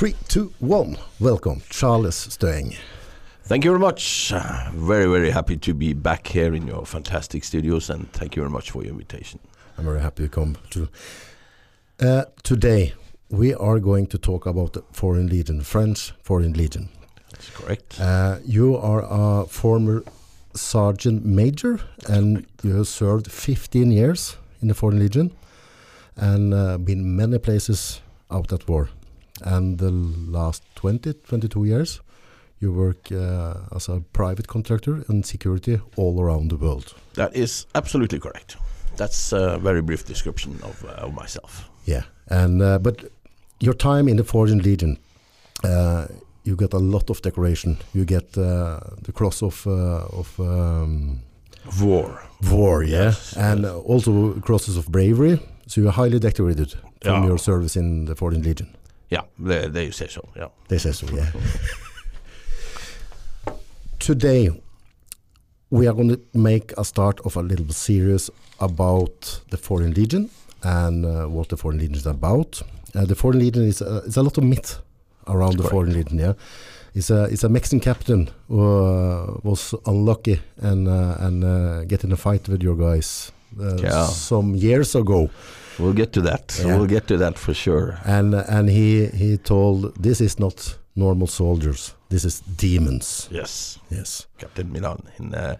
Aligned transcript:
Three, 0.00 0.14
two, 0.28 0.54
one. 0.60 0.96
Welcome, 1.18 1.60
Charles 1.68 2.28
Støeng. 2.28 2.74
Thank 3.44 3.66
you 3.66 3.70
very 3.72 3.80
much. 3.80 4.32
Uh, 4.32 4.70
very, 4.72 5.04
very 5.04 5.30
happy 5.30 5.58
to 5.58 5.74
be 5.74 5.92
back 5.92 6.26
here 6.26 6.54
in 6.54 6.66
your 6.66 6.86
fantastic 6.86 7.44
studios, 7.44 7.90
and 7.90 8.10
thank 8.14 8.34
you 8.34 8.40
very 8.40 8.50
much 8.50 8.70
for 8.70 8.82
your 8.82 8.92
invitation. 8.92 9.40
I'm 9.76 9.84
very 9.84 10.00
happy 10.00 10.22
to 10.22 10.28
come 10.30 10.56
to. 10.70 10.88
Uh, 12.00 12.24
today, 12.42 12.94
we 13.28 13.52
are 13.52 13.78
going 13.78 14.06
to 14.06 14.16
talk 14.16 14.46
about 14.46 14.72
the 14.72 14.82
Foreign 14.90 15.26
Legion, 15.26 15.60
French 15.60 16.14
Foreign 16.22 16.54
Legion. 16.54 16.88
That's 17.30 17.50
correct. 17.50 18.00
Uh, 18.00 18.38
you 18.46 18.78
are 18.78 19.04
a 19.04 19.44
former 19.44 20.02
sergeant 20.54 21.26
major, 21.26 21.78
and 22.08 22.46
you 22.62 22.74
have 22.74 22.88
served 22.88 23.30
15 23.30 23.90
years 23.90 24.38
in 24.62 24.68
the 24.68 24.74
Foreign 24.74 24.98
Legion, 24.98 25.30
and 26.16 26.54
uh, 26.54 26.78
been 26.78 27.14
many 27.14 27.36
places 27.36 28.00
out 28.30 28.50
at 28.50 28.66
war. 28.66 28.88
And 29.44 29.78
the 29.78 29.90
last 29.90 30.62
20, 30.76 31.12
22 31.14 31.64
years, 31.64 32.00
you 32.60 32.72
work 32.72 33.10
uh, 33.12 33.54
as 33.76 33.88
a 33.88 34.00
private 34.12 34.46
contractor 34.48 35.02
in 35.08 35.22
security 35.22 35.80
all 35.96 36.20
around 36.20 36.50
the 36.50 36.56
world. 36.56 36.94
That 37.14 37.34
is 37.34 37.66
absolutely 37.74 38.18
correct. 38.20 38.56
That's 38.96 39.32
a 39.32 39.58
very 39.58 39.80
brief 39.82 40.04
description 40.04 40.58
of, 40.62 40.84
uh, 40.84 41.06
of 41.06 41.14
myself. 41.14 41.70
Yeah, 41.86 42.02
and 42.28 42.60
uh, 42.62 42.78
but 42.78 43.04
your 43.60 43.74
time 43.74 44.08
in 44.10 44.16
the 44.16 44.24
Foreign 44.24 44.58
Legion, 44.58 44.98
uh, 45.64 46.06
you 46.44 46.56
get 46.56 46.74
a 46.74 46.78
lot 46.78 47.08
of 47.10 47.22
decoration. 47.22 47.78
You 47.94 48.04
get 48.04 48.36
uh, 48.36 48.80
the 49.02 49.12
cross 49.12 49.42
of 49.42 49.66
uh, 49.66 50.18
of 50.18 50.38
um, 50.38 51.20
War. 51.80 52.22
war, 52.50 52.82
yeah, 52.84 53.04
Yes, 53.04 53.36
and 53.36 53.62
yes. 53.62 53.72
also 53.86 54.32
crosses 54.40 54.76
of 54.76 54.86
bravery. 54.88 55.38
So 55.66 55.80
you're 55.80 55.92
highly 55.92 56.18
decorated 56.18 56.72
from 57.02 57.22
Yeah. 57.22 57.26
your 57.28 57.38
service 57.38 57.78
in 57.78 58.04
the 58.06 58.14
Foreign 58.14 58.42
Legion. 58.42 58.66
Yeah, 59.10 59.22
you 59.38 59.92
say 59.92 60.06
so. 60.08 60.28
Yeah. 60.36 60.48
They 60.68 60.78
say 60.78 60.92
so, 60.92 61.06
yeah. 61.12 61.26
Today, 63.98 64.50
we 65.70 65.86
are 65.88 65.92
going 65.94 66.08
to 66.10 66.20
make 66.34 66.72
a 66.78 66.84
start 66.84 67.20
of 67.24 67.36
a 67.36 67.42
little 67.42 67.68
series 67.70 68.30
about 68.60 69.40
the 69.50 69.56
Foreign 69.56 69.92
Legion 69.94 70.30
and 70.62 71.04
uh, 71.04 71.26
what 71.26 71.48
the 71.48 71.56
Foreign 71.56 71.78
Legion 71.78 71.96
is 71.96 72.06
about. 72.06 72.62
Uh, 72.94 73.04
the 73.04 73.14
Foreign 73.14 73.38
Legion 73.38 73.64
is 73.64 73.82
uh, 73.82 74.02
it's 74.06 74.16
a 74.16 74.22
lot 74.22 74.38
of 74.38 74.44
myth 74.44 74.78
around 75.26 75.52
the 75.52 75.58
Correct. 75.58 75.70
Foreign 75.72 75.92
Legion. 75.92 76.18
Yeah, 76.18 76.32
it's 76.94 77.10
a 77.10 77.24
it's 77.24 77.44
a 77.44 77.48
Mexican 77.48 77.80
captain 77.80 78.30
who 78.48 78.60
uh, 78.60 79.38
was 79.42 79.74
unlucky 79.86 80.40
and 80.58 80.88
uh, 80.88 81.16
and 81.18 81.44
uh, 81.44 81.84
get 81.84 82.04
in 82.04 82.12
a 82.12 82.16
fight 82.16 82.48
with 82.48 82.62
your 82.62 82.76
guys 82.76 83.32
Yeah. 83.58 84.06
some 84.06 84.54
years 84.54 84.94
ago. 84.94 85.30
We'll 85.80 85.96
get 85.96 86.12
to 86.12 86.20
that. 86.22 86.58
Yeah. 86.58 86.76
We'll 86.76 86.86
get 86.88 87.06
to 87.06 87.16
that 87.18 87.38
for 87.38 87.54
sure. 87.54 87.98
and 88.04 88.34
and 88.34 88.68
he 88.68 89.06
he 89.06 89.36
told 89.38 89.94
this 90.02 90.20
is 90.20 90.38
not 90.38 90.78
normal 90.96 91.26
soldiers 91.28 91.94
this 92.08 92.24
is 92.24 92.42
demons 92.56 93.28
Yes. 93.30 93.78
yes 93.90 94.26
Captain 94.38 94.72
Milan 94.72 94.98
in 95.18 95.34
uh, 95.34 95.54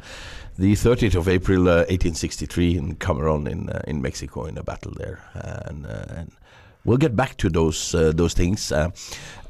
the 0.59 0.75
30th 0.75 1.15
of 1.17 1.29
April, 1.29 1.69
uh, 1.69 1.85
1863, 1.89 2.77
in 2.77 2.97
Camerone, 2.97 3.51
in 3.51 3.69
uh, 3.71 3.81
in 3.87 4.03
Mexico, 4.03 4.45
in 4.47 4.59
a 4.59 4.63
battle 4.63 4.93
there, 4.97 5.19
and 5.69 5.87
uh, 5.87 6.19
and 6.21 6.31
we'll 6.85 6.99
get 7.01 7.15
back 7.17 7.37
to 7.37 7.49
those 7.51 7.95
uh, 7.99 8.13
those 8.17 8.35
things. 8.35 8.73
Uh, 8.73 8.91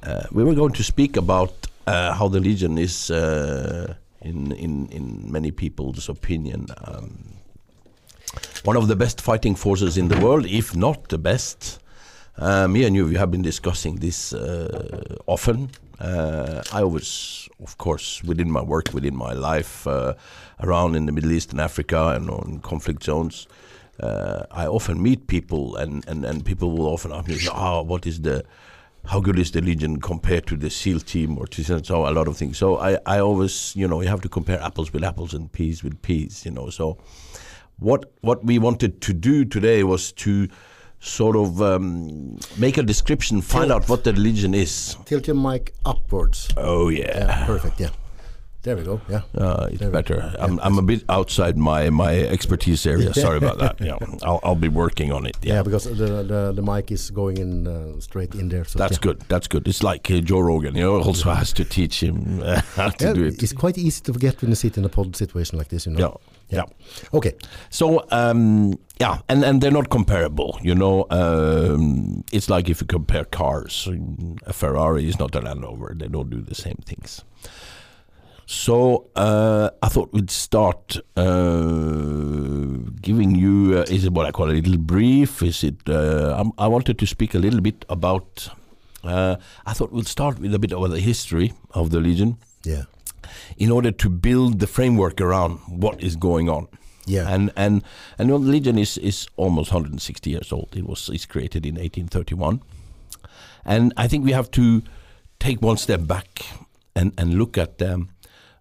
uh, 0.07 0.23
we 0.33 0.45
were 0.45 0.55
going 0.55 0.73
to 0.75 0.83
speak 0.83 1.17
about 1.17 1.53
uh, 1.87 2.13
how 2.15 2.29
the 2.29 2.39
Legion 2.41 2.79
is, 2.79 3.11
uh, 3.11 3.95
in 4.21 4.53
in 4.53 4.89
in 4.93 5.33
many 5.33 5.51
people's 5.51 6.09
opinion. 6.09 6.67
Um, 6.87 7.40
one 8.65 8.77
of 8.77 8.89
the 8.89 8.97
best 8.97 9.21
fighting 9.21 9.55
forces 9.55 9.97
in 9.97 10.09
the 10.09 10.19
world, 10.21 10.47
if 10.47 10.77
not 10.77 11.09
the 11.09 11.19
best. 11.19 11.79
Uh, 12.37 12.67
me 12.69 12.85
and 12.85 12.97
you, 12.97 13.07
we 13.07 13.17
have 13.17 13.31
been 13.31 13.43
discussing 13.43 13.97
this 13.97 14.33
uh, 14.33 15.17
often. 15.27 15.71
Uh, 15.99 16.63
I 16.73 16.83
always, 16.83 17.49
of 17.63 17.77
course, 17.77 18.23
within 18.25 18.51
my 18.51 18.63
work, 18.63 18.95
within 18.95 19.15
my 19.15 19.33
life, 19.33 19.87
uh, 19.87 20.15
around 20.61 20.95
in 20.95 21.07
the 21.07 21.13
Middle 21.13 21.33
East 21.33 21.53
and 21.53 21.61
Africa 21.61 22.09
and 22.17 22.31
on 22.31 22.61
conflict 22.61 23.03
zones, 23.05 23.47
uh, 24.03 24.47
I 24.51 24.67
often 24.67 25.03
meet 25.03 25.27
people, 25.27 25.77
and, 25.77 26.07
and, 26.09 26.25
and 26.25 26.45
people 26.45 26.71
will 26.71 26.87
often 26.87 27.13
ask 27.13 27.29
me, 27.29 27.37
"Ah, 27.53 27.83
what 27.83 28.07
is 28.07 28.23
the, 28.23 28.45
how 29.05 29.21
good 29.21 29.39
is 29.39 29.51
the 29.51 29.61
Legion 29.61 30.01
compared 30.01 30.47
to 30.47 30.57
the 30.57 30.71
SEAL 30.71 31.01
team 31.01 31.37
or 31.37 31.47
to 31.49 31.63
so 31.63 32.09
a 32.09 32.13
lot 32.13 32.27
of 32.27 32.39
things." 32.39 32.57
So 32.57 32.79
I, 32.79 32.99
I 33.05 33.19
always, 33.19 33.77
you 33.77 33.87
know, 33.87 34.01
you 34.01 34.09
have 34.09 34.23
to 34.23 34.29
compare 34.31 34.59
apples 34.63 34.91
with 34.95 35.05
apples 35.05 35.35
and 35.35 35.53
peas 35.53 35.85
with 35.85 36.01
peas, 36.01 36.47
you 36.47 36.51
know. 36.51 36.71
So 36.71 36.97
what 37.81 38.13
what 38.21 38.45
we 38.45 38.59
wanted 38.59 39.01
to 39.03 39.13
do 39.13 39.45
today 39.45 39.83
was 39.83 40.13
to 40.13 40.49
sort 41.01 41.35
of 41.37 41.61
um, 41.63 42.39
make 42.59 42.77
a 42.79 42.83
description, 42.83 43.41
find 43.41 43.69
Tilt. 43.69 43.83
out 43.85 43.89
what 43.89 44.05
the 44.05 44.13
Legion 44.13 44.55
is. 44.55 44.97
tilt 45.07 45.27
your 45.27 45.37
mic 45.37 45.73
upwards 45.85 46.49
Oh 46.57 46.91
yeah 46.91 47.47
perfect 47.47 47.81
yeah 47.81 47.89
there 48.63 48.77
we 48.77 48.83
go 48.85 49.01
yeah 49.09 49.23
Uh, 49.39 49.69
it's 49.71 49.79
There 49.81 49.91
better. 49.91 50.35
I'm, 50.39 50.57
Yeah, 50.57 50.65
I'm 50.67 50.79
a 50.79 50.83
bit 50.83 51.03
outside 51.09 51.57
my, 51.57 51.91
my 51.91 52.15
expertise 52.37 52.87
area. 52.87 53.13
Sorry 53.25 53.39
about 53.39 53.59
that. 53.59 53.81
Yeah, 53.81 53.97
I'll, 54.23 54.41
I'll 54.43 54.55
be 54.55 54.69
working 54.69 55.13
on 55.13 55.27
it. 55.27 55.37
yeah, 55.43 55.55
Yeah, 55.55 55.63
because 55.63 55.85
the, 55.85 56.23
the 56.33 56.53
the 56.55 56.63
mic 56.63 56.91
is 56.91 57.11
going 57.11 57.39
in 57.39 57.67
uh, 57.67 58.01
straight 58.01 58.35
in 58.35 58.49
there 58.49 58.65
so 58.65 58.79
that's 58.79 58.99
yeah. 58.99 59.07
good. 59.07 59.19
That's 59.29 59.49
good. 59.49 59.67
It's 59.69 59.83
like 59.83 60.11
uh, 60.11 60.21
Joe 60.21 60.41
Rogan. 60.41 60.75
You 60.77 60.85
know, 60.85 61.03
also 61.03 61.31
has 61.31 61.53
to 61.55 61.65
teach 61.65 62.03
him 62.03 62.43
uh, 62.43 62.61
how 62.77 62.91
to 62.91 63.15
do 63.15 63.25
it. 63.27 63.43
it's 63.43 63.53
quite 63.55 63.79
easy 63.79 64.01
to 64.03 64.13
forget 64.13 64.41
when 64.43 64.51
you 64.51 64.57
sit 64.57 64.77
in 64.79 64.85
a 64.85 64.89
pod 64.89 65.17
situation 65.17 65.59
like 65.59 65.69
this 65.69 65.87
you 65.87 65.93
know 65.93 66.21
Yeah, 66.51 66.59
yeah. 66.59 67.17
okay 67.19 67.33
So 67.71 67.85
um, 68.11 68.75
yeah, 69.01 69.19
and 69.29 69.45
and 69.45 69.61
they're 69.61 69.79
not 69.81 69.89
comparable. 69.89 70.59
You 70.63 70.75
know, 70.75 71.07
um, 71.11 72.23
it's 72.33 72.49
like 72.51 72.69
if 72.71 72.81
you 72.81 72.87
compare 72.87 73.25
cars. 73.25 73.89
A 74.47 74.53
Ferrari 74.53 75.09
is 75.09 75.19
not 75.19 75.35
a 75.35 75.41
Land 75.41 75.63
Rover. 75.63 75.95
They 75.97 76.09
don't 76.09 76.31
do 76.31 76.43
the 76.43 76.55
same 76.55 76.77
things. 76.87 77.25
So 78.51 79.07
uh, 79.15 79.71
I 79.81 79.89
thought 79.89 80.13
we'd 80.13 80.29
start 80.29 80.99
uh, 81.17 81.23
giving 83.01 83.37
you 83.37 83.79
uh, 83.79 83.83
is 83.83 84.05
it 84.05 84.13
what 84.13 84.27
I 84.27 84.33
call 84.33 84.51
a 84.51 84.59
little 84.59 84.77
brief? 84.77 85.41
Is 85.41 85.63
it? 85.63 85.77
Uh, 85.89 86.35
I'm, 86.37 86.73
wanted 86.73 86.99
to 86.99 87.07
speak 87.07 87.37
a 87.37 87.39
little 87.39 87.61
bit 87.61 87.85
about. 87.89 88.49
Uh, 89.05 89.37
I 89.65 89.73
thought 89.73 89.93
we'll 89.93 90.03
start 90.03 90.41
with 90.41 90.53
a 90.53 90.59
bit 90.59 90.73
of 90.73 90.91
the 90.91 90.99
history 90.99 91.53
of 91.71 91.91
the 91.91 92.01
Legion 92.01 92.39
yeah 92.65 92.87
in 93.57 93.71
order 93.71 93.93
to 93.93 94.11
build 94.11 94.59
the 94.59 94.67
framework 94.67 95.21
around 95.21 95.61
what 95.69 96.03
is 96.03 96.17
going 96.17 96.49
on. 96.49 96.67
yeah 97.07 97.33
And 97.33 97.53
and 97.55 97.85
and 98.19 98.31
the 98.31 98.37
Legion 98.37 98.79
is 98.79 98.99
is 98.99 99.29
almost 99.37 99.73
160 99.73 100.29
years 100.29 100.53
old. 100.53 100.75
It 100.75 100.89
was 100.89 101.09
it's 101.09 101.25
created 101.25 101.65
in 101.65 101.77
1831, 101.77 102.63
and 103.65 103.93
I 103.97 104.09
think 104.09 104.25
we 104.25 104.33
have 104.33 104.51
to 104.51 104.83
take 105.39 105.63
one 105.63 105.77
step 105.77 106.05
back 106.09 106.47
and 106.97 107.13
and 107.17 107.35
look 107.35 107.57
at 107.57 107.81
um, 107.81 108.09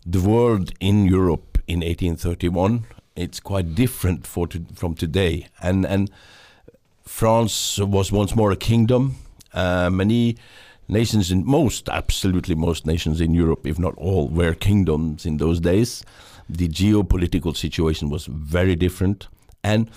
the 0.05 0.21
world 0.21 0.71
in 0.79 1.05
Europe 1.05 1.59
in 1.67 1.79
1831. 1.79 2.85
It's 3.15 3.39
quite 3.39 3.75
different 3.75 4.25
for 4.25 4.47
to, 4.47 4.65
from 4.73 4.95
today, 4.95 5.47
and 5.61 5.85
and 5.85 6.09
France 7.05 7.79
was 7.79 8.11
once 8.11 8.35
more 8.35 8.51
a 8.51 8.55
kingdom. 8.55 9.15
Uh, 9.53 9.89
many 9.89 10.37
nations 10.87 11.31
in 11.31 11.45
most, 11.45 11.89
absolutely 11.89 12.55
most 12.55 12.85
nations 12.85 13.19
in 13.19 13.33
Europe, 13.33 13.65
if 13.65 13.79
not 13.79 13.95
all, 13.97 14.29
were 14.29 14.53
kingdoms 14.53 15.25
in 15.25 15.37
those 15.37 15.59
days. 15.59 16.03
The 16.47 16.67
geopolitical 16.67 17.55
situation 17.55 18.09
was 18.09 18.25
very 18.25 18.75
different, 18.75 19.27
and 19.63 19.89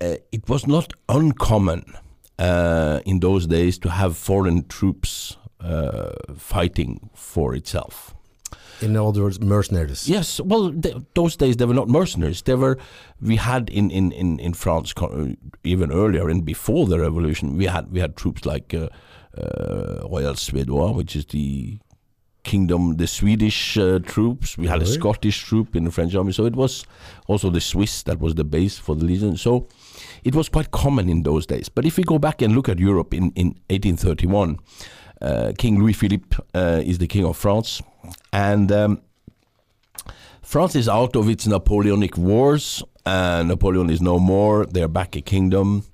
uh, 0.00 0.16
it 0.32 0.48
was 0.48 0.66
not 0.66 0.92
uncommon 1.08 1.84
uh, 2.38 3.00
in 3.04 3.20
those 3.20 3.46
days 3.46 3.78
to 3.78 3.90
have 3.90 4.16
foreign 4.16 4.66
troops 4.66 5.36
uh, 5.60 6.10
fighting 6.36 7.10
for 7.14 7.54
itself. 7.54 8.14
In 8.80 8.96
other 8.96 9.22
words 9.22 9.40
mercenaries 9.40 10.08
Yes, 10.08 10.40
well, 10.40 10.72
th 10.72 10.96
those 11.14 11.36
days 11.36 11.56
they 11.56 11.66
were 11.66 11.74
not 11.74 11.88
mercenaries. 11.88 12.42
They 12.42 12.54
were. 12.54 12.78
We 13.20 13.36
had 13.36 13.70
in 13.70 13.90
in 13.90 14.12
in 14.12 14.38
in 14.38 14.54
France 14.54 14.94
uh, 14.96 15.34
even 15.64 15.92
earlier 15.92 16.28
and 16.28 16.44
before 16.44 16.86
the 16.86 16.98
revolution, 16.98 17.56
we 17.56 17.66
had 17.66 17.90
we 17.92 18.00
had 18.00 18.16
troops 18.16 18.46
like 18.46 18.74
uh, 18.74 18.88
uh, 19.36 20.08
Royal 20.10 20.34
Suédois, 20.34 20.94
which 20.94 21.16
is 21.16 21.26
the 21.26 21.78
kingdom, 22.44 22.96
the 22.96 23.06
Swedish 23.06 23.76
uh, 23.76 23.98
troops. 23.98 24.56
We 24.56 24.68
had 24.68 24.82
a 24.82 24.86
Scottish 24.86 25.44
troop 25.44 25.76
in 25.76 25.84
the 25.84 25.90
French 25.90 26.14
army. 26.14 26.32
So 26.32 26.46
it 26.46 26.56
was 26.56 26.86
also 27.26 27.50
the 27.50 27.60
Swiss 27.60 28.02
that 28.04 28.20
was 28.20 28.34
the 28.34 28.44
base 28.44 28.78
for 28.78 28.96
the 28.96 29.04
Legion. 29.04 29.36
So 29.36 29.68
it 30.24 30.34
was 30.34 30.48
quite 30.48 30.70
common 30.70 31.08
in 31.08 31.22
those 31.22 31.46
days. 31.46 31.68
But 31.68 31.84
if 31.84 31.96
we 31.96 32.04
go 32.04 32.18
back 32.18 32.42
and 32.42 32.54
look 32.54 32.68
at 32.68 32.78
Europe 32.78 33.12
in 33.12 33.32
in 33.34 33.48
1831, 33.68 34.50
uh, 34.50 34.62
King 35.58 35.80
Louis 35.80 35.92
Philippe 35.92 36.36
uh, 36.54 36.82
is 36.84 36.98
the 36.98 37.06
king 37.06 37.24
of 37.24 37.36
France, 37.36 37.82
and 38.32 38.70
um, 38.72 39.00
France 40.48 40.76
is 40.76 40.88
out 40.88 41.14
of 41.14 41.28
its 41.28 41.46
Napoleonic 41.46 42.16
wars. 42.16 42.82
Uh, 43.04 43.42
Napoleon 43.42 43.90
is 43.90 44.00
no 44.00 44.18
more. 44.18 44.64
They're 44.64 44.88
back 44.88 45.14
a 45.14 45.20
kingdom. 45.20 45.84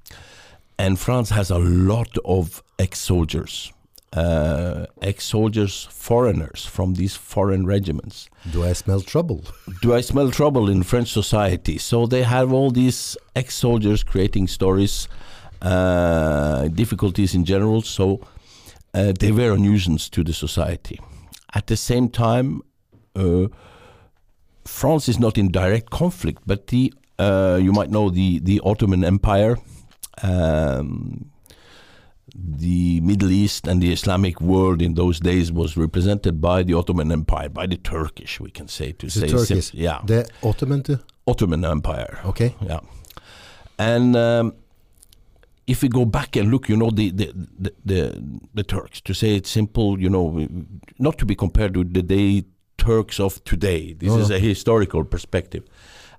And 0.78 0.96
France 0.96 1.30
has 1.30 1.50
a 1.50 1.58
lot 1.58 2.16
of 2.24 2.62
ex 2.78 3.00
soldiers. 3.00 3.72
Uh, 4.12 4.86
ex 5.02 5.24
soldiers, 5.24 5.88
foreigners 5.90 6.64
from 6.64 6.94
these 6.94 7.16
foreign 7.16 7.66
regiments. 7.66 8.28
do 8.52 8.62
I 8.62 8.74
smell 8.74 9.00
trouble 9.00 9.42
Do 9.82 9.92
I 9.92 10.02
smell 10.02 10.30
trouble 10.30 10.70
in 10.70 10.84
French 10.84 11.10
society? 11.12 11.76
So 11.78 12.06
they 12.06 12.22
have 12.22 12.52
all 12.52 12.70
these 12.70 13.16
ex 13.34 13.56
soldiers 13.56 14.04
creating 14.04 14.46
stories, 14.46 15.08
uh, 15.62 16.68
difficulties 16.68 17.34
in 17.34 17.44
general. 17.44 17.82
So 17.82 18.20
uh, 18.94 19.12
they 19.18 19.32
were 19.32 19.52
a 19.52 19.58
nuisance 19.58 20.08
to 20.10 20.22
the 20.24 20.32
society. 20.32 21.00
At 21.54 21.66
the 21.66 21.76
same 21.76 22.08
time, 22.08 22.62
uh, 23.16 23.48
France 24.64 25.08
is 25.08 25.18
not 25.18 25.36
in 25.38 25.50
direct 25.50 25.90
conflict, 25.90 26.42
but 26.46 26.68
the 26.68 26.92
uh, 27.18 27.58
you 27.62 27.72
might 27.72 27.90
know 27.90 28.10
the 28.10 28.40
the 28.40 28.60
Ottoman 28.64 29.04
Empire, 29.04 29.56
um, 30.22 31.30
the 32.34 33.00
Middle 33.00 33.30
East 33.30 33.68
and 33.68 33.80
the 33.80 33.92
Islamic 33.92 34.40
world 34.40 34.82
in 34.82 34.94
those 34.94 35.20
days 35.20 35.52
was 35.52 35.76
represented 35.76 36.40
by 36.40 36.62
the 36.62 36.74
Ottoman 36.74 37.12
Empire, 37.12 37.48
by 37.48 37.66
the 37.66 37.76
Turkish, 37.76 38.40
we 38.40 38.50
can 38.50 38.66
say 38.68 38.92
to 38.92 39.06
The 39.06 39.12
say 39.12 39.28
Turkish, 39.28 39.74
yeah, 39.74 40.00
the 40.04 40.28
Ottoman, 40.42 40.82
too? 40.82 40.98
Ottoman 41.26 41.64
Empire. 41.64 42.18
Okay. 42.24 42.54
Yeah, 42.60 42.80
and 43.78 44.16
um, 44.16 44.54
if 45.66 45.82
we 45.82 45.88
go 45.88 46.04
back 46.04 46.36
and 46.36 46.50
look, 46.50 46.68
you 46.68 46.76
know, 46.76 46.90
the 46.90 47.10
the, 47.10 47.32
the 47.58 47.74
the 47.84 48.40
the 48.54 48.62
Turks. 48.62 49.00
To 49.02 49.14
say 49.14 49.36
it 49.36 49.46
simple, 49.46 50.00
you 50.00 50.10
know, 50.10 50.46
not 50.98 51.18
to 51.18 51.26
be 51.26 51.34
compared 51.34 51.76
with 51.76 51.94
the 51.94 52.02
day 52.02 52.44
Turks 52.76 53.18
of 53.20 53.42
today. 53.44 53.94
This 53.94 54.10
No, 54.10 54.18
is 54.18 54.30
a 54.30 54.38
historical 54.38 55.04
perspective. 55.04 55.64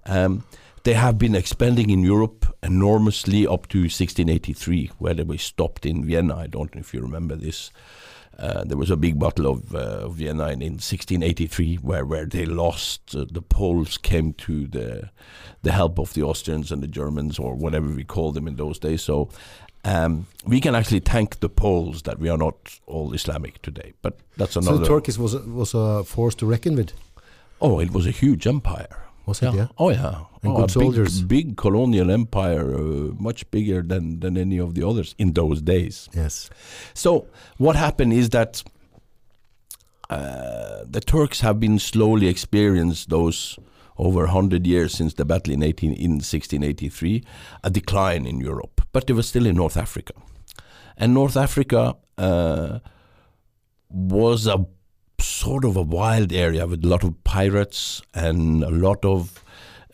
Um, 0.05 0.43
they 0.83 0.93
have 0.93 1.17
been 1.17 1.35
expanding 1.35 1.89
in 1.89 2.03
Europe 2.03 2.45
enormously 2.61 3.47
up 3.47 3.67
to 3.69 3.79
1683, 3.79 4.91
where 4.99 5.13
they 5.15 5.23
were 5.23 5.37
stopped 5.37 5.85
in 5.85 6.05
Vienna. 6.05 6.35
I 6.35 6.47
don't 6.47 6.73
know 6.73 6.79
if 6.79 6.93
you 6.93 7.01
remember 7.01 7.35
this. 7.35 7.71
Uh, 8.37 8.63
there 8.65 8.77
was 8.77 8.91
a 8.91 8.97
big 8.97 9.17
battle 9.17 9.47
of, 9.47 9.73
uh, 9.73 10.05
of 10.05 10.15
Vienna 10.15 10.47
in, 10.47 10.61
in 10.61 10.73
1683, 10.73 11.75
where, 11.77 12.05
where 12.05 12.25
they 12.25 12.45
lost. 12.45 13.15
Uh, 13.15 13.25
the 13.31 13.41
Poles 13.41 13.97
came 13.97 14.33
to 14.33 14.67
the 14.67 15.09
the 15.61 15.71
help 15.71 15.97
of 15.99 16.13
the 16.13 16.21
Austrians 16.21 16.71
and 16.71 16.83
the 16.83 16.87
Germans, 16.87 17.39
or 17.39 17.55
whatever 17.55 17.87
we 17.87 18.03
called 18.03 18.35
them 18.35 18.47
in 18.47 18.55
those 18.55 18.77
days. 18.77 19.01
So 19.01 19.29
um, 19.83 20.27
we 20.45 20.59
can 20.61 20.75
actually 20.75 20.99
thank 20.99 21.39
the 21.39 21.49
Poles 21.49 22.03
that 22.03 22.19
we 22.19 22.29
are 22.29 22.37
not 22.37 22.55
all 22.85 23.13
Islamic 23.13 23.61
today. 23.61 23.93
But 24.01 24.19
that's 24.37 24.55
another. 24.55 24.77
So 24.77 24.81
the 24.83 24.87
Turkish 24.87 25.17
was, 25.17 25.33
a- 25.33 25.39
was 25.39 25.73
a 25.73 26.03
force 26.03 26.35
to 26.35 26.45
reckon 26.45 26.75
with, 26.75 26.91
oh, 27.61 27.79
it 27.79 27.91
was 27.91 28.05
a 28.05 28.11
huge 28.11 28.45
empire. 28.45 29.04
Was 29.25 29.41
it? 29.41 29.53
Yeah. 29.53 29.67
Oh 29.77 29.89
yeah. 29.89 30.25
And 30.43 30.51
oh, 30.51 30.57
good 30.57 30.69
a 30.69 30.71
soldiers. 30.71 31.21
Big, 31.21 31.47
big 31.47 31.57
colonial 31.57 32.11
empire, 32.11 32.75
uh, 32.75 33.13
much 33.19 33.49
bigger 33.51 33.81
than 33.81 34.19
than 34.19 34.37
any 34.37 34.59
of 34.59 34.73
the 34.75 34.87
others 34.87 35.15
in 35.17 35.33
those 35.33 35.61
days. 35.61 36.09
Yes. 36.13 36.49
So 36.93 37.27
what 37.57 37.75
happened 37.75 38.13
is 38.13 38.29
that 38.29 38.63
uh, 40.09 40.83
the 40.87 41.01
Turks 41.01 41.41
have 41.41 41.59
been 41.59 41.79
slowly 41.79 42.27
experienced 42.27 43.09
those 43.09 43.57
over 43.97 44.21
100 44.25 44.67
years 44.67 44.93
since 44.93 45.13
the 45.13 45.25
battle 45.25 45.53
in 45.53 45.63
18 45.63 45.93
in 45.93 46.11
1683 46.15 47.23
a 47.63 47.69
decline 47.69 48.25
in 48.25 48.41
Europe 48.41 48.81
but 48.91 49.07
they 49.07 49.13
were 49.13 49.23
still 49.23 49.45
in 49.45 49.55
North 49.55 49.77
Africa 49.77 50.13
and 50.97 51.13
North 51.13 51.37
Africa 51.37 51.95
uh, 52.17 52.79
was 53.89 54.47
a 54.47 54.65
sort 55.19 55.65
of 55.65 55.75
a 55.75 55.81
wild 55.81 56.31
area 56.33 56.65
with 56.67 56.83
a 56.83 56.87
lot 56.87 57.03
of 57.03 57.23
pirates 57.23 58.01
and 58.13 58.63
a 58.63 58.69
lot 58.69 59.03
of 59.05 59.41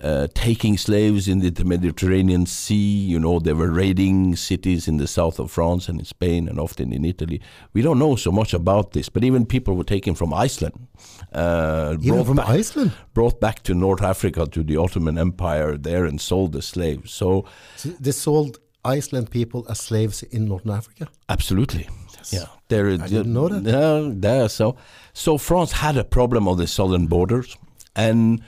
uh, 0.01 0.27
taking 0.33 0.77
slaves 0.77 1.27
in 1.27 1.39
the 1.41 1.63
Mediterranean 1.63 2.47
Sea. 2.47 2.75
You 3.05 3.19
know, 3.19 3.39
they 3.39 3.53
were 3.53 3.69
raiding 3.69 4.35
cities 4.35 4.87
in 4.87 4.97
the 4.97 5.07
south 5.07 5.37
of 5.39 5.51
France 5.51 5.87
and 5.89 5.99
in 5.99 6.05
Spain 6.05 6.47
and 6.49 6.59
often 6.59 6.91
in 6.91 7.05
Italy. 7.05 7.39
We 7.73 7.83
don't 7.83 7.99
know 7.99 8.15
so 8.15 8.31
much 8.31 8.53
about 8.53 8.93
this, 8.93 9.09
but 9.09 9.23
even 9.23 9.45
people 9.45 9.75
were 9.75 9.83
taken 9.83 10.15
from 10.15 10.33
Iceland, 10.33 10.87
uh, 11.33 11.97
Even 11.99 12.15
brought 12.15 12.25
from 12.27 12.37
back, 12.37 12.49
Iceland? 12.49 12.91
brought 13.13 13.39
back 13.39 13.61
to 13.63 13.75
North 13.75 14.01
Africa 14.01 14.47
to 14.47 14.63
the 14.63 14.77
Ottoman 14.77 15.17
Empire 15.19 15.77
there 15.77 16.05
and 16.05 16.19
sold 16.19 16.55
as 16.55 16.65
slaves. 16.65 17.11
So, 17.13 17.45
So 17.75 17.89
they 17.99 18.11
sold 18.11 18.57
Iceland 18.83 19.29
people 19.31 19.65
as 19.69 19.79
slaves 19.79 20.23
in 20.23 20.45
Northern 20.45 20.71
Africa? 20.71 21.07
absolutely. 21.29 21.87
Yeah, 22.31 22.45
there. 22.67 22.87
I 22.87 22.97
didn't 22.97 23.33
know 23.33 23.47
that. 23.49 23.63
Yeah, 23.63 24.11
there. 24.13 24.47
So, 24.47 24.77
so 25.11 25.37
France 25.37 25.71
had 25.71 25.97
a 25.97 26.03
problem 26.03 26.47
on 26.47 26.57
the 26.57 26.67
southern 26.67 27.07
borders, 27.07 27.57
and 27.95 28.41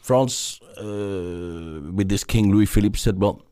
France, 0.00 0.60
uh, 0.78 1.90
with 1.92 2.08
this 2.08 2.22
King 2.24 2.52
Louis 2.52 2.66
Philippe, 2.66 2.98
said, 2.98 3.20
"Well, 3.20 3.42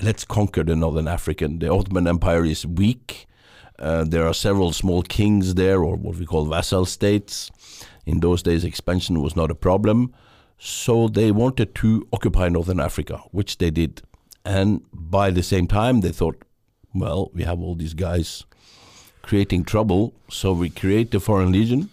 let's 0.00 0.24
conquer 0.24 0.62
the 0.62 0.76
northern 0.76 1.08
African. 1.08 1.58
The 1.58 1.68
Ottoman 1.72 2.06
Empire 2.06 2.44
is 2.44 2.64
weak. 2.64 3.26
Uh, 3.78 4.04
there 4.04 4.24
are 4.26 4.34
several 4.34 4.72
small 4.72 5.02
kings 5.02 5.54
there, 5.54 5.82
or 5.82 5.96
what 5.96 6.16
we 6.16 6.26
call 6.26 6.46
vassal 6.46 6.84
states. 6.86 7.50
In 8.06 8.20
those 8.20 8.42
days, 8.42 8.64
expansion 8.64 9.20
was 9.20 9.34
not 9.34 9.50
a 9.50 9.54
problem. 9.54 10.14
So 10.58 11.08
they 11.08 11.32
wanted 11.32 11.74
to 11.76 12.06
occupy 12.12 12.48
northern 12.48 12.80
Africa, 12.80 13.20
which 13.32 13.58
they 13.58 13.70
did. 13.70 14.02
And 14.44 14.82
by 14.92 15.30
the 15.30 15.42
same 15.42 15.66
time, 15.66 16.00
they 16.00 16.12
thought, 16.12 16.42
well, 16.94 17.30
we 17.34 17.44
have 17.44 17.60
all 17.60 17.74
these 17.74 17.94
guys 17.94 18.44
creating 19.22 19.64
trouble, 19.64 20.12
so 20.28 20.52
we 20.52 20.68
create 20.68 21.10
the 21.10 21.20
Foreign 21.20 21.50
Legion. 21.50 21.90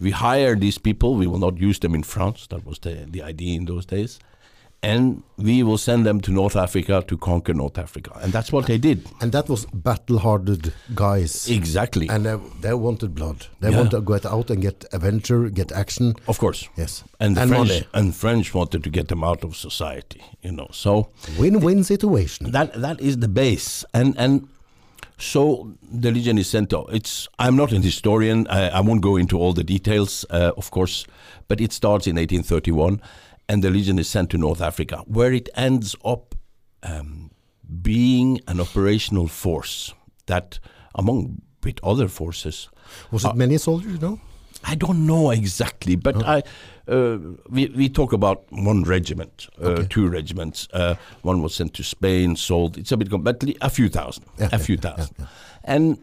We 0.00 0.12
hire 0.12 0.54
these 0.54 0.78
people. 0.78 1.14
We 1.14 1.26
will 1.26 1.38
not 1.38 1.58
use 1.58 1.78
them 1.78 1.94
in 1.94 2.02
France. 2.02 2.46
That 2.48 2.64
was 2.64 2.78
the, 2.78 3.06
the 3.08 3.22
idea 3.22 3.56
in 3.56 3.64
those 3.64 3.86
days. 3.86 4.18
And 4.84 5.22
we 5.36 5.62
will 5.62 5.78
send 5.78 6.04
them 6.06 6.20
to 6.20 6.30
North 6.32 6.56
Africa 6.56 7.02
to 7.08 7.16
conquer 7.16 7.54
North 7.54 7.78
Africa. 7.78 8.10
And 8.22 8.32
that's 8.32 8.52
what 8.52 8.66
they 8.66 8.78
did. 8.78 9.06
And 9.20 9.32
that 9.32 9.48
was 9.48 9.66
battle-hardened 9.72 10.72
guys. 10.94 11.48
Exactly. 11.48 12.08
And 12.08 12.24
they, 12.26 12.36
they 12.60 12.74
wanted 12.74 13.14
blood. 13.14 13.46
They 13.60 13.70
Yeah. 13.70 13.78
wanted 13.78 13.90
to 13.92 14.00
go 14.02 14.14
out 14.28 14.50
and 14.50 14.62
get 14.62 14.84
adventure, 14.92 15.48
get 15.50 15.72
action. 15.72 16.14
of 16.28 16.38
course. 16.38 16.68
Yes. 16.76 17.04
And 17.20 17.36
the 17.36 17.42
And 17.42 17.50
French 17.50 17.68
money. 17.68 17.86
and 17.94 18.14
French 18.14 18.54
wanted 18.54 18.84
to 18.84 18.90
get 18.90 19.08
them 19.08 19.24
out 19.24 19.42
of 19.44 19.56
society, 19.56 20.22
you 20.42 20.52
know. 20.52 20.68
So 20.72 21.08
Win-win 21.38 21.84
situation. 21.84 22.50
that 22.52 22.72
that 22.80 23.00
is 23.00 23.18
the 23.18 23.28
base 23.28 23.84
and 23.94 24.14
and 24.18 24.48
so 25.18 25.72
the 26.00 26.10
legion 26.10 26.38
is 26.38 26.48
sent 26.50 26.72
out 26.74 26.88
it's 26.92 27.28
i'm 27.38 27.56
not 27.56 27.72
an 27.72 27.82
historian 27.82 28.46
i, 28.48 28.68
I 28.68 28.80
won't 28.80 29.00
go 29.00 29.16
into 29.16 29.38
all 29.38 29.52
the 29.52 29.62
details 29.64 30.24
uh, 30.30 30.50
of 30.56 30.70
course 30.70 31.06
but 31.48 31.60
it 31.60 31.72
starts 31.72 32.06
in 32.06 32.16
1831 32.16 33.00
and 33.48 33.62
the 33.62 33.70
legion 33.70 33.98
is 33.98 34.08
sent 34.08 34.30
to 34.30 34.38
north 34.38 34.60
africa 34.60 35.02
where 35.06 35.32
it 35.32 35.48
ends 35.54 35.96
up 36.04 36.34
um, 36.82 37.30
being 37.82 38.40
an 38.46 38.60
operational 38.60 39.28
force 39.28 39.94
that 40.26 40.58
among 40.94 41.40
with 41.64 41.78
other 41.82 42.08
forces 42.08 42.68
Was 43.10 43.24
it 43.24 43.34
many 43.36 43.58
soldiers, 43.58 44.00
no? 44.00 44.18
I 44.72 44.74
don't 44.76 45.06
know 45.06 45.30
exactly, 45.30 45.96
but 45.96 46.16
I 46.24 46.42
uh, 46.88 47.18
we 47.50 47.66
we 47.76 47.88
talk 47.88 48.12
about 48.12 48.38
one 48.50 48.82
regiment, 48.84 49.48
uh, 49.60 49.68
Okay. 49.70 49.86
two 49.88 50.08
regiments. 50.08 50.68
Uh, 50.72 50.94
one 51.22 51.40
was 51.42 51.54
sent 51.54 51.72
to 51.74 51.82
Spain, 51.82 52.36
sold. 52.36 52.76
It's 52.78 52.92
a 52.92 52.96
bit, 52.96 53.08
but 53.10 53.42
a 53.60 53.70
few 53.70 53.88
thousand, 53.88 54.24
Yeah, 54.38 54.48
a 54.52 54.58
yeah, 54.58 54.64
few 54.64 54.74
yeah, 54.76 54.80
thousand, 54.96 55.16
and 55.64 55.98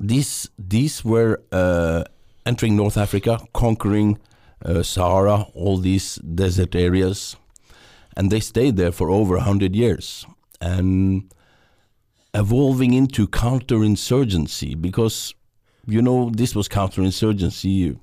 these 0.00 0.50
these 0.58 1.04
were 1.04 1.40
uh, 1.52 2.02
entering 2.44 2.76
North 2.76 2.96
Africa, 2.96 3.38
conquering 3.52 4.18
uh, 4.64 4.82
Sahara, 4.82 5.46
all 5.54 5.78
these 5.78 6.16
desert 6.16 6.74
areas, 6.74 7.36
and 8.16 8.30
they 8.30 8.40
stayed 8.40 8.76
there 8.76 8.92
for 8.92 9.10
over 9.10 9.38
hundred 9.38 9.76
years, 9.76 10.26
and 10.60 11.30
evolving 12.34 12.92
into 12.92 13.26
counterinsurgency 13.26 14.80
because 14.80 15.34
you 15.86 16.02
know 16.02 16.30
this 16.30 16.54
was 16.54 16.68
counterinsurgency 16.68 17.98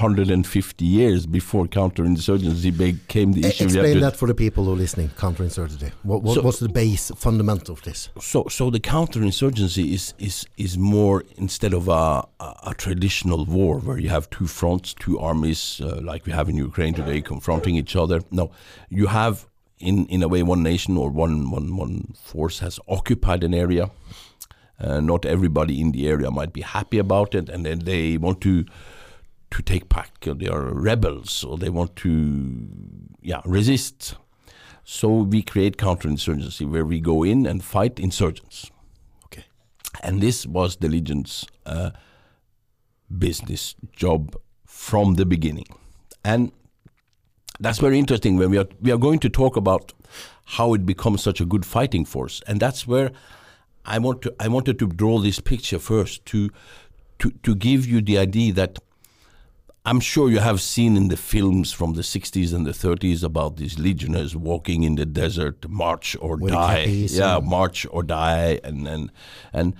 150 0.00 0.84
years 0.84 1.24
before 1.26 1.66
counterinsurgency 1.66 2.76
became 2.76 3.32
the 3.32 3.46
issue. 3.46 3.64
Explain 3.64 4.00
that 4.00 4.16
for 4.16 4.26
the 4.26 4.34
people 4.34 4.64
who 4.64 4.72
are 4.72 4.76
listening, 4.76 5.08
counterinsurgency. 5.10 5.92
What, 6.02 6.22
what, 6.22 6.34
So- 6.34 6.42
what's 6.42 6.58
the 6.58 6.68
base, 6.68 7.12
fundamental 7.16 7.72
of 7.74 7.82
this? 7.82 8.08
so 8.20 8.46
so 8.48 8.70
the 8.70 8.80
counterinsurgency 8.80 9.92
is 9.92 10.14
is 10.18 10.46
is 10.56 10.76
more 10.76 11.24
instead 11.36 11.72
of 11.74 11.88
a, 11.88 12.02
a, 12.40 12.48
a 12.70 12.74
traditional 12.84 13.44
war 13.44 13.78
where 13.86 13.98
you 14.04 14.08
have 14.08 14.28
two 14.30 14.46
fronts, 14.46 14.94
two 14.94 15.18
armies 15.30 15.80
uh, 15.80 16.00
like 16.10 16.26
we 16.26 16.32
have 16.32 16.48
in 16.48 16.56
Ukraine 16.56 16.94
today 16.94 17.20
confronting 17.20 17.74
each 17.76 17.94
other. 18.02 18.18
No, 18.30 18.50
you 18.88 19.06
have 19.20 19.34
in 19.78 20.06
in 20.06 20.22
a 20.22 20.28
way 20.28 20.42
one 20.42 20.62
nation 20.72 20.96
or 20.96 21.08
one 21.24 21.50
one 21.56 21.68
one 21.84 21.94
force 22.30 22.56
has 22.66 22.74
occupied 22.88 23.44
an 23.44 23.54
area. 23.54 23.90
Uh, 24.80 25.00
not 25.12 25.24
everybody 25.24 25.74
in 25.80 25.92
the 25.92 26.08
area 26.14 26.30
might 26.30 26.52
be 26.52 26.62
happy 26.62 26.98
about 26.98 27.30
it, 27.34 27.48
and 27.48 27.64
then 27.64 27.78
they 27.90 28.16
want 28.18 28.40
to 28.40 28.64
to 29.54 29.62
take 29.62 29.88
back. 29.88 30.20
They 30.20 30.48
are 30.48 30.74
rebels, 30.74 31.44
or 31.44 31.56
they 31.56 31.70
want 31.70 31.94
to 31.96 32.68
yeah 33.22 33.40
resist. 33.44 34.16
So 34.84 35.08
we 35.22 35.42
create 35.42 35.76
counterinsurgency 35.76 36.68
where 36.68 36.84
we 36.84 37.00
go 37.00 37.22
in 37.22 37.46
and 37.46 37.64
fight 37.64 37.98
insurgents. 37.98 38.70
Okay. 39.26 39.44
And 40.02 40.20
this 40.20 40.44
was 40.44 40.76
the 40.76 40.88
Legion's 40.88 41.46
uh, 41.64 41.90
business 43.16 43.76
job 43.92 44.36
from 44.66 45.14
the 45.14 45.24
beginning. 45.24 45.68
And 46.24 46.52
that's 47.60 47.78
very 47.78 47.98
interesting 47.98 48.36
when 48.36 48.50
we 48.50 48.58
are 48.58 48.66
we 48.80 48.90
are 48.90 48.98
going 48.98 49.20
to 49.20 49.28
talk 49.28 49.56
about 49.56 49.92
how 50.56 50.74
it 50.74 50.84
becomes 50.84 51.22
such 51.22 51.40
a 51.40 51.44
good 51.44 51.64
fighting 51.64 52.04
force. 52.04 52.42
And 52.48 52.58
that's 52.58 52.88
where 52.88 53.12
I 53.84 54.00
want 54.00 54.22
to 54.22 54.34
I 54.40 54.48
wanted 54.48 54.80
to 54.80 54.88
draw 54.88 55.20
this 55.20 55.38
picture 55.38 55.78
first 55.78 56.26
to 56.26 56.50
to 57.20 57.30
to 57.44 57.54
give 57.54 57.86
you 57.86 58.02
the 58.02 58.18
idea 58.18 58.52
that 58.54 58.80
I'm 59.86 60.00
sure 60.00 60.30
you 60.30 60.38
have 60.38 60.62
seen 60.62 60.96
in 60.96 61.08
the 61.08 61.16
films 61.16 61.72
from 61.72 61.92
the 61.92 62.00
60s 62.00 62.54
and 62.54 62.66
the 62.66 62.70
30s 62.70 63.22
about 63.22 63.56
these 63.56 63.78
legionnaires 63.78 64.34
walking 64.34 64.82
in 64.82 64.94
the 64.94 65.04
desert, 65.04 65.68
march 65.68 66.16
or 66.20 66.36
With 66.36 66.52
die. 66.52 66.84
Yeah, 66.84 67.40
march 67.40 67.86
or 67.90 68.02
die, 68.02 68.60
and 68.64 68.88
and 68.88 69.12
and 69.52 69.74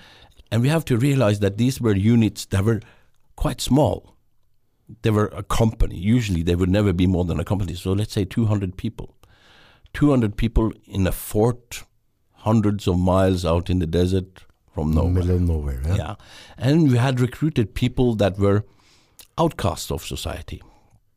and 0.50 0.60
we 0.60 0.68
have 0.68 0.84
to 0.86 0.98
realize 0.98 1.40
that 1.40 1.56
these 1.56 1.80
were 1.80 1.94
units 1.94 2.44
that 2.46 2.64
were 2.64 2.80
quite 3.34 3.62
small. 3.62 4.14
They 5.00 5.10
were 5.10 5.28
a 5.28 5.42
company. 5.42 5.96
Usually, 5.96 6.42
they 6.42 6.54
would 6.54 6.68
never 6.68 6.92
be 6.92 7.06
more 7.06 7.24
than 7.24 7.40
a 7.40 7.44
company. 7.44 7.74
So 7.74 7.92
let's 7.92 8.12
say 8.12 8.26
200 8.26 8.76
people. 8.76 9.16
200 9.94 10.36
people 10.36 10.72
in 10.86 11.06
a 11.06 11.12
fort, 11.12 11.84
hundreds 12.32 12.86
of 12.86 12.98
miles 12.98 13.46
out 13.46 13.70
in 13.70 13.78
the 13.78 13.86
desert 13.86 14.44
from 14.74 14.92
nowhere. 14.92 15.12
Middle 15.12 15.36
of 15.36 15.42
nowhere. 15.42 15.80
Yeah. 15.86 15.96
Yeah. 15.96 16.14
And 16.58 16.90
we 16.90 16.98
had 16.98 17.20
recruited 17.20 17.74
people 17.74 18.14
that 18.16 18.38
were 18.38 18.64
outcasts 19.38 19.90
of 19.90 20.04
society. 20.04 20.62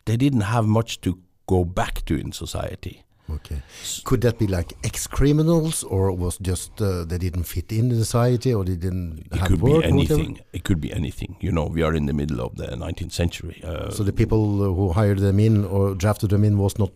They 0.05 0.17
didn't 0.17 0.41
have 0.41 0.65
much 0.65 1.01
to 1.01 1.19
go 1.47 1.65
back 1.65 2.05
to 2.05 2.15
in 2.15 2.31
society. 2.31 3.03
Okay. 3.29 3.62
Could 4.05 4.21
that 4.21 4.39
be 4.39 4.47
like 4.47 4.71
ex-criminals, 4.86 5.83
or 5.83 6.12
was 6.13 6.38
just 6.38 6.81
uh, 6.81 7.03
they 7.03 7.17
didn't 7.17 7.43
fit 7.43 7.71
in 7.74 7.89
the 7.89 7.95
society, 7.95 8.53
or 8.53 8.63
they 8.63 8.77
didn't 8.77 9.27
It 9.31 9.38
have 9.38 9.47
could 9.50 9.63
be 9.63 9.83
anything. 9.83 10.39
It 10.53 10.63
could 10.63 10.79
be 10.79 10.93
anything. 10.93 11.36
You 11.41 11.51
know, 11.51 11.65
we 11.65 11.83
are 11.83 11.93
in 11.93 12.05
the 12.05 12.13
middle 12.13 12.39
of 12.39 12.55
the 12.55 12.67
19th 12.67 13.12
century. 13.12 13.62
Uh, 13.63 13.91
So 13.91 14.03
the 14.03 14.13
people 14.13 14.62
uh, 14.63 14.74
who 14.74 14.93
hired 14.93 15.19
them 15.19 15.39
in 15.39 15.65
or 15.65 15.93
drafted 15.93 16.29
them 16.29 16.43
in 16.45 16.57
was 16.57 16.79
not 16.79 16.91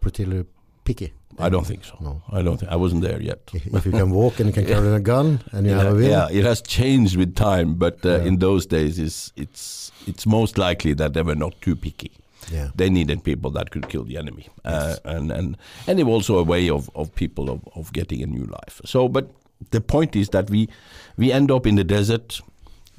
particularly 0.00 0.46
picky. 0.84 1.12
I 1.38 1.48
don't 1.48 1.66
think 1.66 1.84
so. 1.84 1.96
No. 2.00 2.22
I 2.30 2.42
don't 2.42 2.58
think 2.58 2.70
I 2.72 2.76
wasn't 2.76 3.02
there 3.02 3.20
yet. 3.22 3.38
If 3.52 3.84
you 3.86 3.92
can 3.92 4.10
walk 4.10 4.40
and 4.40 4.46
you 4.48 4.52
can 4.52 4.66
carry 4.74 4.88
a 4.94 5.00
gun 5.00 5.40
and 5.52 5.66
you 5.66 5.72
yeah, 5.72 5.82
have 5.82 5.92
a 5.92 5.96
will, 5.96 6.08
yeah, 6.10 6.28
it 6.30 6.44
has 6.44 6.62
changed 6.62 7.16
with 7.16 7.34
time, 7.34 7.74
but 7.74 8.04
uh, 8.04 8.08
Yeah. 8.18 8.24
in 8.28 8.38
those 8.38 8.66
days, 8.66 8.98
it's 8.98 9.32
it's 9.36 9.92
it's 10.06 10.26
most 10.26 10.58
likely 10.58 10.94
that 10.94 11.12
they 11.12 11.22
were 11.22 11.34
not 11.38 11.52
too 11.60 11.76
picky. 11.76 12.10
yeah. 12.52 12.68
They 12.76 12.90
needed 12.90 13.22
people 13.24 13.50
that 13.52 13.70
could 13.70 13.88
kill 13.88 14.04
the 14.04 14.16
enemy, 14.18 14.46
Yes. 14.64 14.74
uh, 15.04 15.16
and 15.16 15.30
and 15.32 15.56
and 15.86 15.98
it 16.00 16.04
was 16.04 16.14
also 16.14 16.38
a 16.38 16.44
way 16.44 16.70
of, 16.70 16.88
of 16.94 17.08
people 17.14 17.50
of, 17.50 17.60
of 17.74 17.92
getting 17.92 18.22
a 18.22 18.26
new 18.26 18.44
life. 18.46 18.80
So, 18.84 19.08
but 19.08 19.24
the 19.70 19.80
point 19.80 20.14
is 20.16 20.28
that 20.28 20.50
we 20.50 20.68
we 21.16 21.32
end 21.32 21.50
up 21.50 21.66
in 21.66 21.76
the 21.76 21.84
desert. 21.84 22.40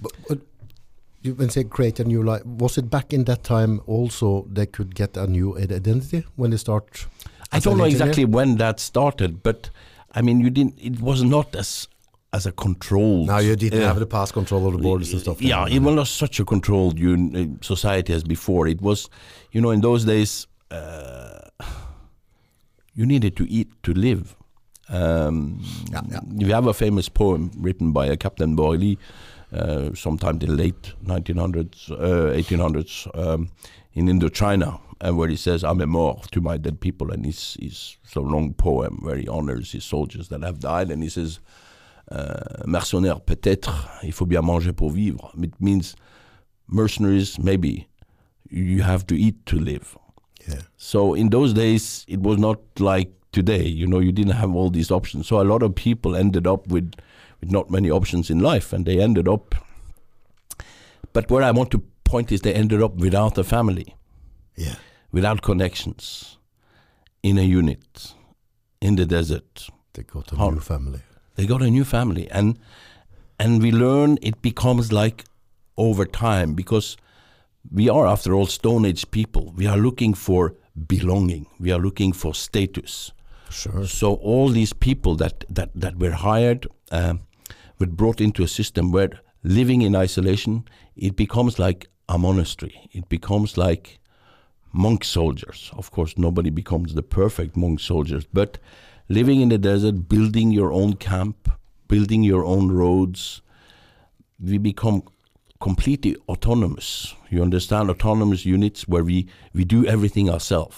But, 0.01 0.11
but 0.29 0.39
you 1.21 1.35
when 1.35 1.49
say 1.49 1.63
create 1.63 1.99
a 1.99 2.03
new 2.03 2.23
life, 2.23 2.45
was 2.45 2.77
it 2.77 2.89
back 2.89 3.13
in 3.13 3.23
that 3.25 3.43
time 3.43 3.79
also 3.87 4.45
they 4.55 4.65
could 4.65 4.93
get 4.95 5.17
a 5.17 5.25
new 5.27 5.57
identity 5.57 6.23
when 6.37 6.51
they 6.51 6.57
start? 6.57 7.07
I 7.55 7.59
don't 7.59 7.77
know 7.77 7.83
exactly 7.85 8.25
when 8.25 8.57
that 8.57 8.79
started, 8.79 9.41
but 9.43 9.69
I 10.17 10.21
mean, 10.21 10.39
you 10.39 10.49
didn't. 10.49 10.75
It 10.79 10.99
was 11.01 11.23
not 11.23 11.55
as 11.55 11.87
as 12.33 12.45
a 12.45 12.51
controlled. 12.51 13.27
Now 13.27 13.37
you 13.39 13.55
didn't 13.55 13.81
have 13.81 13.99
the 13.99 14.05
pass 14.05 14.31
control 14.31 14.67
of 14.67 14.73
the 14.73 14.79
borders 14.79 15.11
and 15.13 15.21
stuff. 15.21 15.41
Yeah, 15.41 15.67
it 15.67 15.79
was 15.81 15.95
not 15.95 16.07
such 16.07 16.39
a 16.39 16.45
controlled 16.45 16.99
un- 16.99 17.35
uh, 17.35 17.63
society 17.63 18.13
as 18.13 18.23
before. 18.23 18.67
It 18.67 18.81
was, 18.81 19.09
you 19.51 19.61
know, 19.61 19.71
in 19.71 19.81
those 19.81 20.03
days, 20.05 20.47
uh, 20.71 21.39
you 22.93 23.05
needed 23.05 23.35
to 23.37 23.49
eat 23.49 23.69
to 23.83 23.93
live. 23.93 24.35
Um, 24.89 25.61
Yeah, 25.91 26.01
yeah. 26.11 26.19
We 26.45 26.51
have 26.51 26.67
a 26.67 26.73
famous 26.73 27.09
poem 27.09 27.51
written 27.57 27.91
by 27.93 28.05
a 28.07 28.17
Captain 28.17 28.55
Borelli, 28.55 28.97
uh, 29.53 29.93
sometime 29.95 30.31
in 30.31 30.39
the 30.39 30.51
late 30.51 30.93
1900s, 31.05 31.89
uh, 31.91 32.33
1800s, 32.35 33.07
um, 33.15 33.49
in 33.95 34.07
Indochina, 34.07 34.79
uh, 35.01 35.13
where 35.13 35.29
he 35.29 35.37
says, 35.37 35.63
"I'm 35.63 35.81
a 35.81 35.87
mort 35.87 36.31
to 36.31 36.41
my 36.41 36.57
dead 36.57 36.79
people," 36.79 37.11
and 37.11 37.25
it's 37.25 37.55
it's 37.59 37.97
a 38.15 38.19
long 38.19 38.53
poem 38.53 38.99
where 39.01 39.17
he 39.17 39.27
honors 39.27 39.71
his 39.71 39.83
soldiers 39.83 40.27
that 40.27 40.43
have 40.43 40.59
died, 40.59 40.91
and 40.91 41.01
he 41.01 41.09
says, 41.09 41.39
uh, 42.11 42.63
mercenaires 42.65 43.19
peut-être, 43.25 43.89
il 44.03 44.11
faut 44.11 44.25
bien 44.25 44.41
manger 44.41 44.73
pour 44.73 44.91
vivre. 44.91 45.31
It 45.41 45.59
means 45.59 45.95
mercenaries, 46.67 47.39
maybe 47.39 47.87
you 48.49 48.83
have 48.83 49.05
to 49.07 49.15
eat 49.15 49.45
to 49.47 49.57
live. 49.57 49.97
Yeah. 50.47 50.61
So 50.77 51.15
in 51.15 51.29
those 51.29 51.53
days, 51.53 52.05
it 52.07 52.21
was 52.21 52.37
not 52.37 52.59
like 52.79 53.11
today. 53.31 53.65
You 53.65 53.87
know, 53.87 53.99
you 53.99 54.11
didn't 54.11 54.33
have 54.33 54.55
all 54.55 54.69
these 54.69 54.91
options. 54.91 55.27
So 55.27 55.41
a 55.41 55.43
lot 55.43 55.63
of 55.63 55.73
people 55.73 56.15
ended 56.15 56.45
up 56.45 56.67
with, 56.67 56.93
with 57.41 57.51
not 57.51 57.71
many 57.71 57.89
options 57.89 58.29
in 58.29 58.39
life, 58.39 58.71
and 58.71 58.85
they 58.85 59.01
ended 59.01 59.27
up. 59.27 59.55
But 61.13 61.31
where 61.31 61.43
I 61.43 61.51
want 61.51 61.71
to 61.71 61.81
point 62.15 62.31
is 62.31 62.41
they 62.41 62.53
ended 62.53 62.81
up 62.81 62.95
without 62.95 63.37
a 63.37 63.43
family, 63.43 63.85
Yeah. 64.57 64.75
without 65.11 65.41
connections, 65.41 66.37
in 67.21 67.37
a 67.37 67.41
unit, 67.59 68.13
in 68.81 68.95
the 68.95 69.05
desert. 69.05 69.67
They 69.93 70.03
got 70.03 70.31
a 70.31 70.35
How- 70.35 70.51
new 70.53 70.61
family. 70.61 70.99
They 71.35 71.45
got 71.47 71.61
a 71.61 71.69
new 71.69 71.83
family, 71.85 72.27
and 72.31 72.57
and 73.39 73.61
we 73.63 73.71
learn 73.71 74.17
it 74.21 74.41
becomes 74.41 74.91
like 74.91 75.23
over 75.75 76.05
time 76.05 76.53
because 76.55 76.97
we 77.71 77.89
are, 77.91 78.07
after 78.07 78.33
all, 78.33 78.45
Stone 78.47 78.87
Age 78.89 79.03
people. 79.11 79.53
We 79.57 79.67
are 79.67 79.81
looking 79.81 80.15
for 80.15 80.53
belonging. 80.87 81.45
We 81.59 81.73
are 81.73 81.81
looking 81.81 82.13
for 82.15 82.33
status. 82.35 83.11
Sure. 83.49 83.87
So 83.87 84.07
all 84.31 84.53
these 84.53 84.73
people 84.73 85.15
that 85.17 85.43
that 85.55 85.69
that 85.81 85.93
were 85.99 86.15
hired, 86.29 86.67
um, 86.91 87.19
were 87.79 87.91
brought 87.95 88.21
into 88.21 88.43
a 88.43 88.47
system 88.47 88.91
where 88.93 89.09
living 89.43 89.81
in 89.81 89.95
isolation, 90.03 90.63
it 90.95 91.15
becomes 91.15 91.59
like 91.59 91.87
a 92.07 92.17
monastery. 92.17 92.89
It 92.91 93.09
becomes 93.09 93.57
like 93.57 93.99
monk 94.71 95.03
soldiers. 95.03 95.71
Of 95.73 95.91
course, 95.91 96.17
nobody 96.17 96.49
becomes 96.49 96.93
the 96.93 97.03
perfect 97.03 97.55
monk 97.55 97.79
soldiers, 97.79 98.25
but 98.31 98.57
living 99.09 99.41
in 99.41 99.49
the 99.49 99.57
desert, 99.57 100.09
building 100.09 100.51
your 100.51 100.71
own 100.71 100.93
camp, 100.95 101.49
building 101.87 102.23
your 102.23 102.43
own 102.43 102.71
roads, 102.71 103.41
we 104.39 104.57
become 104.57 105.03
completely 105.61 106.15
autonomous. 106.27 107.15
You 107.29 107.41
understand? 107.41 107.89
Autonomous 107.89 108.45
units 108.45 108.87
where 108.87 109.03
we, 109.03 109.27
we 109.53 109.63
do 109.63 109.85
everything 109.85 110.29
ourselves, 110.29 110.77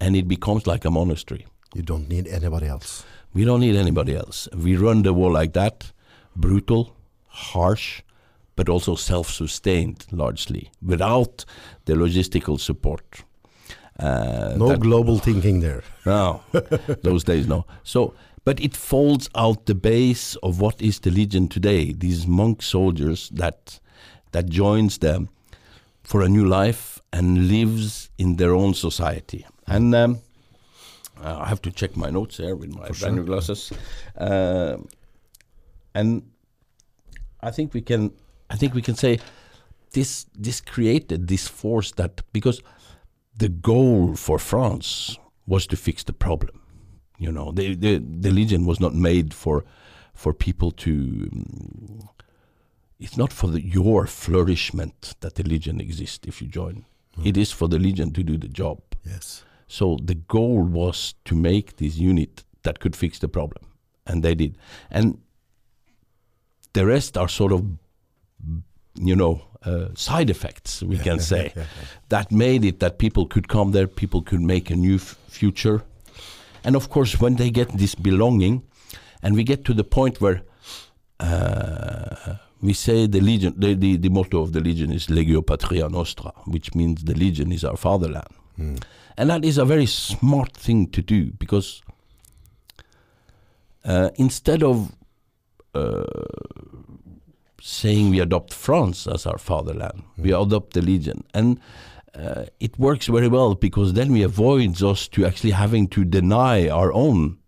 and 0.00 0.14
it 0.14 0.28
becomes 0.28 0.66
like 0.66 0.84
a 0.84 0.90
monastery. 0.90 1.46
You 1.74 1.82
don't 1.82 2.08
need 2.08 2.28
anybody 2.28 2.66
else. 2.66 3.04
We 3.32 3.44
don't 3.44 3.60
need 3.60 3.76
anybody 3.76 4.14
else. 4.14 4.46
We 4.54 4.76
run 4.76 5.02
the 5.02 5.14
war 5.14 5.32
like 5.32 5.54
that, 5.54 5.90
brutal, 6.36 6.94
harsh, 7.28 8.02
but 8.56 8.68
also 8.68 8.94
self-sustained 8.94 10.06
largely, 10.12 10.70
without 10.82 11.44
the 11.84 11.94
logistical 11.94 12.58
support. 12.60 13.24
Uh, 13.98 14.54
No 14.56 14.68
that- 14.68 14.80
global 14.80 15.18
thinking 15.18 15.60
there. 15.60 15.82
no, 16.06 16.40
those 17.02 17.24
days 17.24 17.46
no. 17.46 17.64
So, 17.82 18.14
but 18.44 18.60
it 18.60 18.76
folds 18.76 19.28
out 19.34 19.66
the 19.66 19.74
base 19.74 20.36
of 20.42 20.60
what 20.60 20.80
is 20.82 21.00
the 21.00 21.10
Legion 21.10 21.48
today. 21.48 21.92
These 21.92 22.26
monk 22.26 22.62
soldiers 22.62 23.28
that 23.34 23.80
that 24.32 24.48
joins 24.48 24.98
them 24.98 25.28
for 26.02 26.22
a 26.22 26.28
new 26.28 26.44
life 26.44 27.00
and 27.12 27.48
lives 27.48 28.10
in 28.18 28.36
their 28.36 28.54
own 28.54 28.74
society. 28.74 29.46
And 29.66 29.94
um, 29.94 30.18
I 31.22 31.46
have 31.48 31.60
to 31.62 31.70
check 31.70 31.96
my 31.96 32.10
notes 32.10 32.38
here 32.38 32.56
with 32.56 32.70
my 32.74 32.88
brand 32.88 33.16
new 33.16 33.24
glasses. 33.24 33.72
Uh, 34.16 34.76
and 35.94 36.22
I 37.42 37.50
think 37.50 37.74
we 37.74 37.82
can, 37.82 38.10
I 38.52 38.56
think 38.56 38.74
we 38.74 38.82
can 38.82 38.96
say 38.96 39.18
this 39.92 40.26
this 40.38 40.60
created 40.60 41.28
this 41.28 41.48
force 41.48 41.92
that 41.92 42.22
because 42.32 42.62
the 43.38 43.48
goal 43.48 44.14
for 44.14 44.38
France 44.38 45.18
was 45.46 45.66
to 45.66 45.76
fix 45.76 46.04
the 46.04 46.12
problem. 46.12 46.60
You 47.18 47.32
know, 47.32 47.52
the 47.52 47.74
the, 47.74 47.98
the 47.98 48.30
Legion 48.30 48.66
was 48.66 48.78
not 48.80 48.94
made 48.94 49.34
for 49.34 49.64
for 50.14 50.32
people 50.34 50.70
to. 50.70 50.90
um, 50.90 52.08
it's 53.02 53.16
not 53.16 53.32
for 53.32 53.50
the, 53.50 53.60
your 53.60 54.06
flourishment 54.06 55.16
that 55.20 55.34
the 55.34 55.42
Legion 55.42 55.80
exists 55.80 56.26
if 56.28 56.40
you 56.40 56.46
join. 56.46 56.84
It 57.24 57.36
is 57.36 57.52
for 57.52 57.68
the 57.68 57.78
Legion 57.78 58.12
to 58.12 58.22
do 58.22 58.38
the 58.38 58.48
job. 58.48 58.80
Yes. 59.04 59.44
So 59.66 59.98
the 60.02 60.14
goal 60.14 60.62
was 60.62 61.14
to 61.24 61.34
make 61.34 61.76
this 61.76 61.96
unit 61.96 62.44
that 62.62 62.78
could 62.78 62.94
fix 62.94 63.18
the 63.18 63.28
problem, 63.28 63.64
and 64.06 64.22
they 64.22 64.34
did. 64.34 64.56
And 64.90 65.18
the 66.72 66.86
rest 66.86 67.16
are 67.18 67.28
sort 67.28 67.52
of, 67.52 67.64
you 69.06 69.16
know, 69.16 69.42
uh, 69.64 69.88
side 69.94 70.30
effects 70.30 70.82
we 70.82 70.98
can 70.98 71.20
say 71.32 71.52
that 72.08 72.32
made 72.32 72.64
it 72.64 72.80
that 72.80 72.98
people 72.98 73.26
could 73.26 73.48
come 73.48 73.72
there, 73.72 73.86
people 73.86 74.22
could 74.22 74.40
make 74.40 74.70
a 74.70 74.76
new 74.76 74.96
f- 74.96 75.16
future, 75.28 75.82
and 76.64 76.76
of 76.76 76.88
course 76.88 77.20
when 77.20 77.36
they 77.36 77.50
get 77.50 77.68
this 77.78 77.94
belonging, 77.94 78.62
and 79.22 79.34
we 79.34 79.44
get 79.44 79.64
to 79.64 79.74
the 79.74 79.84
point 79.84 80.20
where. 80.20 80.42
Uh, 81.20 82.36
we 82.62 82.72
say 82.72 83.06
the 83.08 83.20
legion, 83.20 83.54
the, 83.56 83.74
the, 83.74 83.96
the 83.96 84.08
motto 84.08 84.40
of 84.40 84.52
the 84.52 84.60
legion 84.60 84.92
is 84.92 85.08
Legio 85.08 85.44
Patria 85.44 85.88
Nostra, 85.88 86.32
which 86.46 86.74
means 86.76 87.02
the 87.02 87.14
legion 87.14 87.50
is 87.50 87.64
our 87.64 87.76
fatherland. 87.76 88.28
Hmm. 88.56 88.76
And 89.16 89.30
that 89.30 89.44
is 89.44 89.58
a 89.58 89.64
very 89.64 89.86
smart 89.86 90.56
thing 90.56 90.86
to 90.90 91.02
do 91.02 91.32
because 91.32 91.82
uh, 93.84 94.10
instead 94.14 94.62
of 94.62 94.94
uh, 95.74 96.04
saying 97.62 98.10
we 98.10 98.18
adopt 98.18 98.52
France 98.52 99.06
as 99.06 99.24
our 99.24 99.38
fatherland, 99.38 100.02
we 100.18 100.32
adopt 100.32 100.74
the 100.74 100.82
Legion. 100.82 101.22
And 101.32 101.60
uh, 102.14 102.46
it 102.58 102.76
works 102.76 103.06
very 103.06 103.28
well 103.28 103.54
because 103.54 103.92
then 103.92 104.12
we 104.12 104.22
avoids 104.22 104.82
us 104.82 105.06
to 105.08 105.24
actually 105.24 105.52
having 105.52 105.86
to 105.88 106.04
deny 106.04 106.68
our 106.68 106.92
own 106.92 107.38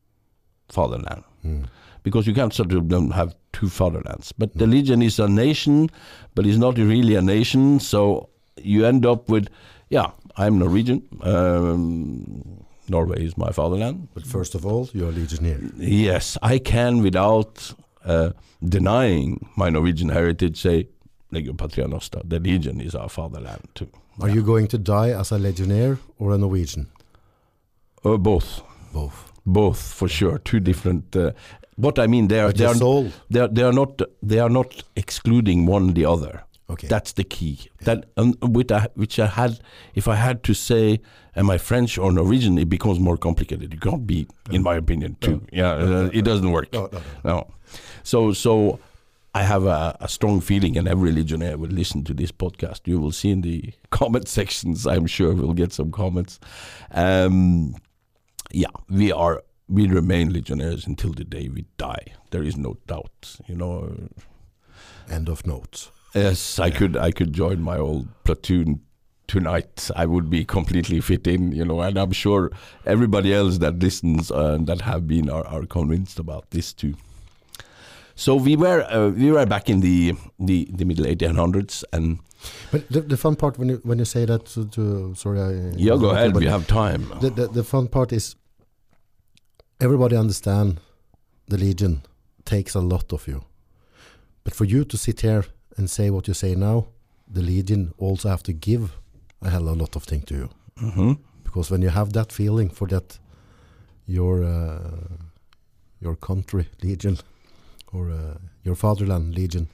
fatherland. 0.68 1.25
Hmm. 1.42 1.64
Because 2.04 2.26
you 2.26 2.35
can't 2.35 2.52
sort 2.52 2.73
of 2.73 2.87
don't 2.87 3.11
have 3.11 3.35
two 3.52 3.68
fatherlands. 3.68 4.33
But 4.33 4.56
the 4.56 4.66
Legion 4.66 5.02
is 5.02 5.18
a 5.18 5.26
nation, 5.26 5.90
but 6.35 6.47
it's 6.47 6.59
not 6.59 6.78
really 6.78 7.16
a 7.16 7.23
nation. 7.23 7.80
So 7.80 8.28
you 8.56 8.87
end 8.87 9.04
up 9.04 9.28
with, 9.28 9.49
yeah, 9.88 10.11
I'm 10.37 10.59
Norwegian. 10.59 11.09
Um, 11.23 12.64
Norway 12.88 13.25
is 13.25 13.37
my 13.37 13.50
fatherland. 13.50 14.09
But 14.14 14.26
first 14.26 14.54
of 14.54 14.64
all, 14.66 14.88
you're 14.92 15.09
a 15.09 15.12
legionnaire. 15.12 15.61
Yes, 15.76 16.37
I 16.42 16.59
can 16.59 17.02
without 17.02 17.75
uh, 18.04 18.30
denying 18.62 19.46
my 19.56 19.70
Norwegian 19.70 20.08
heritage 20.11 20.61
say 20.61 20.88
Legio 21.32 21.56
Patria 21.56 21.88
Nostra, 21.88 22.23
the 22.25 22.38
Legion 22.38 22.80
is 22.80 22.94
our 22.94 23.08
fatherland 23.08 23.62
too. 23.75 23.88
Are 24.20 24.28
you 24.28 24.42
going 24.42 24.68
to 24.68 24.78
die 24.78 25.11
as 25.11 25.32
a 25.32 25.38
legionnaire 25.38 25.99
or 26.18 26.32
a 26.32 26.38
Norwegian? 26.38 26.87
Uh, 28.04 28.16
both, 28.16 28.62
Both. 28.92 29.32
both 29.44 29.80
for 29.80 30.08
sure. 30.08 30.38
Two 30.38 30.61
different. 30.61 31.16
Uh, 31.16 31.32
what 31.76 31.99
I 31.99 32.06
mean, 32.06 32.28
they 32.28 32.38
are 32.40 32.52
they 32.52 32.66
are, 32.66 32.75
they 33.30 33.40
are 33.40 33.49
they 33.49 33.62
are 33.62 33.73
not 33.73 34.00
they 34.23 34.38
are 34.38 34.50
not 34.50 34.84
excluding 34.94 35.66
one 35.66 35.94
the 35.94 36.04
other. 36.04 36.44
Okay. 36.70 36.87
That's 36.88 37.12
the 37.12 37.25
key. 37.25 37.58
That 37.82 38.06
um, 38.16 38.34
which 38.40 38.70
I, 38.73 38.88
which 38.94 39.18
I 39.18 39.26
had, 39.26 39.61
if 39.94 40.08
I 40.08 40.14
had 40.14 40.42
to 40.44 40.54
say, 40.54 41.00
am 41.37 41.50
I 41.50 41.58
French 41.58 41.99
or 41.99 42.11
Norwegian, 42.12 42.56
it 42.58 42.68
becomes 42.70 42.99
more 42.99 43.18
complicated. 43.18 43.73
You 43.75 43.80
can't 43.80 44.06
be, 44.06 44.26
in 44.50 44.62
my 44.62 44.76
opinion, 44.76 45.16
too. 45.20 45.42
Yeah, 45.52 45.73
uh, 45.73 46.11
it 46.12 46.23
doesn't 46.25 46.50
work. 46.50 46.73
No, 46.73 46.88
no, 46.92 47.00
No. 47.25 47.46
So 48.04 48.32
so 48.32 48.78
I 49.34 49.42
have 49.42 49.64
a, 49.64 49.96
a 50.00 50.08
strong 50.08 50.40
feeling, 50.40 50.76
and 50.78 50.87
every 50.87 51.11
legionnaire 51.11 51.58
will 51.58 51.70
listen 51.70 52.04
to 52.04 52.14
this 52.14 52.30
podcast. 52.30 52.82
You 52.84 53.00
will 53.00 53.11
see 53.11 53.30
in 53.30 53.40
the 53.40 53.73
comment 53.90 54.28
sections. 54.28 54.87
I'm 54.87 55.06
sure 55.06 55.34
we'll 55.34 55.54
get 55.54 55.73
some 55.73 55.90
comments. 55.90 56.38
Um, 56.92 57.75
yeah, 58.52 58.68
we 58.88 59.11
are. 59.11 59.42
We 59.66 59.88
remain 59.88 60.32
legionnaires 60.32 60.87
until 60.87 61.12
the 61.12 61.25
day 61.25 61.49
we 61.49 61.64
die. 61.78 62.12
There 62.30 62.44
is 62.44 62.56
no 62.56 62.76
doubt. 62.87 63.37
You 63.49 63.56
know. 63.56 64.08
End 65.11 65.28
of 65.28 65.46
notes. 65.46 65.90
Yes, 66.14 66.58
I 66.58 66.70
could. 66.70 66.96
I 66.96 67.11
could 67.11 67.32
join 67.32 67.61
my 67.61 67.78
old 67.78 68.06
platoon 68.23 68.82
tonight. 69.26 69.90
I 69.96 70.06
would 70.06 70.30
be 70.30 70.44
completely 70.44 71.00
fit 71.00 71.26
in. 71.26 71.50
You 71.52 71.64
know, 71.64 71.80
and 71.80 71.99
I'm 71.99 72.12
sure 72.12 72.52
everybody 72.87 73.34
else 73.34 73.58
that 73.58 73.80
listens 73.80 74.30
uh, 74.30 74.58
that 74.61 74.82
have 74.82 75.08
been 75.08 75.28
are, 75.28 75.46
are 75.46 75.66
convinced 75.66 76.18
about 76.20 76.50
this 76.50 76.73
too. 76.73 76.94
So 78.16 78.37
we 78.37 78.56
were 78.56 78.83
uh, 78.83 79.11
we 79.11 79.30
were 79.33 79.47
back 79.47 79.68
in 79.68 79.80
the 79.80 80.14
the, 80.38 80.68
the 80.73 80.85
middle 80.85 81.04
1800s, 81.06 81.85
and 81.92 82.18
But 82.71 82.88
the, 82.88 83.00
the 83.00 83.16
fun 83.16 83.37
part 83.37 83.59
when 83.59 83.68
you 83.68 83.80
when 83.85 83.99
you 83.99 84.04
say 84.04 84.25
that 84.26 84.47
to, 84.54 84.66
to 84.66 85.14
sorry 85.14 85.40
I 85.40 85.50
yeah, 85.76 85.97
go 85.99 86.11
ahead. 86.11 86.35
We 86.35 86.47
have 86.47 86.66
time. 86.66 87.00
the, 87.21 87.30
the 87.30 87.49
the 87.49 87.64
fun 87.64 87.88
part 87.88 88.12
is 88.12 88.37
everybody 89.80 90.16
understand 90.16 90.80
the 91.49 91.56
legion 91.59 92.02
takes 92.44 92.75
a 92.76 92.80
lot 92.80 93.12
of 93.12 93.26
you, 93.26 93.42
but 94.44 94.54
for 94.54 94.64
you 94.64 94.85
to 94.85 94.97
sit 94.97 95.21
here 95.23 95.44
and 95.76 95.90
say 95.90 96.11
what 96.11 96.28
you 96.28 96.35
say 96.35 96.54
now, 96.54 96.87
the 97.35 97.42
legion 97.42 97.92
also 97.99 98.28
have 98.28 98.42
to 98.42 98.52
give 98.52 98.97
a 99.42 99.50
hell 99.50 99.68
of 99.68 99.76
a 99.76 99.80
lot 99.80 99.97
of 99.97 100.04
things 100.04 100.25
to 100.25 100.35
you 100.35 100.49
hmm 100.78 101.12
because 101.44 101.71
when 101.71 101.83
you 101.83 101.90
have 101.90 102.12
that 102.12 102.33
feeling 102.33 102.68
for 102.71 102.88
that 102.88 103.18
your 104.06 104.42
uh, 104.42 105.06
your 106.00 106.16
country 106.16 106.66
legion 106.83 107.16
or 107.94 108.10
uh, 108.10 108.34
your 108.64 108.74
fatherland 108.76 109.34
legion, 109.34 109.68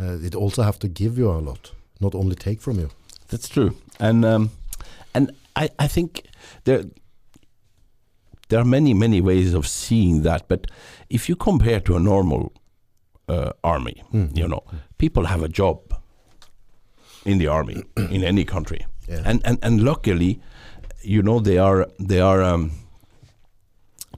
uh, 0.00 0.18
it 0.26 0.34
also 0.34 0.62
have 0.62 0.78
to 0.78 0.88
give 0.88 1.18
you 1.18 1.30
a 1.30 1.40
lot, 1.40 1.72
not 2.00 2.14
only 2.14 2.34
take 2.34 2.60
from 2.60 2.78
you. 2.78 2.88
That's 3.28 3.48
true, 3.48 3.70
and 4.00 4.24
um, 4.24 4.50
and 5.14 5.30
I 5.56 5.68
I 5.84 5.88
think 5.88 6.22
there 6.64 6.84
there 8.48 8.60
are 8.60 8.64
many 8.68 8.94
many 8.94 9.20
ways 9.20 9.54
of 9.54 9.66
seeing 9.66 10.22
that. 10.22 10.48
But 10.48 10.66
if 11.10 11.28
you 11.28 11.36
compare 11.36 11.80
to 11.80 11.96
a 11.96 11.98
normal 12.00 12.52
uh, 13.28 13.50
army, 13.62 14.02
Mm. 14.12 14.36
you 14.36 14.48
know, 14.48 14.62
people 14.98 15.26
have 15.26 15.42
a 15.44 15.48
job 15.48 15.78
in 17.24 17.38
the 17.38 17.48
army 17.48 17.82
in 18.10 18.24
any 18.24 18.44
country, 18.44 18.86
Yeah. 19.08 19.22
and 19.30 19.40
and 19.46 19.58
and 19.62 19.80
luckily, 19.80 20.40
you 21.02 21.22
know, 21.22 21.40
they 21.40 21.58
are 21.58 21.86
they 22.08 22.20
are 22.20 22.54
um, 22.54 22.70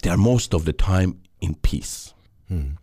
they 0.02 0.10
are 0.10 0.18
most 0.18 0.54
of 0.54 0.64
the 0.64 0.72
time 0.72 1.14
in 1.40 1.54
peace. 1.62 2.14
Mm. 2.50 2.76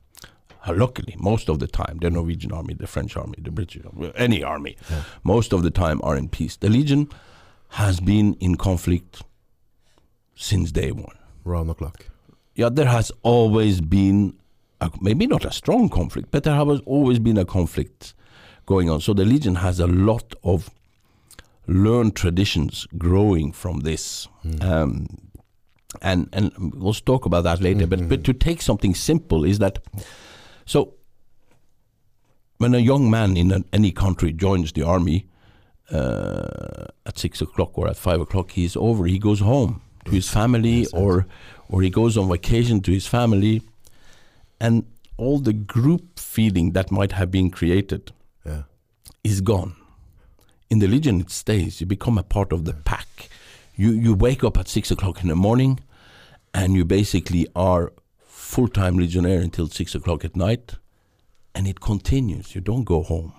Luckily, 0.75 1.15
most 1.19 1.49
of 1.49 1.59
the 1.59 1.67
time, 1.67 1.97
the 2.01 2.09
Norwegian 2.09 2.51
army, 2.51 2.73
the 2.73 2.87
French 2.87 3.15
army, 3.17 3.35
the 3.41 3.51
British 3.51 3.83
army, 3.85 4.11
any 4.15 4.43
army, 4.43 4.75
Yeah. 4.89 5.03
most 5.23 5.53
of 5.53 5.63
the 5.63 5.71
time 5.71 5.99
are 6.03 6.17
in 6.17 6.29
peace. 6.29 6.55
The 6.57 6.69
Legion 6.69 7.07
has 7.69 7.99
been 7.99 8.35
in 8.39 8.55
conflict 8.55 9.23
since 10.35 10.71
day 10.71 10.91
one. 10.91 11.15
Round 11.43 11.69
the 11.69 11.73
clock. 11.73 12.05
Yeah, 12.55 12.69
there 12.69 12.87
has 12.87 13.11
always 13.23 13.81
been, 13.81 14.33
a, 14.81 14.89
maybe 15.01 15.27
not 15.27 15.45
a 15.45 15.51
strong 15.51 15.89
conflict, 15.89 16.29
but 16.31 16.43
there 16.43 16.55
has 16.55 16.79
always 16.85 17.19
been 17.19 17.37
a 17.37 17.45
conflict 17.45 18.13
going 18.65 18.89
on. 18.89 18.99
So 19.01 19.13
the 19.13 19.25
Legion 19.25 19.55
has 19.55 19.79
a 19.79 19.87
lot 19.87 20.33
of 20.43 20.69
learned 21.67 22.15
traditions 22.15 22.87
growing 22.97 23.51
from 23.51 23.81
this. 23.81 24.27
Um, 24.61 25.07
and 26.01 26.27
and 26.33 26.51
we'll 26.75 26.93
talk 26.93 27.25
about 27.25 27.43
that 27.45 27.61
later. 27.61 27.87
But 27.87 28.09
but 28.09 28.23
to 28.25 28.33
take 28.33 28.61
something 28.61 28.93
simple 28.95 29.43
is 29.45 29.59
that 29.59 29.79
so 30.67 30.93
when 32.59 32.73
a 32.75 32.79
young 32.79 33.09
man 33.09 33.37
in 33.37 33.51
an, 33.51 33.63
any 33.73 33.91
country 33.91 34.31
joins 34.33 34.71
the 34.73 34.83
army 34.83 35.25
uh, 35.91 36.85
at 37.05 37.17
six 37.17 37.41
o'clock 37.41 37.77
or 37.77 37.87
at 37.87 37.97
five 37.97 38.19
o'clock, 38.21 38.51
he's 38.51 38.75
over. 38.75 39.05
He 39.05 39.19
goes 39.19 39.39
home 39.39 39.81
to 40.05 40.11
his 40.11 40.29
family, 40.29 40.79
Yes, 40.79 40.93
or 40.93 41.25
or 41.69 41.81
he 41.81 41.89
goes 41.89 42.17
on 42.17 42.29
vacation 42.29 42.81
to 42.81 42.91
his 42.91 43.07
family, 43.07 43.61
and 44.59 44.83
all 45.17 45.39
the 45.39 45.53
group 45.53 46.19
feeling 46.19 46.73
that 46.73 46.91
might 46.91 47.11
have 47.13 47.29
been 47.31 47.49
created 47.49 48.11
Yeah. 48.45 48.63
is 49.23 49.41
gone. 49.41 49.73
In 50.69 50.79
the 50.79 50.87
Legion, 50.87 51.21
it 51.21 51.31
stays. 51.31 51.79
You 51.81 51.87
become 51.87 52.17
a 52.19 52.23
part 52.23 52.51
of 52.51 52.63
the 52.65 52.73
pack. 52.73 53.29
You 53.75 53.91
you 53.91 54.15
wake 54.15 54.43
up 54.43 54.57
at 54.57 54.67
six 54.67 54.91
o'clock 54.91 55.21
in 55.23 55.29
the 55.29 55.35
morning, 55.35 55.79
and 56.53 56.73
you 56.73 56.85
basically 56.85 57.47
are 57.55 57.91
full 58.53 58.69
time 58.79 58.93
Legionnaire 59.03 59.41
until 59.47 59.67
six 59.67 59.95
o'clock 59.95 60.23
at 60.25 60.35
night, 60.35 60.65
and 61.55 61.67
it 61.67 61.79
continues. 61.79 62.55
You 62.55 62.61
don't 62.61 62.85
go 62.95 62.99
home. 63.03 63.33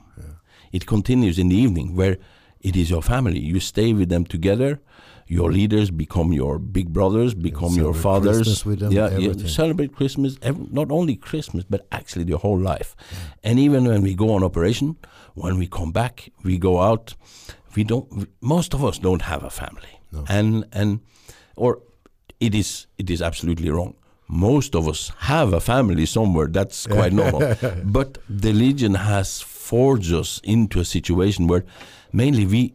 It 0.71 0.85
continues 0.87 1.38
in 1.38 1.49
the 1.49 1.57
evening, 1.57 1.97
where 1.97 2.16
it 2.61 2.77
is 2.77 2.90
your 2.90 3.03
family. 3.03 3.38
You 3.53 3.59
stay 3.61 3.94
with 3.94 4.09
them 4.11 4.25
together. 4.27 4.71
Your 5.27 5.51
leaders 5.53 5.90
become 5.90 6.33
your 6.35 6.59
big 6.59 6.88
brothers, 6.92 7.35
become 7.35 7.73
your 7.85 7.94
fathers. 7.94 8.64
With 8.66 8.79
them, 8.81 8.92
yeah, 8.92 9.09
yeah, 9.09 9.29
everything. 9.29 9.49
celebrate 9.49 9.90
Christmas. 9.94 10.37
ev- 10.42 10.71
not 10.81 10.90
only 10.90 11.16
Christmas, 11.16 11.64
but 11.71 11.81
actually 11.90 12.25
the 12.25 12.38
whole 12.44 12.59
life. 12.73 12.94
And 13.42 13.59
even 13.59 13.85
when 13.85 14.03
we 14.03 14.14
go 14.14 14.29
on 14.37 14.42
operation, 14.44 14.97
when 15.35 15.59
we 15.59 15.66
come 15.66 15.92
back, 15.92 16.31
we 16.44 16.59
go 16.59 16.75
out. 16.90 17.14
We 17.77 17.85
don't. 17.85 18.29
Most 18.40 18.75
of 18.75 18.81
us 18.85 18.99
don't 18.99 19.23
have 19.23 19.42
a 19.44 19.51
family, 19.51 19.94
No. 20.12 20.25
and 20.29 20.64
and 20.73 21.01
or 21.57 21.79
it 22.40 22.55
is 22.55 22.87
it 22.99 23.09
is 23.11 23.21
absolutely 23.23 23.71
wrong. 23.71 23.94
Most 24.28 24.74
of 24.74 24.86
us 24.86 25.10
have 25.18 25.52
a 25.52 25.60
family 25.60 26.06
somewhere. 26.06 26.46
That's 26.46 26.86
quite 26.86 27.12
normal. 27.12 27.54
But 27.84 28.18
the 28.28 28.52
Legion 28.52 28.94
has 28.94 29.40
forged 29.40 30.12
us 30.12 30.40
into 30.44 30.80
a 30.80 30.84
situation 30.84 31.46
where 31.46 31.64
mainly 32.12 32.46
we 32.46 32.74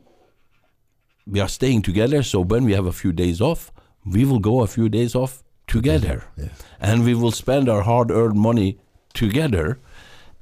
we 1.26 1.40
are 1.40 1.50
staying 1.50 1.84
together. 1.84 2.24
So 2.24 2.42
when 2.42 2.66
we 2.66 2.74
have 2.74 2.86
a 2.86 2.92
few 2.92 3.14
days 3.14 3.40
off, 3.40 3.72
we 4.06 4.26
will 4.26 4.40
go 4.40 4.62
a 4.62 4.68
few 4.68 4.90
days 4.90 5.16
off 5.16 5.44
together, 5.68 6.24
Yeah. 6.38 6.50
and 6.80 7.06
we 7.06 7.14
will 7.14 7.32
spend 7.32 7.70
our 7.70 7.84
hard-earned 7.84 8.36
money 8.36 8.78
together, 9.14 9.80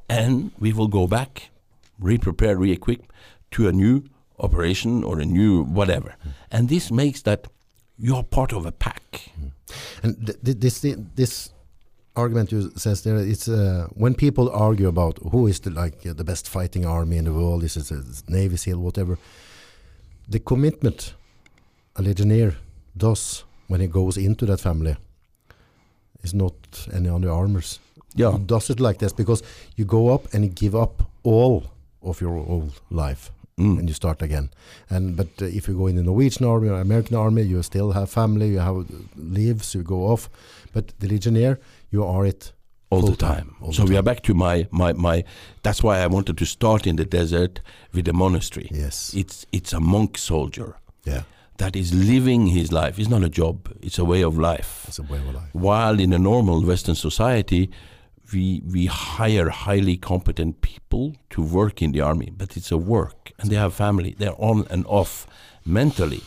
and 0.10 0.52
we 0.60 0.74
will 0.74 0.88
go 0.88 1.08
back, 1.08 1.52
re-prepare, 2.00 2.58
re-equip 2.58 3.02
to 3.52 3.68
a 3.68 3.72
new 3.72 4.04
operation 4.40 5.04
or 5.04 5.20
a 5.20 5.26
new 5.26 5.64
whatever, 5.64 6.16
hmm. 6.24 6.30
and 6.52 6.70
this 6.70 6.90
makes 6.92 7.22
that 7.22 7.48
you're 7.98 8.24
part 8.24 8.52
of 8.54 8.66
a 8.66 8.72
pack. 8.72 9.32
Hmm. 9.36 9.48
And 10.04 10.16
th- 10.26 10.38
th- 10.44 10.60
this 10.60 10.82
this 11.16 11.54
argument 12.16 12.52
you 12.52 12.72
says 12.76 13.02
there, 13.02 13.18
it's 13.18 13.48
uh, 13.48 13.88
when 13.94 14.16
people 14.16 14.50
argue 14.50 14.88
about 14.88 15.20
who 15.32 15.48
is 15.48 15.60
the 15.60 15.70
like 15.70 16.06
uh, 16.10 16.14
the 16.14 16.24
best 16.24 16.50
fighting 16.50 16.86
army 16.86 17.18
in 17.18 17.26
the 17.26 17.34
world, 17.34 17.64
is 17.64 17.78
it 17.78 17.92
a 17.92 18.04
Navy 18.28 18.58
SEAL, 18.58 18.78
whatever. 18.78 19.18
The 20.30 20.40
commitment 20.40 21.16
a 21.96 22.02
legionnaire 22.02 22.54
does 22.98 23.44
when 23.68 23.82
he 23.82 23.88
goes 23.88 24.18
into 24.18 24.46
that 24.46 24.60
family 24.60 24.96
is 26.24 26.34
not 26.34 26.54
any 26.94 27.10
other 27.10 27.30
armors. 27.32 27.80
Yeah, 28.16 28.32
He 28.34 28.40
does 28.46 28.70
it 28.70 28.80
like 28.80 29.00
this 29.00 29.14
because 29.14 29.44
you 29.78 29.86
go 29.86 30.14
up 30.14 30.34
and 30.34 30.44
you 30.44 30.50
give 30.50 30.76
up 30.76 31.04
all 31.24 31.64
of 32.02 32.22
your 32.22 32.38
old 32.38 32.82
life 32.90 33.32
Mm. 33.62 33.80
and 33.80 33.88
you 33.90 33.94
start 33.94 34.22
again. 34.22 34.50
And 34.90 35.16
but 35.16 35.28
uh, 35.42 35.46
if 35.46 35.68
you 35.68 35.78
go 35.78 35.88
in 35.88 35.96
the 35.96 36.04
Norwegian 36.04 36.46
army 36.46 36.70
or 36.70 36.80
American 36.80 37.16
army, 37.18 37.44
you 37.44 37.62
still 37.64 37.92
have 37.92 38.10
family, 38.10 38.50
you 38.50 38.60
have 38.60 38.86
lives, 39.16 39.76
you 39.76 39.84
go 39.84 40.08
off. 40.12 40.30
But 40.74 40.94
the 41.00 41.08
legionnaire, 41.08 41.60
you 41.92 42.04
are 42.04 42.26
it 42.26 42.54
all 42.92 43.02
the 43.02 43.16
time. 43.16 43.56
all 43.62 43.72
so 43.74 43.84
the 43.84 43.92
we 43.92 43.98
are 43.98 44.04
back 44.04 44.22
to 44.24 44.34
my, 44.34 44.68
my 44.72 44.94
my. 44.94 45.24
That's 45.64 45.82
why 45.84 46.00
I 46.00 46.08
wanted 46.08 46.38
to 46.38 46.46
start 46.46 46.86
in 46.86 46.96
the 46.98 47.06
desert 47.06 47.62
with 47.94 48.06
the 48.06 48.14
monastery. 48.14 48.70
Yes. 48.72 49.14
It's 49.14 49.46
it's 49.52 49.74
a 49.74 49.80
monk 49.80 50.18
soldier 50.18 50.76
yeah. 51.06 51.24
that 51.58 51.76
is 51.76 51.94
living 51.94 52.48
his 52.48 52.72
life. 52.72 53.00
It's 53.00 53.10
not 53.10 53.24
a 53.24 53.30
job. 53.30 53.70
It's 53.82 54.00
a 54.00 54.06
way 54.06 54.24
of 54.24 54.38
life. 54.38 54.86
It's 54.88 55.00
a 55.00 55.04
way 55.04 55.18
of 55.18 55.34
life. 55.34 55.50
While 55.54 56.00
in 56.00 56.14
a 56.14 56.20
normal 56.20 56.62
Western 56.66 56.96
society, 56.96 57.70
we 58.34 58.62
we 58.66 58.86
hire 58.86 59.50
highly 59.50 59.98
competent 59.98 60.62
people 60.62 61.16
to 61.32 61.42
work 61.42 61.82
in 61.82 61.92
the 61.92 62.02
army, 62.02 62.32
but 62.36 62.58
it's 62.58 62.72
a 62.72 62.78
work, 62.78 63.32
and 63.40 63.50
they 63.50 63.56
have 63.56 63.74
family. 63.74 64.16
They're 64.18 64.40
on 64.42 64.66
and 64.70 64.86
off 64.88 65.28
mentally, 65.66 66.22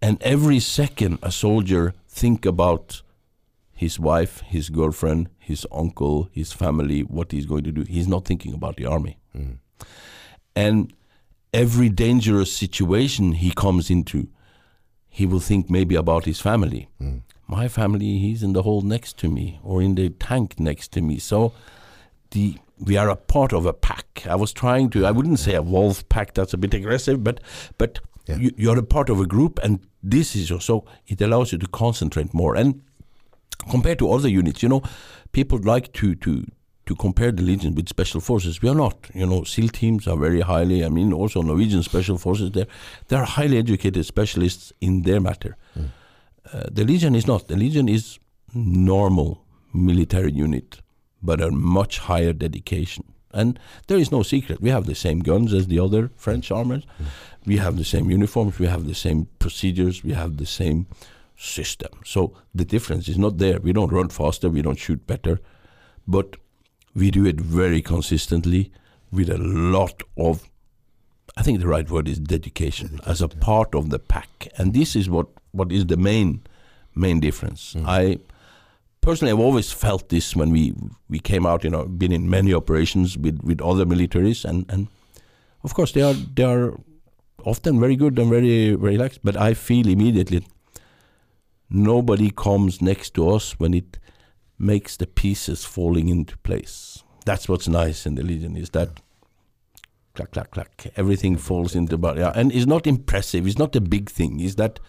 and 0.00 0.22
every 0.22 0.60
second 0.60 1.18
a 1.22 1.30
soldier 1.30 1.94
think 2.08 2.46
about 2.46 3.02
his 3.76 4.00
wife, 4.00 4.40
his 4.40 4.70
girlfriend, 4.70 5.28
his 5.38 5.66
uncle, 5.70 6.28
his 6.32 6.52
family, 6.52 7.00
what 7.00 7.30
he's 7.30 7.46
going 7.46 7.64
to 7.64 7.72
do. 7.72 7.82
He's 7.82 8.08
not 8.08 8.24
thinking 8.24 8.54
about 8.54 8.76
the 8.76 8.86
army. 8.86 9.18
Mm. 9.36 9.58
And 10.56 10.92
every 11.52 11.90
dangerous 11.90 12.50
situation 12.52 13.32
he 13.32 13.50
comes 13.50 13.90
into, 13.90 14.28
he 15.18 15.24
will 15.26 15.40
think 15.40 15.70
maybe 15.70 15.94
about 15.94 16.24
his 16.26 16.40
family. 16.40 16.88
Mm. 17.00 17.20
My 17.48 17.68
family, 17.68 18.18
he's 18.18 18.42
in 18.42 18.52
the 18.52 18.62
hole 18.62 18.82
next 18.82 19.16
to 19.18 19.28
me 19.36 19.58
or 19.62 19.80
in 19.80 19.94
the 19.94 20.08
tank 20.10 20.58
next 20.60 20.92
to 20.92 21.00
me. 21.00 21.18
So 21.18 21.52
the 22.32 22.56
we 22.88 22.98
are 23.02 23.08
a 23.08 23.16
part 23.34 23.52
of 23.54 23.64
a 23.64 23.72
pack. 23.72 24.24
I 24.28 24.34
was 24.42 24.52
trying 24.52 24.90
to 24.90 25.06
I 25.06 25.12
wouldn't 25.12 25.38
say 25.38 25.54
a 25.54 25.62
wolf 25.62 26.06
pack, 26.08 26.34
that's 26.34 26.54
a 26.54 26.58
bit 26.58 26.74
aggressive, 26.74 27.22
but 27.28 27.40
but 27.78 28.00
Yeah. 28.28 28.38
you, 28.42 28.50
you're 28.62 28.78
a 28.78 28.82
part 28.96 29.08
of 29.14 29.20
a 29.20 29.26
group 29.34 29.58
and 29.64 29.78
this 30.14 30.34
is 30.36 30.52
so 30.68 30.84
it 31.14 31.20
allows 31.26 31.52
you 31.52 31.58
to 31.64 31.68
concentrate 31.84 32.34
more. 32.34 32.54
And 32.60 32.82
compared 33.70 33.98
to 34.00 34.10
other 34.16 34.28
units, 34.40 34.62
you 34.62 34.68
know, 34.68 34.82
people 35.32 35.58
like 35.74 35.92
to 36.00 36.14
to 36.26 36.32
to 36.86 36.94
compare 36.94 37.32
the 37.32 37.42
Legion 37.42 37.74
with 37.74 37.88
Special 37.88 38.20
Forces. 38.20 38.62
We 38.62 38.68
are 38.68 38.74
not. 38.74 38.96
You 39.12 39.26
know, 39.26 39.44
SEAL 39.44 39.68
teams 39.68 40.06
are 40.06 40.16
very 40.16 40.40
highly. 40.40 40.84
I 40.84 40.88
mean, 40.88 41.12
also 41.12 41.42
Norwegian 41.42 41.82
Special 41.82 42.16
Forces. 42.16 42.52
They 42.52 42.66
they 43.08 43.16
are 43.16 43.24
highly 43.24 43.58
educated 43.58 44.06
specialists 44.06 44.72
in 44.80 45.02
their 45.02 45.20
matter. 45.20 45.56
Mm. 45.78 45.88
Uh, 46.52 46.64
the 46.70 46.84
Legion 46.84 47.14
is 47.14 47.26
not. 47.26 47.48
The 47.48 47.56
Legion 47.56 47.88
is 47.88 48.18
normal 48.54 49.44
military 49.74 50.32
unit, 50.32 50.80
but 51.22 51.40
a 51.40 51.50
much 51.50 51.98
higher 51.98 52.32
dedication. 52.32 53.04
And 53.32 53.58
there 53.88 53.98
is 53.98 54.10
no 54.12 54.22
secret. 54.22 54.62
We 54.62 54.70
have 54.70 54.86
the 54.86 54.94
same 54.94 55.18
guns 55.20 55.52
as 55.52 55.66
the 55.66 55.80
other 55.80 56.10
French 56.16 56.48
mm. 56.48 56.56
armies. 56.56 56.84
Mm. 56.84 57.06
We 57.46 57.56
have 57.58 57.76
the 57.76 57.84
same 57.84 58.10
uniforms. 58.10 58.58
We 58.58 58.66
have 58.66 58.86
the 58.86 58.94
same 58.94 59.26
procedures. 59.40 60.04
We 60.04 60.12
have 60.12 60.36
the 60.36 60.46
same 60.46 60.86
system. 61.36 61.90
So 62.04 62.32
the 62.54 62.64
difference 62.64 63.08
is 63.08 63.18
not 63.18 63.38
there. 63.38 63.58
We 63.60 63.72
don't 63.72 63.92
run 63.92 64.08
faster. 64.08 64.48
We 64.48 64.62
don't 64.62 64.78
shoot 64.78 65.06
better, 65.06 65.40
but 66.06 66.36
we 66.96 67.10
do 67.10 67.26
it 67.26 67.38
very 67.38 67.82
consistently 67.82 68.72
with 69.12 69.28
a 69.30 69.38
lot 69.38 70.02
of. 70.16 70.48
I 71.36 71.42
think 71.42 71.60
the 71.60 71.68
right 71.68 71.88
word 71.88 72.08
is 72.08 72.18
dedication 72.18 72.98
as 73.06 73.20
a 73.20 73.28
part 73.28 73.74
of 73.74 73.90
the 73.90 73.98
pack, 73.98 74.48
and 74.56 74.72
this 74.72 74.96
is 74.96 75.08
what 75.10 75.26
what 75.52 75.70
is 75.70 75.86
the 75.86 75.98
main 75.98 76.40
main 76.94 77.20
difference. 77.20 77.74
Mm. 77.74 77.84
I 77.86 78.18
personally 79.02 79.30
have 79.30 79.38
always 79.38 79.70
felt 79.70 80.08
this 80.08 80.34
when 80.34 80.50
we 80.50 80.74
we 81.10 81.18
came 81.18 81.44
out. 81.44 81.62
You 81.62 81.70
know, 81.70 81.84
been 81.84 82.12
in 82.12 82.30
many 82.30 82.54
operations 82.54 83.18
with 83.18 83.40
with 83.42 83.60
other 83.60 83.84
militaries, 83.84 84.44
and 84.44 84.64
and 84.70 84.88
of 85.62 85.74
course 85.74 85.92
they 85.92 86.02
are 86.02 86.14
they 86.14 86.44
are 86.44 86.74
often 87.44 87.78
very 87.78 87.96
good 87.96 88.18
and 88.18 88.30
very 88.30 88.74
very 88.74 88.94
relaxed. 88.94 89.20
But 89.22 89.36
I 89.36 89.52
feel 89.54 89.86
immediately 89.86 90.46
nobody 91.68 92.30
comes 92.30 92.80
next 92.80 93.12
to 93.14 93.28
us 93.28 93.58
when 93.60 93.74
it 93.74 93.98
makes 94.58 94.96
the 94.96 95.06
pieces 95.06 95.64
falling 95.64 96.08
into 96.08 96.36
place. 96.38 97.02
That's 97.24 97.48
what's 97.48 97.68
nice 97.68 98.06
in 98.06 98.14
the 98.14 98.22
Legion 98.22 98.56
is 98.56 98.70
that 98.70 99.00
clack 100.14 100.30
clack 100.30 100.50
clack 100.50 100.86
everything 100.96 101.36
falls 101.36 101.74
into 101.74 101.98
but 101.98 102.16
yeah 102.16 102.32
and 102.34 102.50
it's 102.50 102.64
not 102.64 102.86
impressive 102.86 103.46
it's 103.46 103.58
not 103.58 103.76
a 103.76 103.82
big 103.82 104.08
thing 104.08 104.40
is 104.40 104.56
that 104.56 104.80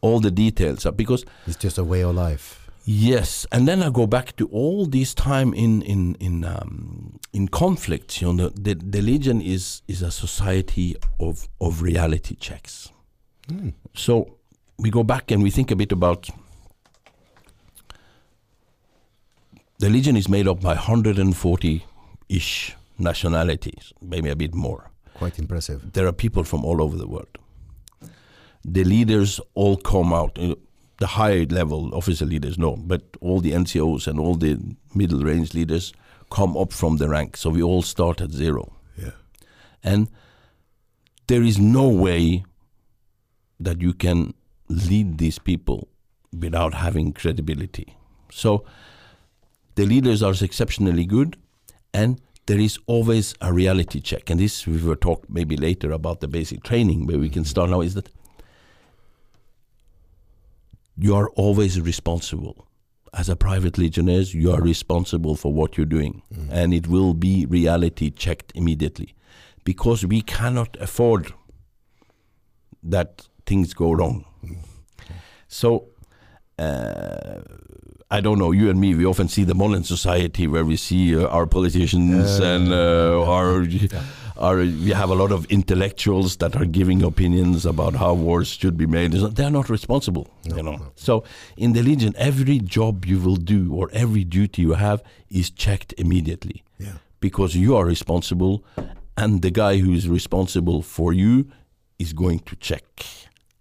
all 0.00 0.20
the 0.20 0.30
details 0.30 0.86
are 0.86 0.92
because 0.92 1.24
It's 1.46 1.56
just 1.56 1.78
a 1.78 1.84
way 1.84 2.02
of 2.02 2.14
life. 2.14 2.64
Yes, 2.84 3.46
and 3.52 3.68
then 3.68 3.82
I 3.82 3.90
go 3.90 4.06
back 4.06 4.34
to 4.36 4.48
all 4.48 4.86
this 4.86 5.12
time 5.12 5.52
in 5.52 5.82
in 5.82 6.14
in 6.20 6.44
um, 6.44 7.18
in 7.34 7.48
conflicts. 7.48 8.22
You 8.22 8.32
know, 8.32 8.48
the, 8.48 8.74
the 8.74 9.02
Legion 9.02 9.42
is 9.42 9.82
is 9.88 10.00
a 10.00 10.10
society 10.10 10.96
of 11.20 11.48
of 11.60 11.82
reality 11.82 12.34
checks. 12.34 12.90
Mm. 13.48 13.74
So 13.94 14.38
we 14.78 14.90
go 14.90 15.02
back 15.04 15.30
and 15.30 15.42
we 15.42 15.50
think 15.50 15.70
a 15.70 15.76
bit 15.76 15.92
about 15.92 16.30
the 19.78 19.88
Legion 19.88 20.16
is 20.16 20.28
made 20.28 20.48
up 20.48 20.60
by 20.60 20.74
140 20.74 21.84
ish 22.28 22.74
nationalities, 22.98 23.92
maybe 24.02 24.28
a 24.30 24.36
bit 24.36 24.54
more 24.54 24.90
Quite 25.14 25.38
impressive. 25.38 25.92
there 25.92 26.06
are 26.06 26.12
people 26.12 26.44
from 26.44 26.64
all 26.64 26.82
over 26.82 26.96
the 26.96 27.06
world. 27.06 27.38
The 28.64 28.84
leaders 28.84 29.40
all 29.54 29.76
come 29.76 30.12
out. 30.12 30.38
uh, 30.38 30.54
The 31.00 31.06
high 31.06 31.46
level 31.48 31.94
officer 31.94 32.26
leaders, 32.26 32.58
no, 32.58 32.76
but 32.76 33.02
all 33.20 33.40
the 33.40 33.52
NCOs 33.52 34.06
and 34.08 34.18
all 34.18 34.34
the 34.34 34.58
middle 34.94 35.20
range 35.22 35.54
leaders 35.54 35.92
come 36.30 36.56
up 36.56 36.72
from 36.72 36.96
the 36.98 37.08
ranks. 37.08 37.40
So 37.40 37.50
we 37.50 37.62
all 37.62 37.82
start 37.82 38.20
at 38.20 38.32
zero. 38.32 38.72
Yeah. 38.96 39.12
And 39.84 40.08
there 41.28 41.44
is 41.46 41.58
no 41.58 41.88
way 41.88 42.44
that 43.60 43.80
you 43.80 43.92
can 43.94 44.34
lead 44.68 45.18
these 45.18 45.38
people 45.38 45.86
without 46.36 46.74
having 46.74 47.12
credibility. 47.12 47.96
So 48.32 48.64
the 49.78 49.86
leaders 49.86 50.22
are 50.24 50.34
exceptionally 50.42 51.06
good, 51.06 51.36
and 51.94 52.20
there 52.46 52.58
is 52.58 52.78
always 52.86 53.34
a 53.40 53.52
reality 53.52 54.00
check. 54.00 54.30
And 54.30 54.40
this 54.40 54.66
we 54.66 54.78
will 54.78 54.96
talk 54.96 55.30
maybe 55.30 55.56
later 55.56 55.92
about 55.92 56.20
the 56.20 56.26
basic 56.26 56.64
training, 56.64 57.06
but 57.06 57.16
we 57.16 57.28
can 57.28 57.42
mm-hmm. 57.42 57.48
start 57.48 57.70
now. 57.70 57.80
Is 57.80 57.94
that 57.94 58.08
you 60.96 61.14
are 61.14 61.28
always 61.30 61.80
responsible. 61.80 62.66
As 63.14 63.28
a 63.28 63.36
private 63.36 63.78
legionnaires, 63.78 64.34
you 64.34 64.50
are 64.50 64.56
mm-hmm. 64.56 64.74
responsible 64.74 65.36
for 65.36 65.52
what 65.52 65.76
you're 65.76 65.94
doing, 65.98 66.22
mm-hmm. 66.34 66.50
and 66.50 66.74
it 66.74 66.88
will 66.88 67.14
be 67.14 67.46
reality 67.46 68.10
checked 68.10 68.50
immediately, 68.56 69.14
because 69.62 70.04
we 70.04 70.22
cannot 70.22 70.76
afford 70.80 71.32
that 72.82 73.28
things 73.46 73.74
go 73.74 73.92
wrong. 73.92 74.24
So, 75.46 75.70
uh, 76.58 77.42
I 78.10 78.20
don't 78.22 78.38
know. 78.38 78.52
You 78.52 78.70
and 78.70 78.80
me, 78.80 78.94
we 78.94 79.04
often 79.04 79.28
see 79.28 79.44
the 79.44 79.54
modern 79.54 79.84
society 79.84 80.46
where 80.46 80.64
we 80.64 80.76
see 80.76 81.14
uh, 81.16 81.26
our 81.28 81.46
politicians 81.46 82.38
and 82.38 82.72
uh, 82.72 83.22
our 83.30 83.66
are 84.38 84.58
we 84.58 84.90
have 84.90 85.10
a 85.10 85.14
lot 85.16 85.32
of 85.32 85.44
intellectuals 85.46 86.36
that 86.36 86.54
are 86.54 86.64
giving 86.64 87.02
opinions 87.02 87.66
about 87.66 87.94
how 87.96 88.14
wars 88.14 88.48
should 88.48 88.76
be 88.76 88.86
made. 88.86 89.10
They're 89.12 89.50
not 89.50 89.68
responsible, 89.68 90.28
No, 90.46 90.56
you 90.56 90.62
know. 90.62 90.76
no. 90.76 90.92
So 90.94 91.24
in 91.56 91.72
the 91.72 91.82
Legion, 91.82 92.14
every 92.16 92.60
job 92.60 93.04
you 93.04 93.18
will 93.18 93.36
do 93.36 93.74
or 93.74 93.90
every 93.92 94.22
duty 94.24 94.62
you 94.62 94.74
have 94.74 95.02
is 95.28 95.50
checked 95.50 95.92
immediately 95.98 96.62
Yeah. 96.78 96.98
because 97.20 97.56
you 97.56 97.74
are 97.76 97.84
responsible, 97.84 98.64
and 99.16 99.42
the 99.42 99.50
guy 99.50 99.78
who 99.78 99.92
is 99.92 100.08
responsible 100.08 100.82
for 100.82 101.12
you 101.12 101.48
is 101.98 102.12
going 102.12 102.38
to 102.46 102.54
check. 102.56 102.84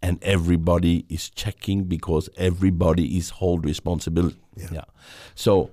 And 0.02 0.24
everybody 0.24 1.06
is 1.10 1.30
checking 1.30 1.86
because 1.86 2.30
everybody 2.38 3.18
is 3.18 3.32
hold 3.32 3.66
responsibility. 3.66 4.38
Yeah. 4.72 4.84
So 5.34 5.72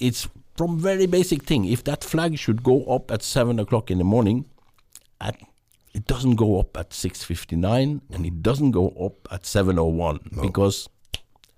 it's 0.00 0.26
from 0.56 0.78
very 0.78 1.06
basic 1.06 1.42
thing. 1.44 1.64
If 1.66 1.84
that 1.84 2.02
flag 2.02 2.38
should 2.38 2.62
go 2.62 2.84
up 2.86 3.10
at 3.10 3.22
seven 3.22 3.58
o'clock 3.58 3.90
in 3.90 3.98
the 3.98 4.04
morning, 4.04 4.46
at 5.20 5.36
it 5.94 6.06
doesn't 6.06 6.36
go 6.36 6.58
up 6.58 6.76
at 6.78 6.92
six 6.94 7.22
fifty 7.22 7.56
nine, 7.56 8.00
and 8.10 8.24
it 8.24 8.42
doesn't 8.42 8.70
go 8.70 8.88
up 8.88 9.28
at 9.30 9.44
seven 9.44 9.78
oh 9.78 9.84
one 9.84 10.20
No. 10.30 10.42
because 10.42 10.88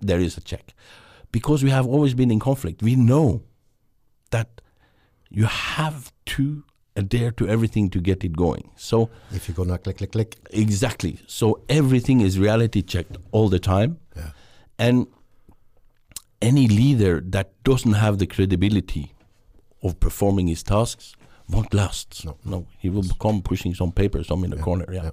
there 0.00 0.18
is 0.18 0.37
a 0.37 0.40
check. 0.40 0.74
Because 1.30 1.62
we 1.62 1.70
have 1.70 1.87
always 1.87 2.14
been 2.14 2.30
in 2.30 2.40
conflict, 2.40 2.83
we 2.83 2.96
know 2.96 3.42
that 4.30 4.61
you 5.30 5.44
have 5.46 6.12
to 6.26 6.64
adhere 6.96 7.30
to 7.33 7.48
everything 7.48 7.90
to 7.90 8.00
get 8.00 8.24
it 8.24 8.37
going. 8.37 8.70
So 8.76 9.11
If 9.33 9.48
you're 9.48 9.54
gonna 9.57 9.78
click, 9.78 9.98
click, 9.98 10.12
click. 10.12 10.37
exactly. 10.50 11.18
So 11.26 11.61
everything 11.68 12.20
is 12.20 12.38
reality 12.38 12.83
checked 12.83 13.16
all 13.33 13.48
the 13.48 13.59
time. 13.59 13.98
Yeah. 14.16 14.30
And 14.78 15.07
any 16.40 16.68
leader 16.68 17.20
that 17.30 17.48
doesn't 17.64 17.94
have 17.94 18.18
the 18.18 18.26
credibility 18.26 19.12
of 19.83 19.98
performing 19.98 20.46
his 20.48 20.62
tasks 20.62 21.14
won't 21.48 21.74
last. 21.74 22.24
No. 22.24 22.37
no 22.44 22.66
he 22.78 22.88
will 22.90 23.02
become 23.02 23.42
pushing 23.42 23.74
some 23.74 23.92
paper, 23.92 24.22
some 24.24 24.44
in 24.44 24.50
the 24.50 24.57
Yeah, 24.57 24.62
corner. 24.62 24.87
Yeah. 24.92 25.02
yeah. 25.04 25.11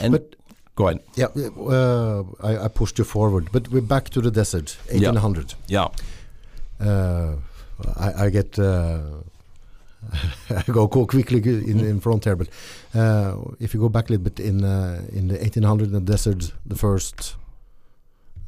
And 0.00 0.12
But- 0.12 0.36
go 0.74 0.88
ahead. 0.88 1.00
Yeah, 1.16 1.26
uh, 1.26 2.22
I, 2.42 2.64
I 2.64 2.68
pushed 2.68 2.98
you 2.98 3.04
forward, 3.04 3.48
but 3.52 3.68
we're 3.68 3.80
back 3.88 4.10
to 4.10 4.20
the 4.20 4.30
desert, 4.30 4.76
Yeah. 4.90 5.10
1800. 5.10 5.54
Yeah. 5.68 5.88
Uh, 6.80 7.36
I, 7.96 8.26
I 8.26 8.30
get 8.30 8.58
uh, 8.58 9.00
go 10.72 10.86
go 10.86 11.06
quickly 11.06 11.38
in, 11.70 11.80
in 11.80 12.00
front 12.00 12.24
here, 12.24 12.36
but 12.36 12.48
uh, 12.94 13.36
if 13.60 13.74
you 13.74 13.80
go 13.80 13.88
back 13.88 14.08
a 14.08 14.12
little 14.12 14.24
bit 14.24 14.40
in 14.40 14.64
uh, 14.64 15.02
in 15.12 15.28
the 15.28 15.34
1800 15.34 15.86
in 15.86 15.92
the 15.92 16.00
desert, 16.12 16.52
the 16.66 16.76
first 16.76 17.36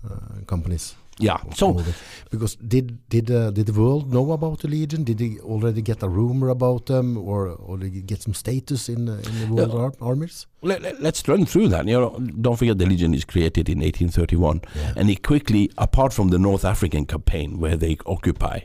uh, 0.05 0.45
companies. 0.47 0.95
Yeah. 1.19 1.39
So 1.55 1.83
because 2.31 2.57
did 2.57 2.99
did 3.09 3.31
uh, 3.31 3.51
did 3.51 3.67
the 3.67 3.73
world 3.73 4.13
know 4.13 4.33
about 4.33 4.59
the 4.61 4.69
Legion? 4.69 5.03
Did 5.05 5.17
they 5.17 5.39
already 5.41 5.81
get 5.81 6.03
a 6.03 6.09
rumor 6.09 6.51
about 6.51 6.87
them, 6.87 7.17
or 7.17 7.49
or 7.49 7.79
did 7.79 7.95
they 7.95 8.01
get 8.03 8.21
some 8.23 8.35
status 8.35 8.89
in 8.89 9.09
uh, 9.09 9.23
in 9.27 9.41
the 9.41 9.47
world 9.55 9.75
ar- 9.75 10.09
armies? 10.11 10.47
let, 10.63 10.83
let, 10.83 11.15
us 11.15 11.29
run 11.29 11.47
through 11.47 11.69
that. 11.69 11.87
You 11.87 12.01
know, 12.01 12.19
don't 12.41 12.57
forget 12.57 12.77
the 12.77 12.87
Legion 12.87 13.15
is 13.15 13.25
created 13.25 13.69
in 13.69 13.79
1831, 13.79 14.61
Yeah. 14.75 14.93
and 14.97 15.09
it 15.11 15.23
quickly, 15.23 15.71
apart 15.79 16.13
from 16.13 16.29
the 16.29 16.39
North 16.39 16.65
African 16.65 17.07
campaign 17.07 17.59
where 17.61 17.77
they 17.77 17.97
occupy, 18.05 18.61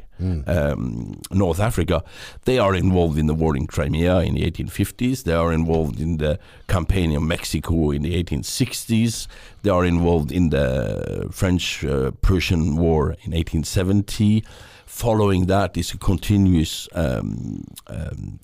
um, 0.48 1.22
North 1.32 1.60
Africa. 1.60 2.04
They 2.46 2.60
are 2.60 2.76
involved 2.76 3.18
in 3.18 3.28
the 3.28 3.34
war 3.34 3.56
in 3.56 3.68
Crimea 3.68 4.20
in 4.20 4.36
the 4.36 4.50
1850s. 4.50 5.24
They 5.24 5.34
are 5.34 5.52
involved 5.52 6.00
in 6.00 6.18
the 6.18 6.40
campaign 6.68 7.12
in 7.12 7.28
Mexico 7.28 7.92
in 7.92 8.04
the 8.04 8.24
1860s. 8.24 9.28
They 9.64 9.70
are 9.70 9.86
involved 9.86 10.32
in 10.32 10.50
the 10.50 11.28
French-Prussian 11.32 12.76
War 12.78 13.12
in 13.24 13.32
1870. 13.32 14.44
Following 14.86 15.46
that 15.46 15.78
is 15.78 15.94
a 15.94 15.98
continuous 15.98 16.90
um, 16.94 17.64
um, 17.88 18.40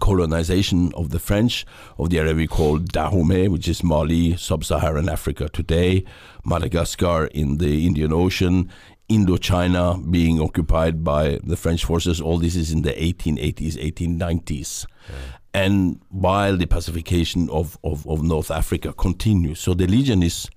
colonization 0.00 0.92
of 0.94 1.10
the 1.10 1.18
French 1.18 1.64
of 1.98 2.10
the 2.10 2.18
area 2.18 2.34
we 2.34 2.46
call 2.46 2.78
Dahomey, 2.78 3.48
which 3.48 3.68
is 3.68 3.82
Mali, 3.82 4.36
sub-Saharan 4.36 5.08
Africa 5.08 5.48
today, 5.48 6.04
Madagascar 6.44 7.26
in 7.26 7.58
the 7.58 7.86
Indian 7.86 8.12
Ocean, 8.12 8.70
Indochina 9.08 10.10
being 10.10 10.40
occupied 10.40 11.04
by 11.04 11.38
the 11.42 11.56
French 11.56 11.84
forces. 11.84 12.20
All 12.20 12.38
this 12.38 12.56
is 12.56 12.72
in 12.72 12.82
the 12.82 12.92
1880s, 12.92 13.76
1890s. 13.76 14.86
Yeah. 15.08 15.14
And 15.52 16.00
while 16.08 16.56
the 16.56 16.66
pacification 16.66 17.48
of, 17.50 17.78
of, 17.84 18.06
of, 18.08 18.22
North 18.22 18.50
Africa 18.50 18.92
continues, 18.92 19.60
so 19.60 19.72
the 19.72 19.86
Legion 19.86 20.22
is 20.22 20.48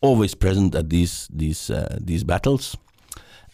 always 0.00 0.34
present 0.34 0.74
at 0.74 0.88
these 0.88 1.28
these 1.30 1.68
uh, 1.68 1.98
these 2.00 2.24
battles, 2.24 2.76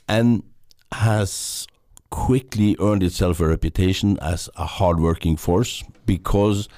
and 0.09 0.45
has 0.93 1.67
quickly 2.11 2.77
earned 2.79 3.03
itself 3.03 3.41
a 3.41 3.49
reputation 3.49 4.19
as 4.21 4.49
a 4.57 4.67
hardworking 4.67 5.37
force 5.37 5.83
because 6.05 6.69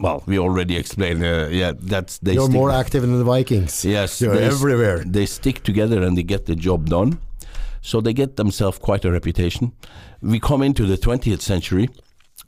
well, 0.00 0.22
we 0.26 0.38
already 0.38 0.76
explained. 0.76 1.22
Uh, 1.22 1.48
yeah, 1.50 1.72
that's 1.78 2.18
they. 2.18 2.32
You're 2.32 2.48
more 2.48 2.70
active 2.70 3.02
than 3.02 3.18
the 3.18 3.24
Vikings. 3.24 3.84
Yes, 3.84 4.20
you're 4.20 4.34
everywhere. 4.34 5.04
They 5.04 5.26
stick 5.26 5.62
together 5.62 6.02
and 6.02 6.16
they 6.16 6.22
get 6.22 6.46
the 6.46 6.56
job 6.56 6.88
done. 6.88 7.20
So 7.82 8.00
they 8.00 8.12
get 8.12 8.36
themselves 8.36 8.78
quite 8.78 9.04
a 9.04 9.10
reputation. 9.10 9.72
We 10.20 10.38
come 10.38 10.62
into 10.62 10.84
the 10.84 10.96
20th 10.96 11.40
century, 11.40 11.88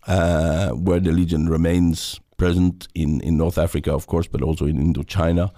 uh, 0.07 0.71
where 0.71 1.01
the 1.01 1.11
Legion 1.11 1.49
remains 1.49 2.21
present 2.37 2.89
in, 2.95 3.21
in 3.23 3.39
North 3.39 3.57
Africa, 3.57 3.93
of 3.93 4.07
course, 4.07 4.27
but 4.27 4.43
also 4.43 4.67
in 4.67 4.77
Indochina. 4.79 5.53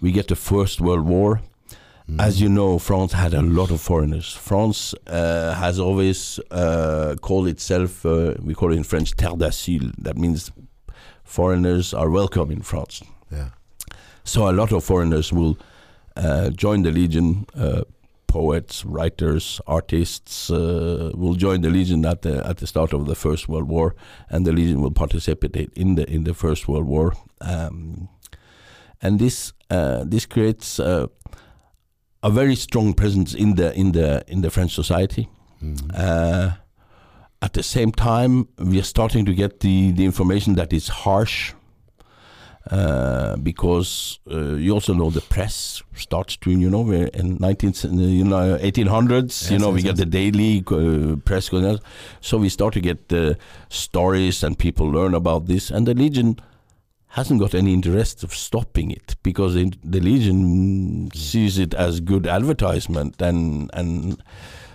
We 0.00 0.10
get 0.10 0.28
the 0.28 0.36
First 0.36 0.80
World 0.80 1.06
War. 1.06 1.42
Mm. 2.08 2.20
As 2.20 2.40
you 2.40 2.48
know, 2.48 2.78
France 2.78 3.12
had 3.12 3.34
a 3.34 3.42
lot 3.42 3.70
of 3.70 3.80
foreigners. 3.80 4.32
France 4.32 4.94
uh, 5.06 5.54
has 5.54 5.78
always 5.78 6.40
uh, 6.50 7.14
called 7.20 7.46
itself, 7.46 8.04
uh, 8.04 8.34
we 8.42 8.54
call 8.54 8.72
it 8.72 8.76
in 8.76 8.84
French, 8.84 9.14
terre 9.14 9.36
d'asile. 9.36 9.92
That 9.98 10.16
means 10.16 10.50
foreigners 11.30 11.94
are 11.94 12.10
welcome 12.10 12.50
in 12.50 12.62
France. 12.62 13.02
Yeah. 13.30 13.50
So 14.24 14.50
a 14.50 14.52
lot 14.52 14.72
of 14.72 14.84
foreigners 14.84 15.32
will 15.32 15.56
uh, 16.16 16.50
join 16.50 16.82
the 16.82 16.90
Legion. 16.90 17.46
Uh, 17.54 17.82
poets, 18.26 18.84
writers, 18.84 19.60
artists 19.66 20.50
uh, 20.50 21.10
will 21.14 21.34
join 21.34 21.62
the 21.62 21.70
Legion 21.70 22.04
at 22.06 22.22
the 22.22 22.46
at 22.46 22.56
the 22.56 22.66
start 22.66 22.92
of 22.92 23.06
the 23.06 23.14
First 23.14 23.48
World 23.48 23.68
War, 23.68 23.94
and 24.28 24.46
the 24.46 24.52
Legion 24.52 24.80
will 24.80 24.92
participate 24.92 25.56
in 25.74 25.96
the 25.96 26.04
in 26.08 26.24
the 26.24 26.34
First 26.34 26.68
World 26.68 26.86
War. 26.86 27.12
Um, 27.40 28.08
and 29.02 29.18
this 29.18 29.52
uh, 29.70 30.04
this 30.10 30.26
creates 30.26 30.78
uh, 30.78 31.06
a 32.22 32.30
very 32.30 32.56
strong 32.56 32.94
presence 32.94 33.34
in 33.34 33.56
the 33.56 33.72
in 33.74 33.92
the 33.92 34.22
in 34.26 34.42
the 34.42 34.50
French 34.50 34.74
society. 34.74 35.28
Mm 35.62 35.76
at 37.42 37.54
the 37.54 37.62
same 37.62 37.92
time, 37.92 38.48
we 38.58 38.78
are 38.78 38.84
starting 38.84 39.24
to 39.24 39.34
get 39.34 39.60
the, 39.60 39.92
the 39.92 40.04
information 40.04 40.54
that 40.54 40.72
is 40.72 40.88
harsh 40.88 41.52
uh, 42.70 43.36
because 43.36 44.20
uh, 44.30 44.54
you 44.54 44.72
also 44.72 44.92
know 44.92 45.08
the 45.08 45.22
press 45.22 45.82
starts 45.96 46.36
to 46.36 46.50
you 46.50 46.68
know 46.68 46.82
in 46.92 47.38
19th 47.38 47.84
you 47.98 48.22
know 48.22 48.58
1800s 48.58 49.22
yes, 49.22 49.50
you 49.50 49.58
know 49.58 49.68
yes, 49.68 49.74
we 49.74 49.80
yes. 49.80 49.84
get 49.84 49.96
the 49.96 50.04
daily 50.04 50.62
uh, 50.68 51.16
press 51.24 51.50
so 52.20 52.36
we 52.36 52.50
start 52.50 52.74
to 52.74 52.80
get 52.80 53.08
the 53.08 53.36
stories 53.70 54.44
and 54.44 54.58
people 54.58 54.86
learn 54.86 55.14
about 55.14 55.46
this 55.46 55.70
and 55.70 55.86
the 55.86 55.94
legion 55.94 56.38
hasn't 57.08 57.40
got 57.40 57.54
any 57.54 57.72
interest 57.72 58.22
of 58.22 58.34
stopping 58.34 58.90
it 58.90 59.16
because 59.22 59.56
it, 59.56 59.76
the 59.82 59.98
legion 59.98 61.10
sees 61.14 61.58
it 61.58 61.72
as 61.72 62.00
good 62.00 62.26
advertisement 62.26 63.20
and 63.22 63.70
and 63.72 64.22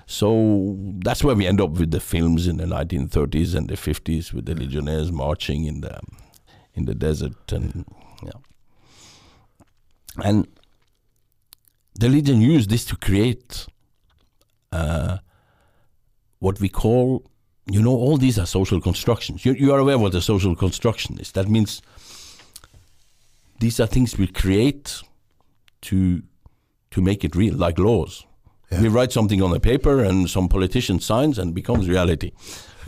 so 0.08 0.76
that's 1.00 1.24
where 1.24 1.36
we 1.36 1.48
end 1.48 1.60
up 1.60 1.72
with 1.72 1.92
the 1.92 2.00
films 2.00 2.48
in 2.48 2.58
the 2.58 2.66
1930s 2.66 3.56
and 3.56 3.68
the 3.68 3.76
50s 3.76 4.34
with 4.34 4.46
the 4.46 4.54
legionnaires 4.54 5.12
marching 5.12 5.66
in 5.66 5.82
the 5.82 6.00
in 6.76 6.86
the 6.86 6.94
desert 6.94 7.52
and 7.52 7.86
yeah. 8.24 8.32
And 10.24 10.48
the 11.96 12.10
Legion 12.10 12.42
used 12.42 12.70
this 12.70 12.86
to 12.86 12.96
create 12.96 13.66
uh, 14.72 15.18
what 16.40 16.60
we 16.60 16.70
call, 16.70 17.26
you 17.66 17.82
know, 17.82 17.92
all 17.92 18.18
these 18.18 18.38
are 18.38 18.46
social 18.46 18.80
constructions. 18.82 19.46
You, 19.46 19.54
you 19.54 19.74
are 19.74 19.80
aware 19.80 19.98
what 19.98 20.14
a 20.14 20.22
social 20.22 20.56
construction 20.56 21.18
is. 21.20 21.32
That 21.32 21.48
means 21.48 21.82
these 23.60 23.80
are 23.80 23.88
things 23.88 24.18
we 24.18 24.28
create 24.28 25.02
to 25.82 26.22
to 26.92 27.02
make 27.02 27.26
it 27.26 27.36
real, 27.36 27.56
like 27.56 27.78
laws. 27.78 28.26
Yeah. 28.72 28.82
We 28.82 28.88
write 28.88 29.12
something 29.12 29.42
on 29.42 29.56
a 29.56 29.60
paper, 29.60 30.04
and 30.04 30.30
some 30.30 30.48
politician 30.48 31.00
signs, 31.00 31.38
and 31.38 31.54
becomes 31.54 31.88
reality. 31.88 32.32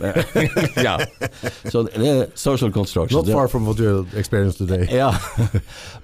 yeah. 0.00 1.04
So 1.70 1.84
the 1.84 2.30
social 2.34 2.70
construction. 2.70 3.18
Not 3.18 3.26
far 3.26 3.48
from 3.48 3.66
what 3.66 3.78
you 3.78 4.06
experience 4.14 4.56
today. 4.56 4.86
Yeah. 4.90 5.18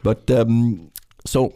but 0.02 0.30
um, 0.30 0.90
so 1.24 1.54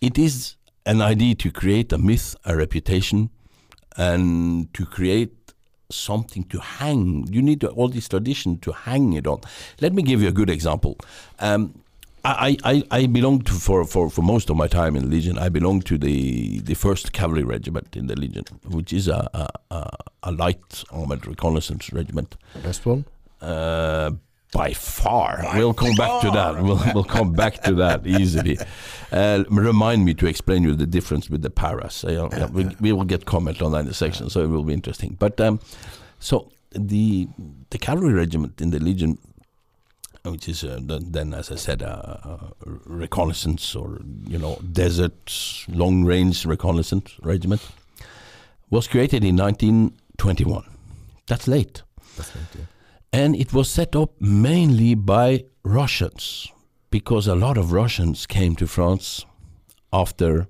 it 0.00 0.18
is 0.18 0.56
an 0.84 1.02
idea 1.02 1.34
to 1.34 1.50
create 1.50 1.92
a 1.92 1.98
myth, 1.98 2.36
a 2.44 2.56
reputation, 2.56 3.30
and 3.96 4.72
to 4.74 4.86
create 4.86 5.32
something 5.90 6.44
to 6.44 6.58
hang. 6.58 7.26
You 7.30 7.42
need 7.42 7.64
all 7.64 7.88
this 7.88 8.08
tradition 8.08 8.58
to 8.60 8.72
hang 8.72 9.12
it 9.12 9.26
on. 9.26 9.40
Let 9.80 9.92
me 9.92 10.02
give 10.02 10.22
you 10.22 10.28
a 10.28 10.32
good 10.32 10.50
example. 10.50 10.96
Um, 11.38 11.82
I, 12.26 12.56
I, 12.64 12.82
I 12.90 13.06
belong 13.06 13.42
to 13.42 13.52
for, 13.52 13.84
for, 13.84 14.10
for 14.10 14.22
most 14.22 14.50
of 14.50 14.56
my 14.56 14.66
time 14.66 14.96
in 14.96 15.02
the 15.04 15.08
Legion. 15.08 15.38
I 15.38 15.48
belong 15.48 15.82
to 15.82 15.96
the 15.96 16.60
the 16.60 16.74
first 16.74 17.12
cavalry 17.12 17.44
regiment 17.44 17.96
in 17.96 18.06
the 18.08 18.16
Legion, 18.16 18.44
which 18.68 18.92
is 18.92 19.08
a 19.08 19.48
a, 19.70 19.90
a 20.24 20.32
light 20.32 20.84
armored 20.90 21.26
reconnaissance 21.26 21.92
regiment. 21.92 22.36
Best 22.62 22.84
one. 22.84 23.04
Uh, 23.40 24.10
by 24.52 24.72
far, 24.72 25.42
by 25.42 25.58
we'll 25.58 25.74
come 25.74 25.94
far. 25.94 26.06
back 26.06 26.22
to 26.22 26.30
that. 26.30 26.62
We'll 26.62 26.80
we'll 26.94 27.04
come 27.04 27.32
back 27.32 27.62
to 27.64 27.74
that 27.74 28.06
easily. 28.06 28.58
Uh, 29.12 29.44
remind 29.50 30.04
me 30.04 30.14
to 30.14 30.26
explain 30.26 30.62
you 30.62 30.74
the 30.74 30.86
difference 30.86 31.30
with 31.30 31.42
the 31.42 31.50
paras. 31.50 32.04
Uh, 32.04 32.28
yeah, 32.32 32.46
we, 32.46 32.64
we 32.80 32.92
will 32.92 33.04
get 33.04 33.24
comment 33.24 33.62
on 33.62 33.72
that 33.72 33.80
in 33.80 33.86
the 33.86 33.94
section, 33.94 34.30
so 34.30 34.42
it 34.42 34.48
will 34.48 34.64
be 34.64 34.72
interesting. 34.72 35.16
But 35.18 35.40
um, 35.40 35.60
so 36.18 36.50
the 36.70 37.28
the 37.70 37.78
cavalry 37.78 38.14
regiment 38.14 38.60
in 38.60 38.70
the 38.70 38.78
Legion 38.78 39.18
which 40.30 40.48
is 40.48 40.64
uh, 40.64 40.78
then, 40.80 41.34
as 41.34 41.50
I 41.50 41.56
said, 41.56 41.82
a, 41.82 42.20
a, 42.24 42.70
reconnaissance 42.86 43.74
or 43.74 44.00
you 44.26 44.38
know 44.38 44.58
desert 44.72 45.32
long 45.68 46.04
range 46.04 46.44
reconnaissance 46.46 47.14
regiment, 47.22 47.62
was 48.70 48.88
created 48.88 49.24
in 49.24 49.36
1921. 49.36 50.64
That's 51.26 51.48
late. 51.48 51.82
That's 52.16 52.34
late, 52.34 52.44
yeah. 52.54 52.64
And 53.12 53.36
it 53.36 53.52
was 53.52 53.70
set 53.70 53.96
up 53.96 54.20
mainly 54.20 54.94
by 54.94 55.44
Russians 55.62 56.48
because 56.90 57.26
a 57.26 57.34
lot 57.34 57.56
of 57.56 57.72
Russians 57.72 58.26
came 58.26 58.56
to 58.56 58.66
France 58.66 59.24
after 59.92 60.48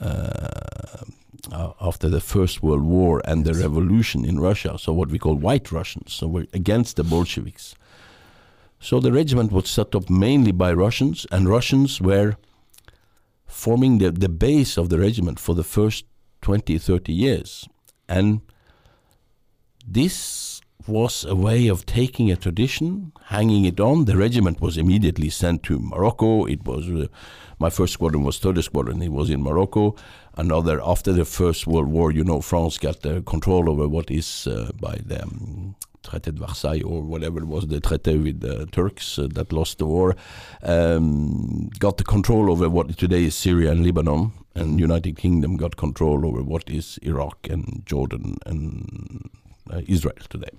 uh, 0.00 1.04
uh, 1.52 1.72
after 1.80 2.08
the 2.08 2.20
First 2.20 2.62
World 2.62 2.82
War 2.82 3.22
and 3.24 3.46
yes. 3.46 3.56
the 3.56 3.62
revolution 3.62 4.24
in 4.24 4.38
Russia. 4.40 4.78
So 4.78 4.92
what 4.92 5.08
we 5.08 5.18
call 5.18 5.34
White 5.34 5.72
Russians. 5.72 6.12
So 6.12 6.26
we're 6.26 6.46
against 6.52 6.96
the 6.96 7.04
Bolsheviks. 7.04 7.74
So 8.80 9.00
the 9.00 9.12
regiment 9.12 9.52
was 9.52 9.68
set 9.68 9.94
up 9.94 10.08
mainly 10.08 10.52
by 10.52 10.72
Russians, 10.72 11.26
and 11.30 11.48
Russians 11.48 12.00
were 12.00 12.36
forming 13.46 13.98
the, 13.98 14.10
the 14.10 14.28
base 14.28 14.76
of 14.76 14.88
the 14.88 14.98
regiment 14.98 15.40
for 15.40 15.54
the 15.54 15.64
first 15.64 16.04
20, 16.42 16.78
30 16.78 17.12
years. 17.12 17.68
And 18.08 18.40
this 19.86 20.60
was 20.86 21.24
a 21.24 21.34
way 21.34 21.68
of 21.68 21.84
taking 21.84 22.30
a 22.30 22.36
tradition, 22.36 23.12
hanging 23.26 23.64
it 23.64 23.80
on. 23.80 24.06
The 24.06 24.16
regiment 24.16 24.60
was 24.60 24.76
immediately 24.76 25.28
sent 25.28 25.62
to 25.64 25.78
Morocco. 25.78 26.46
It 26.46 26.64
was 26.64 26.88
uh, 26.88 27.08
my 27.58 27.70
first 27.70 27.92
squadron 27.92 28.24
was 28.24 28.38
third 28.38 28.62
squadron. 28.62 29.02
It 29.02 29.12
was 29.12 29.28
in 29.28 29.42
Morocco. 29.42 29.96
Another 30.36 30.80
after 30.84 31.12
the 31.12 31.24
First 31.24 31.66
World 31.66 31.88
War, 31.88 32.12
you 32.12 32.24
know, 32.24 32.40
France 32.40 32.78
got 32.78 33.02
the 33.02 33.22
control 33.22 33.68
over 33.68 33.88
what 33.88 34.10
is 34.10 34.46
uh, 34.46 34.70
by 34.80 35.00
the 35.04 35.22
um, 35.22 35.74
Treaty 36.02 36.32
de 36.32 36.46
Versailles 36.46 36.82
or 36.82 37.02
whatever 37.02 37.38
it 37.38 37.46
was, 37.46 37.66
the 37.66 37.80
treaty 37.80 38.16
with 38.18 38.40
the 38.40 38.66
Turks 38.66 39.18
uh, 39.18 39.28
that 39.34 39.52
lost 39.52 39.78
the 39.78 39.86
war, 39.86 40.16
um, 40.62 41.68
got 41.78 41.96
the 41.96 42.04
control 42.04 42.50
over 42.50 42.68
what 42.68 42.96
today 42.96 43.24
is 43.24 43.34
Syria 43.34 43.72
and 43.72 43.84
Lebanon, 43.84 44.32
and 44.54 44.80
United 44.80 45.16
Kingdom 45.16 45.56
got 45.56 45.76
control 45.76 46.26
over 46.26 46.42
what 46.42 46.68
is 46.68 46.98
Iraq 47.02 47.48
and 47.48 47.82
Jordan 47.86 48.38
and 48.46 49.30
uh, 49.70 49.82
Israel 49.86 50.16
today. 50.28 50.50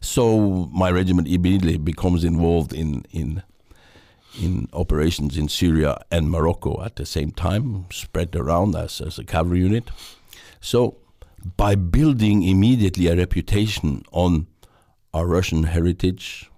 So 0.00 0.68
my 0.72 0.90
regiment 0.90 1.28
immediately 1.28 1.76
becomes 1.76 2.24
involved 2.24 2.72
in 2.72 3.04
in 3.10 3.42
in 4.40 4.68
operations 4.72 5.36
in 5.36 5.48
Syria 5.48 5.98
and 6.10 6.30
Morocco 6.30 6.82
at 6.84 6.96
the 6.96 7.06
same 7.06 7.32
time, 7.32 7.86
spread 7.90 8.36
around 8.36 8.76
as, 8.76 9.00
as 9.00 9.18
a 9.18 9.24
cavalry 9.24 9.60
unit. 9.60 9.90
So, 10.60 10.96
by 11.56 11.74
building 11.76 12.42
immediately 12.42 13.06
a 13.08 13.16
reputation 13.16 14.02
on 14.12 14.46
our 15.12 15.26
Russian 15.26 15.64
heritage, 15.64 16.50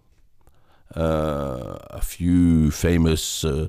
uh, 0.97 1.77
a 1.90 2.01
few 2.03 2.71
famous 2.71 3.45
uh, 3.45 3.69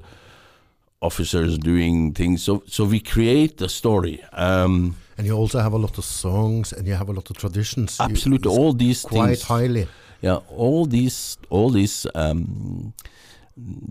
officers 1.02 1.58
doing 1.58 2.14
things, 2.14 2.44
so 2.44 2.64
so 2.68 2.86
we 2.86 3.00
create 3.00 3.62
a 3.62 3.70
story. 3.70 4.24
Um, 4.34 4.96
And 5.18 5.28
you 5.28 5.36
also 5.38 5.60
have 5.60 5.74
a 5.74 5.78
lot 5.78 5.98
of 5.98 6.06
songs, 6.06 6.74
and 6.74 6.88
you 6.88 6.96
have 6.96 7.10
a 7.10 7.14
lot 7.14 7.30
of 7.30 7.38
traditions. 7.38 7.98
You- 8.00 8.06
absolutely, 8.06 8.50
it's 8.50 8.60
all 8.60 8.74
these 8.74 9.02
things 9.02 9.12
quite 9.20 9.38
things. 9.38 9.44
highly. 9.44 9.88
Yeah, 10.24 10.40
all 10.58 10.86
these, 10.88 11.38
all 11.50 11.72
these, 11.72 12.08
um, 12.16 12.94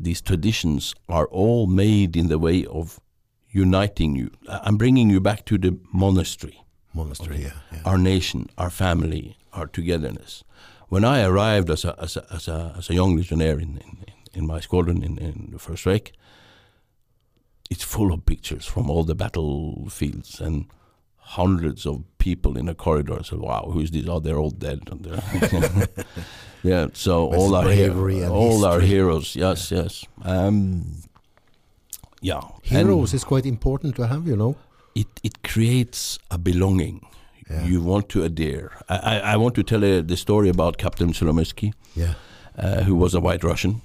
these 0.02 0.20
traditions 0.22 0.94
are 1.08 1.26
all 1.32 1.66
made 1.66 2.16
in 2.16 2.28
the 2.28 2.38
way 2.38 2.64
of 2.66 3.00
uniting 3.52 4.16
you. 4.16 4.30
I'm 4.48 4.76
bringing 4.76 5.10
you 5.10 5.20
back 5.20 5.44
to 5.46 5.58
the 5.58 5.76
monastery, 5.92 6.62
Monastery, 6.94 7.42
yeah, 7.42 7.52
yeah. 7.72 7.82
our 7.84 7.98
nation, 7.98 8.48
our 8.58 8.70
family, 8.70 9.36
our 9.52 9.66
togetherness. 9.66 10.44
When 10.88 11.04
I 11.04 11.22
arrived 11.22 11.70
as 11.70 11.84
a 11.84 11.94
as 12.02 12.16
a 12.16 12.24
as 12.32 12.48
a, 12.48 12.74
as 12.78 12.90
a 12.90 12.94
young 12.94 13.16
legionnaire 13.16 13.60
in, 13.60 13.78
in 13.78 14.04
in 14.32 14.46
my 14.46 14.60
squadron 14.60 15.02
in, 15.02 15.18
in 15.18 15.48
the 15.52 15.58
first 15.58 15.86
REC, 15.86 16.12
it's 17.70 17.84
full 17.84 18.12
of 18.12 18.24
pictures 18.26 18.66
from 18.66 18.90
all 18.90 19.04
the 19.04 19.14
battlefields 19.14 20.40
and 20.40 20.66
hundreds 21.16 21.86
of 21.86 22.02
people 22.18 22.56
in 22.58 22.68
a 22.68 22.74
corridor. 22.74 23.22
So 23.22 23.36
wow, 23.38 23.70
who's 23.72 23.90
this? 23.90 24.08
Oh, 24.08 24.18
they're 24.20 24.38
all 24.38 24.50
dead. 24.50 24.80
Yeah. 26.62 26.88
So 26.92 27.28
With 27.28 27.38
all 27.38 27.54
our 27.54 27.64
bravery 27.64 28.14
hero- 28.16 28.26
and 28.26 28.34
all 28.34 28.64
our 28.66 28.80
heroes. 28.80 29.34
Yes, 29.36 29.70
yes. 29.70 30.04
Um, 30.22 30.84
yeah. 32.20 32.40
And 32.70 32.88
Heroes 32.88 33.14
is 33.14 33.24
quite 33.24 33.46
important 33.46 33.96
to 33.96 34.06
have, 34.06 34.26
you 34.26 34.36
know. 34.36 34.56
It 34.94 35.06
it 35.22 35.42
creates 35.42 36.18
a 36.30 36.38
belonging. 36.38 37.00
Yeah. 37.50 37.64
You 37.66 37.80
want 37.82 38.08
to 38.10 38.22
adhere. 38.22 38.70
I, 38.88 38.96
I, 38.96 39.18
I 39.32 39.36
want 39.36 39.54
to 39.56 39.62
tell 39.64 39.80
the 39.80 40.16
story 40.16 40.48
about 40.48 40.78
Captain 40.78 41.12
Solomitsky 41.12 41.72
Yeah. 41.96 42.14
uh, 42.56 42.82
who 42.84 42.94
was 42.94 43.14
a 43.14 43.20
white 43.20 43.42
Russian. 43.42 43.82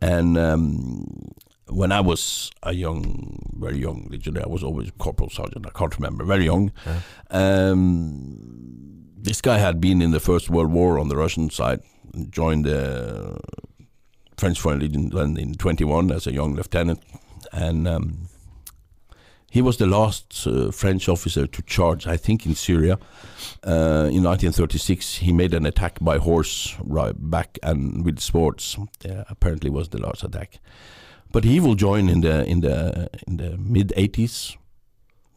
And 0.00 0.36
um, 0.36 1.06
when 1.68 1.92
I 1.92 2.00
was 2.00 2.50
a 2.64 2.72
young, 2.72 3.38
very 3.60 3.78
young 3.78 4.08
legionnaire, 4.10 4.44
I 4.44 4.48
was 4.48 4.62
always 4.64 4.90
corporal 4.98 5.30
sergeant. 5.30 5.66
I 5.66 5.70
can't 5.78 5.94
remember, 5.96 6.24
very 6.24 6.44
young. 6.46 6.72
Yeah. 6.84 7.00
Um, 7.30 8.36
this 9.22 9.40
guy 9.40 9.58
had 9.58 9.80
been 9.80 10.02
in 10.02 10.10
the 10.10 10.20
First 10.20 10.50
World 10.50 10.72
War 10.72 10.98
on 10.98 11.08
the 11.08 11.16
Russian 11.16 11.50
side, 11.50 11.80
joined 12.30 12.64
the 12.64 13.38
French 14.36 14.60
Foreign 14.60 14.80
Legion 14.80 15.12
in 15.38 15.54
21 15.54 16.10
as 16.10 16.26
a 16.26 16.32
young 16.32 16.54
lieutenant. 16.56 17.00
And 17.52 17.86
um, 17.88 18.28
he 19.54 19.62
was 19.62 19.76
the 19.76 19.86
last 19.86 20.46
uh, 20.46 20.70
French 20.72 21.08
officer 21.08 21.46
to 21.46 21.62
charge, 21.62 22.08
I 22.14 22.16
think, 22.16 22.44
in 22.46 22.54
Syria. 22.54 22.98
Uh, 23.66 24.10
in 24.10 24.22
1936, 24.24 25.18
he 25.18 25.32
made 25.32 25.54
an 25.54 25.64
attack 25.66 25.98
by 26.00 26.18
horse 26.18 26.76
right 26.82 27.14
back 27.16 27.58
and 27.62 28.04
with 28.04 28.18
swords. 28.18 28.76
Uh, 29.08 29.22
apparently, 29.30 29.70
was 29.70 29.88
the 29.88 29.98
last 29.98 30.24
attack. 30.24 30.58
But 31.32 31.44
he 31.44 31.60
will 31.60 31.76
join 31.76 32.08
in 32.08 32.20
the 32.20 32.44
in 32.44 32.60
the 32.60 33.08
in 33.28 33.36
the 33.36 33.56
mid 33.56 33.92
80s 33.96 34.56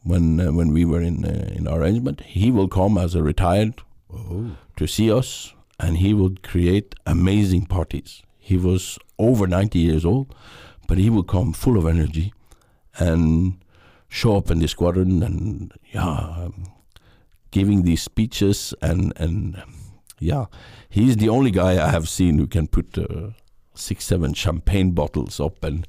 when 0.02 0.40
uh, 0.40 0.52
when 0.52 0.72
we 0.72 0.84
were 0.84 1.02
in 1.02 1.24
uh, 1.24 1.54
in 1.58 1.68
our 1.68 1.80
arrangement. 1.80 2.20
He 2.20 2.50
will 2.50 2.68
come 2.68 2.98
as 3.04 3.14
a 3.14 3.22
retired 3.22 3.74
Oh. 4.10 4.56
to 4.76 4.86
see 4.86 5.12
us, 5.12 5.54
and 5.78 5.96
he 5.98 6.14
would 6.14 6.42
create 6.42 6.94
amazing 7.04 7.66
parties. 7.66 8.22
He 8.38 8.56
was 8.56 8.98
over 9.18 9.46
90 9.46 9.78
years 9.78 10.04
old, 10.04 10.34
but 10.88 10.98
he 10.98 11.10
would 11.10 11.26
come 11.26 11.52
full 11.52 11.76
of 11.76 11.86
energy 11.86 12.32
and 12.98 13.52
show 14.08 14.36
up 14.36 14.50
in 14.50 14.58
the 14.60 14.68
squadron 14.68 15.22
and 15.22 15.72
yeah, 15.92 16.06
um, 16.08 16.66
giving 17.50 17.82
these 17.82 18.02
speeches 18.02 18.74
and 18.82 19.12
and 19.16 19.56
um, 19.56 19.74
yeah, 20.18 20.46
he's 20.88 21.16
the 21.16 21.28
only 21.28 21.50
guy 21.50 21.72
I 21.84 21.90
have 21.90 22.08
seen 22.08 22.38
who 22.38 22.46
can 22.46 22.66
put 22.68 22.98
uh, 22.98 23.30
six 23.74 24.04
seven 24.04 24.34
champagne 24.34 24.90
bottles 24.92 25.38
up 25.40 25.62
and 25.64 25.86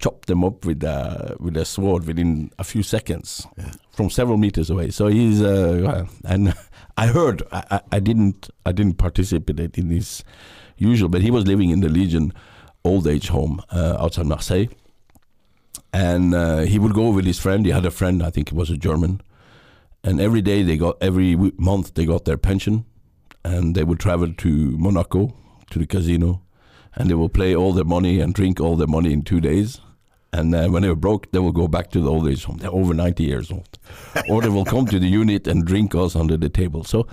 chop 0.00 0.26
them 0.26 0.42
up 0.44 0.64
with 0.64 0.82
a 0.84 1.36
with 1.38 1.56
a 1.56 1.64
sword 1.64 2.06
within 2.06 2.50
a 2.58 2.64
few 2.64 2.82
seconds 2.82 3.46
Yeah. 3.56 3.72
from 3.92 4.10
several 4.10 4.38
meters 4.38 4.70
away. 4.70 4.90
So 4.90 5.08
he's 5.08 5.42
uh, 5.42 6.06
and 6.24 6.54
I 6.96 7.08
heard 7.08 7.42
I, 7.52 7.64
I- 7.70 7.80
I 7.92 8.00
didn't 8.00 8.48
I 8.64 8.72
didn't 8.72 8.98
participate 8.98 9.76
in 9.78 9.90
his 9.90 10.24
usual, 10.76 11.08
but 11.08 11.20
he 11.22 11.30
was 11.30 11.46
living 11.46 11.70
in 11.70 11.80
the 11.80 11.88
Legion 11.88 12.32
old 12.84 13.06
age 13.06 13.28
home 13.28 13.60
uh, 13.70 13.96
outside 13.98 14.26
Marseille, 14.26 14.66
and 15.92 16.34
uh, 16.34 16.58
he 16.58 16.78
would 16.78 16.94
go 16.94 17.10
with 17.10 17.24
his 17.24 17.38
friend. 17.38 17.64
He 17.64 17.72
had 17.72 17.86
a 17.86 17.90
friend, 17.90 18.22
I 18.22 18.30
think 18.30 18.50
he 18.50 18.54
was 18.54 18.70
a 18.70 18.76
German, 18.76 19.20
and 20.04 20.20
every 20.20 20.42
day 20.42 20.62
they 20.62 20.76
got 20.76 20.96
every 21.00 21.36
month 21.56 21.94
they 21.94 22.06
got 22.06 22.24
their 22.24 22.36
pension, 22.36 22.84
and 23.44 23.74
they 23.74 23.84
would 23.84 24.00
travel 24.00 24.32
to 24.32 24.48
Monaco 24.78 25.34
to 25.70 25.78
the 25.78 25.86
casino, 25.86 26.42
and 26.94 27.08
they 27.10 27.14
will 27.14 27.28
play 27.28 27.54
all 27.54 27.72
their 27.72 27.84
money 27.84 28.20
and 28.20 28.34
drink 28.34 28.60
all 28.60 28.76
their 28.76 28.86
money 28.86 29.12
in 29.12 29.22
two 29.22 29.40
days. 29.40 29.80
And 30.32 30.54
uh, 30.54 30.68
when 30.68 30.82
they 30.82 30.88
were 30.88 30.94
broke, 30.94 31.30
they 31.32 31.38
will 31.38 31.52
go 31.52 31.68
back 31.68 31.90
to 31.92 32.00
the 32.00 32.10
old 32.10 32.28
age 32.28 32.44
home. 32.44 32.58
They're 32.58 32.70
over 32.70 32.92
90 32.92 33.24
years 33.24 33.50
old. 33.50 33.78
or 34.28 34.42
they 34.42 34.50
will 34.50 34.66
come 34.66 34.84
to 34.86 34.98
the 34.98 35.06
unit 35.06 35.46
and 35.46 35.64
drink 35.64 35.94
us 35.94 36.14
under 36.14 36.36
the 36.36 36.50
table. 36.50 36.84
So, 36.84 37.06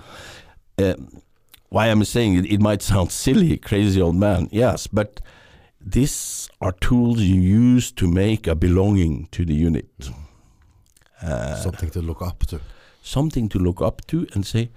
um, 0.78 1.22
why 1.70 1.86
I'm 1.86 2.04
saying 2.04 2.34
it, 2.36 2.46
it 2.46 2.60
might 2.60 2.82
sound 2.82 3.10
silly, 3.10 3.56
crazy 3.56 4.00
old 4.00 4.16
man, 4.16 4.48
yes, 4.52 4.86
but 4.86 5.20
these 5.90 6.48
are 6.60 6.72
tools 6.72 7.20
you 7.20 7.40
use 7.40 7.92
to 7.92 8.06
make 8.08 8.46
a 8.46 8.54
belonging 8.54 9.28
to 9.30 9.44
the 9.44 9.54
unit. 9.54 9.86
Uh, 11.22 11.56
Something 11.56 11.90
to 11.90 12.00
look 12.02 12.20
up 12.22 12.44
to. 12.46 12.60
something 13.02 13.48
to 13.48 13.58
look 13.58 13.80
up 13.80 14.02
to 14.06 14.26
and 14.34 14.44
say, 14.44 14.70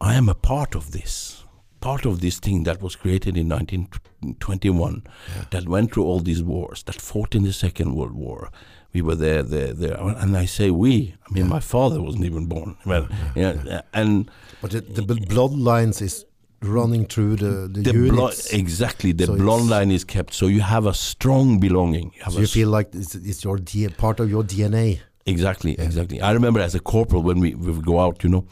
I 0.00 0.14
am 0.14 0.28
a 0.28 0.34
part 0.34 0.74
of 0.76 0.90
this, 0.92 1.44
part 1.80 2.06
of 2.06 2.20
this 2.20 2.38
thing 2.38 2.64
that 2.64 2.80
was 2.80 2.96
created 2.96 3.36
in 3.36 3.48
1921, 3.48 5.02
Yeah. 5.36 5.44
that 5.50 5.68
went 5.68 5.92
through 5.92 6.04
all 6.04 6.20
these 6.20 6.42
wars, 6.42 6.82
that 6.84 7.00
fought 7.00 7.34
in 7.34 7.42
the 7.42 7.52
Second 7.52 7.94
World 7.94 8.12
War. 8.12 8.50
We 8.92 9.02
were 9.02 9.16
there, 9.16 9.42
there, 9.42 9.72
there, 9.72 9.96
and 10.00 10.36
I 10.36 10.46
say 10.46 10.70
we. 10.70 11.14
I 11.28 11.32
mean, 11.34 11.44
Yeah. 11.44 11.50
my 11.54 11.60
father 11.60 12.00
wasn't 12.00 12.24
even 12.24 12.46
born. 12.46 12.76
Well, 12.86 13.08
Yeah, 13.34 13.54
yeah, 13.66 13.82
and 13.92 14.30
But 14.62 14.70
the, 14.70 14.80
the 14.82 15.02
bl- 15.02 15.24
bloodlines 15.34 16.00
is 16.00 16.24
running 16.66 17.06
through 17.06 17.36
the, 17.36 17.68
the, 17.68 17.82
the 17.82 17.92
blood, 17.92 18.32
units. 18.32 18.52
exactly, 18.52 19.12
the 19.12 19.26
So 19.26 19.34
it's- 19.34 19.46
bloodline 19.46 19.92
is 19.92 20.04
kept, 20.04 20.34
so 20.34 20.46
you 20.46 20.60
have 20.60 20.86
a 20.86 20.94
strong 20.94 21.60
belonging. 21.60 22.12
You 22.14 22.32
so 22.32 22.40
you 22.40 22.46
feel 22.46 22.68
like 22.68 22.94
it's, 22.94 23.14
it's 23.14 23.44
your 23.44 23.58
D- 23.58 23.88
part 23.88 24.20
of 24.20 24.28
your 24.30 24.42
DNA. 24.44 25.00
Exactly, 25.26 25.74
Yeah. 25.78 25.84
exactly. 25.84 26.20
I 26.20 26.32
remember 26.32 26.60
as 26.60 26.74
a 26.74 26.80
corporal 26.80 27.22
when 27.22 27.40
we, 27.40 27.54
we 27.54 27.72
would 27.72 27.86
go 27.86 27.98
out, 28.00 28.22
you 28.24 28.30
know, 28.30 28.44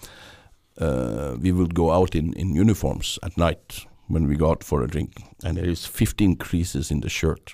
uh, 0.79 1.37
we 1.41 1.53
would 1.53 1.75
go 1.75 1.91
out 1.93 2.15
in, 2.15 2.33
in 2.35 2.55
uniforms 2.55 3.19
at 3.23 3.37
night 3.37 3.87
when 4.09 4.27
we 4.29 4.37
go 4.37 4.51
out 4.51 4.65
for 4.65 4.83
a 4.83 4.87
drink, 4.89 5.13
and 5.45 5.57
there 5.57 5.69
is 5.69 5.87
15 5.87 6.37
creases 6.37 6.91
in 6.91 7.01
the 7.01 7.09
shirt, 7.09 7.53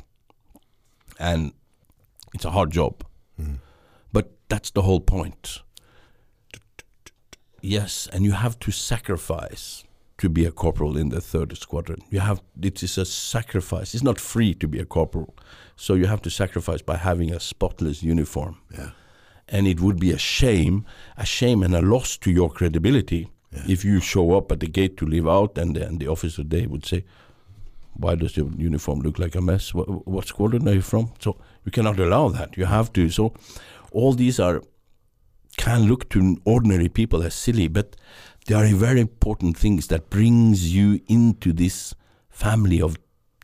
and 1.18 1.52
it's 2.34 2.44
a 2.44 2.50
hard 2.50 2.70
job, 2.70 3.04
Mm. 3.40 3.58
but 4.12 4.30
that's 4.48 4.70
the 4.72 4.82
whole 4.82 5.00
point. 5.00 5.60
Yes, 7.60 8.08
and 8.12 8.24
you 8.24 8.32
have 8.32 8.58
to 8.60 8.70
sacrifice 8.70 9.84
to 10.18 10.28
be 10.28 10.44
a 10.44 10.50
corporal 10.50 10.96
in 10.96 11.08
the 11.10 11.20
third 11.20 11.56
squadron. 11.56 12.00
You 12.10 12.20
have 12.20 12.40
it 12.60 12.82
is 12.82 12.98
a 12.98 13.04
sacrifice. 13.04 13.94
It's 13.94 14.02
not 14.02 14.18
free 14.20 14.54
to 14.54 14.66
be 14.68 14.80
a 14.80 14.84
corporal, 14.84 15.34
so 15.76 15.94
you 15.94 16.06
have 16.06 16.20
to 16.22 16.30
sacrifice 16.30 16.82
by 16.82 16.96
having 16.96 17.32
a 17.32 17.40
spotless 17.40 18.02
uniform 18.02 18.56
Yeah. 18.76 18.90
and 19.48 19.66
it 19.66 19.80
would 19.80 19.98
be 20.00 20.10
a 20.12 20.18
shame, 20.18 20.84
a 21.16 21.24
shame 21.24 21.62
and 21.62 21.74
a 21.74 21.80
loss 21.80 22.16
to 22.18 22.30
your 22.30 22.50
credibility 22.50 23.28
Yeah. 23.52 23.64
if 23.68 23.84
you 23.84 24.00
show 24.00 24.36
up 24.36 24.52
at 24.52 24.60
the 24.60 24.66
gate 24.66 24.96
to 24.98 25.06
leave 25.06 25.26
out, 25.28 25.56
and 25.58 25.74
then 25.76 25.98
the 25.98 26.08
officer 26.08 26.42
they 26.44 26.66
would 26.66 26.84
say, 26.84 27.04
"Why 27.94 28.14
does 28.16 28.36
your 28.36 28.50
uniform 28.58 29.00
look 29.00 29.18
like 29.18 29.34
a 29.38 29.40
mess? 29.40 29.72
What, 29.72 29.86
what 30.06 30.26
squadron 30.26 30.68
are 30.68 30.74
you 30.74 30.82
from?" 30.82 31.12
So 31.20 31.36
you 31.64 31.70
cannot 31.72 31.98
allow 31.98 32.28
that. 32.30 32.56
You 32.56 32.66
have 32.66 32.92
to. 32.92 33.08
So 33.10 33.32
all 33.92 34.12
these 34.14 34.38
are 34.40 34.62
can 35.56 35.88
look 35.88 36.08
to 36.10 36.36
ordinary 36.44 36.88
people 36.88 37.22
as 37.22 37.34
silly, 37.34 37.68
but 37.68 37.96
they 38.48 38.54
are 38.54 38.66
very 38.74 39.00
important 39.00 39.58
things 39.58 39.88
that 39.88 40.08
brings 40.08 40.74
you 40.74 41.00
into 41.06 41.52
this 41.52 41.94
family 42.30 42.80
of 42.80 42.96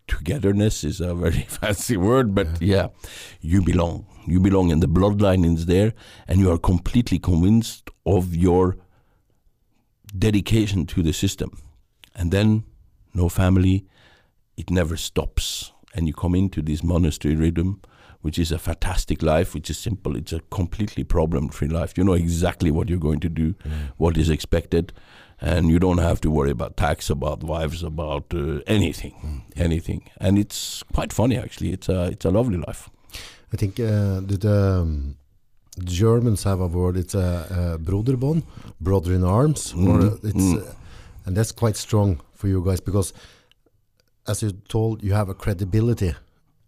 togetherness 0.09 0.83
is 0.83 0.99
a 0.99 1.15
very 1.15 1.43
fancy 1.49 1.99
word, 1.99 2.35
but 2.35 2.49
yeah, 2.61 2.89
you 3.41 3.63
belong. 3.63 4.07
You 4.27 4.41
belong, 4.41 4.73
and 4.73 4.83
the 4.83 4.89
bloodline 4.89 5.45
is 5.45 5.67
there, 5.67 5.93
and 6.27 6.41
you 6.41 6.51
are 6.51 6.57
completely 6.57 7.19
convinced 7.19 7.91
of 8.07 8.35
your 8.35 8.79
dedication 10.19 10.87
to 10.87 11.03
the 11.03 11.13
system. 11.13 11.51
And 12.15 12.31
then, 12.31 12.65
no 13.13 13.29
family, 13.29 13.85
it 14.57 14.71
never 14.71 14.97
stops. 14.97 15.73
And 15.95 16.07
you 16.07 16.15
come 16.15 16.35
into 16.35 16.63
this 16.63 16.83
monastery 16.83 17.37
rhythm, 17.37 17.83
which 18.25 18.39
is 18.39 18.53
a 18.53 18.59
fantastic 18.59 19.23
life, 19.23 19.55
which 19.55 19.71
is 19.71 19.79
simple. 19.79 20.17
It's 20.17 20.33
a 20.33 20.41
completely 20.51 21.05
problem 21.05 21.49
free 21.51 21.69
life. 21.69 21.99
You 21.99 22.05
know 22.05 22.15
exactly 22.15 22.71
what 22.71 22.89
you're 22.89 23.07
going 23.09 23.21
to 23.21 23.29
do, 23.29 23.55
what 23.99 24.17
is 24.17 24.31
expected, 24.31 24.93
and 25.41 25.69
you 25.69 25.79
don't 25.79 26.03
have 26.03 26.21
to 26.21 26.31
worry 26.31 26.51
about 26.51 26.77
tax, 26.77 27.11
about 27.11 27.43
wives, 27.43 27.83
about 27.83 28.35
uh, 28.35 28.61
anything, 28.67 29.43
anything. 29.57 30.01
And 30.21 30.39
it's 30.39 30.83
quite 30.95 31.13
funny 31.13 31.37
actually. 31.37 31.73
It's 31.73 31.89
a 31.89 32.05
it's 32.13 32.25
a 32.25 32.31
lovely 32.31 32.59
life. 32.67 32.89
I 33.53 33.57
think 33.57 33.79
uh, 33.79 34.21
the, 34.29 34.37
the 34.39 34.81
um, 34.81 35.17
Germans 35.85 36.45
have 36.45 36.61
a 36.61 36.67
word. 36.67 36.97
It's 36.97 37.15
a, 37.15 37.77
a 37.79 37.79
broderbond, 37.79 38.43
brother 38.81 39.13
in 39.13 39.25
arms, 39.25 39.73
or 39.75 39.99
Mm, 40.01 40.25
it's, 40.25 40.45
mm. 40.45 40.59
uh, 40.59 40.73
and 41.27 41.37
that's 41.37 41.53
quite 41.53 41.77
strong 41.77 42.21
for 42.35 42.49
you 42.49 42.63
guys 42.65 42.81
because, 42.81 43.13
as 44.27 44.43
you 44.43 44.53
told, 44.69 45.03
you 45.03 45.15
have 45.15 45.29
a 45.31 45.35
credibility, 45.35 46.15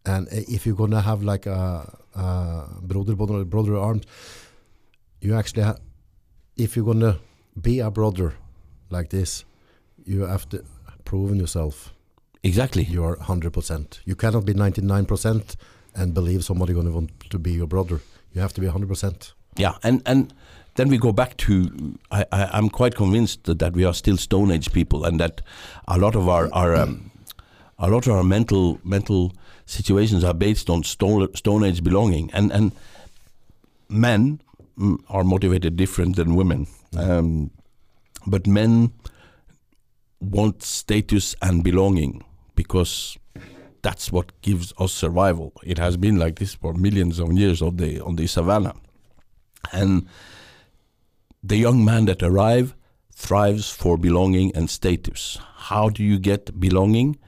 and 0.07 0.29
if 0.31 0.65
you're 0.67 0.77
gonna 0.77 1.03
have 1.03 1.23
like 1.23 1.47
a, 1.47 1.99
a 2.15 2.65
brother 2.83 3.13
in 3.13 3.77
arms, 3.77 4.05
you 5.21 5.35
actually, 5.35 5.65
ha- 5.65 5.79
if 6.57 6.77
you're 6.77 6.85
gonna 6.87 7.19
be 7.61 7.81
a 7.81 7.91
brother 7.91 8.35
like 8.91 9.11
this, 9.11 9.45
you 10.05 10.23
have 10.23 10.49
to 10.51 10.65
prove 11.05 11.35
yourself. 11.35 11.93
Exactly. 12.43 12.85
You 12.85 13.05
are 13.05 13.19
hundred 13.19 13.53
percent. 13.53 14.01
You 14.05 14.15
cannot 14.15 14.45
be 14.45 14.55
ninety 14.55 14.81
nine 14.81 15.05
percent 15.07 15.57
and 15.95 16.15
believe 16.15 16.45
somebody 16.45 16.73
gonna 16.73 16.93
want 16.93 17.11
to 17.31 17.39
be 17.39 17.53
your 17.53 17.67
brother. 17.67 18.01
You 18.33 18.41
have 18.41 18.53
to 18.55 18.61
be 18.61 18.69
hundred 18.69 18.89
percent. 18.89 19.33
Yeah, 19.57 19.75
and 19.83 20.03
and 20.07 20.33
then 20.77 20.89
we 20.89 20.99
go 20.99 21.13
back 21.13 21.37
to 21.39 21.97
I, 22.13 22.25
I 22.31 22.45
I'm 22.53 22.69
quite 22.69 22.95
convinced 22.95 23.45
that, 23.45 23.59
that 23.59 23.73
we 23.73 23.85
are 23.85 23.95
still 23.95 24.17
Stone 24.17 24.53
Age 24.53 24.73
people, 24.73 25.05
and 25.05 25.19
that 25.19 25.41
a 25.89 25.99
lot 25.99 26.15
of 26.15 26.29
our 26.29 26.49
our 26.53 26.77
um, 26.77 27.11
a 27.79 27.91
lot 27.91 28.07
of 28.07 28.15
our 28.15 28.25
mental 28.25 28.81
mental 28.85 29.33
situations 29.67 30.25
are 30.25 30.35
based 30.35 30.71
on 30.71 30.83
Stone 30.83 31.35
Stone 31.35 31.65
Age 31.65 31.83
belonging, 31.83 32.31
and 32.33 32.53
and 32.53 32.73
men 33.89 34.41
mm, 34.79 34.99
are 35.09 35.25
motivated 35.25 35.77
different 35.77 36.17
than 36.17 36.35
women, 36.35 36.67
um, 36.97 37.51
but 38.27 38.47
men 38.47 38.93
want 40.21 40.63
status 40.63 41.37
and 41.43 41.63
belonging 41.63 42.25
because 42.55 43.19
that's 43.83 44.11
what 44.11 44.41
gives 44.41 44.73
us 44.79 44.93
survival. 44.93 45.53
It 45.63 45.79
has 45.79 45.97
been 45.97 46.17
like 46.19 46.39
this 46.39 46.55
for 46.55 46.73
millions 46.73 47.21
of 47.21 47.33
years 47.33 47.61
on 47.61 47.77
the 47.77 48.01
on 48.01 48.17
the 48.17 48.27
savannah, 48.27 48.75
and 49.73 50.07
the 51.43 51.57
young 51.57 51.85
man 51.85 52.07
that 52.07 52.23
arrive 52.23 52.75
thrives 53.13 53.71
for 53.71 53.97
belonging 53.97 54.55
and 54.55 54.69
status. 54.69 55.39
How 55.57 55.89
do 55.89 56.03
you 56.03 56.19
get 56.19 56.59
belonging? 56.59 57.19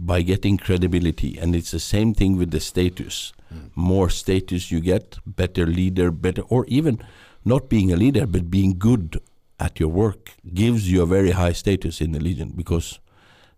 By 0.00 0.22
getting 0.22 0.58
credibility, 0.58 1.38
and 1.38 1.56
it's 1.56 1.72
the 1.72 1.80
same 1.80 2.14
thing 2.14 2.38
with 2.38 2.52
the 2.52 2.60
status. 2.60 3.32
More 3.74 4.10
status 4.10 4.70
you 4.70 4.80
get, 4.80 5.18
better 5.26 5.66
leader, 5.66 6.10
better, 6.12 6.42
or 6.42 6.66
even 6.66 7.02
not 7.44 7.68
being 7.68 7.92
a 7.92 7.96
leader 7.96 8.26
but 8.26 8.50
being 8.50 8.78
good 8.78 9.20
at 9.58 9.80
your 9.80 9.88
work 9.88 10.34
gives 10.54 10.90
you 10.90 11.02
a 11.02 11.06
very 11.06 11.32
high 11.32 11.52
status 11.52 12.00
in 12.00 12.12
the 12.12 12.20
legion 12.20 12.52
because 12.54 13.00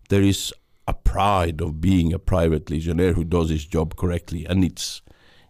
there 0.09 0.21
is 0.23 0.53
a 0.87 0.93
pride 0.93 1.61
of 1.61 1.79
being 1.79 2.11
a 2.11 2.19
private 2.19 2.69
legionnaire 2.69 3.13
who 3.13 3.23
does 3.23 3.49
his 3.49 3.65
job 3.65 3.95
correctly, 3.95 4.45
and 4.45 4.63
it's 4.63 5.01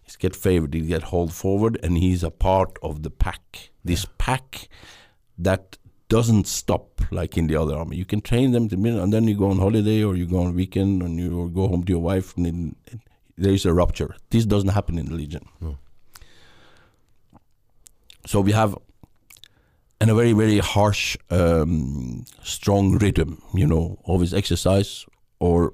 it's 0.04 0.16
get 0.16 0.36
favored, 0.36 0.74
he 0.74 0.80
get 0.80 1.04
hauled 1.04 1.32
forward, 1.32 1.78
and 1.82 1.96
he's 1.96 2.22
a 2.22 2.30
part 2.30 2.76
of 2.82 3.02
the 3.02 3.10
pack. 3.10 3.70
This 3.84 4.04
pack 4.18 4.68
that 5.38 5.78
doesn't 6.12 6.46
stop 6.46 7.00
like 7.10 7.38
in 7.40 7.46
the 7.46 7.56
other 7.56 7.74
army. 7.74 7.96
You 7.96 8.04
can 8.04 8.20
train 8.20 8.52
them 8.52 8.68
to 8.68 8.76
minute, 8.76 9.02
and 9.02 9.12
then 9.12 9.26
you 9.28 9.36
go 9.44 9.48
on 9.50 9.58
holiday 9.58 10.04
or 10.04 10.14
you 10.14 10.26
go 10.26 10.40
on 10.44 10.54
weekend 10.54 11.02
and 11.02 11.18
you 11.18 11.40
or 11.40 11.48
go 11.48 11.68
home 11.68 11.84
to 11.84 11.92
your 11.92 12.02
wife, 12.02 12.36
and 12.36 12.44
then 12.46 12.76
there 13.38 13.54
is 13.54 13.64
a 13.64 13.72
rupture. 13.72 14.14
This 14.30 14.44
doesn't 14.44 14.74
happen 14.78 14.98
in 14.98 15.06
the 15.06 15.14
legion. 15.14 15.44
No. 15.60 15.78
So 18.26 18.40
we 18.40 18.52
have 18.52 18.76
and 20.00 20.10
a 20.10 20.14
very 20.14 20.34
very 20.34 20.58
harsh, 20.58 21.16
um, 21.30 22.24
strong 22.42 22.98
rhythm. 22.98 23.40
You 23.54 23.66
know, 23.66 23.98
always 24.04 24.34
exercise 24.34 25.06
or 25.38 25.72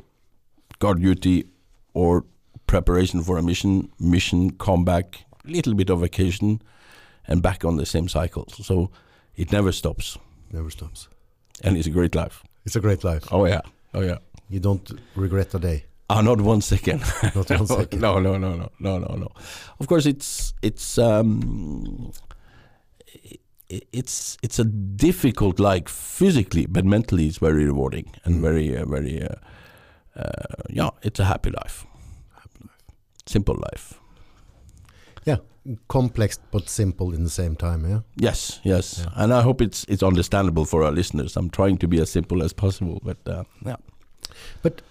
guard 0.78 1.03
duty 1.03 1.47
or 1.95 2.24
preparation 2.66 3.24
for 3.24 3.39
a 3.39 3.43
mission, 3.43 3.91
mission, 3.99 4.51
come 4.53 4.84
back, 4.84 5.24
little 5.45 5.74
bit 5.74 5.91
of 5.91 6.01
vacation, 6.01 6.62
and 7.26 7.43
back 7.43 7.64
on 7.64 7.76
the 7.76 7.86
same 7.86 8.09
cycle. 8.09 8.47
So 8.62 8.91
it 9.34 9.53
never 9.53 9.72
stops, 9.72 10.18
Never 10.53 10.70
stops. 10.70 11.09
and 11.64 11.76
it's 11.76 11.86
a 11.88 11.90
great 11.90 12.14
life. 12.14 12.42
It's 12.64 12.76
a 12.76 12.80
great 12.80 13.05
life. 13.05 13.24
Oh 13.32 13.46
yeah, 13.46 13.61
oh 13.94 14.03
yeah. 14.03 14.18
You 14.51 14.61
don't 14.61 14.90
regret 15.16 15.55
a 15.55 15.59
day. 15.59 15.84
Ah, 16.11 16.22
not 16.22 16.40
one 16.40 16.61
second. 16.62 17.01
Not 17.34 17.51
one 17.51 17.66
second. 17.78 18.01
no, 18.01 18.18
no, 18.18 18.38
no, 18.38 18.57
no, 18.57 18.70
no, 18.80 18.99
no, 18.99 19.16
no. 19.16 19.28
Of 19.80 19.86
course, 19.88 20.07
it's 20.09 20.55
it's 20.62 20.96
um, 20.99 22.12
it's 23.68 24.38
it's 24.42 24.59
a 24.59 24.64
difficult 24.96 25.59
like 25.61 25.88
physically, 25.88 26.66
but 26.66 26.84
mentally 26.84 27.26
it's 27.26 27.38
very 27.38 27.64
rewarding 27.66 28.11
and 28.24 28.36
Mm. 28.36 28.40
very 28.42 28.76
uh, 28.76 28.86
very 28.86 29.22
uh, 29.22 29.34
uh, 30.16 30.62
yeah. 30.70 30.90
It's 31.03 31.20
a 31.20 31.24
happy 31.24 31.51
life, 31.51 31.84
simple 33.26 33.57
life. 33.72 33.94
Complex 35.88 36.38
but 36.50 36.68
simple 36.68 37.14
in 37.14 37.24
the 37.24 37.30
same 37.30 37.54
time. 37.56 37.88
Yeah. 37.88 38.00
Yes, 38.16 38.60
yes, 38.64 38.98
Yeah. 39.00 39.22
and 39.24 39.32
I 39.32 39.42
hope 39.42 39.64
it's 39.64 39.84
it's 39.88 40.02
understandable 40.02 40.64
for 40.64 40.82
our 40.84 40.92
listeners. 40.92 41.36
I'm 41.36 41.50
trying 41.50 41.78
to 41.78 41.88
be 41.88 42.00
as 42.00 42.10
simple 42.10 42.42
as 42.44 42.52
possible, 42.54 43.00
but 43.04 43.18
uh, 43.28 43.44
yeah. 43.66 43.76
But 44.62 44.82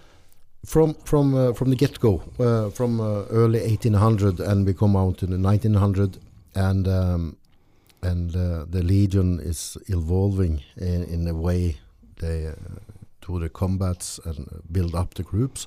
from 0.66 0.94
from 1.04 1.34
uh, 1.34 1.52
from 1.54 1.70
the 1.70 1.76
get 1.76 1.98
go, 2.00 2.22
uh, 2.38 2.70
from 2.70 3.00
uh, 3.00 3.24
early 3.30 3.60
1800, 3.60 4.40
and 4.40 4.66
we 4.66 4.72
come 4.74 4.96
out 4.96 5.22
in 5.22 5.30
the 5.30 5.38
1900, 5.38 6.18
and 6.54 6.86
um, 6.88 7.36
and 8.02 8.36
uh, 8.36 8.64
the 8.70 8.82
Legion 8.82 9.40
is 9.40 9.76
evolving 9.86 10.62
in, 10.76 11.04
in 11.04 11.26
a 11.28 11.34
way 11.34 11.76
they 12.20 12.46
uh, 12.46 12.52
to 13.22 13.40
the 13.40 13.48
combats 13.48 14.20
and 14.24 14.46
build 14.70 14.94
up 14.94 15.14
the 15.14 15.22
groups. 15.24 15.66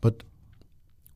But 0.00 0.22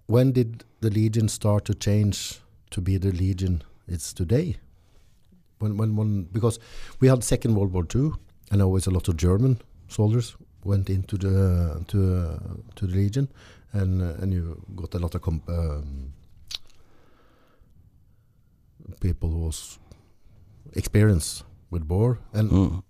when 0.06 0.32
did 0.32 0.64
the 0.80 0.90
Legion 0.90 1.28
start 1.28 1.64
to 1.66 1.74
change 1.74 2.40
to 2.70 2.80
be 2.80 2.98
the 2.98 3.12
Legion 3.12 3.62
it's 3.88 4.12
today? 4.12 4.56
When 5.58 5.76
when 5.76 5.96
when 5.96 6.24
because 6.32 6.58
we 7.00 7.08
had 7.08 7.22
Second 7.24 7.54
World 7.54 7.72
War 7.72 7.84
Two, 7.84 8.14
and 8.50 8.62
always 8.62 8.86
a 8.86 8.90
lot 8.90 9.08
of 9.08 9.16
German 9.16 9.60
soldiers 9.88 10.36
went 10.64 10.88
into 10.90 11.16
the 11.18 11.84
to 11.88 11.98
uh, 11.98 12.38
to 12.76 12.86
the 12.86 12.94
Legion, 12.96 13.28
and 13.72 14.02
uh, 14.02 14.22
and 14.22 14.32
you 14.32 14.62
got 14.76 14.94
a 14.94 14.98
lot 14.98 15.14
of 15.14 15.22
um, 15.28 16.12
people 19.00 19.28
who 19.30 19.38
was 19.46 19.78
experience 20.76 21.44
with 21.70 21.84
war. 21.88 22.18
And 22.32 22.50
Mm. 22.50 22.82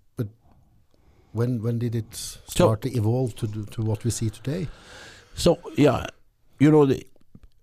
when 1.33 1.61
when 1.63 1.79
did 1.79 1.95
it 1.95 2.13
start 2.47 2.81
to 2.81 2.89
evolve 2.89 3.33
to 3.35 3.47
do- 3.47 3.65
to 3.65 3.81
what 3.81 4.03
we 4.03 4.11
see 4.11 4.29
today? 4.29 4.67
So 5.35 5.57
yeah, 5.77 6.07
you 6.59 6.69
know, 6.71 6.85
the, 6.85 7.05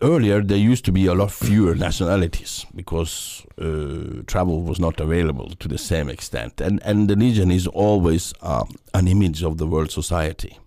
earlier 0.01 0.41
there 0.43 0.71
used 0.71 0.85
to 0.85 0.91
be 0.91 1.05
a 1.07 1.13
lot 1.13 1.31
fewer 1.31 1.75
nationalities 1.75 2.65
because 2.75 3.45
uh, 3.61 4.23
travel 4.27 4.61
was 4.63 4.79
not 4.79 4.99
available 4.99 5.49
to 5.59 5.67
the 5.67 5.77
same 5.77 6.09
extent, 6.11 6.61
and 6.61 6.79
and 6.83 7.07
the 7.09 7.15
Legion 7.15 7.51
is 7.51 7.67
always 7.67 8.33
um, 8.41 8.67
an 8.93 9.07
image 9.07 9.43
of 9.43 9.57
the 9.57 9.65
world 9.67 9.91
society. 9.91 10.57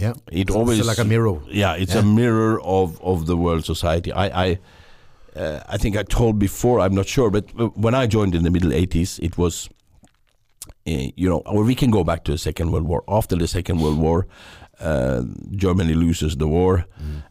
Yeah, 0.00 0.14
It 0.32 0.40
It's- 0.40 0.56
always 0.56 0.86
like 0.86 0.98
a 1.02 1.04
mirror. 1.04 1.38
yeah, 1.50 1.74
it's 1.82 1.94
Yeah. 1.94 2.00
a 2.00 2.04
mirror 2.04 2.60
of 2.62 2.98
of 3.02 3.24
the 3.26 3.36
world 3.36 3.64
society. 3.64 4.10
I 4.12 4.46
I. 4.50 4.58
Uh, 5.36 5.60
I 5.74 5.78
think 5.78 5.96
I 5.96 6.02
told 6.02 6.38
before. 6.38 6.80
I'm 6.86 6.94
not 6.94 7.06
sure, 7.06 7.30
but 7.30 7.44
uh, 7.58 7.68
when 7.76 7.94
I 7.94 8.06
joined 8.08 8.34
in 8.34 8.42
the 8.42 8.50
middle 8.50 8.72
'80s, 8.72 9.18
it 9.22 9.36
was, 9.38 9.68
uh, 10.88 11.12
you 11.16 11.28
know, 11.28 11.42
or 11.46 11.62
we 11.64 11.74
can 11.74 11.90
go 11.90 12.02
back 12.04 12.24
to 12.24 12.32
the 12.32 12.38
Second 12.38 12.72
World 12.72 12.86
War. 12.88 13.02
After 13.06 13.36
the 13.38 13.46
Second 13.46 13.78
World 13.80 13.98
War, 13.98 14.26
uh, 14.80 15.22
Germany 15.54 15.94
loses 15.94 16.36
the 16.36 16.46
war, 16.48 16.84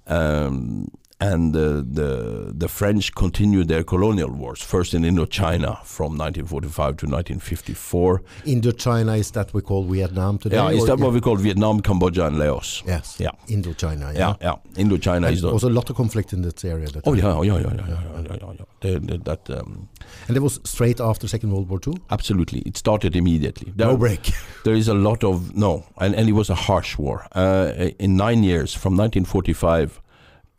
um, 0.07 0.87
and 1.21 1.55
uh, 1.55 1.83
the 1.93 2.53
the 2.57 2.67
French 2.67 3.13
continued 3.13 3.67
their 3.67 3.83
colonial 3.83 4.29
wars. 4.31 4.61
First 4.61 4.93
in 4.93 5.03
Indochina 5.03 5.83
from 5.83 6.17
1945 6.17 6.97
to 6.97 7.05
1954. 7.07 8.21
Indochina 8.45 9.17
is 9.19 9.31
that 9.31 9.53
we 9.53 9.61
call 9.61 9.83
Vietnam 9.83 10.37
today? 10.37 10.55
Yeah, 10.57 10.69
is 10.71 10.85
that 10.85 10.99
what 10.99 11.13
we 11.13 11.19
call 11.21 11.35
Vietnam, 11.35 11.81
Cambodia, 11.81 12.27
and 12.27 12.39
Laos? 12.39 12.83
Yes. 12.87 13.17
Yeah. 13.19 13.31
Indochina. 13.47 14.13
Yeah. 14.13 14.35
Yeah, 14.41 14.55
yeah. 14.75 14.83
Indochina 14.83 15.27
And 15.27 15.35
is 15.35 15.41
the. 15.41 15.51
also 15.51 15.67
a 15.67 15.71
lot 15.79 15.89
of 15.89 15.95
conflict 15.95 16.33
in 16.33 16.41
that 16.43 16.63
area. 16.63 16.87
That 16.87 17.03
Oh 17.05 17.13
yeah, 17.13 17.27
oh, 17.37 17.41
yeah, 17.43 17.57
yeah, 17.59 17.61
yeah, 17.61 17.87
yeah, 17.87 18.21
yeah, 18.21 18.37
yeah, 18.41 18.53
yeah. 18.59 18.65
The- 18.81 18.99
the- 18.99 19.17
that 19.17 19.49
um, 19.49 19.89
And 20.27 20.37
it 20.37 20.41
was 20.41 20.59
straight 20.63 21.01
after 21.01 21.27
Second 21.27 21.51
World 21.51 21.67
War 21.69 21.79
Two. 21.79 21.95
absolutely, 22.09 22.59
it 22.65 22.77
started 22.77 23.15
immediately. 23.15 23.73
There, 23.75 23.87
No 23.87 23.97
break. 23.97 24.31
there 24.63 24.73
is 24.77 24.87
a 24.87 24.93
lot 24.93 25.23
of 25.23 25.53
no, 25.55 25.83
and, 25.97 26.15
and 26.15 26.29
it 26.29 26.33
was 26.33 26.49
a 26.49 26.55
harsh 26.55 26.97
war. 26.97 27.27
Uh, 27.35 27.89
in 27.99 28.15
nine 28.15 28.43
years, 28.43 28.73
from 28.73 28.95
1945 28.95 29.99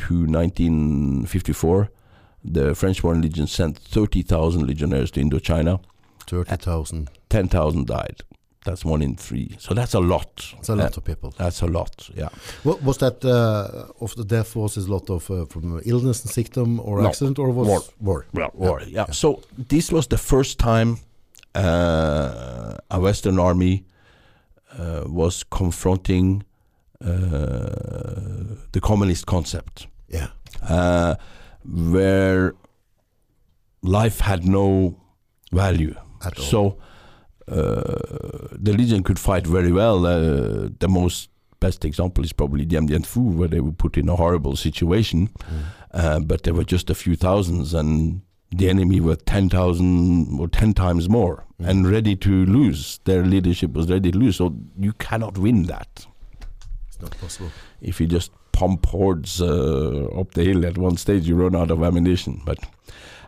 to 0.09 0.26
1954, 0.26 1.88
the 2.44 2.74
French 2.74 3.01
Foreign 3.01 3.22
Legion 3.22 3.46
sent 3.46 3.78
30,000 3.78 4.66
legionnaires 4.66 5.11
to 5.12 5.20
Indochina. 5.20 5.80
Thirty 6.26 6.57
thousand. 6.57 7.11
10,000 7.28 7.86
died. 7.86 8.22
That's 8.64 8.84
one 8.84 9.03
in 9.03 9.16
three. 9.16 9.57
So 9.59 9.74
that's 9.74 9.94
a 9.94 10.01
lot. 10.01 10.55
It's 10.59 10.68
a 10.68 10.76
lot 10.76 10.96
of 10.96 11.03
people. 11.05 11.32
That's 11.38 11.62
a 11.62 11.66
lot. 11.66 12.11
Yeah. 12.14 12.28
What 12.62 12.82
was 12.82 12.98
that 12.98 13.24
uh, 13.24 13.86
of 14.01 14.14
the 14.16 14.24
death? 14.24 14.55
Was 14.55 14.76
a 14.76 14.80
lot 14.90 15.09
of 15.11 15.30
uh, 15.30 15.46
from 15.46 15.80
illness 15.86 16.22
and 16.24 16.30
sickdom 16.30 16.78
or 16.80 17.01
No. 17.01 17.09
accident 17.09 17.38
or 17.38 17.51
was 17.51 17.66
War. 17.68 17.80
war? 18.01 18.26
Well, 18.34 18.51
war. 18.55 18.82
Yeah. 18.86 19.11
So 19.12 19.40
this 19.68 19.90
was 19.90 20.07
the 20.09 20.18
first 20.18 20.59
time 20.59 20.98
uh, 21.55 22.76
a 22.90 23.01
Western 23.01 23.38
army 23.38 23.84
uh, 24.78 25.05
was 25.07 25.42
confronting 25.51 26.42
uh, 26.42 26.44
the 27.01 28.80
communist 28.80 29.26
concept, 29.26 29.86
Yeah. 30.09 30.28
uh, 30.68 31.14
where 31.64 32.55
life 33.82 34.20
had 34.20 34.44
no 34.46 34.96
value. 35.53 35.94
At 36.22 36.38
all. 36.38 36.44
So 36.44 36.76
uh, 37.48 37.94
the 38.53 38.72
Legion 38.76 39.03
could 39.03 39.18
fight 39.18 39.46
very 39.46 39.72
well. 39.72 40.07
Uh, 40.07 40.68
the 40.78 40.88
most 40.88 41.30
best 41.61 41.84
example 41.84 42.24
is 42.24 42.32
probably 42.32 42.64
Dien 42.64 42.86
Bien 42.86 43.03
Phu, 43.03 43.34
where 43.34 43.48
they 43.48 43.61
were 43.61 43.72
put 43.72 43.96
in 43.96 44.09
a 44.09 44.16
horrible 44.16 44.57
situation, 44.57 45.28
Mm. 45.28 45.62
uh, 45.92 46.20
but 46.20 46.42
there 46.42 46.55
were 46.55 46.64
just 46.64 46.90
a 46.90 46.94
few 46.94 47.16
thousands, 47.16 47.74
and 47.74 48.20
the 48.51 48.68
enemy 48.68 49.01
were 49.01 49.16
10,000 49.16 50.38
or 50.40 50.48
10 50.48 50.74
times 50.74 51.09
more 51.09 51.44
Mm. 51.61 51.68
and 51.68 51.90
ready 51.90 52.16
to 52.16 52.46
lose. 52.46 53.01
Their 53.05 53.24
leadership 53.24 53.72
was 53.74 53.88
ready 53.90 54.11
to 54.12 54.18
lose, 54.18 54.36
so 54.36 54.55
you 54.78 54.92
cannot 54.94 55.36
win 55.38 55.64
that 55.64 56.07
It's 57.03 57.11
not 57.11 57.20
possible. 57.20 57.51
if 57.80 58.01
you 58.01 58.07
just 58.07 58.30
pump 58.53 58.86
hordes 58.86 59.40
uh, 59.40 60.07
up 60.20 60.32
the 60.34 60.44
hill 60.44 60.66
at 60.66 60.76
one 60.78 60.96
stage, 60.96 61.26
you 61.28 61.36
run 61.36 61.57
out 61.57 61.70
of 61.70 61.82
ammunition. 61.82 62.42
But 62.44 62.59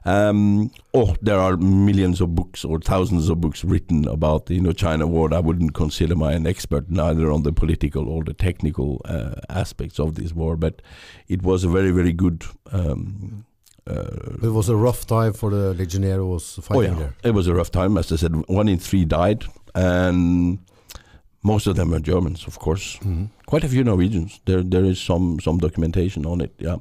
um, 0.05 0.71
oh, 0.95 1.15
there 1.23 1.39
are 1.39 1.57
millions 1.57 2.21
of 2.21 2.35
books 2.35 2.65
or 2.65 2.81
thousands 2.81 3.29
of 3.29 3.41
books 3.41 3.65
written 3.65 4.07
about 4.09 4.47
the 4.47 4.59
Indochina 4.59 5.07
War. 5.09 5.33
I 5.33 5.39
wouldn't 5.39 5.75
consider 5.75 6.17
myself 6.17 6.37
an 6.41 6.47
expert 6.47 6.91
neither 6.91 7.31
on 7.31 7.45
the 7.45 7.53
political 7.53 8.09
or 8.09 8.25
the 8.25 8.35
technical 8.35 9.01
uh, 9.05 9.35
aspects 9.49 10.01
of 10.01 10.15
this 10.17 10.33
war, 10.33 10.57
but 10.57 10.83
it 11.29 11.43
was 11.43 11.65
a 11.65 11.69
very, 11.69 11.93
very 11.93 12.13
good. 12.13 12.45
Um, 12.73 13.45
uh, 13.87 14.37
It 14.43 14.53
was 14.53 14.69
a 14.69 14.77
rough 14.77 15.07
time 15.07 15.33
for 15.33 15.51
the 15.51 15.73
Legionnaire 15.75 16.17
who 16.19 16.31
was 16.31 16.59
oh 16.59 16.63
fighting 16.63 16.93
yeah, 16.95 16.99
there. 16.99 17.15
it 17.25 17.35
was 17.35 17.47
a 17.47 17.55
rough 17.55 17.71
time. 17.71 17.97
As 17.97 18.13
I 18.13 18.17
said, 18.17 18.35
one 18.49 18.69
in 18.69 18.79
three 18.79 19.05
died, 19.05 19.45
and 19.75 20.59
most 21.43 21.67
of 21.67 21.75
them 21.77 21.93
are 21.93 22.01
Germans, 22.01 22.47
of 22.47 22.59
course 22.59 22.99
Mhm. 23.03 23.29
quite 23.47 23.65
a 23.67 23.69
few 23.69 23.85
Norwegians. 23.85 24.41
There, 24.45 24.63
there 24.71 24.85
is 24.91 25.05
some 25.07 25.41
some 25.41 25.59
documentation 25.59 26.27
on 26.27 26.41
it. 26.41 26.51
Yeah, 26.59 26.77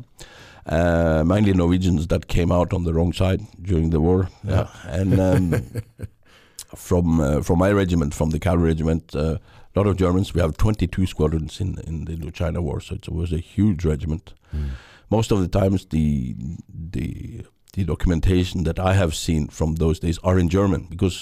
uh, 0.65 1.23
mainly 1.25 1.53
Norwegians 1.53 2.07
that 2.07 2.25
came 2.27 2.51
out 2.55 2.73
on 2.73 2.83
the 2.83 2.91
wrong 2.93 3.13
side 3.13 3.39
during 3.61 3.91
the 3.91 3.99
war. 3.99 4.27
Yeah, 4.47 4.67
and 4.99 5.19
um, 5.19 5.53
from 6.75 7.19
uh, 7.19 7.41
from 7.41 7.59
my 7.59 7.71
regiment, 7.71 8.13
from 8.13 8.29
the 8.31 8.39
cavalry 8.39 8.69
regiment, 8.69 9.15
uh, 9.15 9.37
a 9.75 9.79
lot 9.79 9.87
of 9.87 9.97
Germans. 9.97 10.33
We 10.33 10.41
have 10.41 10.53
22 10.57 11.05
squadrons 11.05 11.59
in 11.61 11.77
in 11.87 12.05
the 12.05 12.13
Indochina 12.13 12.59
War, 12.61 12.81
so 12.81 12.95
it 12.95 13.07
was 13.09 13.31
a 13.33 13.37
huge 13.55 13.85
regiment. 13.85 14.33
Mm. 14.55 14.69
Most 15.09 15.31
of 15.31 15.39
the 15.39 15.59
times, 15.59 15.85
the 15.89 16.35
the 16.91 17.41
the 17.73 17.83
documentation 17.85 18.63
that 18.63 18.79
I 18.79 18.93
have 18.93 19.13
seen 19.15 19.47
from 19.47 19.75
those 19.75 19.99
days 19.99 20.19
are 20.23 20.39
in 20.39 20.49
German 20.49 20.87
because 20.89 21.17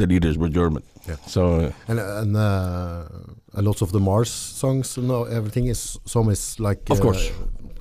the 0.00 0.06
leaders 0.06 0.36
were 0.36 0.48
German. 0.48 0.82
Yeah. 1.08 1.16
So. 1.26 1.42
Uh, 1.42 1.72
And 1.88 2.00
and 2.00 2.36
uh, 2.36 3.04
a 3.54 3.62
lot 3.62 3.82
of 3.82 3.90
the 3.90 4.00
Mars 4.00 4.30
songs, 4.30 4.96
no, 4.96 5.24
everything 5.24 5.68
is 5.68 5.98
some 6.04 6.32
is 6.32 6.58
like 6.58 6.80
Of 6.90 6.98
uh, 6.98 7.02
course. 7.02 7.30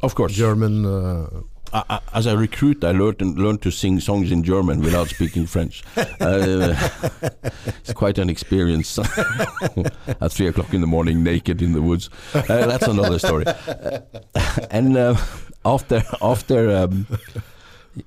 Of 0.02 0.14
course, 0.16 0.34
German. 0.38 0.86
Uh, 0.86 1.28
I, 1.74 1.84
I, 1.90 2.00
as 2.14 2.26
a 2.26 2.36
recruit, 2.38 2.84
I 2.84 2.92
learned 2.92 3.22
and 3.22 3.38
learned 3.38 3.62
to 3.62 3.72
sing 3.72 4.00
songs 4.02 4.32
in 4.32 4.44
German 4.44 4.80
without 4.82 5.08
speaking 5.10 5.48
French. 5.54 5.84
Uh, 5.98 6.74
it's 7.80 7.94
quite 7.94 8.18
an 8.22 8.30
experience. 8.30 9.00
At 10.22 10.32
three 10.32 10.48
o'clock 10.48 10.74
in 10.74 10.82
the 10.82 10.88
morning, 10.88 11.24
naked 11.24 11.62
in 11.62 11.74
the 11.74 11.82
woods. 11.82 12.10
Uh, 12.34 12.42
that's 12.66 12.88
another 12.88 13.20
story. 13.20 13.46
Uh, 13.46 14.00
and 14.72 14.98
uh, 14.98 15.16
after 15.64 16.02
after 16.22 16.70
um, 16.76 17.06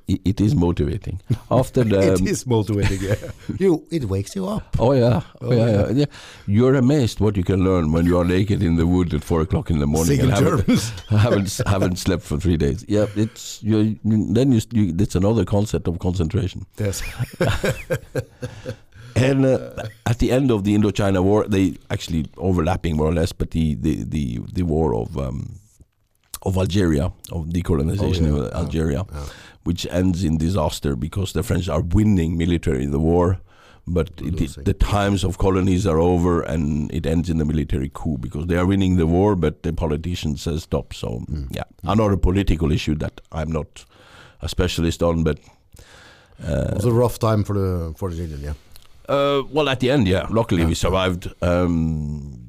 it 0.09 0.40
is 0.40 0.55
motivating. 0.55 1.20
After 1.51 1.84
the 1.84 2.12
it 2.12 2.20
is 2.20 2.47
motivating. 2.47 3.01
Yeah. 3.01 3.14
you, 3.59 3.84
it 3.90 4.05
wakes 4.05 4.34
you 4.36 4.47
up. 4.49 4.76
Oh 4.78 4.93
yeah, 4.93 5.20
oh, 5.40 5.47
Oh, 5.49 5.53
yeah, 5.53 5.70
yeah. 5.70 5.90
yeah. 5.90 6.05
You're 6.47 6.74
amazed 6.74 7.20
what 7.20 7.36
you 7.36 7.45
can 7.45 7.64
learn 7.64 7.93
when 7.93 8.07
you 8.07 8.18
are 8.18 8.24
naked 8.24 8.62
in 8.62 8.76
the 8.76 8.86
wood 8.86 9.12
at 9.14 9.24
four 9.24 9.40
o'clock 9.40 9.70
in 9.70 9.78
the 9.78 9.86
morning 9.86 10.16
Singing 10.18 10.32
and 10.32 10.47
haven't, 10.47 10.80
haven't 11.09 11.61
haven't 11.66 11.99
slept 11.99 12.22
for 12.22 12.38
three 12.38 12.57
days. 12.57 12.84
Yeah, 12.88 13.07
it's 13.16 13.62
you. 13.62 13.99
Then 14.05 14.53
you, 14.53 14.61
you 14.72 14.95
it's 14.99 15.14
another 15.14 15.45
concept 15.45 15.88
of 15.88 15.99
concentration. 15.99 16.66
yes. 16.78 17.03
And 19.14 19.45
uh, 19.45 19.70
at 20.07 20.18
the 20.20 20.32
end 20.32 20.51
of 20.51 20.64
the 20.64 20.74
Indochina 20.74 21.22
War, 21.22 21.45
they 21.47 21.76
actually 21.90 22.26
overlapping 22.38 22.97
more 22.97 23.07
or 23.09 23.12
less, 23.12 23.30
but 23.32 23.51
the 23.51 23.74
the 23.74 24.05
the, 24.05 24.40
the 24.55 24.62
war 24.62 24.95
of 24.95 25.18
um, 25.18 25.59
of 26.45 26.57
Algeria, 26.57 27.12
of 27.30 27.47
decolonization 27.47 28.32
Oh, 28.32 28.36
yeah. 28.36 28.43
of 28.49 28.55
Algeria, 28.55 29.05
Yeah. 29.12 29.24
Which 29.65 29.87
ends 29.91 30.25
in 30.25 30.39
disaster 30.39 30.97
because 30.97 31.33
the 31.33 31.43
French 31.43 31.69
are 31.69 31.83
winning 31.83 32.37
military 32.37 32.87
the 32.87 32.99
war, 32.99 33.39
but 33.87 34.09
it, 34.19 34.41
Losing. 34.41 34.65
the 34.65 34.75
times 34.75 35.25
of 35.25 35.39
colonies 35.39 35.87
are 35.87 35.99
over 35.99 36.43
and 36.43 36.93
it 36.93 37.07
ends 37.07 37.29
in 37.31 37.41
a 37.41 37.45
military 37.45 37.91
coup 37.93 38.17
because 38.19 38.47
they 38.47 38.57
are 38.57 38.67
winning 38.67 38.97
the 38.97 39.07
war, 39.07 39.35
but 39.37 39.63
the 39.63 39.73
politician 39.73 40.37
says 40.37 40.63
stop. 40.65 40.95
So 40.95 41.09
Mm. 41.31 41.49
yeah, 41.55 41.65
another 41.85 42.17
political 42.17 42.73
issue 42.73 42.95
that 42.97 43.21
I'm 43.33 43.51
not 43.53 43.85
a 44.41 44.49
specialist 44.49 45.03
on, 45.03 45.25
but. 45.25 45.39
It 46.39 46.49
Uh, 46.49 46.75
was 46.75 46.85
a 46.85 46.93
rough 46.93 47.19
time 47.19 47.45
for 47.45 47.55
the 47.55 47.93
for 47.97 48.11
the 48.11 48.17
Legion. 48.17 48.41
Yeah. 48.43 48.55
uh, 49.09 49.43
well, 49.53 49.69
at 49.69 49.79
the 49.81 49.91
end, 49.91 50.09
yeah. 50.09 50.27
Luckily, 50.31 50.63
Yeah. 50.63 50.69
we 50.69 50.75
survived. 50.75 51.29
Um, 51.41 52.41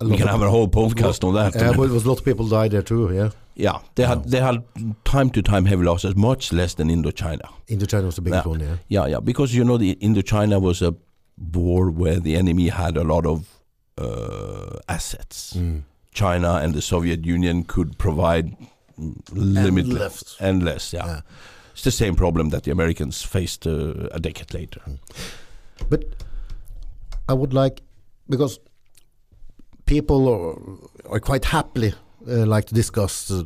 we 0.00 0.16
can 0.16 0.28
have 0.28 0.42
a 0.42 0.50
whole 0.50 0.68
podcast 0.68 1.24
on 1.24 1.34
that. 1.34 1.54
Yeah, 1.54 1.72
but 1.76 1.84
it 1.84 1.90
was 1.90 2.04
a 2.04 2.08
lot 2.08 2.18
of 2.18 2.24
people 2.24 2.46
died 2.48 2.70
there 2.70 2.82
too. 2.82 3.10
Yeah. 3.12 3.30
yeah, 3.54 3.78
they 3.96 4.04
had 4.04 4.24
they 4.30 4.40
had 4.40 4.62
time 5.04 5.30
to 5.30 5.42
time 5.42 5.64
heavy 5.64 5.84
losses, 5.84 6.14
much 6.16 6.52
less 6.52 6.74
than 6.74 6.88
Indochina. 6.88 7.48
Indochina 7.68 8.04
was 8.04 8.16
the 8.16 8.22
biggest 8.22 8.46
Yeah. 8.46 8.50
one. 8.50 8.60
Yeah. 8.60 8.76
Yeah, 8.88 9.06
yeah, 9.06 9.20
because 9.20 9.54
you 9.54 9.64
know 9.64 9.76
the 9.78 9.96
Indochina 9.96 10.60
was 10.60 10.82
a 10.82 10.94
war 11.52 11.90
where 11.90 12.20
the 12.20 12.36
enemy 12.36 12.68
had 12.68 12.96
a 12.96 13.04
lot 13.04 13.26
of 13.26 13.46
uh, 13.98 14.78
assets. 14.88 15.54
Mm. 15.56 15.82
China 16.12 16.54
and 16.62 16.74
the 16.74 16.82
Soviet 16.82 17.24
Union 17.26 17.64
could 17.64 17.98
provide 17.98 18.56
mm, 18.98 19.14
limitless, 19.32 20.00
left. 20.00 20.36
endless. 20.40 20.92
Yeah. 20.92 21.06
Yeah. 21.06 21.20
it's 21.72 21.82
the 21.82 21.90
same 21.90 22.14
problem 22.16 22.50
that 22.50 22.62
the 22.64 22.70
Americans 22.72 23.22
faced 23.22 23.66
uh, 23.66 24.08
a 24.12 24.18
decade 24.20 24.52
later. 24.54 24.80
But 25.88 26.04
I 27.28 27.34
would 27.34 27.52
like 27.52 27.82
because 28.28 28.58
people 29.88 30.28
are, 30.28 31.14
are 31.16 31.20
quite 31.20 31.44
happily 31.46 31.92
uh, 32.28 32.46
like 32.56 32.64
to 32.68 32.74
discuss 32.74 33.28
the 33.28 33.42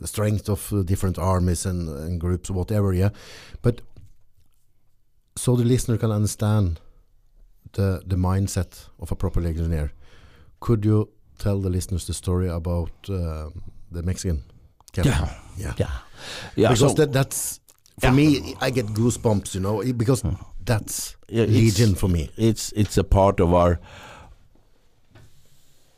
the 0.00 0.06
strength 0.06 0.48
of 0.48 0.72
uh, 0.72 0.82
different 0.84 1.18
armies 1.18 1.66
and, 1.66 1.88
and 1.88 2.20
groups, 2.20 2.50
whatever. 2.50 2.94
Yeah, 2.94 3.10
but 3.62 3.80
so 5.36 5.56
the 5.56 5.64
listener 5.64 5.98
can 5.98 6.10
understand 6.10 6.80
the 7.72 8.00
the 8.06 8.16
mindset 8.16 8.88
of 8.98 9.12
a 9.12 9.16
proper 9.16 9.40
legionnaire. 9.40 9.90
Could 10.60 10.84
you 10.84 11.08
tell 11.38 11.60
the 11.62 11.70
listeners 11.70 12.06
the 12.06 12.14
story 12.14 12.48
about 12.48 12.90
um, 13.08 13.62
the 13.92 14.02
Mexican? 14.02 14.42
captain? 14.92 15.12
Yeah. 15.12 15.28
yeah, 15.58 15.74
Yeah, 15.78 15.90
yeah. 16.56 16.68
because 16.72 16.90
so- 16.92 16.94
that, 16.94 17.12
that's 17.12 17.60
for 18.00 18.06
Yeah. 18.06 18.14
me. 18.16 18.54
I 18.60 18.70
get 18.70 18.86
goosebumps, 18.86 19.54
you 19.54 19.60
know, 19.60 19.82
because 19.96 20.22
that's 20.64 21.16
Yeah, 21.28 21.44
legion 21.48 21.94
for 21.94 22.08
me. 22.08 22.30
it's 22.36 22.72
it's 22.76 22.98
a 22.98 23.04
part 23.04 23.40
of 23.40 23.52
our 23.52 23.78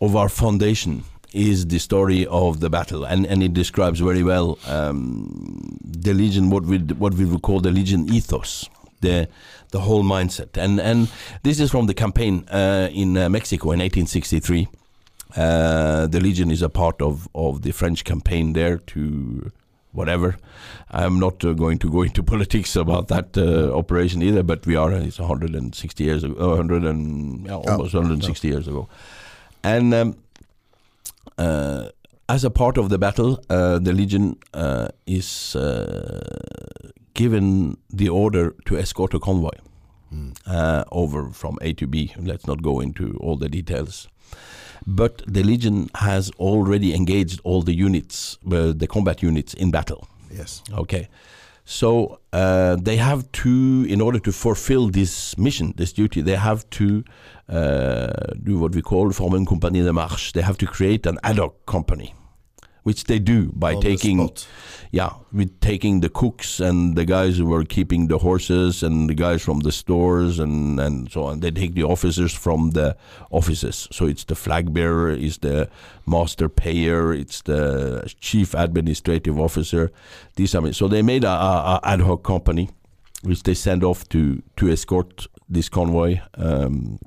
of 0.00 0.16
our 0.16 0.28
foundation 0.28 1.04
is 1.32 1.66
the 1.66 1.78
story 1.78 2.26
of 2.26 2.60
the 2.60 2.70
battle. 2.70 3.04
And 3.04 3.26
and 3.26 3.42
it 3.42 3.52
describes 3.52 4.00
very 4.00 4.22
well 4.22 4.58
um, 4.66 5.78
the 5.84 6.14
legion 6.14 6.50
what 6.50 6.64
we 6.64 6.78
what 6.78 7.14
we 7.14 7.24
would 7.24 7.42
call 7.42 7.60
the 7.60 7.70
legion 7.70 8.12
ethos 8.12 8.68
the 9.00 9.28
the 9.70 9.80
whole 9.80 10.04
mindset. 10.04 10.56
And 10.56 10.80
and 10.80 11.08
this 11.42 11.60
is 11.60 11.70
from 11.70 11.86
the 11.86 11.94
campaign 11.94 12.44
uh, 12.48 12.88
in 12.92 13.16
uh, 13.16 13.28
Mexico 13.28 13.72
in 13.72 13.80
1863 13.80 14.68
uh, 15.36 16.06
the 16.06 16.20
legion 16.20 16.50
is 16.50 16.62
a 16.62 16.68
part 16.68 17.02
of 17.02 17.28
of 17.34 17.62
the 17.62 17.72
French 17.72 18.04
campaign 18.04 18.54
there 18.54 18.78
to 18.78 19.50
whatever. 19.92 20.36
I'm 20.90 21.18
not 21.18 21.44
uh, 21.44 21.52
going 21.52 21.78
to 21.78 21.90
go 21.90 22.02
into 22.02 22.22
politics 22.34 22.76
about 22.76 23.08
that 23.08 23.36
uh, 23.36 23.76
operation 23.76 24.22
either, 24.22 24.42
but 24.42 24.66
we 24.66 24.76
are. 24.76 24.92
It's 24.92 25.18
160 25.18 26.04
years 26.04 26.24
ago, 26.24 26.34
uh, 26.40 26.48
100 26.48 26.84
and 26.84 27.46
yeah, 27.46 27.56
almost 27.56 27.94
160 27.94 28.48
years 28.48 28.68
ago, 28.68 28.88
and 29.62 29.94
um, 29.94 30.16
uh, 31.36 31.88
as 32.28 32.44
a 32.44 32.50
part 32.50 32.78
of 32.78 32.88
the 32.88 32.98
battle, 32.98 33.42
uh, 33.48 33.78
the 33.78 33.92
Legion 33.92 34.36
uh, 34.54 34.88
is 35.06 35.56
uh, 35.56 36.90
given 37.14 37.76
the 37.90 38.08
order 38.08 38.54
to 38.66 38.76
escort 38.76 39.14
a 39.14 39.18
convoy 39.18 39.50
Mm. 40.10 40.34
uh, 40.46 40.84
over 40.90 41.28
from 41.32 41.58
A 41.60 41.74
to 41.74 41.86
B. 41.86 42.14
Let's 42.18 42.46
not 42.46 42.62
go 42.62 42.80
into 42.80 43.18
all 43.20 43.36
the 43.36 43.48
details. 43.50 44.08
But 44.86 45.22
the 45.26 45.42
Legion 45.42 45.90
has 45.96 46.30
already 46.38 46.94
engaged 46.94 47.40
all 47.44 47.60
the 47.60 47.74
units, 47.74 48.38
uh, 48.46 48.72
the 48.72 48.86
combat 48.86 49.22
units 49.22 49.52
in 49.52 49.70
battle. 49.70 50.08
Yes. 50.30 50.62
Okay. 50.72 51.08
So 51.70 52.20
uh, 52.32 52.76
they 52.80 52.96
have 52.96 53.30
to, 53.42 53.84
in 53.86 54.00
order 54.00 54.18
to 54.20 54.32
fulfill 54.32 54.88
this 54.88 55.36
mission, 55.36 55.74
this 55.76 55.92
duty, 55.92 56.22
they 56.22 56.34
have 56.34 56.68
to 56.70 57.04
uh, 57.46 58.06
do 58.42 58.58
what 58.58 58.74
we 58.74 58.80
call 58.80 59.12
former 59.12 59.44
compagnie 59.44 59.82
de 59.82 59.92
marche. 59.92 60.32
They 60.32 60.40
have 60.40 60.56
to 60.58 60.66
create 60.66 61.04
an 61.04 61.18
ad 61.22 61.36
hoc 61.36 61.66
company, 61.66 62.14
which 62.88 63.04
they 63.04 63.18
do 63.18 63.52
by 63.54 63.74
On 63.74 63.82
taking 63.82 64.18
yeah, 64.90 65.12
with 65.30 65.60
taking 65.60 66.00
the 66.00 66.08
cooks 66.08 66.60
and 66.60 66.96
the 66.96 67.04
guys 67.04 67.36
who 67.36 67.44
were 67.44 67.64
keeping 67.64 68.08
the 68.08 68.16
horses 68.16 68.82
and 68.82 69.10
the 69.10 69.14
guys 69.14 69.42
from 69.42 69.60
the 69.60 69.72
stores 69.72 70.38
and, 70.38 70.80
and 70.80 71.10
so 71.12 71.24
on. 71.24 71.40
They 71.40 71.50
take 71.50 71.74
the 71.74 71.82
officers 71.82 72.32
from 72.32 72.70
the 72.70 72.96
offices. 73.30 73.88
So 73.92 74.06
it's 74.06 74.24
the 74.24 74.34
flag 74.34 74.72
bearer, 74.72 75.10
it's 75.10 75.36
the 75.36 75.68
master 76.06 76.48
payer, 76.48 77.12
it's 77.12 77.42
the 77.42 78.10
chief 78.20 78.54
administrative 78.54 79.38
officer. 79.38 79.92
These 80.36 80.54
are 80.54 80.72
so 80.72 80.88
they 80.88 81.02
made 81.02 81.24
a, 81.24 81.36
a, 81.50 81.52
a 81.74 81.80
ad 81.84 82.00
hoc 82.00 82.22
company, 82.22 82.70
which 83.22 83.42
they 83.42 83.54
send 83.54 83.84
off 83.84 84.08
to 84.08 84.42
to 84.56 84.70
escort 84.70 85.26
this 85.46 85.68
convoy. 85.68 86.20
Um, 86.34 86.98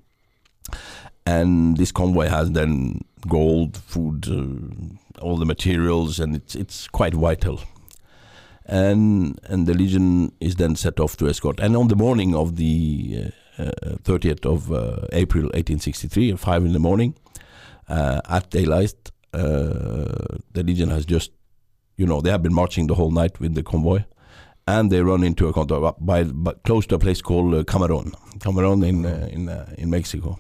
and 1.26 1.78
this 1.78 1.92
convoy 1.92 2.28
has 2.28 2.52
then 2.52 3.02
gold, 3.28 3.78
food, 3.78 4.28
uh, 4.28 4.96
all 5.20 5.38
the 5.38 5.46
materials, 5.46 6.20
and 6.20 6.36
it's 6.36 6.56
it's 6.56 6.88
quite 6.88 7.14
vital. 7.14 7.60
And 8.66 9.40
and 9.50 9.68
the 9.68 9.74
legion 9.74 10.32
is 10.40 10.56
then 10.56 10.76
set 10.76 11.00
off 11.00 11.18
to 11.18 11.28
escort. 11.28 11.60
And 11.60 11.76
on 11.76 11.88
the 11.88 11.96
morning 11.96 12.36
of 12.36 12.56
the 12.56 13.32
thirtieth 14.04 14.46
of 14.46 14.72
uh, 14.72 15.08
April, 15.12 15.50
eighteen 15.54 15.80
sixty 15.80 16.08
three, 16.08 16.32
at 16.32 16.40
five 16.40 16.66
in 16.66 16.74
the 16.74 16.80
morning, 16.80 17.16
uh, 17.90 18.22
at 18.30 18.50
daylight, 18.50 19.12
uh, 19.34 20.38
the 20.54 20.64
legion 20.64 20.90
has 20.90 21.06
just, 21.06 21.32
you 21.98 22.06
know, 22.06 22.22
they 22.22 22.32
have 22.32 22.42
been 22.42 22.54
marching 22.54 22.88
the 22.88 22.96
whole 22.96 23.12
night 23.12 23.40
with 23.40 23.56
the 23.56 23.64
convoy. 23.64 24.04
And 24.68 24.92
they 24.92 25.02
run 25.02 25.24
into 25.24 25.48
a 25.48 25.54
convoy 25.54 25.92
by, 26.00 26.24
by 26.24 26.54
close 26.64 26.86
to 26.88 26.96
a 26.96 27.00
place 27.00 27.22
called 27.22 27.54
uh, 27.54 27.64
Camerone, 27.64 28.14
Camerone 28.40 28.88
in 28.88 29.06
uh, 29.06 29.28
in 29.32 29.50
uh, 29.50 29.66
in 29.78 29.90
Mexico 29.90 30.38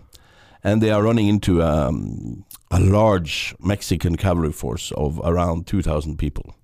and 0.63 0.81
they 0.81 0.91
are 0.91 1.03
running 1.03 1.27
into 1.27 1.61
um, 1.61 2.45
a 2.69 2.79
large 2.79 3.55
Mexican 3.59 4.15
cavalry 4.15 4.51
force 4.51 4.91
of 4.91 5.19
around 5.23 5.67
2,000 5.67 6.17
people 6.17 6.55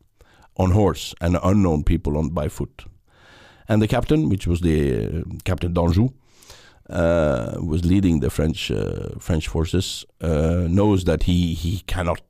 on 0.56 0.72
horse 0.72 1.14
and 1.22 1.38
unknown 1.44 1.84
people 1.84 2.18
on 2.18 2.30
by 2.30 2.48
foot. 2.48 2.86
And 3.68 3.82
the 3.82 3.88
captain, 3.88 4.30
which 4.30 4.48
was 4.48 4.62
the 4.62 5.08
uh, 5.08 5.24
Captain 5.44 5.74
Danjou, 5.74 6.14
uh, 6.90 7.58
was 7.60 7.84
leading 7.84 8.22
the 8.22 8.30
French 8.30 8.72
uh, 8.72 9.10
French 9.20 9.48
forces, 9.48 10.06
uh, 10.22 10.68
knows 10.70 11.04
that 11.04 11.24
he 11.24 11.54
he 11.54 11.82
cannot 11.86 12.22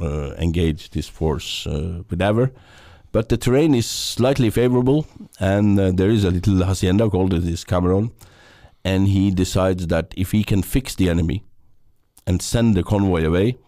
uh, 0.00 0.32
engage 0.38 0.90
this 0.90 1.08
force 1.08 1.66
uh, 1.66 2.02
with 2.08 2.22
ever. 2.22 2.52
But 3.10 3.30
the 3.30 3.36
terrain 3.36 3.74
is 3.74 3.86
slightly 3.86 4.50
favorable, 4.50 5.06
and 5.40 5.78
there 5.78 6.10
is 6.10 6.24
a 6.24 6.30
little 6.30 6.64
hacienda 6.64 7.08
called 7.08 7.32
this 7.32 7.64
Camerone, 7.64 8.10
and 8.86 9.08
he 9.08 9.32
decides 9.32 9.88
that 9.88 10.14
if 10.16 10.30
he 10.30 10.44
can 10.44 10.62
fix 10.62 10.94
the 10.94 11.10
enemy 11.10 11.42
and 12.24 12.40
send 12.40 12.76
the 12.76 12.84
convoy 12.84 13.24
away, 13.26 13.58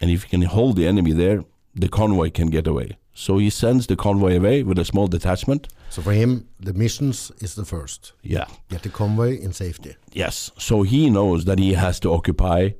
and 0.00 0.10
if 0.10 0.24
he 0.24 0.28
can 0.28 0.42
hold 0.42 0.76
the 0.76 0.88
enemy 0.88 1.12
there, 1.12 1.44
the 1.82 1.88
convoy 1.88 2.30
can 2.30 2.48
get 2.50 2.66
away. 2.66 2.98
So 3.14 3.38
he 3.38 3.48
sends 3.48 3.86
the 3.86 3.96
convoy 3.96 4.36
away 4.36 4.64
with 4.64 4.78
a 4.78 4.84
small 4.84 5.06
detachment. 5.06 5.68
So 5.90 6.02
for 6.02 6.12
him, 6.12 6.48
the 6.58 6.72
missions 6.72 7.30
is 7.38 7.54
the 7.54 7.64
first. 7.64 8.12
Yeah. 8.22 8.46
Get 8.68 8.82
the 8.82 8.88
convoy 8.88 9.38
in 9.38 9.52
safety. 9.52 9.94
Yes. 10.12 10.50
So 10.58 10.82
he 10.82 11.10
knows 11.10 11.44
that 11.44 11.58
he 11.60 11.74
has 11.74 12.00
to 12.00 12.12
occupy 12.12 12.70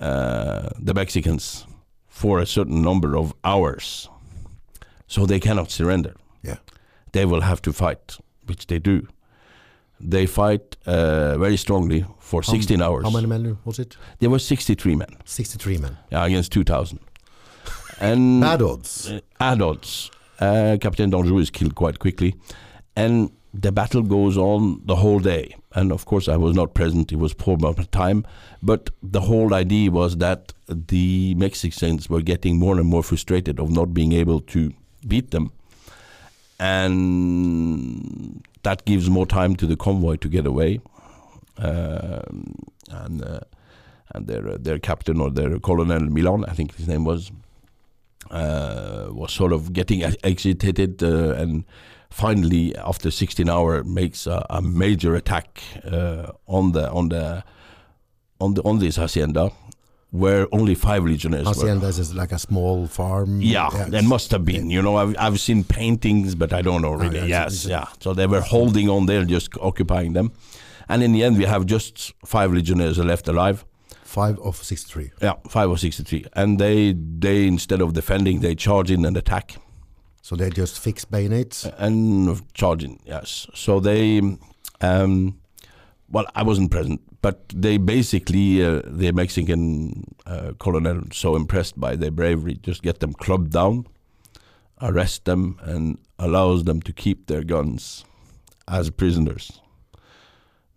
uh, 0.00 0.68
the 0.78 0.92
Mexicans 0.92 1.66
for 2.08 2.40
a 2.40 2.46
certain 2.46 2.82
number 2.82 3.16
of 3.16 3.32
hours. 3.42 4.10
So 5.06 5.24
they 5.24 5.40
cannot 5.40 5.70
surrender. 5.70 6.14
Yeah. 6.42 6.58
They 7.12 7.24
will 7.24 7.40
have 7.40 7.62
to 7.62 7.72
fight, 7.72 8.18
which 8.46 8.66
they 8.66 8.78
do. 8.78 9.08
They 10.02 10.26
fight 10.26 10.76
uh, 10.86 11.38
very 11.38 11.56
strongly 11.56 12.04
for 12.18 12.42
16 12.42 12.82
hours. 12.82 13.04
How 13.04 13.10
many 13.10 13.26
men 13.26 13.58
was 13.64 13.78
it? 13.78 13.96
There 14.18 14.30
were 14.30 14.38
63 14.40 14.96
men 14.96 15.16
63 15.24 15.78
men. 15.78 15.96
yeah, 16.10 16.24
against 16.26 16.52
2,000. 16.52 16.98
And 18.00 18.40
Bad 18.40 18.62
odds. 18.62 19.10
uh, 19.10 19.20
adults. 19.40 20.10
Uh, 20.40 20.76
Captain 20.80 21.10
Danjou 21.10 21.40
is 21.40 21.50
killed 21.50 21.74
quite 21.76 21.98
quickly, 22.00 22.34
and 22.96 23.30
the 23.54 23.70
battle 23.70 24.02
goes 24.02 24.36
on 24.36 24.80
the 24.86 24.96
whole 24.96 25.20
day. 25.20 25.54
And 25.74 25.92
of 25.92 26.04
course, 26.04 26.26
I 26.28 26.36
was 26.36 26.54
not 26.56 26.74
present; 26.74 27.12
it 27.12 27.16
was 27.18 27.32
poor 27.34 27.54
amount 27.54 27.78
of 27.78 27.86
time. 27.92 28.24
But 28.62 28.90
the 29.02 29.20
whole 29.20 29.54
idea 29.54 29.90
was 29.92 30.16
that 30.16 30.52
the 30.68 31.34
Mexicans 31.36 32.10
were 32.10 32.22
getting 32.22 32.58
more 32.58 32.78
and 32.80 32.88
more 32.88 33.02
frustrated 33.04 33.60
of 33.60 33.70
not 33.70 33.94
being 33.94 34.12
able 34.12 34.40
to 34.40 34.72
beat 35.06 35.30
them, 35.30 35.52
and 36.58 38.42
that 38.62 38.84
gives 38.84 39.10
more 39.10 39.26
time 39.26 39.56
to 39.56 39.66
the 39.66 39.76
convoy 39.76 40.16
to 40.16 40.28
get 40.28 40.46
away. 40.46 40.80
Um, 41.58 42.54
and 42.90 43.22
uh, 43.22 43.40
and 44.14 44.26
their 44.26 44.58
their 44.58 44.78
captain 44.78 45.20
or 45.20 45.30
their 45.30 45.58
colonel 45.58 45.84
Milan, 45.86 46.44
I 46.46 46.52
think 46.52 46.76
his 46.76 46.88
name 46.88 47.04
was, 47.04 47.30
uh, 48.30 49.08
was 49.10 49.32
sort 49.32 49.52
of 49.52 49.72
getting 49.72 50.02
agitated 50.02 51.02
uh, 51.02 51.34
and 51.34 51.64
finally 52.10 52.76
after 52.76 53.10
16 53.10 53.48
hour 53.48 53.82
makes 53.84 54.26
a, 54.26 54.44
a 54.50 54.60
major 54.60 55.14
attack 55.14 55.62
uh, 55.84 56.32
on 56.46 56.72
the 56.72 56.90
on 56.90 57.08
the 57.08 57.42
on 58.40 58.54
the 58.54 58.62
on 58.62 58.78
this 58.78 58.96
hacienda 58.96 59.50
where 60.12 60.46
only 60.52 60.74
five 60.74 61.04
legionnaires 61.04 61.46
were. 61.46 61.54
Hacienda 61.54 61.86
is 61.86 62.14
like 62.14 62.32
a 62.32 62.38
small 62.38 62.86
farm. 62.86 63.40
Yeah, 63.40 63.70
there 63.88 64.02
must 64.02 64.30
have 64.30 64.44
been. 64.44 64.68
You 64.70 64.82
know, 64.82 64.96
I've, 64.96 65.16
I've 65.18 65.40
seen 65.40 65.64
paintings, 65.64 66.34
but 66.34 66.52
I 66.52 66.60
don't 66.62 66.82
know 66.82 66.92
really. 66.92 67.18
Oh, 67.20 67.24
yeah, 67.24 67.44
yes, 67.44 67.64
yeah. 67.64 67.86
So 67.98 68.12
they 68.14 68.26
were 68.26 68.42
holding 68.42 68.88
on 68.90 69.06
there, 69.06 69.24
just 69.24 69.48
occupying 69.60 70.12
them. 70.12 70.30
And 70.88 71.02
in 71.02 71.12
the 71.12 71.24
end, 71.24 71.38
we 71.38 71.44
have 71.46 71.64
just 71.64 72.12
five 72.26 72.52
legionnaires 72.52 72.98
left 72.98 73.26
alive. 73.26 73.64
Five 74.04 74.38
of 74.40 74.56
63. 74.56 75.10
Yeah, 75.22 75.34
five 75.48 75.70
of 75.70 75.80
sixty-three, 75.80 76.26
and 76.34 76.58
they 76.58 76.92
they 76.92 77.46
instead 77.46 77.80
of 77.80 77.94
defending, 77.94 78.40
they 78.40 78.54
charge 78.54 78.90
in 78.90 79.06
and 79.06 79.16
attack 79.16 79.56
So 80.20 80.36
they 80.36 80.50
just 80.50 80.78
fix 80.78 81.06
bayonets. 81.06 81.64
and 81.78 82.42
charge 82.52 82.84
in. 82.84 82.98
Yes, 83.06 83.46
so 83.54 83.80
they, 83.80 84.20
um, 84.82 85.38
well, 86.12 86.26
I 86.34 86.42
wasn't 86.42 86.70
present, 86.70 87.00
but 87.22 87.48
they 87.48 87.78
basically 87.78 88.62
uh, 88.62 88.82
the 88.84 89.10
Mexican 89.12 90.04
uh, 90.26 90.52
colonel 90.58 91.04
so 91.10 91.34
impressed 91.36 91.80
by 91.80 91.96
their 91.96 92.10
bravery, 92.10 92.54
just 92.62 92.82
get 92.82 93.00
them 93.00 93.14
clubbed 93.14 93.52
down, 93.52 93.86
arrest 94.82 95.24
them, 95.24 95.58
and 95.62 95.98
allows 96.18 96.64
them 96.64 96.82
to 96.82 96.92
keep 96.92 97.26
their 97.26 97.42
guns 97.42 98.04
as 98.68 98.90
prisoners. 98.90 99.60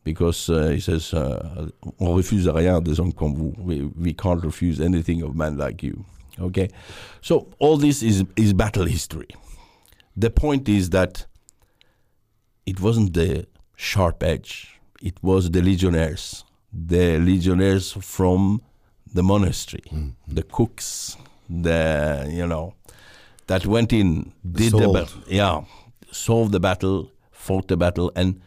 Because 0.06 0.50
uh, 0.50 0.68
he 0.70 0.80
says, 0.80 1.14
uh, 1.14 1.68
on 2.00 2.16
refuse 2.16 2.48
rien 2.48 2.82
des 2.82 2.96
hommes 3.02 3.14
comme 3.14 3.36
vous. 3.36 3.54
We, 3.58 3.82
we 3.82 4.14
can't 4.14 4.44
refuse 4.44 4.80
anything 4.80 5.22
of 5.22 5.36
men 5.36 5.58
like 5.58 5.84
you. 5.84 6.06
Okay, 6.40 6.70
so 7.22 7.48
all 7.60 7.78
this 7.78 8.04
is 8.04 8.24
is 8.36 8.54
battle 8.54 8.86
history. 8.86 9.28
The 10.16 10.30
point 10.30 10.70
is 10.70 10.90
that 10.92 11.26
it 12.66 12.80
wasn't 12.80 13.14
the 13.14 13.48
sharp 13.76 14.22
edge; 14.22 14.75
it 15.06 15.18
was 15.22 15.52
the 15.52 15.62
legionnaires, 15.62 16.44
the 16.74 17.20
legionnaires 17.20 17.94
from 18.02 18.62
the 19.14 19.22
monastery, 19.22 19.84
mm, 19.92 19.98
mm. 19.98 20.14
the 20.28 20.44
cooks, 20.44 21.16
the 21.48 22.28
you 22.30 22.48
know, 22.48 22.74
that 23.48 23.66
went 23.68 23.94
in, 23.94 24.34
did 24.44 24.74
the 24.74 24.80
Solved. 24.80 24.94
battle, 24.94 25.22
yeah, 25.28 25.64
solved 26.12 26.52
the 26.52 26.60
battle, 26.60 27.12
fought 27.32 27.68
the 27.68 27.78
battle, 27.78 28.12
and 28.16 28.42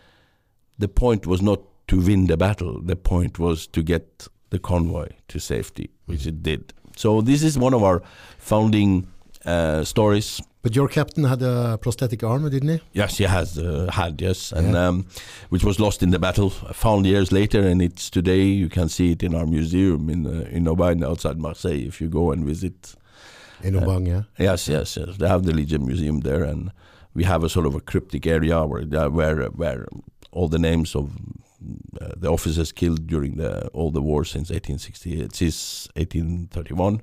the 0.79 0.89
point 0.89 1.27
was 1.27 1.41
not 1.41 1.61
to 1.87 2.01
win 2.01 2.27
the 2.27 2.37
battle. 2.37 2.83
The 2.83 2.97
point 2.97 3.39
was 3.39 3.69
to 3.69 3.83
get 3.83 4.27
the 4.51 4.59
convoy 4.59 5.09
to 5.29 5.39
safety, 5.39 5.91
which 6.07 6.23
mm. 6.23 6.29
it 6.29 6.43
did. 6.43 6.73
So 6.97 7.21
this 7.21 7.45
is 7.45 7.57
one 7.57 7.73
of 7.73 7.85
our 7.85 8.03
founding 8.39 9.07
uh, 9.45 9.85
stories. 9.85 10.41
But 10.69 10.77
your 10.77 10.89
captain 10.89 11.25
had 11.25 11.41
a 11.41 11.79
prosthetic 11.81 12.23
arm, 12.23 12.51
didn't 12.51 12.69
he? 12.69 12.81
Yes, 12.93 13.16
he 13.16 13.25
has 13.25 13.57
uh, 13.59 13.89
had 13.91 14.21
yes, 14.21 14.53
and 14.53 14.73
Yeah. 14.75 14.89
um, 14.89 15.07
which 15.49 15.64
was 15.64 15.79
lost 15.81 16.03
in 16.03 16.11
the 16.11 16.19
battle, 16.19 16.51
found 16.75 17.07
years 17.07 17.33
later, 17.33 17.61
and 17.66 17.81
it's 17.81 18.11
today. 18.11 18.43
You 18.43 18.69
can 18.69 18.89
see 18.91 19.12
it 19.12 19.23
in 19.23 19.35
our 19.35 19.47
museum 19.47 20.11
in 20.11 20.27
uh, 20.27 20.57
in 20.57 20.66
Aubagne 20.66 21.05
outside 21.07 21.39
Marseille 21.39 21.87
if 21.89 22.01
you 22.03 22.09
go 22.11 22.33
and 22.33 22.45
visit. 22.45 22.97
In 23.62 23.75
Aubagne, 23.77 24.09
yeah. 24.09 24.23
Yes, 24.39 24.69
yes, 24.69 24.97
yes. 24.97 25.16
They 25.16 25.29
have 25.29 25.43
the 25.45 25.55
Legion 25.55 25.87
Museum 25.87 26.21
there, 26.21 26.45
and 26.45 26.71
we 27.14 27.25
have 27.25 27.45
a 27.45 27.49
sort 27.49 27.66
of 27.66 27.75
a 27.75 27.81
cryptic 27.81 28.27
area 28.27 28.62
where 28.66 28.85
uh, 28.95 29.09
where 29.09 29.49
where 29.57 29.87
all 30.33 30.49
the 30.49 30.59
names 30.59 30.95
of 30.95 31.07
uh, 32.01 32.12
the 32.23 32.29
officers 32.29 32.73
killed 32.73 33.07
during 33.07 33.37
the 33.39 33.69
all 33.73 33.91
the 33.91 34.03
wars 34.03 34.31
since 34.31 34.51
1860 34.51 35.29
since 35.33 35.89
1831, 35.97 37.01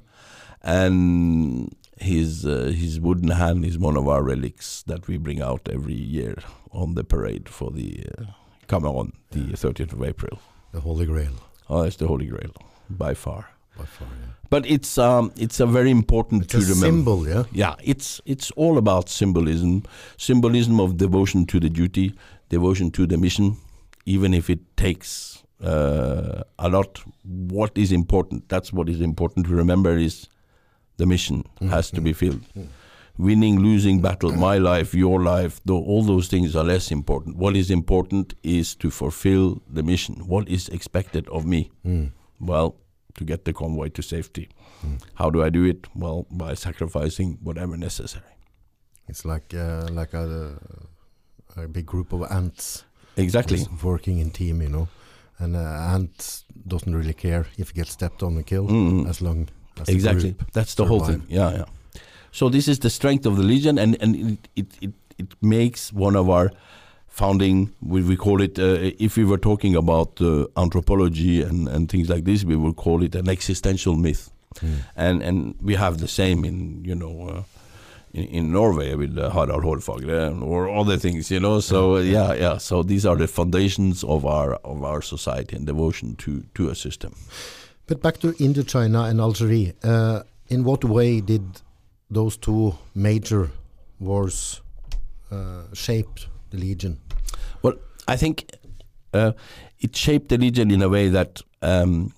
and 0.62 1.76
his 1.98 2.46
uh, 2.46 2.72
his 2.76 3.00
wooden 3.00 3.30
hand 3.32 3.66
is 3.66 3.78
one 3.78 3.98
of 3.98 4.08
our 4.08 4.24
relics 4.24 4.84
that 4.84 5.08
we 5.08 5.18
bring 5.18 5.42
out 5.42 5.68
every 5.72 5.94
year 5.94 6.36
on 6.72 6.96
the 6.96 7.04
parade 7.04 7.48
for 7.50 7.72
the 7.72 8.04
uh, 8.20 8.24
Camerone, 8.68 9.12
the 9.32 9.54
30th 9.54 9.94
of 9.94 10.04
April. 10.04 10.40
The 10.72 10.82
Holy 10.82 11.06
Grail, 11.06 11.32
Oh, 11.70 11.84
it's 11.84 11.96
the 11.98 12.08
Holy 12.08 12.26
Grail 12.26 12.52
by 12.90 13.14
far. 13.14 13.50
by 13.78 13.86
far, 13.86 14.08
yeah. 14.08 14.32
But 14.50 14.66
it's 14.66 14.98
um 14.98 15.32
it's 15.38 15.60
a 15.60 15.66
very 15.66 15.90
important 15.92 16.44
It's 16.44 16.52
to 16.54 16.58
a 16.58 16.62
remember. 16.62 16.86
symbol, 16.86 17.28
yeah. 17.28 17.44
Yeah, 17.52 17.76
it's 17.84 18.22
it's 18.26 18.52
all 18.52 18.78
about 18.78 19.10
symbolism, 19.10 19.84
symbolism 20.18 20.80
of 20.80 20.98
devotion 20.98 21.46
to 21.48 21.60
the 21.60 21.70
duty, 21.70 22.14
devotion 22.50 22.92
to 22.92 23.08
the 23.08 23.18
mission, 23.18 23.56
even 24.06 24.34
if 24.34 24.50
it 24.50 24.60
takes 24.78 25.44
uh, 25.64 26.44
a 26.60 26.70
lot. 26.70 27.02
What 27.24 27.78
is 27.78 27.92
important? 27.92 28.50
That's 28.50 28.72
what 28.74 28.90
is 28.90 29.02
important 29.02 29.46
to 29.48 29.56
remember 29.56 29.98
is 29.98 30.28
the 30.98 31.06
mission 31.06 31.44
has 31.70 31.92
to 31.92 32.02
be 32.02 32.14
filled. 32.14 32.42
Winning, 33.18 33.60
losing 33.60 34.02
battle, 34.02 34.34
my 34.34 34.58
life, 34.58 34.94
your 34.94 35.22
life, 35.24 35.62
though 35.64 35.82
all 35.82 36.04
those 36.04 36.28
things 36.28 36.54
are 36.56 36.66
less 36.66 36.92
important. 36.92 37.38
What 37.38 37.56
is 37.56 37.72
important 37.72 38.34
is 38.44 38.76
to 38.76 38.90
fulfill 38.92 39.62
the 39.70 39.84
mission. 39.84 40.16
What 40.28 40.50
is 40.50 40.68
expected 40.70 41.28
of 41.30 41.46
me? 41.46 41.72
Well, 42.42 42.76
to 43.18 43.24
get 43.24 43.46
the 43.46 43.54
convoy 43.54 43.90
to 43.90 44.02
safety. 44.02 44.50
How 45.14 45.30
do 45.30 45.42
I 45.44 45.50
do 45.50 45.64
it? 45.64 45.88
Well, 45.96 46.28
by 46.30 46.54
sacrificing 46.56 47.38
whatever 47.42 47.78
necessary. 47.78 48.34
It's 49.08 49.24
like 49.24 49.54
uh, 49.54 49.88
like 49.92 50.14
a, 50.14 50.60
a 51.56 51.68
big 51.68 51.86
group 51.86 52.12
of 52.14 52.24
ants 52.30 52.84
Exactly. 53.18 53.66
working 53.84 54.20
in 54.20 54.32
team, 54.32 54.62
you 54.62 54.70
know. 54.70 54.88
And 55.40 55.56
uh, 55.56 55.60
ant 55.94 56.44
doesn't 56.68 56.94
really 56.96 57.14
care 57.14 57.46
if 57.58 57.70
he 57.70 57.76
gets 57.76 57.92
stepped 57.92 58.24
on 58.24 58.36
and 58.36 58.46
killed, 58.46 58.70
Mm. 58.72 59.08
as 59.08 59.22
long 59.22 59.48
the 59.84 59.92
exactly. 59.92 60.32
group. 60.32 60.52
That's 60.54 60.76
the 60.76 60.86
whole 60.86 61.02
thing. 61.02 61.24
Yeah 61.28 61.52
yeah. 61.52 61.66
So 62.32 62.50
this 62.50 62.68
is 62.68 62.80
the 62.80 62.90
strength 62.90 63.26
of 63.26 63.38
the 63.38 63.44
legion 63.44 63.78
and 63.78 63.98
and 64.02 64.16
it 64.16 64.50
it, 64.56 64.68
it, 64.82 64.94
it 65.18 65.28
makes 65.42 65.94
one 65.94 66.16
of 66.16 66.30
our 66.30 66.52
founding 67.08 67.74
we, 67.82 68.04
we 68.04 68.18
call 68.18 68.42
it 68.42 68.60
uh, 68.60 68.92
if 69.00 69.16
we 69.16 69.24
were 69.24 69.38
talking 69.38 69.76
about 69.76 70.20
uh, 70.22 70.46
anthropology 70.58 71.42
and 71.42 71.68
and 71.70 71.90
things 71.90 72.10
like 72.10 72.26
this 72.26 72.44
we 72.44 72.56
would 72.58 72.76
call 72.76 73.04
it 73.04 73.16
an 73.16 73.30
existential 73.30 73.96
myth. 73.96 74.32
Mm. 74.56 74.78
and 74.96 75.24
and 75.24 75.56
we 75.62 75.76
have 75.76 75.98
the 75.98 76.08
same 76.08 76.46
in 76.46 76.84
you 76.86 76.96
know 76.96 77.28
uh, 77.30 77.44
in, 78.14 78.24
in 78.38 78.52
Norway 78.52 78.96
with 78.96 79.18
uh, 79.18 79.30
Harald 79.30 79.64
Hårfagre 79.64 80.42
or 80.42 80.70
other 80.70 80.98
things 80.98 81.30
you 81.30 81.40
know 81.40 81.60
so 81.60 81.96
uh, 81.96 82.00
yeah 82.00 82.34
yeah. 82.34 82.58
So 82.58 82.84
these 82.84 83.06
are 83.06 83.18
the 83.18 83.28
foundations 83.28 84.04
of 84.04 84.26
our 84.26 84.56
of 84.64 84.84
our 84.84 85.02
society 85.02 85.56
and 85.58 85.66
devotion 85.66 86.16
to 86.18 86.44
to 86.56 86.70
a 86.70 86.76
system 86.76 87.16
But 87.88 88.02
back 88.02 88.18
to 88.20 88.32
Indochina 88.34 89.10
and 89.10 89.20
Algeria. 89.20 89.74
Uh, 89.84 90.24
in 90.48 90.64
what 90.64 90.84
way 90.84 91.22
did 91.22 91.44
those 92.10 92.38
two 92.38 92.76
major 92.94 93.50
wars 94.00 94.62
uh, 95.32 95.64
shape 95.74 96.10
the 96.50 96.58
Legion? 96.58 97.00
Well, 97.62 97.74
I 98.08 98.16
think 98.16 98.46
uh, 99.14 99.34
it 99.80 99.96
shaped 99.96 100.30
the 100.30 100.38
Legion 100.38 100.72
in 100.72 100.82
a 100.82 100.90
way 100.90 101.10
that 101.10 101.42
um, 101.62 102.14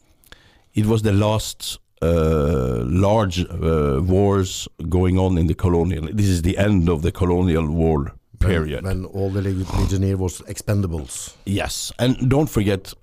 it 0.73 0.85
was 0.85 1.01
the 1.01 1.13
last 1.13 1.79
uh, 2.01 2.83
large 2.85 3.39
uh, 3.49 3.99
wars 4.03 4.67
going 4.87 5.17
on 5.17 5.37
in 5.37 5.47
the 5.47 5.55
colonial. 5.55 6.07
This 6.13 6.27
is 6.27 6.43
the 6.43 6.57
end 6.57 6.89
of 6.89 7.01
the 7.01 7.11
colonial 7.11 7.67
war 7.69 8.13
period. 8.39 8.83
When, 8.83 9.03
when 9.03 9.11
all 9.11 9.29
the 9.29 9.41
leg- 9.41 9.65
Legionnaire 9.79 10.17
was 10.17 10.41
expendables. 10.41 11.35
Yes, 11.45 11.91
and 11.99 12.29
don't 12.29 12.49
forget, 12.49 12.93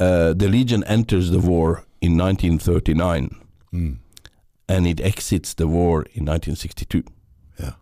uh, 0.00 0.32
the 0.32 0.48
Legion 0.48 0.82
enters 0.84 1.30
the 1.30 1.38
war 1.38 1.84
in 2.00 2.16
1939, 2.16 3.36
and 4.68 4.86
it 4.86 5.00
exits 5.00 5.54
the 5.54 5.66
war 5.68 6.02
in 6.14 6.24
1962. 6.24 7.04
Yeah. 7.58 7.72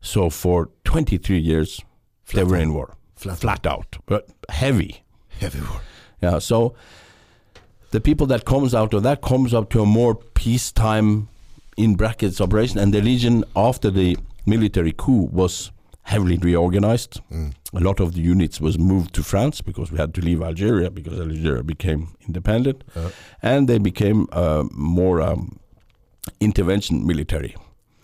So 0.00 0.28
for 0.30 0.70
23 0.84 1.38
years, 1.38 1.80
they 2.34 2.44
were 2.44 2.56
in 2.58 2.74
war, 2.74 2.96
Flat, 3.16 3.38
flat 3.38 3.66
out, 3.66 3.96
but 4.06 4.26
heavy. 4.50 5.02
heavy 5.40 5.60
war. 5.60 5.80
Yeah, 6.20 6.38
so 6.40 6.74
the 7.90 8.00
people 8.00 8.26
that 8.26 8.44
comes 8.44 8.74
out 8.74 8.92
of 8.92 9.02
that 9.04 9.22
comes 9.22 9.54
up 9.54 9.70
to 9.70 9.82
a 9.82 9.86
more 9.86 10.14
peacetime 10.34 11.28
in 11.76 11.94
brackets 11.94 12.40
operation, 12.40 12.78
and 12.78 12.92
the 12.92 13.00
Legion 13.00 13.44
after 13.54 13.90
the 13.90 14.16
military 14.46 14.92
coup 14.96 15.28
was 15.32 15.70
heavily 16.08 16.38
reorganized. 16.38 17.20
A 17.74 17.80
lot 17.80 18.00
of 18.00 18.12
the 18.14 18.20
units 18.32 18.60
was 18.60 18.78
moved 18.78 19.14
to 19.14 19.22
France 19.22 19.60
because 19.64 19.92
we 19.92 19.98
had 19.98 20.12
to 20.14 20.20
leave 20.22 20.40
Algeria 20.42 20.90
because 20.90 21.20
Algeria 21.20 21.62
became 21.62 22.08
independent, 22.26 22.82
Uh, 22.96 23.10
and 23.42 23.68
they 23.68 23.78
became 23.78 24.26
uh, 24.32 24.64
more 24.72 25.20
um, 25.30 25.58
intervention 26.40 27.06
military. 27.06 27.54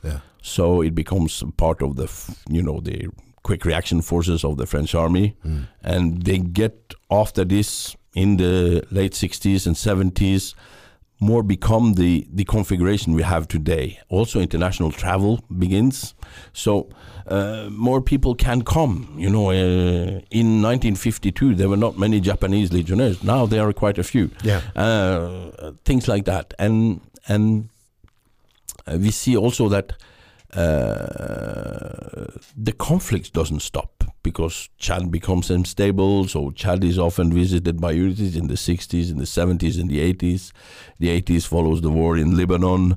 yeah. 0.04 0.20
So 0.42 0.82
it 0.82 0.94
becomes 0.94 1.42
part 1.56 1.82
of 1.82 1.96
the, 1.96 2.04
f- 2.04 2.44
you 2.50 2.62
know, 2.62 2.80
the 2.80 3.08
quick 3.42 3.64
reaction 3.64 4.02
forces 4.02 4.44
of 4.44 4.56
the 4.56 4.66
French 4.66 4.94
army, 4.94 5.34
and 5.82 6.22
they 6.24 6.38
get 6.38 6.94
after 7.10 7.44
this 7.46 7.96
in 8.14 8.36
the 8.36 8.82
late 8.90 9.12
60s 9.14 9.66
and 9.66 9.76
70s 9.76 10.54
more 11.30 11.42
become 11.42 11.94
the 11.94 12.26
the 12.38 12.44
configuration 12.44 13.14
we 13.16 13.22
have 13.22 13.46
today. 13.48 13.98
Also, 14.08 14.40
international 14.40 14.90
travel 14.92 15.38
begins, 15.48 16.14
so 16.52 16.72
uh, 17.26 17.68
more 17.70 18.00
people 18.02 18.34
can 18.34 18.62
come. 18.62 18.94
You 19.24 19.30
know, 19.30 19.46
uh, 19.50 20.20
in 20.30 20.62
1952 20.62 21.54
there 21.54 21.68
were 21.68 21.80
not 21.86 21.98
many 21.98 22.20
Japanese 22.20 22.72
legionnaires. 22.72 23.22
Now 23.22 23.46
there 23.46 23.62
are 23.66 23.72
quite 23.72 23.98
a 24.00 24.04
few 24.04 24.28
Yeah. 24.42 24.60
uh, 24.76 25.72
things 25.84 26.08
like 26.08 26.24
that, 26.24 26.54
and 26.58 27.00
and 27.28 27.68
uh, 28.86 28.98
we 29.00 29.10
see 29.10 29.36
also 29.36 29.68
that 29.68 29.92
the 30.54 32.30
conflict 32.78 33.32
doesn't 33.32 33.60
stop 33.60 34.04
because 34.22 34.70
Chad 34.78 35.10
becomes 35.10 35.50
unstable. 35.50 36.26
So 36.26 36.50
Chad 36.50 36.82
is 36.82 36.98
often 36.98 37.32
visited 37.32 37.80
by 37.80 37.92
units 37.92 38.34
in 38.34 38.48
the 38.48 38.54
60s, 38.54 39.10
in 39.10 39.18
the 39.18 39.24
70s, 39.24 39.78
in 39.78 39.88
the 39.88 40.12
80s. 40.12 40.52
The 40.98 41.20
80s 41.20 41.46
follows 41.46 41.82
the 41.82 41.90
war 41.90 42.16
in 42.16 42.36
Lebanon. 42.36 42.96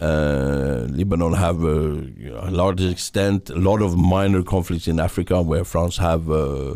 Uh, 0.00 0.86
Lebanon 0.88 1.34
have 1.34 1.62
uh, 1.62 1.92
you 2.16 2.30
know, 2.30 2.40
a 2.42 2.50
large 2.50 2.80
extent 2.80 3.50
a 3.50 3.56
lot 3.56 3.82
of 3.82 3.96
minor 3.96 4.42
conflicts 4.42 4.88
in 4.88 4.98
Africa 4.98 5.42
where 5.42 5.64
France 5.64 5.98
have 5.98 6.30
uh, 6.30 6.74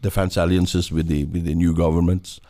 defense 0.00 0.38
alliances 0.38 0.90
with 0.90 1.08
the 1.08 1.26
with 1.26 1.44
the 1.44 1.54
new 1.54 1.74
governments 1.74 2.40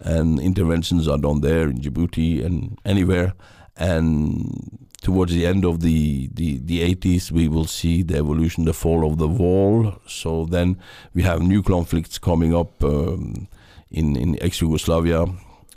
and 0.00 0.38
interventions 0.38 1.08
are 1.08 1.16
done 1.16 1.40
there 1.40 1.68
in 1.68 1.78
Djibouti 1.78 2.44
and 2.44 2.78
anywhere. 2.84 3.32
And 3.78 4.85
towards 5.02 5.32
the 5.32 5.46
end 5.46 5.64
of 5.64 5.80
the, 5.80 6.28
the, 6.34 6.58
the 6.58 6.94
80s, 6.94 7.30
we 7.30 7.48
will 7.48 7.66
see 7.66 8.02
the 8.02 8.16
evolution, 8.16 8.64
the 8.64 8.72
fall 8.72 9.06
of 9.06 9.18
the 9.18 9.28
wall. 9.28 9.94
So 10.06 10.46
then 10.46 10.78
we 11.14 11.22
have 11.22 11.40
new 11.40 11.62
conflicts 11.62 12.18
coming 12.18 12.54
up 12.54 12.82
um, 12.82 13.48
in, 13.90 14.16
in 14.16 14.42
ex 14.42 14.60
Yugoslavia, 14.60 15.22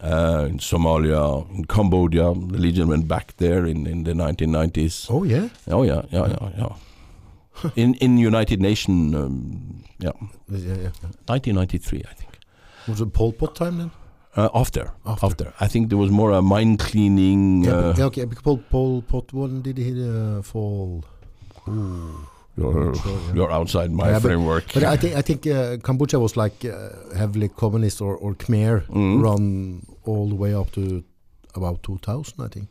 uh, 0.01 0.45
in 0.49 0.59
Somalia, 0.59 1.49
in 1.55 1.65
Cambodia. 1.65 2.33
The 2.33 2.57
Legion 2.57 2.87
went 2.87 3.07
back 3.07 3.35
there 3.37 3.65
in, 3.65 3.85
in 3.85 4.03
the 4.03 4.13
1990s. 4.13 5.07
Oh, 5.09 5.23
yeah. 5.23 5.49
Oh, 5.67 5.83
yeah, 5.83 6.03
yeah, 6.11 6.27
yeah, 6.27 6.49
yeah. 6.57 7.69
in, 7.75 7.95
in 7.95 8.17
United 8.17 8.61
Nations, 8.61 9.15
um, 9.15 9.83
yeah, 9.99 10.11
Yeah, 10.49 10.75
yeah. 10.75 10.91
1993, 11.27 12.03
I 12.09 12.13
think. 12.13 12.39
Was 12.87 13.01
it 13.01 13.13
Pol 13.13 13.33
Pot 13.33 13.55
time 13.55 13.77
then? 13.77 13.91
Uh, 14.37 14.47
after, 14.53 14.91
After. 15.05 15.25
after, 15.25 15.53
I 15.59 15.67
think 15.67 15.89
there 15.89 15.97
was 15.97 16.11
more 16.11 16.31
a 16.31 16.41
mind 16.41 16.77
cleaning. 16.79 17.63
Yeah, 17.63 17.71
uh, 17.73 17.81
but, 17.81 17.97
yeah, 17.97 18.05
okay. 18.05 18.25
Because 18.25 18.43
Pol, 18.43 18.57
Pol 18.69 19.01
Pot, 19.01 19.33
when 19.33 19.61
did 19.63 19.77
he 19.77 19.91
uh, 20.07 20.41
fall? 20.43 21.03
you're, 22.57 22.95
sure, 22.95 23.19
yeah. 23.27 23.33
you're 23.33 23.51
outside 23.51 23.91
my 23.91 24.09
Yeah, 24.11 24.19
framework. 24.19 24.65
But 24.73 24.83
I 24.83 24.97
think 24.97 25.15
I 25.15 25.21
think 25.21 25.47
uh, 25.47 25.77
Cambodia 25.83 26.19
was 26.19 26.35
like 26.37 26.63
uh, 26.65 26.89
heavily 27.17 27.49
communist 27.49 28.01
or, 28.01 28.15
or 28.17 28.33
Khmer 28.35 28.83
Mhm. 28.87 29.21
run 29.23 29.81
all 30.05 30.27
the 30.29 30.35
way 30.35 30.53
up 30.53 30.71
to 30.73 31.03
about 31.55 31.81
2000, 31.83 32.39
I 32.39 32.47
think. 32.49 32.67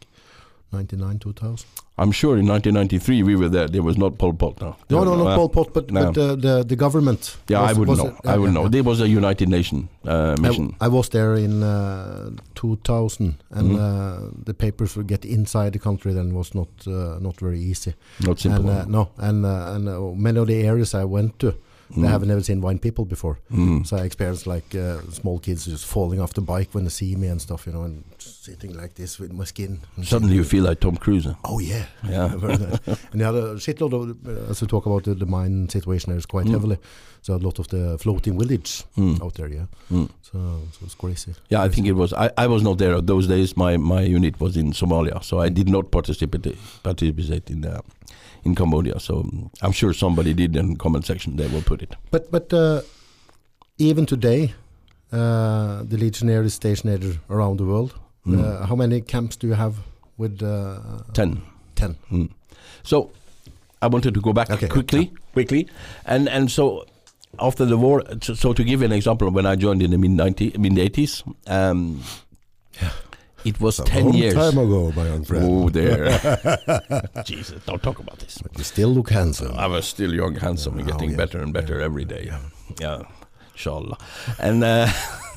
99, 0.72 1.18
2000. 1.18 1.66
I'm 2.00 2.12
sure 2.12 2.36
in 2.38 2.46
1993 2.46 3.22
we 3.22 3.34
were 3.36 3.48
there. 3.48 3.66
There 3.68 3.82
was 3.82 3.96
not 3.96 4.18
Pol 4.18 4.34
Pot 4.34 4.60
now. 4.60 4.76
No, 4.90 5.02
no, 5.02 5.14
Uh, 5.14 5.16
not 5.24 5.34
Pol 5.36 5.48
Pot, 5.48 5.72
but, 5.72 5.90
no. 5.90 6.12
but 6.12 6.18
uh, 6.18 6.34
the, 6.36 6.62
the 6.64 6.76
government. 6.76 7.36
Yeah, 7.48 7.62
was- 7.62 7.70
I 7.70 7.78
would 7.78 7.88
know. 7.88 8.16
I 8.24 8.36
would 8.36 8.46
yeah, 8.48 8.52
know. 8.52 8.62
yeah. 8.64 8.68
There 8.68 8.82
was 8.84 9.00
a 9.00 9.08
United 9.08 9.48
Nation 9.48 9.88
uh, 10.06 10.36
I, 10.38 10.40
mission. 10.40 10.76
I 10.80 10.88
was 10.88 11.08
there 11.08 11.34
in 11.34 11.62
uh, 11.62 12.30
2000, 12.54 13.34
and 13.50 13.70
Mhm. 13.72 13.76
uh, 13.78 14.30
the 14.44 14.54
papers 14.54 14.94
would 14.96 15.08
get 15.08 15.24
inside 15.24 15.72
the 15.72 15.78
country 15.78 16.12
then 16.12 16.34
was 16.34 16.54
not 16.54 16.68
uh, 16.86 17.18
not 17.20 17.40
very 17.40 17.58
easy. 17.60 17.94
not 18.26 18.38
simple. 18.38 18.68
And 18.70 18.80
uh, 18.80 18.84
no, 18.86 19.08
and 19.16 19.44
uh, 19.46 19.74
and 19.74 19.88
uh, 19.88 20.00
many 20.14 20.38
of 20.38 20.46
the 20.46 20.66
areas 20.66 20.94
I 20.94 21.04
went 21.04 21.38
to, 21.38 21.54
Mm. 21.96 22.06
I 22.06 22.10
have 22.10 22.26
never 22.26 22.42
seen 22.42 22.60
blind 22.60 22.82
people 22.82 23.04
before. 23.06 23.38
Mm. 23.50 23.86
So 23.86 23.96
I 23.96 24.00
experienced 24.04 24.46
like 24.46 24.74
uh, 24.74 25.00
small 25.10 25.38
kids 25.38 25.64
just 25.64 25.86
falling 25.86 26.20
off 26.20 26.32
the 26.34 26.42
bike 26.42 26.68
when 26.74 26.84
they 26.84 26.90
see 26.90 27.16
me 27.16 27.28
and 27.28 27.40
stuff, 27.40 27.66
you 27.66 27.72
know, 27.72 27.82
and 27.84 28.04
sitting 28.18 28.74
like 28.76 28.94
this 28.94 29.18
with 29.18 29.32
my 29.32 29.44
skin. 29.44 29.80
Suddenly 30.02 30.34
you 30.36 30.44
feel 30.44 30.64
like 30.64 30.80
Tom 30.80 30.96
Cruise. 30.96 31.24
huh? 31.24 31.34
Oh 31.44 31.58
yeah, 31.60 31.86
Yeah. 32.04 32.28
Very 32.36 32.58
nice. 32.58 32.78
and 33.12 33.20
the 33.20 33.24
other 33.28 33.54
shitload 33.56 33.92
of, 33.94 34.28
uh, 34.28 34.50
as 34.50 34.60
we 34.60 34.66
talk 34.66 34.86
about 34.86 35.04
the, 35.04 35.14
the 35.14 35.26
mine 35.26 35.68
situation, 35.70 36.10
there 36.10 36.18
is 36.18 36.26
quite 36.26 36.46
Mm. 36.46 36.50
heavily. 36.50 36.76
So 37.22 37.34
a 37.34 37.36
lot 37.38 37.58
of 37.58 37.68
the 37.68 37.96
floating 37.98 38.38
village 38.38 38.84
Mm. 38.96 39.22
out 39.24 39.34
there, 39.34 39.48
yeah. 39.48 39.66
Mm. 39.90 40.08
So, 40.22 40.38
so 40.72 40.78
it's 40.84 40.94
crazy. 40.94 41.32
Yeah, 41.48 41.62
I 41.62 41.68
think 41.70 41.86
it 41.86 41.92
was. 41.92 42.12
I, 42.12 42.30
I 42.36 42.46
was 42.46 42.62
not 42.62 42.76
there 42.78 43.00
those 43.00 43.26
days. 43.26 43.56
My 43.56 43.76
my 43.78 44.02
unit 44.02 44.38
was 44.40 44.56
in 44.56 44.72
Somalia, 44.72 45.22
so 45.24 45.40
I 45.40 45.48
did 45.48 45.68
not 45.68 45.90
participate 45.90 46.54
participate 46.82 47.50
in 47.50 47.64
uh, 47.64 47.80
in 48.48 48.54
Cambodia. 48.54 48.98
So 48.98 49.20
um, 49.20 49.50
I'm 49.62 49.72
sure 49.72 49.92
somebody 49.94 50.34
did 50.34 50.56
in 50.56 50.72
the 50.72 50.76
comment 50.76 51.04
section. 51.06 51.36
They 51.36 51.48
will 51.48 51.62
put 51.62 51.82
it. 51.82 51.96
But 52.10 52.30
but 52.30 52.52
uh, 52.52 52.80
even 53.78 54.06
today, 54.06 54.54
uh, 55.12 55.82
the 55.90 55.96
Legionnaire 55.96 56.44
is 56.44 56.54
stationed 56.54 57.18
around 57.28 57.58
the 57.58 57.64
world. 57.64 57.92
Mm. 58.26 58.38
Uh, 58.38 58.66
how 58.66 58.76
many 58.76 59.00
camps 59.00 59.36
do 59.36 59.46
you 59.46 59.54
have 59.54 59.74
with 60.18 60.42
uh, 60.42 60.78
Ten. 61.14 61.42
Ten. 61.74 61.96
Mm. 62.10 62.30
So 62.82 63.10
I 63.80 63.86
wanted 63.86 64.14
to 64.14 64.20
go 64.20 64.32
back 64.32 64.50
Okay, 64.50 64.68
quickly, 64.68 65.12
quickly, 65.32 65.68
and 66.04 66.28
and 66.28 66.50
so 66.50 66.84
after 67.38 67.64
the 67.64 67.76
war. 67.76 68.02
So, 68.22 68.34
so 68.34 68.52
to 68.52 68.64
give 68.64 68.80
you 68.80 68.86
an 68.86 68.92
example, 68.92 69.30
when 69.30 69.46
I 69.46 69.56
joined 69.56 69.82
in 69.82 69.90
the 69.92 69.98
mid 69.98 70.10
ninety 70.10 70.52
mid 70.58 70.78
eighties, 70.78 71.22
um, 71.46 72.02
It 73.44 73.60
was 73.60 73.78
A 73.78 73.84
ten 73.84 74.04
long 74.06 74.14
years. 74.14 74.34
time 74.34 74.58
ago, 74.58 74.92
my 74.96 75.06
young 75.06 75.24
friend. 75.24 75.44
Oh, 75.48 75.68
there. 75.70 76.10
Jesus, 77.24 77.62
don't 77.64 77.82
talk 77.82 77.98
about 78.00 78.18
this. 78.18 78.38
You 78.56 78.64
still 78.64 78.88
look 78.88 79.10
handsome. 79.10 79.52
I 79.56 79.66
was 79.68 79.86
still 79.86 80.12
young, 80.12 80.34
handsome, 80.34 80.78
and 80.78 80.88
Oh, 80.88 80.92
getting 80.92 81.10
yeah. 81.10 81.16
better 81.16 81.40
and 81.40 81.52
better 81.52 81.80
every 81.80 82.04
day. 82.04 82.30
Yeah, 82.80 83.02
inshallah. 83.52 83.96
And 84.40 84.64
uh, 84.64 84.88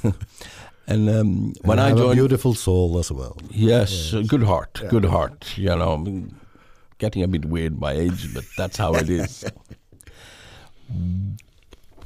and 0.88 1.10
um, 1.10 1.54
when 1.62 1.78
And 1.78 1.82
I 1.82 1.90
have 1.90 1.98
a 1.98 2.02
joined, 2.02 2.16
beautiful 2.16 2.54
soul 2.56 2.98
as 2.98 3.12
well. 3.12 3.38
yes, 3.52 4.14
a 4.14 4.24
good 4.24 4.44
heart, 4.44 4.80
Yeah. 4.84 4.90
good 4.90 5.06
heart. 5.06 5.54
You 5.58 5.76
know, 5.76 5.94
I'm 5.94 6.36
getting 6.98 7.22
a 7.24 7.28
bit 7.28 7.46
weird 7.46 7.80
by 7.80 7.94
age, 7.94 8.34
but 8.34 8.44
that's 8.58 8.78
how 8.78 8.94
it 8.96 9.10
is. 9.10 9.46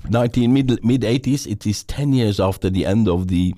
Nineteen 0.10 0.54
mid 0.54 0.84
mid 0.86 1.04
eighties. 1.04 1.48
It 1.48 1.66
is 1.66 1.84
ten 1.84 2.14
years 2.14 2.40
after 2.40 2.70
the 2.70 2.86
end 2.86 3.08
of 3.08 3.28
the 3.28 3.56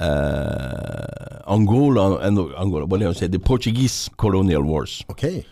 Angola 0.00 2.16
and 2.18 2.38
Angola. 2.38 2.86
What 2.86 3.00
do 3.00 3.08
I 3.08 3.12
say? 3.12 3.26
The 3.26 3.38
Portuguese 3.38 4.08
colonial 4.16 4.62
wars. 4.62 5.04
Okay. 5.10 5.44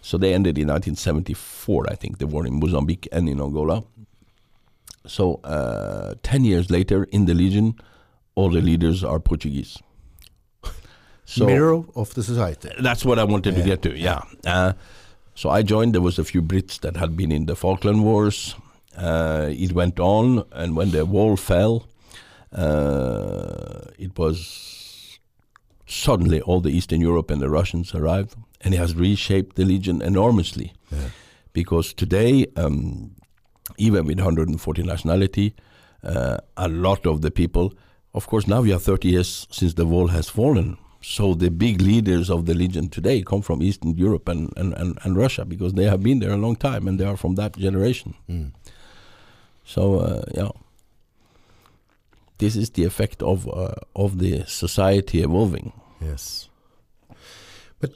So 0.00 0.16
they 0.16 0.32
ended 0.32 0.58
in 0.58 0.68
1974, 0.68 1.86
I 1.90 1.94
think, 1.94 2.18
the 2.18 2.26
war 2.26 2.46
in 2.46 2.60
Mozambique 2.60 3.08
and 3.12 3.28
in 3.28 3.40
Angola. 3.40 3.82
So 5.06 5.40
uh, 5.44 6.14
10 6.22 6.44
years 6.44 6.70
later, 6.70 7.04
in 7.04 7.26
the 7.26 7.34
Legion, 7.34 7.74
all 8.34 8.50
the 8.50 8.60
leaders 8.60 9.02
are 9.02 9.18
Portuguese. 9.18 9.78
So 11.24 11.44
Mirror 11.44 11.84
of 11.94 12.14
the 12.14 12.22
society. 12.22 12.70
that's 12.80 13.04
what 13.04 13.18
I 13.18 13.24
wanted 13.24 13.54
to 13.56 13.62
get 13.62 13.82
to, 13.82 13.94
yeah. 13.94 14.22
Uh, 14.46 14.72
so 15.34 15.50
I 15.50 15.60
joined, 15.60 15.94
there 15.94 16.00
was 16.00 16.18
a 16.18 16.24
few 16.24 16.40
Brits 16.40 16.80
that 16.80 16.96
had 16.96 17.18
been 17.18 17.30
in 17.30 17.44
the 17.44 17.54
Falkland 17.54 18.02
Wars. 18.02 18.54
Uh, 18.96 19.48
it 19.50 19.72
went 19.72 20.00
on, 20.00 20.44
and 20.52 20.74
when 20.74 20.90
the 20.90 21.04
wall 21.04 21.36
fell, 21.36 21.86
it 22.52 24.18
was 24.18 25.18
suddenly 25.86 26.40
all 26.42 26.60
the 26.60 26.70
Eastern 26.70 27.00
Europe 27.00 27.30
and 27.30 27.40
the 27.40 27.50
Russians 27.50 27.94
arrived, 27.94 28.36
and 28.60 28.74
it 28.74 28.78
has 28.78 28.94
reshaped 28.94 29.56
the 29.56 29.64
Legion 29.64 30.02
enormously. 30.02 30.72
Yeah. 30.90 31.10
Because 31.52 31.92
today, 31.94 32.46
um, 32.56 33.12
even 33.78 34.06
with 34.06 34.18
140 34.18 34.82
nationality, 34.82 35.54
uh, 36.04 36.38
a 36.56 36.68
lot 36.68 37.06
of 37.06 37.22
the 37.22 37.30
people, 37.30 37.74
of 38.14 38.26
course, 38.26 38.46
now 38.46 38.60
we 38.60 38.72
are 38.72 38.78
30 38.78 39.08
years 39.08 39.46
since 39.50 39.74
the 39.74 39.86
wall 39.86 40.08
has 40.08 40.28
fallen. 40.28 40.76
So 41.00 41.34
the 41.34 41.50
big 41.50 41.80
leaders 41.80 42.28
of 42.28 42.46
the 42.46 42.54
Legion 42.54 42.88
today 42.88 43.22
come 43.22 43.42
from 43.42 43.62
Eastern 43.62 43.96
Europe 43.96 44.28
and, 44.28 44.52
and, 44.56 44.74
and, 44.74 44.98
and 45.02 45.16
Russia 45.16 45.44
because 45.44 45.74
they 45.74 45.84
have 45.84 46.02
been 46.02 46.18
there 46.18 46.32
a 46.32 46.36
long 46.36 46.56
time 46.56 46.88
and 46.88 46.98
they 46.98 47.04
are 47.04 47.16
from 47.16 47.36
that 47.36 47.56
generation. 47.56 48.14
Mm. 48.28 48.52
So 49.64 50.00
uh, 50.00 50.22
yeah, 50.34 50.48
this 52.38 52.56
is 52.56 52.70
the 52.70 52.84
effect 52.84 53.22
of 53.22 53.46
uh, 53.48 53.74
of 53.94 54.18
the 54.18 54.44
society 54.46 55.22
evolving. 55.22 55.72
Yes. 56.00 56.48
But 57.80 57.90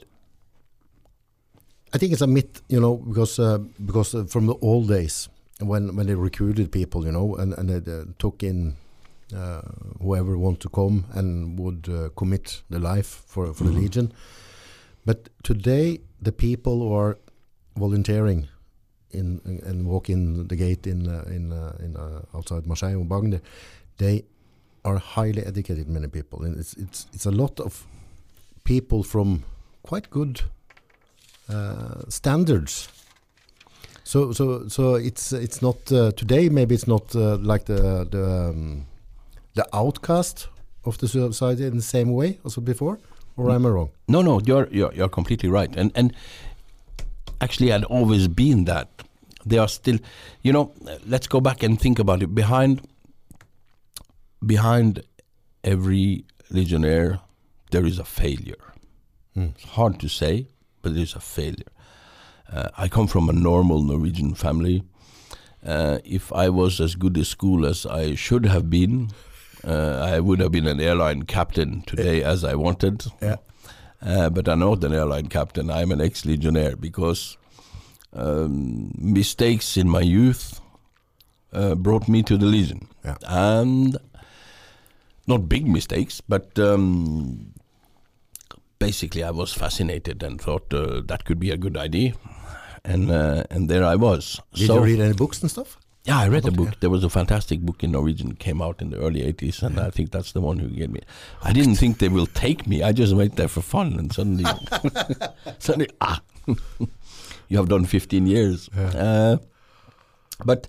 I 1.93 1.97
think 1.97 2.11
it's 2.11 2.21
a 2.21 2.27
myth, 2.27 2.61
you 2.69 2.79
know, 2.79 2.97
because 2.97 3.39
uh, 3.39 3.59
because 3.85 4.15
uh, 4.15 4.25
from 4.25 4.47
the 4.47 4.55
old 4.61 4.87
days 4.87 5.29
when 5.61 5.95
when 5.95 6.07
they 6.07 6.15
recruited 6.15 6.71
people, 6.71 7.05
you 7.05 7.11
know, 7.11 7.35
and 7.35 7.53
and 7.53 7.69
they 7.69 7.91
uh, 7.91 8.05
took 8.17 8.43
in 8.43 8.75
uh, 9.35 9.61
whoever 10.01 10.37
want 10.37 10.59
to 10.61 10.69
come 10.69 11.05
and 11.13 11.57
would 11.59 11.87
uh, 11.89 12.09
commit 12.15 12.63
their 12.69 12.79
life 12.95 13.23
for 13.27 13.53
for 13.53 13.63
Mhm. 13.65 13.73
the 13.73 13.81
legion. 13.81 14.11
But 15.05 15.29
today, 15.43 15.99
the 16.21 16.31
people 16.31 16.79
who 16.79 16.93
are 16.93 17.17
volunteering 17.77 18.47
in 19.11 19.41
and 19.65 19.85
walk 19.85 20.09
in 20.09 20.47
the 20.47 20.55
gate 20.55 20.87
in 20.87 21.07
uh, 21.07 21.23
in 21.35 21.51
uh, 21.53 21.75
in 21.85 21.95
uh, 21.95 22.21
outside 22.33 22.65
Marseille 22.65 22.95
Aubagne, 22.97 23.39
they 23.97 24.23
are 24.83 24.97
highly 24.97 25.43
educated. 25.45 25.87
Many 25.87 26.07
people, 26.07 26.43
and 26.43 26.57
it's 26.59 26.73
it's 26.73 27.07
it's 27.13 27.25
a 27.25 27.31
lot 27.31 27.59
of 27.59 27.85
people 28.63 29.03
from 29.03 29.43
quite 29.83 30.09
good 30.09 30.41
uh, 31.49 32.09
standards. 32.09 32.89
So 34.03 34.33
so 34.33 34.67
so 34.67 34.95
it's 34.95 35.33
it's 35.33 35.61
not 35.61 35.91
uh, 35.91 36.11
today. 36.11 36.49
Maybe 36.49 36.75
it's 36.75 36.87
not 36.87 37.15
uh, 37.15 37.37
like 37.37 37.65
the 37.65 38.07
the 38.09 38.49
um, 38.49 38.85
the 39.53 39.65
outcast 39.73 40.47
of 40.83 40.97
the 40.97 41.07
society 41.07 41.65
in 41.65 41.75
the 41.75 41.81
same 41.81 42.13
way 42.13 42.39
as 42.45 42.57
before. 42.57 42.99
Or 43.35 43.49
am 43.49 43.65
I 43.65 43.69
wrong? 43.69 43.89
No, 44.07 44.21
no, 44.21 44.39
you're 44.45 44.67
you're, 44.71 44.93
you're 44.93 45.09
completely 45.09 45.49
right, 45.49 45.75
and 45.75 45.91
and 45.95 46.13
actually, 47.41 47.71
had 47.71 47.83
always 47.85 48.27
been 48.27 48.65
that. 48.65 48.87
They 49.45 49.57
are 49.57 49.67
still, 49.67 49.97
you 50.43 50.53
know. 50.53 50.71
Let's 51.05 51.27
go 51.27 51.41
back 51.41 51.63
and 51.63 51.79
think 51.79 51.99
about 51.99 52.23
it. 52.23 52.33
Behind 52.35 52.81
behind 54.45 55.03
every 55.63 56.25
legionnaire, 56.49 57.19
there 57.71 57.85
is 57.85 57.99
a 57.99 58.05
failure. 58.05 58.73
Hmm. 59.33 59.47
It's 59.55 59.63
hard 59.65 59.99
to 59.99 60.07
say, 60.07 60.47
but 60.81 60.93
there's 60.95 61.15
a 61.15 61.19
failure. 61.19 61.71
Uh, 62.51 62.69
I 62.77 62.87
come 62.87 63.07
from 63.07 63.29
a 63.29 63.33
normal 63.33 63.81
Norwegian 63.81 64.35
family. 64.35 64.83
Uh, 65.65 65.99
if 66.03 66.31
I 66.33 66.49
was 66.49 66.79
as 66.81 66.95
good 66.95 67.17
at 67.17 67.25
school 67.25 67.65
as 67.65 67.85
I 67.85 68.15
should 68.15 68.45
have 68.45 68.69
been, 68.69 69.09
uh, 69.65 70.01
I 70.13 70.19
would 70.19 70.39
have 70.41 70.51
been 70.51 70.67
an 70.67 70.79
airline 70.81 71.23
captain 71.23 71.81
today 71.83 72.21
as 72.21 72.43
I 72.43 72.53
wanted. 72.55 73.05
Yeah. 73.21 73.37
Uh, 74.01 74.29
but 74.29 74.47
I'm 74.49 74.59
not 74.59 74.83
an 74.83 74.93
airline 74.93 75.29
captain. 75.29 75.71
I'm 75.71 75.91
an 75.91 76.01
ex-legionnaire 76.01 76.75
because 76.75 77.37
um, 78.11 78.91
mistakes 78.97 79.77
in 79.77 79.87
my 79.89 80.01
youth 80.01 80.59
uh, 81.53 81.75
brought 81.75 82.07
me 82.09 82.21
to 82.23 82.37
the 82.37 82.45
Legion, 82.45 82.87
Yeah. 83.05 83.15
and 83.27 83.97
not 85.27 85.49
big 85.49 85.67
mistakes, 85.67 86.21
but 86.21 86.57
um, 86.59 87.53
basically 88.79 89.23
I 89.23 89.31
was 89.31 89.53
fascinated 89.53 90.23
and 90.23 90.39
thought 90.39 90.73
uh, 90.73 91.01
that 91.05 91.25
could 91.25 91.39
be 91.39 91.51
a 91.51 91.57
good 91.57 91.77
idea, 91.77 92.13
and 92.83 93.11
uh, 93.11 93.43
and 93.49 93.69
there 93.69 93.83
I 93.83 93.95
was. 93.95 94.39
Did 94.53 94.67
so 94.67 94.75
you 94.75 94.83
read 94.83 94.99
any 94.99 95.13
books 95.13 95.41
and 95.41 95.49
stuff? 95.49 95.77
yeah, 96.05 96.19
I 96.19 96.27
read 96.27 96.45
a 96.45 96.51
book. 96.51 96.79
There 96.81 96.89
was 96.89 97.03
a 97.05 97.09
fantastic 97.09 97.61
book 97.61 97.81
in 97.83 97.91
Norwegian 97.91 98.35
came 98.35 98.61
out 98.61 98.81
in 98.81 98.89
the 98.89 98.97
early 98.97 99.21
80s, 99.21 99.63
and 99.63 99.79
I 99.79 99.89
think 99.89 100.11
that's 100.11 100.33
the 100.33 100.41
one 100.41 100.59
who 100.59 100.67
gave 100.67 100.89
me. 100.89 100.99
I 101.41 101.53
didn't 101.53 101.75
think 101.75 101.99
they 101.99 102.09
will 102.09 102.25
take 102.25 102.67
me. 102.67 102.83
I 102.83 102.91
just 102.91 103.15
went 103.15 103.37
there 103.37 103.47
for 103.47 103.61
fun, 103.61 103.93
and 103.93 104.11
suddenly, 104.11 104.43
suddenly, 105.59 105.89
ah, 106.01 106.21
you 107.47 107.57
have 107.57 107.69
done 107.69 107.85
15 107.85 108.27
years. 108.27 108.67
Uh, 108.69 109.37
but 110.43 110.67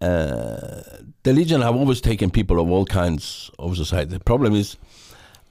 uh, 0.00 0.82
the 1.22 1.32
Legion 1.32 1.62
have 1.62 1.74
always 1.74 2.00
taken 2.00 2.30
people 2.30 2.60
of 2.60 2.70
all 2.70 2.84
kinds 2.84 3.50
of 3.58 3.76
society. 3.76 4.12
The 4.12 4.20
problem 4.20 4.54
is 4.54 4.76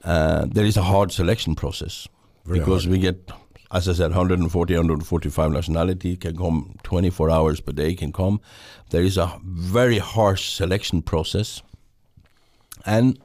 uh, 0.04 0.46
there 0.48 0.64
is 0.64 0.76
a 0.76 0.82
hard 0.82 1.12
selection 1.12 1.54
process 1.54 2.08
Very 2.44 2.60
because 2.60 2.84
hard. 2.84 2.92
we 2.92 2.98
get, 2.98 3.30
as 3.72 3.88
I 3.88 3.92
said, 3.92 4.10
140, 4.10 4.74
145 4.74 5.50
nationality 5.50 6.16
can 6.16 6.36
come 6.36 6.76
24 6.84 7.30
hours 7.30 7.60
per 7.60 7.72
day 7.72 7.94
can 7.94 8.12
come. 8.12 8.40
There 8.90 9.02
is 9.02 9.16
a 9.16 9.38
very 9.44 9.98
harsh 9.98 10.48
selection 10.50 11.02
process, 11.02 11.62
and 12.84 13.18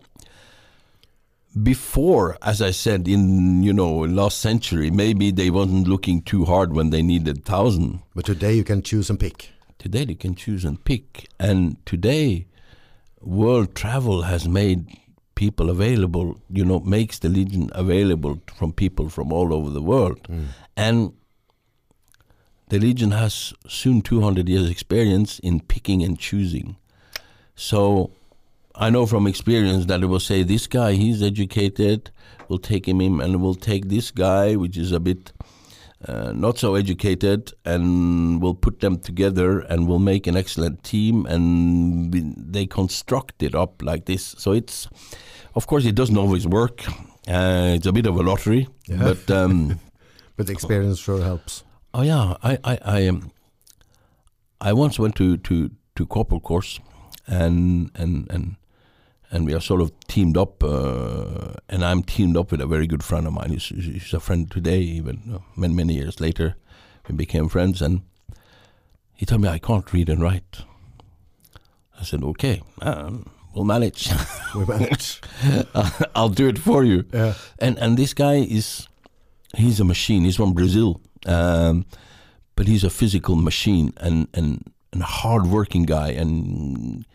before, 1.62 2.38
as 2.42 2.62
I 2.62 2.72
said, 2.72 3.08
in 3.08 3.62
you 3.62 3.74
know 3.74 3.92
last 3.92 4.40
century, 4.40 4.90
maybe 4.90 5.32
they 5.32 5.50
wasn't 5.50 5.88
looking 5.88 6.22
too 6.22 6.46
hard 6.46 6.74
when 6.74 6.90
they 6.90 7.02
needed 7.02 7.46
thousand. 7.46 8.02
But 8.16 8.26
today 8.26 8.54
you 8.54 8.64
can 8.64 8.82
choose 8.82 9.10
and 9.10 9.20
pick. 9.20 9.52
Today 9.82 10.06
they 10.06 10.14
can 10.14 10.36
choose 10.36 10.64
and 10.64 10.78
pick, 10.86 11.28
and 11.40 11.84
today 11.88 12.46
world 13.20 13.74
travel 13.74 14.22
has 14.22 14.48
made 14.48 14.96
people 15.34 15.72
available. 15.72 16.40
You 16.52 16.64
know, 16.64 16.82
makes 16.82 17.18
the 17.18 17.30
Legion 17.30 17.72
available 17.74 18.40
from 18.56 18.74
people 18.74 19.10
from 19.10 19.34
all 19.34 19.52
over 19.52 19.72
the 19.72 19.82
world, 19.82 20.22
mm. 20.30 20.50
and 20.78 21.14
the 22.70 22.78
Legion 22.78 23.10
has 23.10 23.56
soon 23.68 24.04
200 24.04 24.48
years 24.48 24.70
experience 24.70 25.40
in 25.40 25.62
picking 25.62 26.04
and 26.04 26.20
choosing. 26.20 26.76
So 27.56 28.12
I 28.76 28.92
know 28.92 29.08
from 29.08 29.26
experience 29.26 29.88
that 29.88 30.04
it 30.04 30.06
will 30.06 30.20
say 30.20 30.44
this 30.44 30.68
guy 30.68 30.92
he's 30.92 31.24
educated, 31.24 32.12
we'll 32.48 32.60
take 32.60 32.88
him 32.88 33.02
in, 33.02 33.20
and 33.20 33.42
we'll 33.42 33.56
take 33.56 33.90
this 33.90 34.12
guy 34.12 34.56
which 34.56 34.78
is 34.78 34.92
a 34.92 35.00
bit 35.00 35.32
uh, 36.08 36.32
not 36.34 36.58
so 36.58 36.76
educated, 36.76 37.52
and 37.66 38.41
we'll 38.41 38.56
put 38.56 38.80
them 38.80 38.99
together 38.99 39.60
and 39.70 39.88
we'll 39.88 39.99
make 39.99 40.28
an 40.28 40.36
excellent 40.36 40.84
team, 40.84 41.26
and 41.26 42.14
we, 42.14 42.22
they 42.36 42.66
construct 42.68 43.43
it 43.43 43.56
up 43.56 43.82
like 43.84 44.06
this. 44.06 44.36
So 44.38 44.52
it's, 44.54 44.88
of 45.56 45.68
course, 45.68 45.86
it 45.86 45.95
doesn't 45.95 46.18
always 46.18 46.45
work. 46.47 46.84
Uh, 47.28 47.74
it's 47.76 47.86
a 47.88 47.91
bit 47.91 48.06
of 48.08 48.16
a 48.18 48.24
lottery, 48.24 48.68
Yeah. 48.88 49.14
but. 49.14 49.30
Um, 49.32 49.80
But 50.38 50.49
experience 50.49 50.97
sure 50.97 51.22
helps. 51.22 51.64
Oh 51.93 52.02
yeah, 52.04 52.36
I 52.41 52.58
I 52.64 52.78
I, 52.86 53.08
um, 53.10 53.32
I 54.60 54.74
once 54.74 54.97
went 55.02 55.16
to 55.16 55.38
to 55.38 55.70
to 55.95 56.06
corporal 56.06 56.39
course, 56.41 56.80
and 57.28 57.91
and 57.93 58.28
and 58.32 58.56
and 59.32 59.46
we 59.46 59.54
are 59.54 59.62
sort 59.62 59.82
of 59.82 59.92
teamed 60.08 60.38
up, 60.38 60.64
uh, 60.64 61.54
and 61.70 61.86
I'm 61.86 62.04
teamed 62.04 62.36
up 62.36 62.52
with 62.52 62.62
a 62.62 62.68
very 62.68 62.86
good 62.86 63.04
friend 63.04 63.26
of 63.26 63.34
mine. 63.34 63.52
He's, 63.52 63.70
he's 63.70 64.14
a 64.14 64.20
friend 64.20 64.52
today, 64.52 64.80
even 64.80 65.22
uh, 65.34 65.40
many 65.56 65.74
many 65.74 65.94
years 65.94 66.20
later, 66.20 66.56
we 67.08 67.16
became 67.16 67.48
friends, 67.48 67.82
and 67.82 68.02
he 69.14 69.26
told 69.26 69.42
me 69.42 69.48
I 69.48 69.60
can't 69.60 69.92
read 69.94 70.10
and 70.10 70.22
write. 70.22 70.64
I 72.00 72.04
said, 72.04 72.24
okay, 72.24 72.62
um, 72.82 73.30
we'll 73.54 73.66
manage. 73.66 74.10
We 74.56 74.66
manage. 74.66 75.22
I'll 76.16 76.30
do 76.30 76.50
it 76.50 76.60
for 76.60 76.84
you. 76.84 77.06
yeah. 77.14 77.36
And 77.58 77.80
and 77.80 77.98
this 77.98 78.14
guy 78.14 78.36
is 78.36 78.90
he's 79.56 79.80
a 79.80 79.86
machine. 79.86 80.26
He's 80.26 80.36
from 80.36 80.54
Brazil, 80.54 81.00
um, 81.26 81.86
but 82.56 82.68
he's 82.68 82.84
a 82.84 82.90
physical 82.90 83.36
machine 83.36 83.94
and 83.98 84.28
and, 84.34 84.74
and 84.92 85.02
a 85.02 85.06
hard-working 85.06 85.86
guy 85.86 86.10
and 86.10 87.06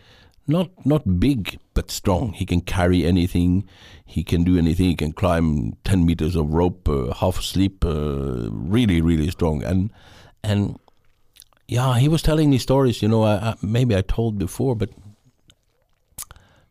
not 0.46 0.70
not 0.86 1.20
big 1.20 1.58
but 1.74 1.90
strong. 1.90 2.32
He 2.32 2.46
can 2.46 2.60
carry 2.60 3.04
anything. 3.04 3.68
He 4.04 4.22
can 4.24 4.44
do 4.44 4.56
anything. 4.56 4.86
He 4.86 4.94
can 4.94 5.12
climb 5.12 5.76
ten 5.84 6.06
meters 6.06 6.36
of 6.36 6.52
rope, 6.52 6.88
uh, 6.88 7.12
half 7.14 7.38
asleep. 7.38 7.84
Uh, 7.84 8.48
really, 8.50 9.00
really 9.00 9.30
strong. 9.30 9.62
And 9.62 9.92
and 10.42 10.78
yeah, 11.68 11.98
he 11.98 12.08
was 12.08 12.22
telling 12.22 12.50
me 12.50 12.58
stories. 12.58 13.02
You 13.02 13.08
know, 13.08 13.24
I, 13.24 13.34
I, 13.34 13.54
maybe 13.62 13.96
I 13.96 14.02
told 14.02 14.38
before, 14.38 14.76
but 14.76 14.90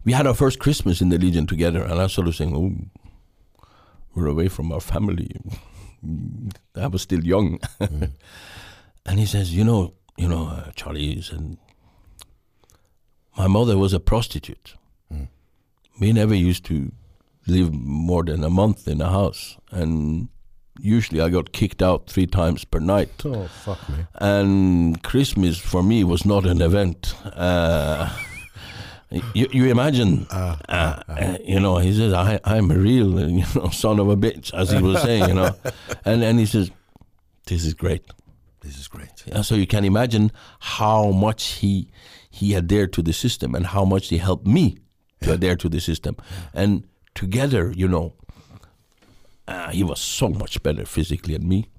we 0.03 0.13
had 0.13 0.27
our 0.27 0.33
first 0.33 0.59
Christmas 0.59 1.01
in 1.01 1.09
the 1.09 1.17
Legion 1.17 1.47
together, 1.47 1.83
and 1.83 1.93
I 1.93 2.03
was 2.03 2.13
sort 2.13 2.27
of 2.27 2.35
saying, 2.35 2.55
"Oh, 2.55 3.67
we're 4.13 4.27
away 4.27 4.47
from 4.47 4.71
our 4.71 4.81
family." 4.81 5.35
I 6.75 6.87
was 6.87 7.01
still 7.01 7.23
young, 7.23 7.59
and 7.79 9.19
he 9.19 9.25
says, 9.25 9.53
"You 9.53 9.63
know, 9.63 9.93
you 10.17 10.29
know, 10.29 10.47
uh, 10.47 10.71
Charlie," 10.75 11.15
he 11.15 11.21
said, 11.21 11.57
"My 13.37 13.47
mother 13.47 13.77
was 13.77 13.93
a 13.93 13.99
prostitute. 13.99 14.75
Mm. 15.13 15.27
We 15.99 16.11
never 16.13 16.35
used 16.35 16.65
to 16.65 16.91
live 17.47 17.73
more 17.73 18.23
than 18.23 18.43
a 18.43 18.49
month 18.49 18.87
in 18.87 19.01
a 19.01 19.09
house, 19.09 19.57
and." 19.71 20.29
Usually, 20.81 21.21
I 21.21 21.29
got 21.29 21.53
kicked 21.53 21.81
out 21.81 22.09
three 22.09 22.27
times 22.27 22.65
per 22.65 22.79
night 22.79 23.09
Oh, 23.23 23.47
fuck 23.47 23.79
me. 23.87 23.95
and 24.15 25.01
Christmas 25.03 25.57
for 25.57 25.81
me 25.81 26.03
was 26.03 26.25
not 26.25 26.45
an 26.45 26.61
event. 26.61 27.15
Uh, 27.23 28.09
you, 29.33 29.47
you 29.53 29.65
imagine, 29.67 30.27
Uh, 30.29 30.57
uh, 30.67 31.01
uh, 31.07 31.37
you 31.45 31.61
know, 31.61 31.77
he 31.77 31.93
says, 31.93 32.11
I, 32.11 32.41
I'm 32.43 32.71
a 32.71 32.77
real, 32.77 33.17
you 33.29 33.45
know, 33.55 33.69
son 33.69 33.99
of 34.01 34.09
a 34.09 34.17
bitch, 34.17 34.53
as 34.53 34.69
he 34.71 34.81
was 34.81 35.01
saying, 35.01 35.29
you 35.29 35.33
know. 35.35 35.55
And 36.05 36.21
and 36.23 36.39
he 36.39 36.45
says, 36.45 36.71
this 37.45 37.63
is 37.63 37.73
great. 37.73 38.03
this 38.59 38.77
is 38.77 38.89
great. 38.89 39.23
Yeah, 39.25 39.43
so 39.43 39.55
you 39.55 39.67
can 39.67 39.85
imagine 39.85 40.29
how 40.59 41.11
much 41.11 41.43
he 41.61 41.87
he 42.35 42.53
adhered 42.53 42.91
to 42.91 43.01
the 43.01 43.13
system 43.13 43.55
and 43.55 43.67
how 43.67 43.85
much 43.85 44.09
he 44.09 44.17
helped 44.17 44.45
me 44.45 44.77
to 45.21 45.31
adhere 45.31 45.55
to 45.55 45.69
the 45.69 45.79
system. 45.79 46.17
And 46.53 46.85
together, 47.13 47.71
you 47.73 47.87
know, 47.87 48.11
uh, 49.47 49.69
he 49.69 49.83
was 49.85 50.01
so 50.01 50.27
much 50.27 50.61
better 50.61 50.85
physically 50.85 51.37
than 51.37 51.47
me. 51.47 51.69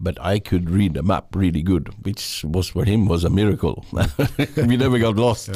But 0.00 0.20
I 0.20 0.40
could 0.40 0.68
read 0.68 0.96
a 0.96 1.04
map 1.04 1.36
really 1.36 1.62
good, 1.62 1.94
which 2.04 2.44
was 2.44 2.70
for 2.70 2.84
him 2.84 3.06
was 3.06 3.22
a 3.22 3.30
miracle. 3.30 3.84
we 4.56 4.76
never 4.76 4.98
got 4.98 5.14
lost. 5.14 5.50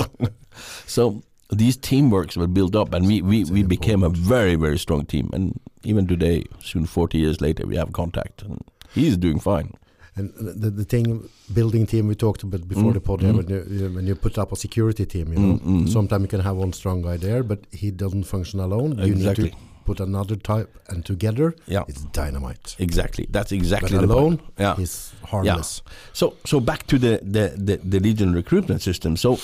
so 0.87 1.25
these 1.51 1.77
teamworks 1.77 2.37
were 2.37 2.47
built 2.47 2.77
up, 2.77 2.95
and 2.95 3.09
we, 3.09 3.23
we, 3.23 3.43
we 3.47 3.65
became 3.65 4.05
a 4.05 4.09
very 4.09 4.55
very 4.55 4.79
strong 4.79 5.05
team. 5.07 5.29
And 5.33 5.59
even 5.83 6.07
today, 6.07 6.45
soon 6.61 6.87
forty 6.87 7.19
years 7.19 7.41
later, 7.41 7.67
we 7.67 7.75
have 7.75 7.93
contact, 7.93 8.43
and 8.43 8.63
he's 8.95 9.17
doing 9.17 9.41
fine. 9.41 9.73
And 10.19 10.33
the, 10.63 10.71
the 10.71 10.85
thing, 10.85 11.29
building 11.53 11.87
team 11.87 12.09
we 12.09 12.15
talked 12.15 12.43
about 12.43 12.67
before 12.67 12.91
Mm, 12.93 12.95
the 12.95 13.01
podcast, 13.01 13.33
mm. 13.33 13.37
when, 13.37 13.49
you, 13.81 13.89
when 13.97 14.07
you 14.07 14.15
put 14.15 14.39
up 14.39 14.51
a 14.53 14.57
security 14.57 15.05
team, 15.05 15.33
you 15.33 15.39
know, 15.39 15.59
Mm, 15.59 15.83
mm. 15.85 15.89
sometimes 15.93 16.23
you 16.23 16.29
can 16.29 16.41
have 16.41 16.57
one 16.57 16.73
strong 16.73 17.03
guy 17.03 17.17
there, 17.19 17.43
but 17.43 17.59
he 17.71 17.91
doesn't 17.91 18.25
function 18.25 18.59
alone. 18.61 18.99
Exactly. 18.99 19.11
You 19.11 19.51
need 19.51 19.53
to 19.53 19.57
put 19.85 20.01
another 20.01 20.35
type, 20.37 20.71
and 20.89 21.05
together, 21.05 21.55
Yeah, 21.69 21.85
it's 21.87 22.03
dynamite. 22.13 22.75
exactly. 22.79 23.27
That's 23.31 23.53
exactly 23.53 23.99
but 23.99 24.07
the 24.09 24.15
point. 24.15 24.41
alone, 24.41 24.41
Yeah. 24.59 24.75
he's 24.77 25.13
harmless. 25.31 25.83
Yeah. 25.85 25.93
So 26.13 26.35
so 26.45 26.61
back 26.61 26.87
to 26.87 26.99
the 26.99 27.21
the, 27.23 27.45
the, 27.67 27.77
the 27.91 28.01
Legion 28.01 28.33
recruitment 28.35 28.81
system. 28.83 29.17
So 29.17 29.39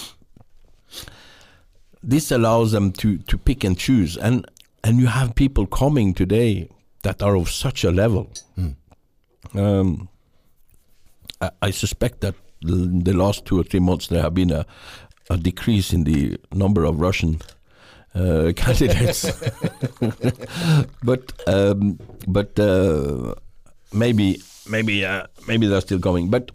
this 2.03 2.31
allows 2.33 2.73
them 2.73 2.93
to 2.93 3.18
to 3.18 3.39
pick 3.39 3.64
and 3.64 3.77
choose, 3.79 4.16
and 4.16 4.47
and 4.85 4.99
you 4.99 5.07
have 5.09 5.35
people 5.35 5.66
coming 5.66 6.14
today 6.14 6.68
that 7.03 7.23
are 7.23 7.37
of 7.37 7.49
such 7.51 7.85
a 7.85 7.91
level. 7.91 8.27
Mm. 8.59 8.75
Um, 9.55 10.09
I, 11.61 11.70
suspect 11.70 12.20
that 12.20 12.34
the 12.61 13.12
last 13.12 13.45
two 13.45 13.59
or 13.61 13.64
three 13.64 13.80
months 13.80 14.09
there 14.09 14.22
have 14.22 14.34
been 14.34 14.51
a 14.51 14.66
a 15.30 15.36
decrease 15.36 15.93
in 15.93 16.05
the 16.05 16.36
number 16.53 16.84
of 16.84 17.01
Russian 17.01 17.40
uh, 18.14 18.53
candidates, 18.57 19.30
but 21.03 21.32
um, 21.47 21.99
but 22.28 22.59
uh, 22.59 23.34
maybe 23.93 24.43
maybe 24.68 25.05
uh, 25.05 25.26
maybe 25.47 25.66
they're 25.66 25.80
still 25.80 26.01
coming. 26.01 26.28
But 26.28 26.51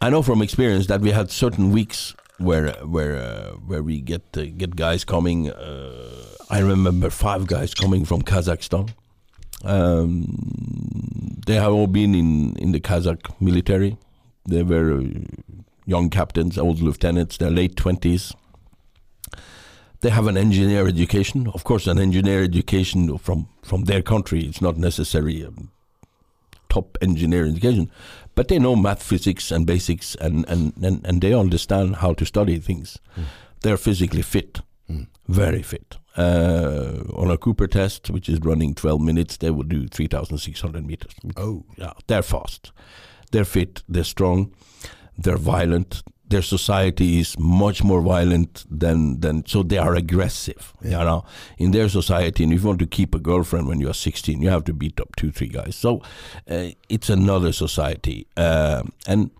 I 0.00 0.10
know 0.10 0.22
from 0.22 0.42
experience 0.42 0.86
that 0.88 1.00
we 1.00 1.10
had 1.12 1.30
certain 1.30 1.70
weeks 1.70 2.14
where 2.38 2.72
where 2.84 3.16
uh, 3.16 3.50
where 3.66 3.82
we 3.82 4.00
get 4.00 4.22
uh, 4.36 4.44
get 4.56 4.76
guys 4.76 5.04
coming. 5.04 5.50
Uh, 5.50 6.20
I 6.50 6.60
remember 6.60 7.10
five 7.10 7.46
guys 7.46 7.74
coming 7.74 8.04
from 8.04 8.22
Kazakhstan. 8.22 8.90
Um, 9.64 11.40
they 11.46 11.54
have 11.54 11.72
all 11.72 11.86
been 11.86 12.14
in 12.14 12.54
in 12.56 12.72
the 12.72 12.80
Kazakh 12.80 13.34
military. 13.40 13.96
They 14.48 14.62
were 14.62 14.92
uh, 15.00 15.04
young 15.86 16.10
captains, 16.10 16.58
old 16.58 16.80
lieutenants. 16.80 17.36
They're 17.38 17.50
late 17.50 17.76
twenties. 17.76 18.32
They 20.00 20.10
have 20.10 20.26
an 20.26 20.36
engineer 20.36 20.86
education, 20.86 21.46
of 21.54 21.64
course, 21.64 21.86
an 21.86 21.98
engineer 21.98 22.42
education 22.42 23.16
from 23.18 23.46
from 23.62 23.84
their 23.84 24.02
country. 24.02 24.40
It's 24.44 24.60
not 24.60 24.76
necessary 24.76 25.44
um, 25.46 25.70
top 26.68 26.98
engineer 27.00 27.46
education, 27.46 27.90
but 28.34 28.48
they 28.48 28.58
know 28.58 28.76
math, 28.76 29.02
physics, 29.02 29.50
and 29.50 29.66
basics, 29.66 30.14
and 30.16 30.44
and 30.48 30.72
and, 30.82 31.00
and 31.06 31.20
they 31.22 31.32
understand 31.32 31.96
how 31.96 32.12
to 32.14 32.24
study 32.26 32.58
things. 32.58 32.98
Mm. 33.16 33.24
They're 33.62 33.78
physically 33.78 34.22
fit, 34.22 34.60
Mm. 34.90 35.06
very 35.26 35.62
fit. 35.62 35.96
Uh, 36.16 37.02
on 37.16 37.30
a 37.30 37.36
Cooper 37.36 37.66
test, 37.66 38.08
which 38.10 38.28
is 38.28 38.38
running 38.40 38.74
12 38.74 39.00
minutes, 39.00 39.36
they 39.38 39.50
will 39.50 39.64
do 39.64 39.88
3,600 39.88 40.86
meters. 40.86 41.12
Oh, 41.36 41.64
Yeah, 41.76 41.92
they're 42.06 42.22
fast, 42.22 42.70
they're 43.32 43.44
fit, 43.44 43.82
they're 43.88 44.04
strong, 44.04 44.54
they're 45.18 45.36
violent. 45.36 46.02
Their 46.28 46.42
society 46.42 47.18
is 47.20 47.36
much 47.38 47.84
more 47.84 48.00
violent 48.00 48.64
than 48.70 49.20
than 49.20 49.44
so 49.46 49.62
they 49.62 49.78
are 49.78 49.94
aggressive. 49.94 50.72
Yeah. 50.82 51.00
You 51.00 51.04
know, 51.04 51.24
in 51.58 51.70
their 51.72 51.88
society, 51.88 52.44
and 52.44 52.52
if 52.52 52.62
you 52.62 52.66
want 52.68 52.78
to 52.80 52.86
keep 52.86 53.14
a 53.14 53.18
girlfriend 53.20 53.68
when 53.68 53.80
you 53.80 53.88
are 53.90 53.94
16, 53.94 54.40
you 54.40 54.48
have 54.50 54.64
to 54.64 54.72
beat 54.72 55.00
up 55.00 55.14
two, 55.16 55.30
three 55.30 55.48
guys. 55.48 55.76
So 55.76 56.00
uh, 56.50 56.70
it's 56.88 57.10
another 57.10 57.52
society, 57.52 58.26
um, 58.36 58.92
and 59.06 59.30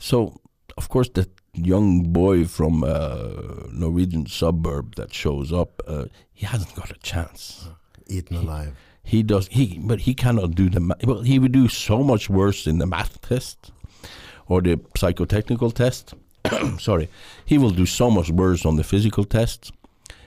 so 0.00 0.40
of 0.76 0.88
course 0.88 1.10
the 1.10 1.28
young 1.62 2.12
boy 2.12 2.44
from 2.44 2.82
a 2.84 3.66
Norwegian 3.72 4.26
suburb 4.26 4.94
that 4.96 5.12
shows 5.12 5.52
up, 5.52 5.82
uh, 5.86 6.06
he 6.32 6.46
hasn't 6.46 6.74
got 6.74 6.90
a 6.90 6.98
chance. 7.00 7.68
Eaten 8.08 8.36
alive. 8.36 8.74
he 9.04 9.22
does 9.22 9.48
he 9.48 9.78
but 9.78 10.00
he 10.00 10.12
cannot 10.14 10.54
do 10.54 10.68
the 10.68 10.80
ma- 10.80 10.94
well 11.04 11.22
he 11.22 11.38
would 11.38 11.52
do 11.52 11.66
so 11.68 12.02
much 12.02 12.28
worse 12.28 12.66
in 12.66 12.78
the 12.78 12.86
math 12.86 13.20
test 13.22 13.70
or 14.48 14.60
the 14.60 14.76
psychotechnical 14.98 15.72
test. 15.72 16.14
Sorry. 16.78 17.08
He 17.44 17.56
will 17.58 17.70
do 17.70 17.86
so 17.86 18.10
much 18.10 18.28
worse 18.30 18.66
on 18.66 18.76
the 18.76 18.84
physical 18.84 19.24
tests 19.24 19.70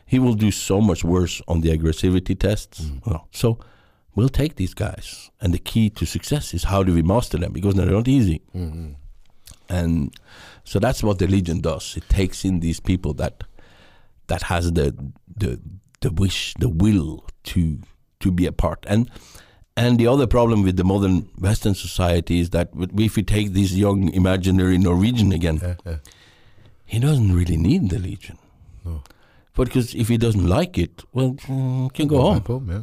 he 0.08 0.20
will 0.20 0.36
do 0.36 0.52
so 0.52 0.80
much 0.80 1.04
worse 1.04 1.42
on 1.48 1.62
the 1.62 1.76
aggressivity 1.76 2.38
tests. 2.40 2.82
Mm. 2.82 3.06
Well, 3.08 3.28
so 3.32 3.58
we'll 4.14 4.30
take 4.30 4.56
these 4.56 4.76
guys 4.76 5.32
and 5.42 5.52
the 5.54 5.58
key 5.58 5.90
to 5.92 6.06
success 6.06 6.54
is 6.54 6.64
how 6.66 6.84
do 6.84 6.94
we 6.94 7.02
master 7.02 7.38
them 7.40 7.52
because 7.52 7.74
they're 7.76 7.88
not 8.00 8.08
easy. 8.08 8.42
Mhm. 8.56 8.96
And 9.70 10.14
so 10.64 10.80
that's 10.80 11.04
what 11.04 11.20
the 11.20 11.28
legion 11.28 11.62
does 11.62 11.96
it 11.98 12.08
takes 12.10 12.44
in 12.46 12.60
these 12.60 12.80
people 12.80 13.14
that 13.14 13.44
that 14.28 14.44
has 14.44 14.72
the 14.74 14.96
the 15.38 15.60
the 16.02 16.12
wish 16.12 16.54
the 16.60 16.70
will 16.70 17.26
to 17.44 17.80
to 18.20 18.32
be 18.32 18.46
a 18.46 18.52
part 18.52 18.86
and 18.88 19.10
and 19.78 20.00
the 20.00 20.08
other 20.08 20.26
problem 20.28 20.64
with 20.64 20.78
the 20.78 20.84
modern 20.84 21.28
western 21.38 21.76
society 21.76 22.40
is 22.40 22.50
that 22.52 22.70
if 22.98 23.16
we 23.16 23.24
take 23.24 23.54
this 23.54 23.72
young 23.74 24.10
imaginary 24.14 24.78
norwegian 24.78 25.32
again 25.32 25.60
Yeah, 25.62 25.76
yeah. 25.86 25.98
he 26.86 27.00
doesn't 27.00 27.34
really 27.36 27.58
need 27.58 27.90
the 27.90 28.00
legion 28.00 28.38
No. 28.86 29.02
because 29.54 29.94
if 29.96 30.08
he 30.08 30.18
doesn't 30.18 30.48
like 30.48 30.78
it 30.78 31.04
well 31.14 31.34
mm, 31.34 31.92
can 31.94 32.08
go 32.08 32.22
home, 32.22 32.70
yeah. 32.70 32.82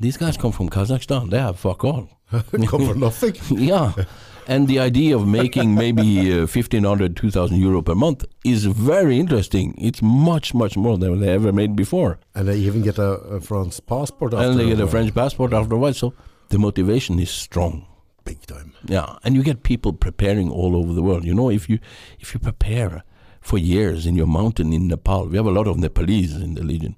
these 0.00 0.16
guys 0.16 0.36
come 0.36 0.52
from 0.52 0.68
kazakhstan 0.68 1.30
they 1.30 1.38
have 1.38 1.58
fuck 1.58 1.84
all 1.84 2.08
Come 2.66 2.86
for 2.86 2.94
nothing. 2.94 3.34
yeah. 3.58 3.92
And 4.46 4.66
the 4.66 4.80
idea 4.80 5.16
of 5.16 5.26
making 5.26 5.74
maybe 5.74 6.32
uh, 6.32 6.46
1,500, 6.46 7.16
2,000 7.16 7.56
euro 7.58 7.80
per 7.80 7.94
month 7.94 8.24
is 8.44 8.64
very 8.64 9.18
interesting. 9.18 9.74
It's 9.78 10.02
much, 10.02 10.52
much 10.52 10.76
more 10.76 10.98
than 10.98 11.20
they 11.20 11.28
ever 11.28 11.52
made 11.52 11.76
before. 11.76 12.18
And 12.34 12.48
they 12.48 12.56
even 12.56 12.82
get 12.82 12.98
a, 12.98 13.12
a 13.12 13.40
France 13.40 13.78
passport 13.80 14.34
after 14.34 14.50
and 14.50 14.58
they 14.58 14.66
get 14.66 14.80
a. 14.80 14.88
French 14.88 15.14
passport 15.14 15.52
after 15.52 15.76
a 15.76 15.78
while. 15.78 15.94
So 15.94 16.14
the 16.48 16.58
motivation 16.58 17.18
is 17.20 17.30
strong. 17.30 17.86
Big 18.24 18.44
time. 18.46 18.72
Yeah. 18.86 19.16
And 19.22 19.34
you 19.34 19.42
get 19.42 19.62
people 19.62 19.92
preparing 19.92 20.50
all 20.50 20.76
over 20.76 20.92
the 20.92 21.02
world. 21.02 21.24
You 21.24 21.34
know, 21.34 21.50
if 21.50 21.68
you 21.68 21.78
if 22.20 22.34
you 22.34 22.40
prepare 22.40 23.04
for 23.40 23.58
years 23.58 24.06
in 24.06 24.16
your 24.16 24.26
mountain 24.28 24.72
in 24.72 24.88
Nepal, 24.88 25.26
we 25.26 25.36
have 25.36 25.46
a 25.46 25.50
lot 25.50 25.66
of 25.66 25.76
Nepalese 25.78 26.34
in 26.36 26.54
the 26.54 26.62
Legion. 26.62 26.96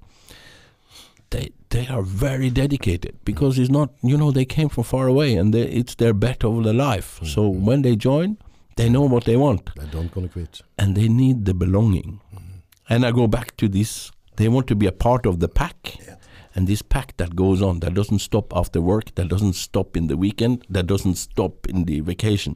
They 1.31 1.51
they 1.75 1.87
are 1.95 2.03
very 2.27 2.49
dedicated 2.49 3.13
because 3.29 3.53
it's 3.61 3.73
not 3.79 3.89
you 4.09 4.17
know 4.21 4.31
they 4.31 4.45
came 4.57 4.69
from 4.69 4.83
far 4.83 5.05
away 5.13 5.29
and 5.39 5.53
they, 5.53 5.65
it's 5.79 5.95
their 5.95 6.13
bet 6.13 6.39
of 6.43 6.63
their 6.63 6.73
life. 6.89 7.09
Mm-hmm. 7.15 7.33
So 7.35 7.41
when 7.67 7.79
they 7.85 7.95
join, 8.09 8.37
they 8.77 8.87
know 8.95 9.05
what 9.13 9.23
they 9.25 9.37
want 9.45 9.63
They 9.75 9.89
don't 9.95 10.11
gonna 10.13 10.29
quit. 10.29 10.61
and 10.79 10.95
they 10.97 11.07
need 11.21 11.37
the 11.45 11.53
belonging. 11.53 12.09
Mm-hmm. 12.33 12.59
And 12.91 13.05
I 13.05 13.11
go 13.11 13.27
back 13.27 13.57
to 13.57 13.67
this. 13.67 14.11
They 14.37 14.47
want 14.47 14.67
to 14.67 14.75
be 14.75 14.87
a 14.87 14.91
part 15.07 15.25
of 15.25 15.39
the 15.39 15.47
pack. 15.61 15.77
Yeah. 16.05 16.15
And 16.55 16.67
this 16.67 16.81
pack 16.81 17.17
that 17.17 17.35
goes 17.35 17.61
on, 17.61 17.79
that 17.81 17.93
doesn't 17.93 18.19
stop 18.19 18.53
after 18.55 18.79
work, 18.93 19.13
that 19.15 19.27
doesn't 19.27 19.53
stop 19.67 19.97
in 19.97 20.07
the 20.07 20.15
weekend, 20.15 20.65
that 20.69 20.87
doesn't 20.87 21.15
stop 21.15 21.67
in 21.67 21.83
the 21.85 21.99
vacation. 21.99 22.55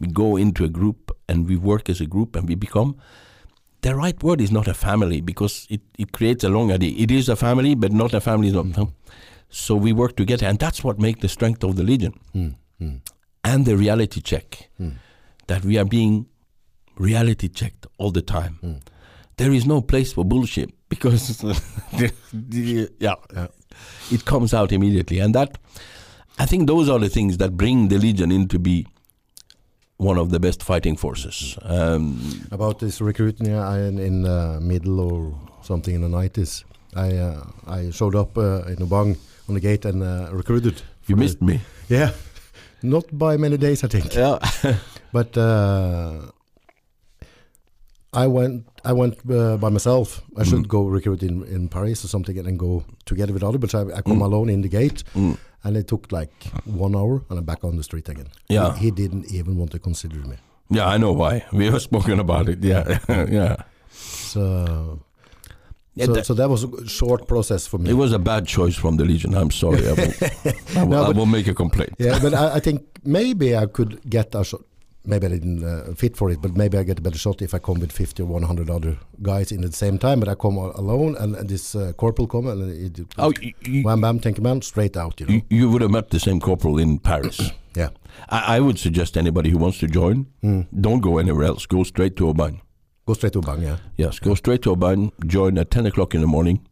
We 0.00 0.08
go 0.08 0.36
into 0.36 0.64
a 0.64 0.68
group 0.68 1.00
and 1.28 1.48
we 1.48 1.56
work 1.56 1.88
as 1.88 2.00
a 2.00 2.06
group 2.06 2.34
and 2.36 2.48
we 2.48 2.56
become. 2.56 2.96
The 3.82 3.94
right 3.94 4.20
word 4.22 4.40
is 4.40 4.50
not 4.50 4.66
a 4.66 4.74
family 4.74 5.20
because 5.20 5.66
it, 5.70 5.80
it 5.98 6.12
creates 6.12 6.42
a 6.44 6.48
long 6.48 6.72
idea. 6.72 6.92
It 6.98 7.10
is 7.10 7.28
a 7.28 7.36
family, 7.36 7.74
but 7.76 7.92
not 7.92 8.12
a 8.12 8.20
family. 8.20 8.50
No. 8.50 8.92
So 9.50 9.76
we 9.76 9.92
work 9.92 10.16
together, 10.16 10.46
and 10.46 10.58
that's 10.58 10.82
what 10.84 10.98
makes 10.98 11.20
the 11.20 11.28
strength 11.28 11.62
of 11.64 11.76
the 11.76 11.82
Legion 11.84 12.12
Mm. 12.34 12.54
Mm. 12.80 13.00
and 13.44 13.64
the 13.66 13.76
reality 13.76 14.20
check 14.20 14.68
Mm. 14.80 14.94
that 15.46 15.64
we 15.64 15.78
are 15.78 15.84
being 15.84 16.26
reality 16.96 17.48
checked 17.48 17.86
all 17.98 18.10
the 18.10 18.22
time. 18.22 18.58
Mm. 18.62 18.80
There 19.36 19.52
is 19.52 19.64
no 19.64 19.80
place 19.80 20.12
for 20.12 20.24
bullshit 20.24 20.70
because 20.88 21.38
the, 21.38 22.12
the, 22.32 22.88
yeah, 22.98 23.14
Yeah. 23.32 23.46
it 24.10 24.24
comes 24.24 24.52
out 24.52 24.72
immediately, 24.72 25.20
and 25.20 25.34
that 25.34 25.56
I 26.38 26.46
think 26.46 26.66
those 26.66 26.88
are 26.88 26.98
the 26.98 27.08
things 27.08 27.38
that 27.38 27.56
bring 27.56 27.88
the 27.88 27.98
Legion 27.98 28.30
in 28.32 28.48
to 28.48 28.58
be 28.58 28.86
one 29.98 30.16
of 30.20 30.30
the 30.30 30.38
best 30.40 30.62
fighting 30.62 30.96
forces. 30.96 31.58
Um, 31.62 32.18
About 32.50 32.78
this 32.78 33.00
recruiting 33.00 33.52
I, 33.54 33.86
in, 33.88 33.98
in 33.98 34.24
uh, 34.26 34.58
middle 34.60 35.00
or 35.00 35.34
something 35.62 35.94
in 35.94 36.00
the 36.02 36.08
90s, 36.08 36.64
I 36.96 37.16
uh, 37.16 37.44
I 37.66 37.90
showed 37.90 38.14
up 38.14 38.36
uh, 38.38 38.62
in 38.72 38.76
Aubagne 38.76 39.16
on 39.48 39.54
the 39.54 39.60
gate 39.60 39.84
and 39.88 40.02
uh, 40.02 40.28
recruited. 40.32 40.74
you 40.74 40.82
for 41.02 41.12
the- 41.12 41.16
missed 41.16 41.42
me. 41.42 41.60
Yeah, 41.88 42.10
not 42.82 43.04
by 43.12 43.36
many 43.36 43.56
days, 43.56 43.84
I 43.84 43.88
think. 43.88 44.14
Yeah, 44.14 44.38
But 45.12 45.36
uh, 45.36 46.30
I 48.12 48.26
went 48.26 48.64
I 48.84 48.92
went 48.92 49.14
uh, 49.30 49.56
by 49.58 49.68
myself. 49.70 50.22
I 50.40 50.44
should 50.44 50.64
Mm. 50.64 50.68
go 50.68 50.86
recruit 50.86 51.22
in, 51.22 51.44
in 51.46 51.68
Paris 51.68 52.04
or 52.04 52.08
something 52.08 52.38
and 52.38 52.46
then 52.46 52.56
go 52.56 52.84
together 53.04 53.32
with 53.32 53.42
others. 53.42 53.60
But 53.60 53.74
I, 53.74 53.98
I 53.98 54.02
come 54.02 54.18
Mm. 54.20 54.24
alone 54.24 54.48
in 54.52 54.62
the 54.62 54.68
gate, 54.68 55.02
Mm. 55.14 55.36
And 55.64 55.76
it 55.76 55.86
took 55.88 56.10
like 56.12 56.32
one 56.64 56.94
hour, 56.96 57.22
and 57.30 57.38
I'm 57.38 57.44
back 57.44 57.64
on 57.64 57.76
the 57.76 57.82
street 57.82 58.08
again. 58.08 58.28
Yeah. 58.48 58.74
he, 58.76 58.84
he 58.86 58.90
didn't 58.90 59.26
even 59.32 59.56
want 59.58 59.70
to 59.72 59.78
consider 59.78 60.16
me. 60.16 60.36
yeah, 60.70 60.86
I 60.86 60.98
know 60.98 61.12
why. 61.12 61.44
We 61.52 61.66
have 61.66 61.80
spoken 61.82 62.18
about 62.20 62.48
it. 62.48 62.62
Yeah, 62.62 62.98
yeah. 63.08 63.56
So, 63.90 65.00
so, 65.98 66.12
that- 66.12 66.26
so 66.26 66.34
that 66.34 66.48
was 66.48 66.64
a 66.64 66.86
short 66.86 67.26
process 67.26 67.66
for 67.66 67.78
me. 67.78 67.90
It 67.90 67.94
was 67.94 68.12
a 68.12 68.18
bad 68.18 68.46
choice 68.46 68.76
from 68.76 68.96
the 68.96 69.04
Legion. 69.04 69.34
I'm 69.34 69.50
sorry. 69.50 69.88
I 69.88 69.92
will, 69.92 70.12
I 70.76 70.82
will, 70.84 70.88
No, 70.90 71.04
I 71.04 71.10
will 71.10 71.26
make 71.26 71.48
a 71.48 71.54
complaint. 71.54 71.94
yeah, 71.98 72.18
but 72.22 72.34
I, 72.34 72.54
I 72.56 72.60
think 72.60 72.82
maybe 73.04 73.56
I 73.56 73.66
could 73.66 74.00
get 74.08 74.34
a 74.34 74.44
shot. 74.44 74.60
Maybe 75.04 75.26
I 75.26 75.30
didn't 75.30 75.64
uh, 75.64 75.94
fit 75.94 76.16
for 76.16 76.30
it, 76.30 76.42
but 76.42 76.56
maybe 76.56 76.76
I 76.76 76.82
get 76.82 76.98
a 76.98 77.02
better 77.02 77.16
shot 77.18 77.40
if 77.40 77.54
I 77.54 77.58
come 77.58 77.80
with 77.80 77.92
50 77.92 78.22
or 78.24 78.26
100 78.26 78.68
other 78.68 78.98
guys 79.22 79.52
in 79.52 79.64
at 79.64 79.70
the 79.70 79.76
same 79.76 79.96
time. 79.98 80.20
But 80.20 80.28
I 80.28 80.34
come 80.34 80.58
alone, 80.58 81.16
and, 81.18 81.34
and 81.36 81.48
this 81.48 81.74
uh, 81.74 81.92
corporal 81.96 82.26
come 82.28 82.46
and 82.48 82.70
it, 82.70 82.98
it 82.98 83.06
Oh, 83.16 83.32
you, 83.64 83.82
wham 83.84 84.00
bam, 84.02 84.18
thank 84.18 84.36
you 84.36 84.42
man, 84.42 84.60
straight 84.60 84.96
out. 84.96 85.18
You 85.20 85.26
know. 85.26 85.32
you, 85.34 85.42
you 85.48 85.70
would 85.70 85.80
have 85.82 85.90
met 85.90 86.10
the 86.10 86.20
same 86.20 86.40
corporal 86.40 86.78
in 86.78 86.98
Paris. 86.98 87.40
Yeah. 87.76 87.90
I, 88.28 88.56
I 88.56 88.60
would 88.60 88.76
suggest 88.76 89.16
anybody 89.16 89.50
who 89.50 89.58
wants 89.58 89.78
to 89.78 89.86
join, 89.86 90.26
Mm. 90.42 90.66
don't 90.80 91.00
go 91.00 91.18
anywhere 91.18 91.44
else. 91.44 91.64
Go 91.64 91.84
straight 91.84 92.16
to 92.16 92.24
Aubagne. 92.24 92.60
Go 93.06 93.14
straight 93.14 93.34
to 93.34 93.40
Aubagne, 93.40 93.62
yeah. 93.62 93.76
Yes, 93.96 94.18
go 94.18 94.34
straight 94.34 94.62
to 94.62 94.74
Aubagne. 94.74 95.12
Join 95.26 95.56
at 95.58 95.70
10 95.70 95.86
o'clock 95.86 96.12
in 96.12 96.20
the 96.20 96.26
morning, 96.26 96.66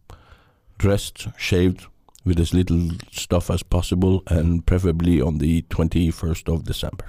dressed, 0.78 1.28
shaved, 1.38 1.86
with 2.24 2.40
as 2.40 2.52
little 2.52 2.90
stuff 3.12 3.50
as 3.50 3.62
possible, 3.62 4.24
and 4.26 4.66
preferably 4.66 5.20
on 5.20 5.38
the 5.38 5.62
21st 5.70 6.52
of 6.52 6.64
December. 6.64 7.04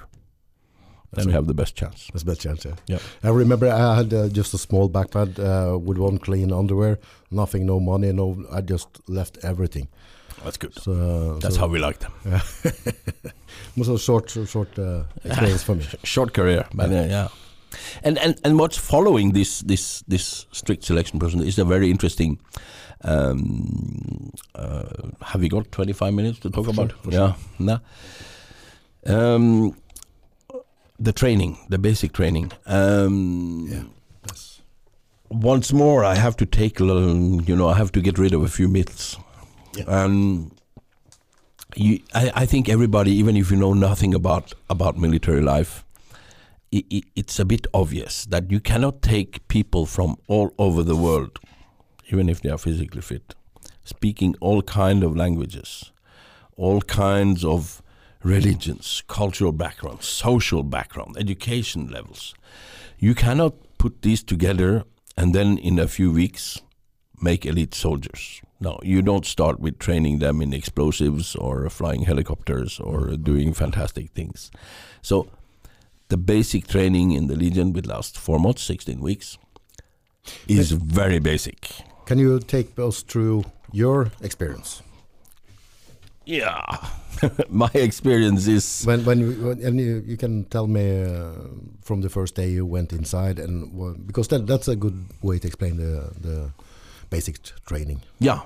Then 1.14 1.28
we 1.28 1.34
have 1.34 1.48
the 1.48 1.54
best 1.54 1.76
chance. 1.76 2.10
That's 2.12 2.24
best 2.24 2.42
chance, 2.42 2.66
yeah. 2.88 3.00
I 3.24 3.30
remember 3.30 3.68
I 3.70 3.96
had 3.96 4.14
uh, 4.14 4.28
just 4.28 4.54
a 4.54 4.58
small 4.58 4.90
backpack 4.90 5.40
uh, 5.40 5.78
with 5.78 5.98
one 5.98 6.18
clean 6.18 6.52
underwear, 6.52 7.00
nothing, 7.32 7.66
no 7.66 7.80
money, 7.80 8.12
no. 8.12 8.46
I 8.52 8.62
just 8.62 8.88
left 9.08 9.38
everything. 9.44 9.88
That's 10.44 10.58
good. 10.58 10.74
So 10.76 11.40
That's 11.40 11.56
so 11.56 11.62
how 11.62 11.68
we 11.68 11.80
like 11.80 12.00
them. 12.00 12.12
it 12.26 13.78
was 13.78 13.88
a 13.88 13.98
short, 13.98 14.30
short 14.30 14.78
uh, 14.78 15.04
experience 15.24 15.64
for 15.64 15.76
me. 15.76 15.86
short 16.04 16.34
career, 16.34 16.66
but 16.74 16.90
uh, 16.92 17.08
yeah. 17.10 17.28
And, 18.04 18.18
and 18.20 18.40
and 18.44 18.60
what's 18.60 18.78
following 18.78 19.34
this 19.34 19.60
this 19.62 20.04
this 20.08 20.46
strict 20.52 20.84
selection 20.84 21.20
process 21.20 21.42
is 21.42 21.60
a 21.60 21.66
very 21.66 21.90
interesting. 21.90 22.40
Um, 23.04 24.32
uh, 24.56 24.84
have 25.22 25.42
we 25.42 25.50
got 25.50 25.72
twenty 25.72 25.94
five 25.94 26.14
minutes 26.14 26.40
to 26.40 26.50
talk 26.50 26.66
For 26.66 26.72
about? 26.72 26.92
sure, 27.04 27.12
yeah, 27.14 27.34
nah. 27.60 27.80
Um, 29.06 29.76
the 31.00 31.14
training, 31.14 31.58
the 31.70 31.78
basic 31.78 32.14
training. 32.14 32.52
Um, 32.66 33.68
Yeah. 33.70 33.84
That's, 34.24 34.62
once 35.30 35.74
more, 35.74 36.04
I 36.04 36.16
have 36.16 36.36
to 36.38 36.46
take 36.46 36.80
a 36.80 36.84
little, 36.84 37.42
you 37.42 37.56
know, 37.56 37.68
I 37.70 37.78
have 37.78 37.92
to 37.94 38.02
get 38.02 38.18
rid 38.18 38.34
of 38.34 38.44
a 38.44 38.48
few 38.48 38.68
myths. 38.68 39.18
Yeah. 39.76 39.84
Um, 39.86 40.52
you, 41.76 42.00
I, 42.14 42.32
I 42.34 42.46
think 42.46 42.70
everybody, 42.70 43.12
even 43.12 43.36
if 43.38 43.52
you 43.52 43.58
know 43.58 43.74
nothing 43.74 44.14
about 44.14 44.54
about 44.70 44.98
military 44.98 45.42
life, 45.42 45.84
i 46.74 46.84
i 46.92 47.02
it's 47.16 47.40
a 47.40 47.46
bit 47.46 47.68
obvious 47.74 48.26
that 48.26 48.52
you 48.52 48.60
cannot 48.60 49.02
take 49.02 49.48
people 49.48 49.86
from 49.86 50.16
all 50.28 50.54
over 50.58 50.84
the 50.84 50.96
world, 50.96 51.40
even 52.12 52.30
if 52.30 52.42
they 52.42 52.50
are 52.50 52.58
physically 52.58 53.02
fit, 53.02 53.36
speaking 53.84 54.36
all 54.40 54.62
kind 54.62 55.04
of 55.04 55.16
languages, 55.16 55.92
all 56.56 56.82
kinds 56.82 57.44
of 57.46 57.82
religions, 58.28 59.04
cultural 59.08 59.54
backgrounds, 59.54 60.06
social 60.06 60.62
background, 60.62 61.16
education 61.18 61.90
levels. 61.90 62.36
You 63.00 63.16
cannot 63.16 63.54
put 63.78 64.02
these 64.02 64.22
together 64.22 64.84
and 65.16 65.34
then 65.34 65.58
in 65.58 65.80
a 65.80 65.88
few 65.88 66.12
weeks 66.12 66.60
make 67.22 67.46
elite 67.46 67.74
soldiers. 67.74 68.42
No, 68.60 68.80
you 68.84 69.02
don't 69.02 69.26
start 69.26 69.60
with 69.60 69.80
training 69.80 70.20
them 70.20 70.42
in 70.42 70.54
explosives 70.54 71.36
or 71.36 71.70
flying 71.70 72.04
helicopters 72.04 72.80
or 72.80 73.16
doing 73.16 73.54
fantastic 73.54 74.12
things. 74.12 74.52
So 75.02 75.28
the 76.10 76.18
basic 76.18 76.68
training 76.68 77.12
in 77.12 77.28
the 77.28 77.36
Legion 77.36 77.72
will 77.74 77.84
last 77.84 78.18
four 78.18 78.40
months, 78.40 78.64
16 78.64 79.00
weeks, 79.00 79.38
is 80.48 80.72
very 80.72 81.20
basic. 81.20 81.70
can 82.06 82.20
you 82.20 82.40
take 82.40 82.78
us 82.80 83.04
through 83.04 83.44
your 83.72 84.12
experience? 84.22 84.82
Yeah. 86.28 86.62
My 87.50 87.72
experience 87.74 88.48
is 88.48 88.84
When, 88.86 89.04
when, 89.06 89.20
you, 89.20 89.32
when 89.48 89.64
and 89.64 89.80
you, 89.80 90.04
you 90.06 90.18
can 90.18 90.44
tell 90.46 90.68
me 90.68 91.04
uh, 91.04 91.32
from 91.82 92.02
the 92.02 92.10
first 92.10 92.36
day 92.36 92.50
you 92.50 92.66
went 92.66 92.94
inside, 92.94 93.40
and 93.40 93.74
wha- 93.74 93.96
because 94.06 94.28
that, 94.28 94.46
that's 94.46 94.68
a 94.68 94.76
good 94.76 95.06
way 95.22 95.40
to 95.40 95.48
explain 95.48 95.78
the 95.78 96.12
the 96.22 96.52
basic 97.10 97.38
training. 97.66 98.02
Yeah. 98.20 98.42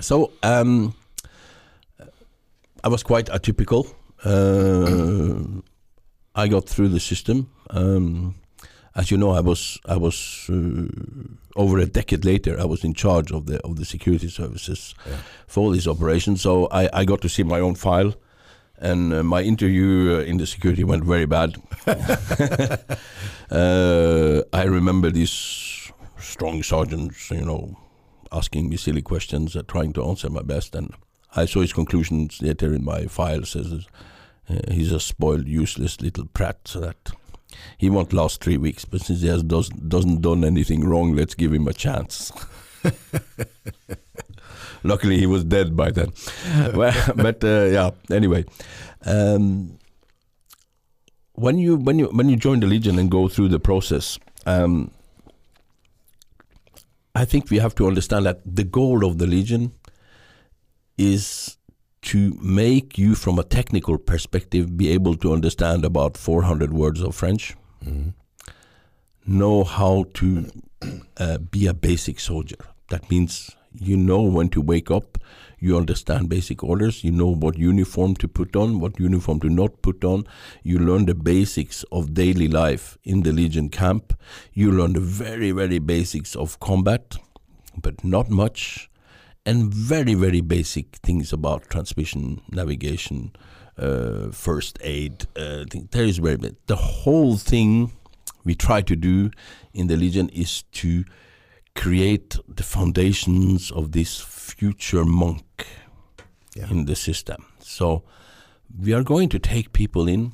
So 0.00 0.30
um, 0.42 0.94
I 2.84 2.88
was 2.88 3.02
quite 3.02 3.26
atypical. 3.32 3.86
Uh, 4.24 5.60
I 6.34 6.48
got 6.48 6.68
through 6.68 6.88
the 6.90 7.00
system. 7.00 7.48
Um, 7.70 8.34
as 9.00 9.10
you 9.10 9.16
know, 9.18 9.30
I 9.38 9.40
was 9.40 9.78
I 9.94 9.96
was 9.96 10.46
uh, 10.50 10.86
over 11.56 11.78
a 11.80 11.86
decade 11.86 12.24
later. 12.24 12.60
I 12.60 12.66
was 12.66 12.84
in 12.84 12.94
charge 12.94 13.32
of 13.32 13.44
the 13.46 13.58
of 13.64 13.76
the 13.76 13.84
security 13.84 14.28
services 14.28 14.94
Yeah. 15.06 15.16
for 15.46 15.72
these 15.72 15.90
operations. 15.90 16.42
So 16.42 16.66
I, 16.70 16.88
I 17.00 17.04
got 17.06 17.20
to 17.20 17.28
see 17.28 17.44
my 17.44 17.60
own 17.60 17.74
file, 17.76 18.12
and 18.78 19.12
uh, 19.12 19.22
my 19.22 19.42
interview 19.42 20.16
uh, 20.18 20.30
in 20.30 20.38
the 20.38 20.46
security 20.46 20.84
went 20.84 21.04
very 21.04 21.26
bad. 21.26 21.56
uh, 23.50 24.42
I 24.52 24.62
remember 24.64 25.10
these 25.10 25.92
strong 26.18 26.62
sergeants, 26.62 27.30
you 27.30 27.44
know, 27.44 27.76
asking 28.32 28.68
me 28.68 28.76
silly 28.76 29.02
questions, 29.02 29.56
uh, 29.56 29.62
trying 29.66 29.92
to 29.94 30.04
answer 30.04 30.30
my 30.30 30.42
best, 30.42 30.74
and 30.74 30.92
I 31.36 31.46
saw 31.46 31.60
his 31.60 31.72
conclusions 31.72 32.40
later 32.42 32.74
in 32.74 32.84
my 32.84 33.06
file. 33.06 33.44
Says 33.44 33.72
uh, 33.72 34.54
he's 34.70 34.92
a 34.92 35.00
spoiled, 35.00 35.46
useless 35.48 36.00
little 36.00 36.26
prat. 36.26 36.58
So 36.64 36.80
that 36.80 37.12
he 37.78 37.90
won't 37.90 38.12
last 38.12 38.42
three 38.42 38.56
weeks, 38.56 38.84
but 38.84 39.00
since 39.00 39.22
he 39.22 39.28
has 39.28 39.42
does, 39.42 39.68
doesn't 39.68 40.20
done 40.20 40.44
anything 40.44 40.84
wrong, 40.88 41.14
let's 41.14 41.34
give 41.34 41.52
him 41.52 41.66
a 41.68 41.72
chance. 41.72 42.32
Luckily, 44.82 45.18
he 45.18 45.26
was 45.26 45.44
dead 45.44 45.76
by 45.76 45.90
then. 45.90 46.12
well, 46.74 47.12
but 47.14 47.44
uh, 47.44 47.64
yeah. 47.64 47.90
Anyway, 48.10 48.44
um, 49.04 49.78
when 51.34 51.58
you 51.58 51.76
when 51.76 51.98
you 51.98 52.06
when 52.06 52.28
you 52.28 52.36
join 52.36 52.60
the 52.60 52.66
Legion 52.66 52.98
and 52.98 53.10
go 53.10 53.28
through 53.28 53.48
the 53.48 53.60
process, 53.60 54.18
um, 54.46 54.90
I 57.14 57.24
think 57.24 57.50
we 57.50 57.58
have 57.58 57.74
to 57.76 57.86
understand 57.86 58.26
that 58.26 58.40
the 58.44 58.64
goal 58.64 59.04
of 59.04 59.18
the 59.18 59.26
Legion 59.26 59.72
is 60.96 61.56
to 62.02 62.36
make 62.40 62.96
you, 62.98 63.14
from 63.14 63.38
a 63.38 63.42
technical 63.44 63.98
perspective, 63.98 64.76
be 64.76 64.88
able 64.88 65.16
to 65.16 65.32
understand 65.32 65.84
about 65.84 66.16
400 66.16 66.72
words 66.72 67.00
of 67.02 67.14
French, 67.14 67.54
Mhm. 67.84 68.14
know 69.26 69.64
how 69.64 70.04
to 70.14 70.46
uh, 71.18 71.36
be 71.38 71.66
a 71.66 71.74
basic 71.74 72.18
soldier. 72.20 72.56
That 72.88 73.10
means 73.10 73.50
you 73.78 73.96
know 73.96 74.22
when 74.22 74.48
to 74.50 74.60
wake 74.60 74.90
up, 74.90 75.18
You 75.62 75.76
understand 75.76 76.30
basic 76.30 76.64
orders. 76.64 77.04
You 77.04 77.10
know 77.12 77.26
what 77.34 77.58
uniform 77.58 78.14
to 78.16 78.26
put 78.28 78.56
on, 78.56 78.80
what 78.80 78.98
uniform 78.98 79.40
to 79.40 79.50
not 79.50 79.82
put 79.82 80.02
on. 80.04 80.24
You 80.62 80.78
learn 80.78 81.04
the 81.04 81.14
basics 81.14 81.84
of 81.92 82.14
daily 82.14 82.48
life 82.48 82.96
in 83.04 83.24
the 83.24 83.32
Legion 83.32 83.68
camp. 83.68 84.14
You 84.54 84.72
learn 84.72 84.94
the 84.94 85.00
very, 85.00 85.50
very 85.52 85.78
basics 85.78 86.34
of 86.34 86.58
combat, 86.60 87.18
but 87.82 88.02
not 88.02 88.30
much. 88.30 88.88
And 89.46 89.72
very, 89.72 90.14
very 90.14 90.40
basic 90.42 90.96
things 90.96 91.32
about 91.32 91.68
transmission, 91.70 92.40
navigation, 92.50 93.32
uh, 93.78 94.30
first 94.32 94.78
aid. 94.82 95.26
Uh, 95.34 95.64
there 95.90 96.04
is 96.04 96.18
very 96.18 96.36
the 96.66 96.76
whole 96.76 97.36
thing 97.36 97.92
we 98.44 98.54
try 98.54 98.82
to 98.82 98.94
do 98.96 99.30
in 99.72 99.86
the 99.86 99.96
Legion 99.96 100.28
is 100.30 100.62
to 100.72 101.04
create 101.74 102.36
the 102.48 102.62
foundations 102.62 103.70
of 103.70 103.92
this 103.92 104.20
future 104.20 105.04
monk 105.04 105.66
Yeah. 106.56 106.68
in 106.70 106.84
the 106.86 106.96
system. 106.96 107.46
So 107.60 108.02
we 108.78 108.92
are 108.92 109.04
going 109.04 109.28
to 109.30 109.38
take 109.38 109.72
people 109.72 110.08
in 110.08 110.32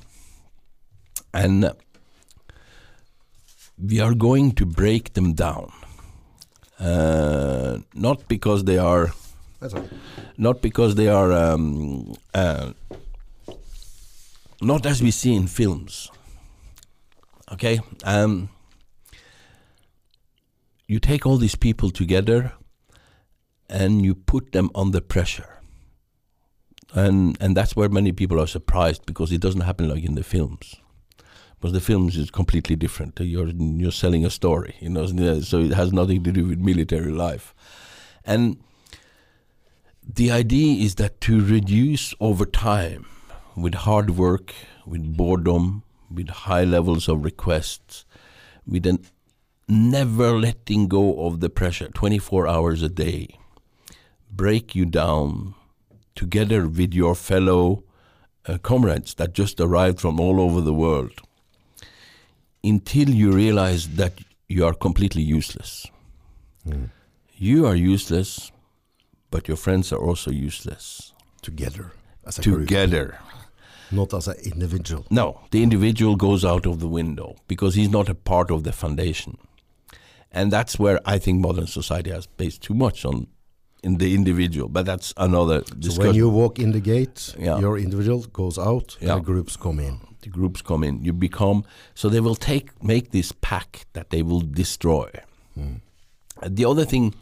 and 1.32 1.70
we 3.78 4.00
are 4.00 4.14
going 4.14 4.52
to 4.52 4.66
break 4.66 5.12
them 5.12 5.34
down. 5.34 5.70
Uh, 6.78 7.78
not 7.94 8.28
because 8.28 8.64
they 8.64 8.78
are 8.78 9.12
That's 9.60 9.74
not 10.36 10.60
because 10.60 10.94
they 10.94 11.08
are 11.08 11.32
um, 11.32 12.14
uh, 12.34 12.72
not 14.60 14.84
as 14.84 15.02
we 15.02 15.10
see 15.10 15.34
in 15.34 15.46
films. 15.46 16.10
Okay, 17.52 17.80
um, 18.04 18.50
you 20.86 20.98
take 20.98 21.24
all 21.24 21.38
these 21.38 21.54
people 21.54 21.90
together 21.90 22.52
and 23.70 24.04
you 24.04 24.14
put 24.14 24.52
them 24.52 24.70
under 24.74 25.00
pressure, 25.00 25.62
and 26.92 27.38
and 27.40 27.56
that's 27.56 27.74
where 27.74 27.88
many 27.88 28.12
people 28.12 28.38
are 28.38 28.46
surprised 28.46 29.06
because 29.06 29.32
it 29.32 29.40
doesn't 29.40 29.62
happen 29.62 29.88
like 29.88 30.04
in 30.04 30.14
the 30.14 30.24
films. 30.24 30.76
Because 31.56 31.72
the 31.72 31.80
films 31.80 32.16
is 32.16 32.30
completely 32.30 32.76
different. 32.76 33.18
You're 33.18 33.48
you're 33.48 33.90
selling 33.90 34.24
a 34.26 34.30
story, 34.30 34.76
you 34.80 34.90
know, 34.90 35.06
so 35.40 35.60
it 35.60 35.72
has 35.72 35.92
nothing 35.92 36.22
to 36.24 36.32
do 36.32 36.44
with 36.44 36.58
military 36.58 37.10
life, 37.10 37.54
and 38.24 38.58
the 40.06 40.30
idea 40.30 40.84
is 40.84 40.96
that 40.96 41.20
to 41.22 41.44
reduce 41.44 42.14
over 42.20 42.46
time 42.46 43.06
with 43.56 43.74
hard 43.74 44.10
work, 44.10 44.54
with 44.86 45.16
boredom, 45.16 45.82
with 46.10 46.28
high 46.28 46.64
levels 46.64 47.08
of 47.08 47.24
requests, 47.24 48.04
with 48.66 48.86
an 48.86 49.04
never 49.68 50.38
letting 50.38 50.86
go 50.86 51.26
of 51.26 51.40
the 51.40 51.50
pressure 51.50 51.88
24 51.88 52.46
hours 52.46 52.82
a 52.82 52.88
day, 52.88 53.38
break 54.30 54.74
you 54.74 54.84
down 54.84 55.54
together 56.14 56.68
with 56.68 56.94
your 56.94 57.14
fellow 57.14 57.82
uh, 58.46 58.58
comrades 58.58 59.14
that 59.14 59.32
just 59.32 59.60
arrived 59.60 60.00
from 60.00 60.20
all 60.20 60.40
over 60.40 60.60
the 60.60 60.72
world 60.72 61.25
until 62.70 63.08
you 63.10 63.32
realize 63.32 63.88
that 63.96 64.12
you 64.48 64.64
are 64.66 64.74
completely 64.74 65.22
useless. 65.22 65.86
You 67.36 67.66
are 67.66 67.76
useless, 67.76 68.50
but 69.30 69.46
your 69.48 69.56
friends 69.56 69.92
are 69.92 69.98
also 70.08 70.30
useless. 70.30 71.12
Together. 71.42 71.92
As 72.26 72.38
a 72.38 72.42
group. 72.42 72.60
Together. 72.68 73.18
Not 73.92 74.12
as 74.14 74.26
an 74.26 74.34
individual. 74.44 75.06
No, 75.10 75.40
the 75.52 75.62
individual 75.62 76.16
goes 76.16 76.44
out 76.44 76.66
of 76.66 76.80
the 76.80 76.88
window 76.88 77.36
because 77.46 77.74
he's 77.76 77.90
not 77.90 78.08
a 78.08 78.14
part 78.14 78.50
of 78.50 78.64
the 78.64 78.72
foundation. 78.72 79.38
And 80.32 80.50
that's 80.52 80.78
where 80.78 81.00
I 81.06 81.18
think 81.18 81.40
modern 81.40 81.66
society 81.68 82.10
has 82.10 82.26
based 82.26 82.62
too 82.62 82.74
much 82.74 83.04
on 83.04 83.28
in 83.84 83.98
the 83.98 84.14
individual, 84.14 84.68
but 84.68 84.84
that's 84.86 85.14
another 85.16 85.62
So 85.68 85.74
discussion. 85.76 86.06
when 86.08 86.16
you 86.16 86.28
walk 86.28 86.58
in 86.58 86.72
the 86.72 86.80
gate, 86.80 87.36
Yeah. 87.38 87.60
your 87.60 87.78
individual 87.78 88.22
goes 88.32 88.58
out 88.58 88.96
Yeah. 89.00 89.12
and 89.14 89.20
the 89.22 89.24
groups 89.32 89.56
come 89.56 89.78
in. 89.78 90.00
The 90.26 90.32
groups 90.38 90.62
come 90.62 90.86
in, 90.86 91.04
you 91.04 91.12
become 91.12 91.64
so 91.94 92.08
they 92.08 92.20
will 92.20 92.34
take 92.34 92.66
make 92.82 93.10
this 93.10 93.32
pack 93.32 93.86
that 93.92 94.10
they 94.10 94.22
will 94.22 94.40
destroy. 94.40 95.08
And 96.42 96.56
the 96.56 96.66
other 96.66 96.84
thing 96.84 97.14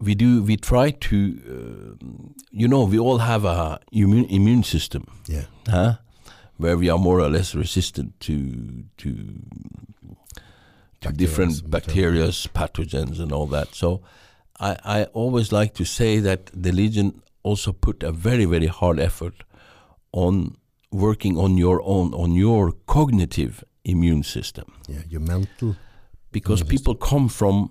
we 0.00 0.14
do, 0.14 0.42
we 0.42 0.56
try 0.56 0.90
to, 0.90 1.16
uh, 1.54 2.06
you 2.50 2.68
know, 2.68 2.84
we 2.84 2.98
all 2.98 3.18
have 3.18 3.44
a 3.44 3.78
immune 3.92 4.26
immune 4.26 4.62
system. 4.64 5.02
Yeah. 5.26 5.46
huh? 5.68 5.92
where 6.58 6.76
we 6.76 6.88
are 6.88 6.98
more 6.98 7.20
or 7.20 7.28
less 7.28 7.54
resistant 7.54 8.18
to 8.20 8.84
to 8.96 9.10
to 11.00 11.08
Bacterias, 11.08 11.16
different 11.16 11.70
bacteria, 11.70 12.26
pathogens, 12.28 13.20
and 13.20 13.32
all 13.32 13.46
that. 13.46 13.74
So, 13.74 14.00
I 14.58 14.76
I 14.84 15.04
always 15.12 15.52
like 15.52 15.74
to 15.74 15.84
say 15.84 16.20
that 16.20 16.46
the 16.54 16.72
Legion 16.72 17.22
also 17.42 17.72
put 17.72 18.02
a 18.02 18.12
very 18.12 18.44
very 18.44 18.66
hard 18.66 18.98
effort 18.98 19.44
on 20.12 20.56
working 20.90 21.36
on 21.38 21.56
your 21.58 21.80
own 21.84 22.14
on 22.14 22.32
your 22.32 22.72
cognitive 22.86 23.62
immune 23.84 24.22
system 24.22 24.64
Yeah. 24.88 25.02
Your 25.08 25.20
mental. 25.20 25.76
because 26.32 26.62
people 26.62 26.94
come 26.94 27.28
from 27.28 27.70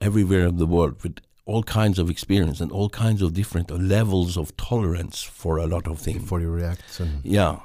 everywhere 0.00 0.46
in 0.46 0.56
the 0.56 0.66
world 0.66 1.02
with 1.02 1.18
all 1.44 1.62
kinds 1.62 1.98
of 1.98 2.08
experience 2.10 2.60
and 2.62 2.70
all 2.72 2.88
kinds 2.88 3.20
of 3.22 3.32
different 3.32 3.70
levels 3.70 4.36
of 4.36 4.56
tolerance 4.56 5.22
for 5.22 5.58
a 5.58 5.66
lot 5.66 5.86
of 5.88 5.98
things. 5.98 6.20
Before 6.22 6.40
you 6.40 6.50
react. 6.50 7.00
And 7.00 7.20
Yeah. 7.24 7.56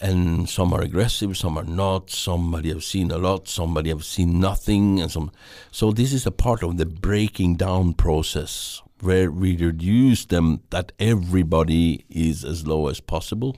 And 0.00 0.46
some 0.50 0.74
are 0.74 0.82
aggressive, 0.82 1.36
some 1.36 1.56
are 1.56 1.64
not. 1.64 2.10
Somebody 2.10 2.68
have 2.68 2.84
seen 2.84 3.10
a 3.10 3.16
lot, 3.16 3.48
somebody 3.48 3.88
have 3.88 4.04
seen 4.04 4.38
nothing, 4.40 5.00
and 5.00 5.10
some. 5.10 5.30
So 5.70 5.90
this 5.92 6.12
is 6.12 6.26
a 6.26 6.30
part 6.30 6.62
of 6.62 6.76
the 6.76 6.84
breaking 6.84 7.56
down 7.56 7.94
process 7.94 8.82
where 9.00 9.30
we 9.30 9.56
reduce 9.56 10.26
them 10.26 10.60
that 10.70 10.92
everybody 10.98 12.04
is 12.10 12.44
as 12.44 12.66
low 12.66 12.88
as 12.88 13.00
possible, 13.00 13.56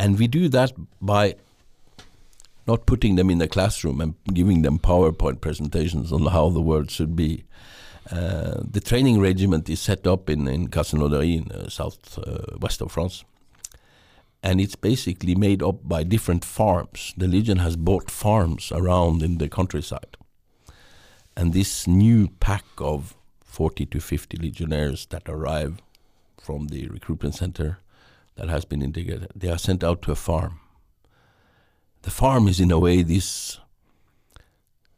and 0.00 0.18
we 0.18 0.26
do 0.26 0.48
that 0.48 0.72
by 1.02 1.34
not 2.66 2.86
putting 2.86 3.16
them 3.16 3.28
in 3.28 3.38
the 3.38 3.46
classroom 3.46 4.00
and 4.00 4.14
giving 4.32 4.62
them 4.62 4.78
PowerPoint 4.78 5.42
presentations 5.42 6.10
on 6.10 6.24
how 6.26 6.48
the 6.48 6.60
world 6.60 6.90
should 6.90 7.14
be. 7.14 7.44
Uh, 8.10 8.62
the 8.64 8.80
training 8.80 9.20
regiment 9.20 9.68
is 9.68 9.80
set 9.80 10.06
up 10.06 10.30
in 10.30 10.48
in 10.48 10.68
Castelnaudary 10.68 11.34
uh, 11.50 11.68
south 11.68 12.18
uh, 12.18 12.56
west 12.58 12.80
of 12.80 12.90
France 12.92 13.24
and 14.42 14.58
it's 14.58 14.74
basically 14.74 15.34
made 15.34 15.62
up 15.62 15.86
by 15.86 16.02
different 16.02 16.44
farms. 16.44 17.12
The 17.16 17.28
Legion 17.28 17.58
has 17.58 17.76
bought 17.76 18.10
farms 18.10 18.72
around 18.72 19.22
in 19.22 19.36
the 19.36 19.48
countryside. 19.48 20.16
And 21.36 21.52
this 21.52 21.86
new 21.86 22.28
pack 22.40 22.64
of 22.78 23.14
40 23.44 23.86
to 23.86 24.00
50 24.00 24.38
legionnaires 24.38 25.06
that 25.10 25.28
arrive 25.28 25.82
from 26.38 26.68
the 26.68 26.88
recruitment 26.88 27.34
center 27.34 27.80
that 28.40 28.48
has 28.48 28.64
been 28.64 28.80
integrated, 28.80 29.30
they 29.36 29.50
are 29.50 29.58
sent 29.58 29.84
out 29.84 30.00
to 30.00 30.12
a 30.12 30.16
farm. 30.16 30.60
The 32.02 32.10
farm 32.10 32.48
is 32.48 32.58
in 32.58 32.70
a 32.70 32.78
way 32.78 33.02
this 33.02 33.60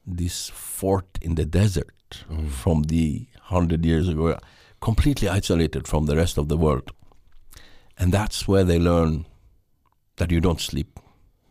this 0.06 0.48
fort 0.50 1.18
in 1.20 1.34
the 1.34 1.44
desert 1.44 2.24
mm. 2.30 2.48
from 2.48 2.84
the 2.84 3.26
hundred 3.42 3.84
years 3.84 4.08
ago, 4.08 4.38
completely 4.80 5.28
isolated 5.28 5.88
from 5.88 6.06
the 6.06 6.14
rest 6.14 6.38
of 6.38 6.48
the 6.48 6.56
world. 6.56 6.92
And 7.98 8.12
that's 8.12 8.46
where 8.46 8.62
they 8.62 8.78
learn 8.78 9.26
that 10.16 10.30
you 10.30 10.40
don't 10.40 10.60
sleep, 10.60 11.00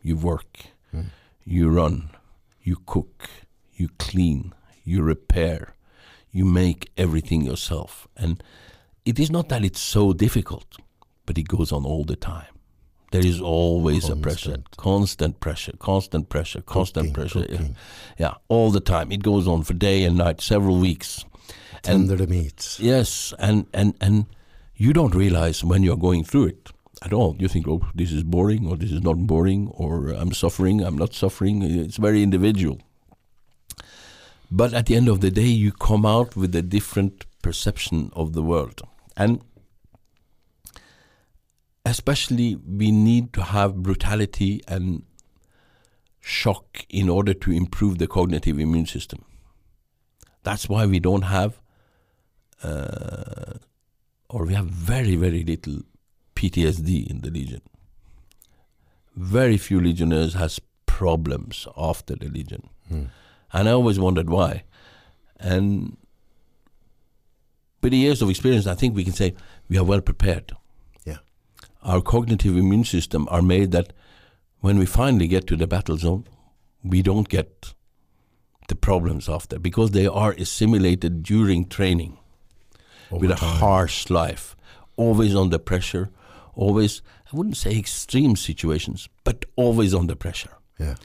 you 0.01 0.15
work, 0.15 0.67
mm. 0.95 1.07
you 1.43 1.69
run, 1.69 2.09
you 2.61 2.77
cook, 2.85 3.29
you 3.73 3.89
clean, 3.99 4.53
you 4.85 5.01
repair, 5.01 5.75
you 6.31 6.45
make 6.45 6.89
everything 6.97 7.41
yourself. 7.41 8.07
And 8.15 8.41
it 9.03 9.19
is 9.19 9.29
not 9.29 9.49
that 9.49 9.65
it's 9.65 9.81
so 9.81 10.13
difficult, 10.13 10.77
but 11.25 11.37
it 11.37 11.47
goes 11.47 11.71
on 11.71 11.85
all 11.85 12.03
the 12.03 12.15
time. 12.15 12.45
There 13.11 13.25
is 13.25 13.41
always 13.41 14.07
a 14.09 14.15
pressure, 14.15 14.51
Constant. 14.51 14.77
constant 14.77 15.39
pressure, 15.41 15.73
constant 15.79 16.29
pressure, 16.29 16.61
constant 16.61 17.07
Cooking, 17.07 17.13
pressure. 17.13 17.39
Yeah. 17.39 17.57
cooking. 17.57 17.75
yeah, 18.17 18.33
all 18.47 18.71
the 18.71 18.79
time. 18.79 19.11
It 19.11 19.21
goes 19.21 19.47
on 19.49 19.63
for 19.63 19.73
day 19.73 20.03
and 20.05 20.17
night, 20.17 20.39
several 20.39 20.77
weeks. 20.79 21.25
And 21.83 22.07
tender 22.07 22.15
the 22.25 22.27
meat. 22.27 22.77
Yes, 22.79 23.33
and 23.37 23.65
and 23.73 23.95
and 23.99 24.27
you 24.75 24.93
don't 24.93 25.13
realize 25.13 25.61
when 25.63 25.83
you're 25.83 25.97
going 25.97 26.23
through 26.23 26.45
it 26.47 26.69
at 27.01 27.11
all. 27.11 27.35
You 27.37 27.49
think, 27.49 27.67
oh, 27.67 27.81
this 27.93 28.11
is 28.13 28.23
boring, 28.23 28.65
or 28.67 28.77
this 28.77 28.91
is 28.91 29.01
not 29.01 29.17
boring, 29.27 29.67
or 29.73 30.09
I'm 30.11 30.31
suffering, 30.31 30.81
I'm 30.81 30.97
not 30.97 31.13
suffering. 31.13 31.61
It's 31.63 31.97
very 31.97 32.23
individual. 32.23 32.79
But 34.49 34.73
at 34.73 34.85
the 34.85 34.95
end 34.95 35.07
of 35.09 35.19
the 35.21 35.31
day, 35.31 35.47
you 35.47 35.71
come 35.71 36.05
out 36.05 36.35
with 36.35 36.55
a 36.55 36.61
different 36.61 37.25
perception 37.41 38.11
of 38.15 38.33
the 38.33 38.41
world, 38.43 38.81
and 39.17 39.41
especially 41.85 42.55
we 42.55 42.91
need 42.91 43.33
to 43.33 43.43
have 43.43 43.75
brutality 43.83 44.61
and 44.67 45.03
shock 46.19 46.85
in 46.89 47.09
order 47.09 47.33
to 47.33 47.51
improve 47.51 47.97
the 47.97 48.07
cognitive 48.07 48.59
immune 48.59 48.85
system. 48.85 49.25
That's 50.43 50.69
why 50.69 50.85
we 50.85 50.99
don't 50.99 51.23
have 51.23 51.59
uh, 52.63 53.53
or 54.29 54.45
we 54.45 54.53
have 54.53 54.67
very, 54.67 55.15
very 55.15 55.43
little 55.43 55.81
PTSD 56.35 57.09
in 57.09 57.21
the 57.21 57.29
Legion. 57.29 57.61
Very 59.15 59.57
few 59.57 59.81
Legionnaires 59.81 60.35
has 60.35 60.59
problems 60.85 61.67
after 61.75 62.15
the 62.15 62.27
Legion. 62.29 62.69
And 63.53 63.67
I 63.67 63.71
always 63.71 63.99
wondered 63.99 64.29
why. 64.29 64.63
And 65.39 65.97
with 67.81 67.91
the 67.91 67.97
years 67.97 68.21
of 68.21 68.29
experience, 68.29 68.67
I 68.67 68.75
think 68.75 68.95
we 68.95 69.03
can 69.03 69.13
say 69.13 69.33
we 69.67 69.77
are 69.77 69.83
well 69.83 70.01
prepared. 70.01 70.55
Our 71.83 72.01
cognitive 72.01 72.55
immune 72.55 72.83
system 72.83 73.27
are 73.31 73.41
made 73.41 73.71
that 73.71 73.93
when 74.59 74.77
we 74.77 74.85
finally 74.85 75.27
get 75.27 75.47
to 75.47 75.55
the 75.55 75.67
battle 75.67 75.97
zone, 75.97 76.25
we 76.83 77.01
don't 77.01 77.27
get 77.27 77.73
the 78.67 78.75
problems 78.75 79.27
after 79.27 79.59
because 79.59 79.91
they 79.91 80.07
are 80.07 80.31
assimilated 80.33 81.23
during 81.23 81.67
training 81.67 82.17
Over 83.11 83.21
with 83.21 83.31
a 83.31 83.35
harsh 83.35 84.09
life, 84.09 84.55
always 84.95 85.35
under 85.35 85.57
pressure, 85.57 86.09
always, 86.53 87.01
I 87.31 87.35
wouldn't 87.35 87.57
say 87.57 87.77
extreme 87.77 88.35
situations, 88.35 89.09
but 89.23 89.45
always 89.55 89.93
under 89.93 90.15
pressure. 90.15 90.57
Yeah. 90.79 90.95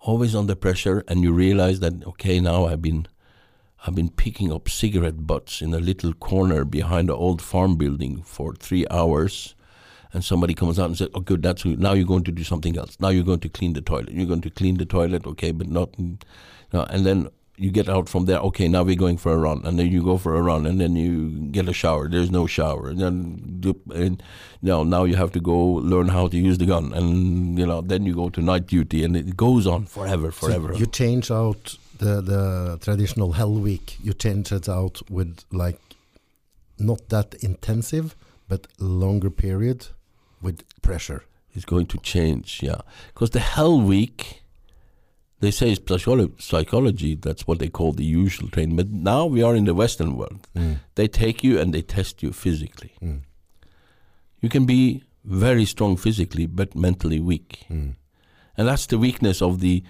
Always 0.00 0.34
under 0.34 0.54
pressure, 0.54 1.02
and 1.08 1.22
you 1.22 1.32
realize 1.32 1.80
that, 1.80 2.04
okay, 2.06 2.40
now 2.40 2.66
I've 2.66 2.82
been. 2.82 3.06
I've 3.86 3.94
been 3.94 4.08
picking 4.08 4.50
up 4.50 4.70
cigarette 4.70 5.26
butts 5.26 5.60
in 5.60 5.74
a 5.74 5.78
little 5.78 6.14
corner 6.14 6.64
behind 6.64 7.10
an 7.10 7.16
old 7.16 7.42
farm 7.42 7.76
building 7.76 8.22
for 8.22 8.54
three 8.54 8.86
hours, 8.90 9.54
and 10.14 10.24
somebody 10.24 10.54
comes 10.54 10.78
out 10.78 10.86
and 10.86 10.96
says, 10.96 11.08
"Oh, 11.14 11.20
good, 11.20 11.42
that's 11.42 11.64
good. 11.64 11.78
now 11.80 11.92
you're 11.92 12.06
going 12.06 12.24
to 12.24 12.32
do 12.32 12.44
something 12.44 12.78
else. 12.78 12.96
Now 13.00 13.08
you're 13.08 13.24
going 13.24 13.40
to 13.40 13.48
clean 13.48 13.72
the 13.74 13.80
toilet. 13.82 14.10
You're 14.12 14.26
going 14.26 14.40
to 14.42 14.50
clean 14.50 14.76
the 14.78 14.86
toilet, 14.86 15.26
okay, 15.26 15.50
but 15.52 15.68
not." 15.68 15.90
No, 16.72 16.82
and 16.84 17.04
then 17.04 17.28
you 17.56 17.70
get 17.70 17.88
out 17.88 18.08
from 18.08 18.24
there. 18.24 18.38
Okay, 18.38 18.66
now 18.68 18.82
we're 18.82 18.96
going 18.96 19.16
for 19.16 19.32
a 19.32 19.36
run, 19.36 19.60
and 19.64 19.78
then 19.78 19.88
you 19.90 20.02
go 20.02 20.18
for 20.18 20.34
a 20.36 20.42
run, 20.42 20.66
and 20.66 20.80
then 20.80 20.96
you 20.96 21.30
get 21.52 21.68
a 21.68 21.72
shower. 21.72 22.08
There's 22.08 22.30
no 22.30 22.46
shower, 22.46 22.88
and 22.88 23.00
then 23.00 23.74
and 23.94 24.22
you 24.62 24.68
know, 24.68 24.82
now 24.84 25.04
you 25.04 25.16
have 25.16 25.32
to 25.32 25.40
go 25.40 25.56
learn 25.56 26.08
how 26.08 26.28
to 26.28 26.36
use 26.36 26.58
the 26.58 26.66
gun, 26.66 26.92
and 26.92 27.58
you 27.58 27.66
know 27.66 27.80
then 27.80 28.06
you 28.06 28.14
go 28.14 28.28
to 28.30 28.40
night 28.40 28.66
duty, 28.66 29.04
and 29.04 29.16
it 29.16 29.36
goes 29.36 29.66
on 29.66 29.86
forever, 29.86 30.32
So 30.32 30.46
forever. 30.46 30.74
you 30.74 30.86
change 30.86 31.30
out 31.30 31.76
the 31.98 32.20
the 32.20 32.78
traditional 32.80 33.32
Hell 33.32 33.54
Week. 33.54 33.96
You 34.02 34.14
change 34.14 34.50
it 34.52 34.68
out 34.68 35.02
with 35.10 35.44
like 35.52 35.80
not 36.78 37.08
that 37.08 37.34
intensive, 37.34 38.16
but 38.48 38.66
longer 38.78 39.30
period 39.30 39.88
with 40.44 40.62
pressure. 40.82 41.22
is 41.56 41.64
going 41.64 41.86
to 41.86 41.98
change, 41.98 42.60
yeah. 42.62 42.80
Because 43.12 43.30
the 43.30 43.38
Hell 43.54 43.80
Week, 43.80 44.42
they 45.40 45.50
say 45.52 45.70
it's 45.70 45.80
psycholo- 45.80 46.34
psychology. 46.40 47.14
That's 47.26 47.46
what 47.46 47.58
they 47.58 47.68
call 47.68 47.92
the 47.92 48.04
usual 48.04 48.48
training. 48.48 48.76
But 48.76 48.90
now 48.90 49.26
we 49.34 49.40
are 49.46 49.54
in 49.56 49.64
the 49.64 49.74
Western 49.74 50.16
world. 50.16 50.48
They 50.94 51.08
take 51.08 51.44
you 51.46 51.60
and 51.60 51.72
they 51.72 51.82
test 51.82 52.22
you 52.24 52.32
physically. 52.32 52.92
Mm. 53.00 53.20
You 54.40 54.48
can 54.48 54.66
be 54.66 55.02
very 55.24 55.64
strong 55.64 55.96
physically, 55.96 56.46
but 56.46 56.74
mentally 56.74 57.20
weak. 57.20 57.64
Mm. 57.70 57.94
And 58.56 58.68
that's 58.68 58.86
the 58.86 58.98
weakness 58.98 59.40
of 59.42 59.60
the 59.60 59.82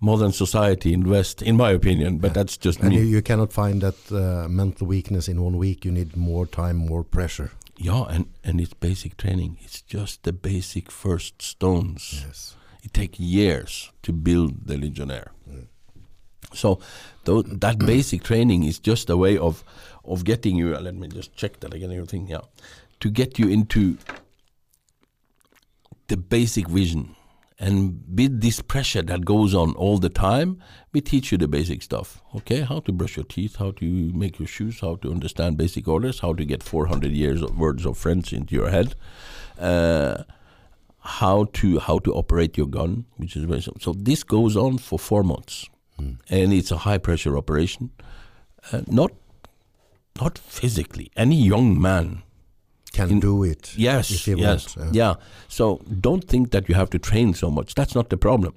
modern 0.00 0.32
society 0.32 0.92
in 0.92 1.08
West, 1.08 1.42
in 1.42 1.56
my 1.56 1.70
opinion. 1.70 2.18
But 2.18 2.28
Yeah. 2.28 2.34
that's 2.34 2.56
just 2.66 2.80
And 2.80 2.90
me. 2.90 2.96
you, 2.98 3.04
you 3.04 3.22
cannot 3.22 3.52
find 3.52 3.80
that 3.80 3.98
uh, 4.12 4.48
mental 4.48 4.86
weakness 4.86 5.28
in 5.28 5.40
one 5.40 5.56
week. 5.56 5.84
You 5.86 5.92
need 5.92 6.14
more 6.16 6.46
time, 6.46 6.76
more 6.76 7.04
pressure. 7.04 7.50
Yeah, 7.78 8.04
and, 8.08 8.26
and 8.44 8.60
it's 8.60 8.74
basic 8.74 9.16
training. 9.16 9.58
It's 9.60 9.82
just 9.82 10.22
the 10.22 10.32
basic 10.32 10.90
first 10.90 11.42
stones. 11.42 12.22
Yes. 12.26 12.56
It 12.82 12.92
takes 12.92 13.18
years 13.18 13.90
to 14.02 14.12
build 14.12 14.66
the 14.66 14.76
legionnaire. 14.76 15.32
Mm. 15.50 15.66
So 16.54 16.78
tho- 17.24 17.42
that 17.42 17.78
basic 17.78 18.22
training 18.22 18.62
is 18.64 18.78
just 18.78 19.10
a 19.10 19.16
way 19.16 19.36
of 19.38 19.64
of 20.04 20.22
getting 20.24 20.56
you. 20.56 20.76
uh, 20.76 20.80
Let 20.80 20.94
me 20.94 21.08
just 21.08 21.34
check 21.36 21.58
that 21.60 21.74
again. 21.74 21.90
Everything, 21.90 22.28
yeah, 22.28 22.42
to 23.00 23.10
get 23.10 23.38
you 23.38 23.48
into 23.48 23.98
the 26.06 26.16
basic 26.16 26.68
vision. 26.68 27.15
And 27.58 28.02
with 28.06 28.42
this 28.42 28.60
pressure 28.60 29.00
that 29.02 29.24
goes 29.24 29.54
on 29.54 29.72
all 29.76 29.96
the 29.98 30.10
time, 30.10 30.62
we 30.92 31.00
teach 31.00 31.32
you 31.32 31.38
the 31.38 31.48
basic 31.48 31.82
stuff. 31.82 32.20
Okay, 32.34 32.60
how 32.60 32.80
to 32.80 32.92
brush 32.92 33.16
your 33.16 33.24
teeth, 33.24 33.56
how 33.56 33.70
to 33.72 33.86
make 34.12 34.38
your 34.38 34.48
shoes, 34.48 34.80
how 34.80 34.96
to 34.96 35.10
understand 35.10 35.56
basic 35.56 35.88
orders, 35.88 36.20
how 36.20 36.34
to 36.34 36.44
get 36.44 36.62
400 36.62 37.12
years 37.12 37.40
of 37.40 37.58
words 37.58 37.86
of 37.86 37.96
French 37.96 38.34
into 38.34 38.54
your 38.54 38.68
head. 38.68 38.94
Uh, 39.58 40.24
how 41.06 41.44
to 41.52 41.78
how 41.78 41.98
to 42.00 42.12
operate 42.12 42.56
your 42.58 42.66
gun, 42.66 43.06
which 43.16 43.36
is 43.36 43.44
very 43.44 43.62
simple. 43.62 43.80
So 43.80 43.92
this 43.92 44.24
goes 44.24 44.56
on 44.56 44.78
for 44.78 44.98
four 44.98 45.22
months, 45.22 45.66
and 46.28 46.52
it's 46.52 46.70
a 46.70 46.78
high 46.78 46.98
pressure 46.98 47.38
operation. 47.38 47.90
Uh, 48.72 48.82
not 48.86 49.12
not 50.20 50.38
physically. 50.38 51.10
Any 51.16 51.36
young 51.36 51.80
man, 51.80 52.22
Can 52.96 53.10
In- 53.10 53.20
do 53.20 53.44
it. 53.44 53.72
yes, 53.76 54.26
yes, 54.26 54.76
yeah. 54.76 54.90
yeah. 54.92 55.14
So 55.48 55.80
don't 56.00 56.24
think 56.32 56.50
that 56.50 56.68
you 56.68 56.74
have 56.76 56.88
to 56.90 56.98
train 56.98 57.34
so 57.34 57.50
much. 57.50 57.74
That's 57.74 57.94
not 57.94 58.08
the 58.08 58.16
problem. 58.16 58.52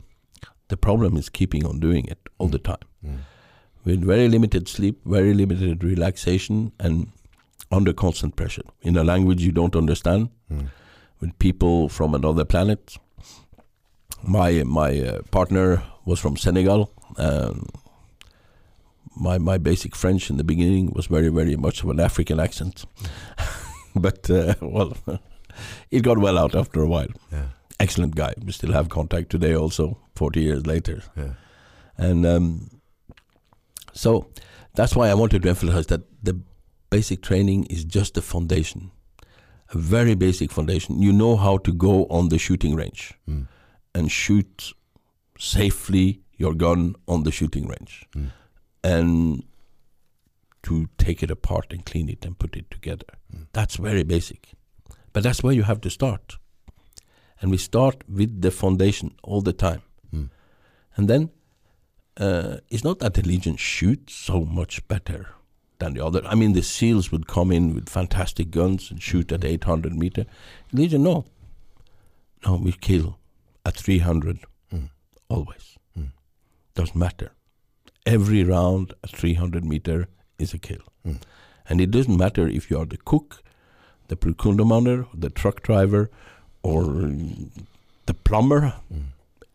The 0.69 0.77
problem 0.77 1.17
is 1.17 1.29
keeping 1.29 1.65
on 1.65 1.79
doing 1.79 2.05
it 2.13 2.19
all 2.37 2.47
the 2.49 2.59
time, 2.59 2.85
with 3.85 4.01
very 4.07 4.27
limited 4.29 4.67
sleep, 4.69 4.95
very 5.05 5.33
limited 5.33 5.83
relaxation, 5.83 6.71
and 6.79 7.07
under 7.71 7.93
constant 7.93 8.35
pressure 8.35 8.63
in 8.81 8.97
a 8.97 9.03
language 9.03 9.41
you 9.45 9.51
don't 9.51 9.75
understand 9.75 10.29
with 11.21 11.37
people 11.39 11.89
from 11.89 12.15
another 12.15 12.45
planet. 12.45 12.97
My 14.23 14.63
my 14.63 14.91
uh, 14.99 15.21
partner 15.31 15.81
was 16.05 16.19
from 16.19 16.37
Senegal. 16.37 16.89
Um, 17.17 17.65
my 19.15 19.37
my 19.37 19.57
basic 19.57 19.95
French 19.95 20.29
in 20.29 20.37
the 20.37 20.43
beginning 20.43 20.91
was 20.95 21.07
very 21.07 21.29
very 21.29 21.55
much 21.57 21.83
of 21.83 21.89
an 21.89 21.99
African 21.99 22.39
accent, 22.39 22.85
but 23.95 24.29
uh, 24.29 24.55
well, 24.61 24.93
it 25.91 26.01
got 26.03 26.17
well 26.17 26.37
out 26.37 26.55
after 26.55 26.81
a 26.81 26.87
while. 26.87 27.07
Yeah. 27.31 27.47
Excellent 27.79 28.15
guy. 28.15 28.33
We 28.45 28.51
still 28.51 28.73
have 28.73 28.89
contact 28.89 29.29
today, 29.29 29.55
also 29.55 29.97
forty 30.15 30.41
years 30.41 30.65
later. 30.67 31.01
Yeah. 31.17 31.33
And 31.97 32.25
um, 32.25 32.69
so 33.93 34.27
that's 34.75 34.95
why 34.95 35.09
I 35.09 35.13
wanted 35.13 35.43
to 35.43 35.49
emphasize 35.49 35.87
that 35.87 36.01
the 36.23 36.39
basic 36.89 37.21
training 37.21 37.65
is 37.65 37.83
just 37.85 38.13
the 38.13 38.21
foundation, 38.21 38.91
a 39.73 39.77
very 39.77 40.15
basic 40.15 40.51
foundation. 40.51 41.01
You 41.01 41.11
know 41.13 41.35
how 41.35 41.57
to 41.59 41.73
go 41.73 42.05
on 42.09 42.29
the 42.29 42.37
shooting 42.37 42.75
range 42.75 43.13
Mm. 43.27 43.47
and 43.95 44.11
shoot 44.11 44.73
safely 45.37 46.21
your 46.37 46.53
gun 46.53 46.95
on 47.07 47.23
the 47.23 47.31
shooting 47.31 47.67
range 47.67 48.05
Mm. 48.15 48.31
and 48.83 49.43
to 50.63 50.87
take 50.97 51.23
it 51.23 51.31
apart 51.31 51.67
and 51.71 51.85
clean 51.85 52.09
it 52.09 52.25
and 52.25 52.37
put 52.37 52.55
it 52.55 52.69
together. 52.69 53.05
Mm. 53.35 53.47
That's 53.53 53.77
very 53.77 54.03
basic. 54.03 54.49
But 55.13 55.23
that's 55.23 55.41
where 55.41 55.53
you 55.53 55.63
have 55.63 55.81
to 55.81 55.89
start. 55.89 56.37
And 57.41 57.51
we 57.51 57.57
start 57.57 58.03
with 58.09 58.41
the 58.41 58.51
foundation 58.51 59.15
all 59.23 59.41
the 59.41 59.53
time. 59.53 59.81
Mm. 60.13 60.29
And 60.95 61.07
then 61.09 61.29
uh, 62.17 62.57
it's 62.69 62.83
not 62.83 62.99
that 62.99 63.13
the 63.13 63.21
Legion 63.21 63.55
shoots 63.55 64.13
so 64.13 64.41
much 64.41 64.85
better 64.87 65.27
than 65.79 65.93
the 65.93 66.05
other. 66.05 66.21
I 66.25 66.35
mean, 66.35 66.51
the 66.53 66.61
SEALs 66.61 67.11
would 67.11 67.27
come 67.27 67.51
in 67.51 67.73
with 67.73 67.87
fantastic 67.87 68.51
guns 68.51 68.91
and 68.91 69.01
shoot 69.01 69.31
at 69.31 69.45
800 69.45 69.95
meter. 69.95 70.25
Legion, 70.73 71.03
no. 71.03 71.25
No, 72.45 72.55
we 72.55 72.71
kill 72.73 73.17
at 73.65 73.75
300 73.75 74.39
Mm. 74.73 74.89
always. 75.29 75.77
Mm. 75.97 76.11
Doesn't 76.75 76.95
matter. 76.95 77.31
Every 78.05 78.43
round 78.43 78.93
at 79.03 79.09
300 79.11 79.65
meter 79.65 80.07
is 80.39 80.53
a 80.53 80.57
kill. 80.57 80.81
Mm. 81.05 81.21
And 81.67 81.81
it 81.81 81.91
doesn't 81.91 82.17
matter 82.17 82.47
if 82.47 82.71
you 82.71 82.79
are 82.79 82.85
the 82.85 82.97
cook, 82.97 83.43
the 84.07 84.15
Prukundermanner, 84.15 85.07
the 85.13 85.29
truck 85.29 85.61
driver, 85.61 86.09
or 86.63 86.83
the 88.05 88.13
plumber. 88.23 88.73
Mm. 88.91 89.03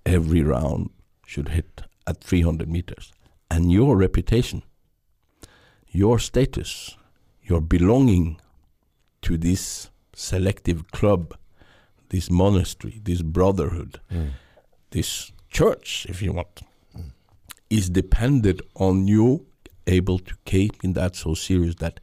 Every 0.06 0.43
round 0.43 0.90
should 1.27 1.48
hit 1.48 1.82
at 2.06 2.23
300 2.23 2.69
meters. 2.69 3.12
And 3.51 3.73
your 3.73 3.97
reputation, 3.97 4.62
your 5.89 6.19
status, 6.19 6.97
your 7.43 7.61
belonging 7.61 8.40
to 9.23 9.39
this 9.39 9.90
selective 10.15 10.90
club, 10.90 11.35
this 12.11 12.31
monastery, 12.31 13.01
this 13.02 13.23
brotherhood, 13.23 14.01
Mm. 14.11 14.31
this 14.90 15.32
church, 15.48 16.06
if 16.09 16.20
you 16.23 16.32
want, 16.32 16.62
is 17.70 17.89
dependent 17.90 18.61
on 18.74 19.09
you 19.09 19.47
able 19.86 20.19
to 20.19 20.35
keep 20.44 20.82
in 20.85 20.93
that 20.94 21.16
so 21.16 21.35
serious 21.35 21.77
that 21.77 22.01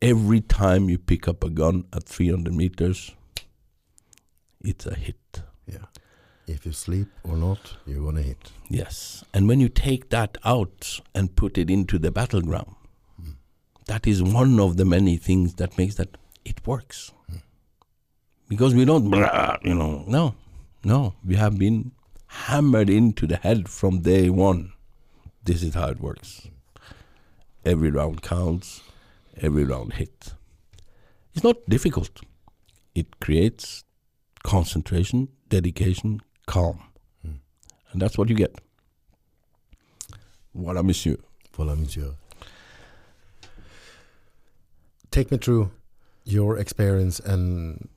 every 0.00 0.40
time 0.40 0.88
you 0.88 0.98
pick 0.98 1.28
up 1.28 1.44
a 1.44 1.50
gun 1.50 1.84
at 1.92 2.04
300 2.04 2.52
meters, 2.52 3.12
it's 4.60 4.86
a 4.86 4.94
hit. 4.94 5.42
Yeah. 5.66 5.86
If 6.46 6.66
you 6.66 6.72
sleep 6.72 7.08
or 7.22 7.36
not, 7.36 7.76
you're 7.86 8.04
gonna 8.04 8.22
hit. 8.22 8.50
Yes. 8.68 9.24
And 9.32 9.48
when 9.48 9.60
you 9.60 9.68
take 9.68 10.10
that 10.10 10.36
out 10.44 11.00
and 11.14 11.34
put 11.34 11.56
it 11.56 11.70
into 11.70 11.98
the 11.98 12.10
battleground, 12.10 12.74
hmm. 13.20 13.30
that 13.86 14.06
is 14.06 14.22
one 14.22 14.58
of 14.58 14.76
the 14.76 14.84
many 14.84 15.16
things 15.16 15.54
that 15.54 15.78
makes 15.78 15.94
that 15.94 16.16
it 16.44 16.66
works. 16.66 17.12
Hmm. 17.30 17.36
Because 18.48 18.74
we 18.74 18.84
don't, 18.84 19.04
you 19.62 19.74
know, 19.74 20.04
no, 20.06 20.34
no. 20.84 21.14
We 21.24 21.36
have 21.36 21.58
been 21.58 21.92
hammered 22.26 22.90
into 22.90 23.26
the 23.26 23.36
head 23.36 23.68
from 23.68 24.00
day 24.00 24.28
one. 24.28 24.72
This 25.44 25.62
is 25.62 25.74
how 25.74 25.88
it 25.88 26.00
works. 26.00 26.42
Hmm. 26.42 26.48
Every 27.64 27.90
round 27.90 28.22
counts, 28.22 28.82
every 29.40 29.64
round 29.64 29.94
hit. 29.94 30.34
It's 31.34 31.44
not 31.44 31.56
difficult. 31.68 32.20
It 32.94 33.20
creates 33.20 33.84
concentration, 34.42 35.28
dedication, 35.48 36.20
calm. 36.46 36.82
Hmm. 37.22 37.36
And 37.92 38.02
that's 38.02 38.18
what 38.18 38.28
you 38.28 38.36
get. 38.36 38.60
Voilà, 40.54 40.84
monsieur. 40.84 41.16
Voilà, 41.56 41.78
monsieur. 41.78 42.14
take 45.12 45.30
me 45.30 45.36
through 45.36 45.70
your 46.24 46.58
experience 46.58 47.20
and 47.20 47.88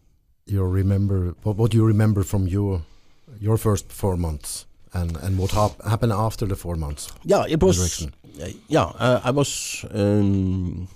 your 0.45 0.69
remember 0.69 1.33
what, 1.43 1.55
what 1.55 1.73
you 1.73 1.83
remember 1.83 2.21
from 2.23 2.47
your 2.47 2.83
your 3.39 3.57
first 3.57 3.91
four 3.91 4.15
months 4.17 4.67
and 4.95 5.17
and 5.17 5.38
what 5.38 5.51
hap 5.51 5.81
happened 5.84 6.13
after 6.13 6.47
the 6.47 6.55
four 6.55 6.76
months. 6.76 7.11
Yeah, 7.23 7.45
it 7.47 7.61
was. 7.61 8.07
Yeah, 8.67 8.91
uh, 8.99 9.22
I 9.23 9.31
was. 9.31 9.85
Um, 9.91 10.88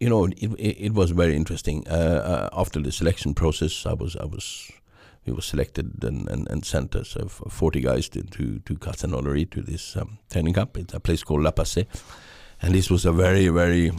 you 0.00 0.10
know, 0.10 0.26
it, 0.26 0.52
it, 0.58 0.76
it 0.86 0.94
was 0.94 1.10
very 1.10 1.34
interesting. 1.34 1.86
Uh, 1.88 2.50
uh, 2.52 2.60
after 2.60 2.82
the 2.82 2.92
selection 2.92 3.34
process, 3.34 3.86
I 3.86 3.94
was 3.94 4.16
I 4.16 4.26
was 4.26 4.70
we 5.24 5.32
were 5.32 5.42
selected 5.42 6.04
and, 6.04 6.28
and, 6.28 6.48
and 6.50 6.64
sent 6.64 6.94
us 6.94 7.16
uh, 7.16 7.26
40 7.26 7.80
guys 7.80 8.08
to 8.10 8.22
to, 8.22 8.58
to 8.60 8.76
to 8.76 9.62
this 9.62 9.96
um, 9.96 10.18
training 10.30 10.54
camp. 10.54 10.76
It's 10.76 10.94
a 10.94 11.00
place 11.00 11.24
called 11.24 11.42
La 11.42 11.50
Passée, 11.50 11.86
and 12.60 12.74
this 12.74 12.90
was 12.90 13.06
a 13.06 13.12
very 13.12 13.48
very 13.48 13.92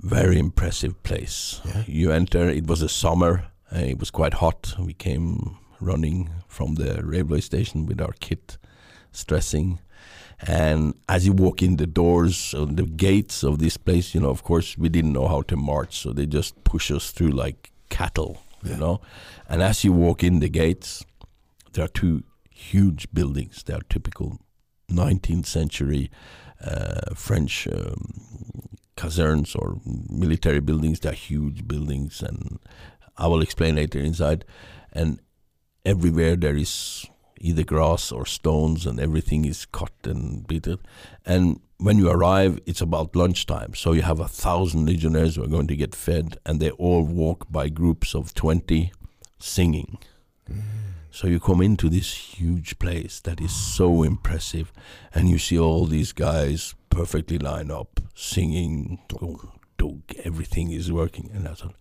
very 0.00 0.38
impressive 0.38 1.02
place. 1.02 1.60
Yeah. 1.64 1.84
You 1.86 2.12
enter. 2.12 2.48
It 2.48 2.66
was 2.66 2.82
a 2.82 2.88
summer. 2.88 3.46
Uh, 3.72 3.78
it 3.78 3.98
was 3.98 4.10
quite 4.10 4.34
hot. 4.34 4.74
We 4.78 4.92
came 4.92 5.56
running 5.84 6.30
from 6.48 6.74
the 6.74 7.02
railway 7.04 7.40
station 7.40 7.86
with 7.86 8.00
our 8.00 8.12
kit, 8.20 8.58
stressing. 9.12 9.78
And 10.40 10.94
as 11.08 11.26
you 11.26 11.32
walk 11.32 11.62
in 11.62 11.76
the 11.76 11.86
doors, 11.86 12.54
uh, 12.54 12.66
the 12.68 12.84
gates 12.84 13.42
of 13.42 13.58
this 13.58 13.76
place, 13.76 14.14
you 14.14 14.20
know, 14.20 14.30
of 14.30 14.42
course, 14.42 14.76
we 14.76 14.88
didn't 14.88 15.12
know 15.12 15.28
how 15.28 15.42
to 15.42 15.56
march, 15.56 15.98
so 15.98 16.12
they 16.12 16.26
just 16.26 16.62
push 16.64 16.90
us 16.90 17.10
through 17.10 17.30
like 17.30 17.70
cattle, 17.88 18.42
you 18.62 18.76
know. 18.76 19.00
And 19.48 19.62
as 19.62 19.84
you 19.84 19.92
walk 19.92 20.24
in 20.24 20.40
the 20.40 20.48
gates, 20.48 21.04
there 21.72 21.84
are 21.84 21.88
two 21.88 22.24
huge 22.50 23.12
buildings. 23.12 23.62
They 23.62 23.74
are 23.74 23.82
typical 23.88 24.40
19th 24.90 25.46
century 25.46 26.10
uh, 26.64 27.14
French 27.14 27.68
um, 27.68 28.14
casernes 28.96 29.54
or 29.56 29.80
military 30.08 30.60
buildings. 30.60 31.00
They 31.00 31.10
are 31.10 31.12
huge 31.12 31.66
buildings, 31.66 32.22
and 32.22 32.58
I 33.16 33.26
will 33.26 33.42
explain 33.42 33.76
later 33.76 33.98
inside. 33.98 34.44
And 34.92 35.20
everywhere 35.84 36.36
there 36.36 36.56
is 36.56 37.06
either 37.40 37.64
grass 37.64 38.10
or 38.10 38.24
stones, 38.24 38.86
and 38.86 38.98
everything 38.98 39.44
is 39.44 39.66
cut 39.66 39.92
and 40.04 40.46
beaten. 40.46 40.78
And 41.26 41.60
when 41.76 41.98
you 41.98 42.08
arrive, 42.08 42.60
it's 42.64 42.80
about 42.80 43.14
lunchtime, 43.14 43.74
so 43.74 43.92
you 43.92 44.02
have 44.02 44.20
a 44.20 44.28
thousand 44.28 44.86
legionnaires 44.86 45.36
who 45.36 45.44
are 45.44 45.48
going 45.48 45.66
to 45.66 45.76
get 45.76 45.94
fed, 45.94 46.38
and 46.46 46.58
they 46.58 46.70
all 46.70 47.02
walk 47.02 47.46
by 47.50 47.68
groups 47.68 48.14
of 48.14 48.32
twenty, 48.32 48.92
singing. 49.38 49.98
Mm. 50.50 50.62
So 51.10 51.28
you 51.28 51.38
come 51.38 51.60
into 51.60 51.88
this 51.88 52.12
huge 52.12 52.78
place 52.78 53.20
that 53.20 53.40
is 53.40 53.54
so 53.54 54.02
impressive, 54.02 54.72
and 55.14 55.28
you 55.28 55.38
see 55.38 55.58
all 55.58 55.86
these 55.86 56.12
guys 56.12 56.74
perfectly 56.90 57.38
line 57.38 57.70
up, 57.70 58.00
singing, 58.14 58.98
dug, 59.08 59.48
dug, 59.76 60.02
everything 60.24 60.72
is 60.72 60.90
working. 60.90 61.30
And 61.32 61.46
I 61.46 61.54
thought, 61.54 61.76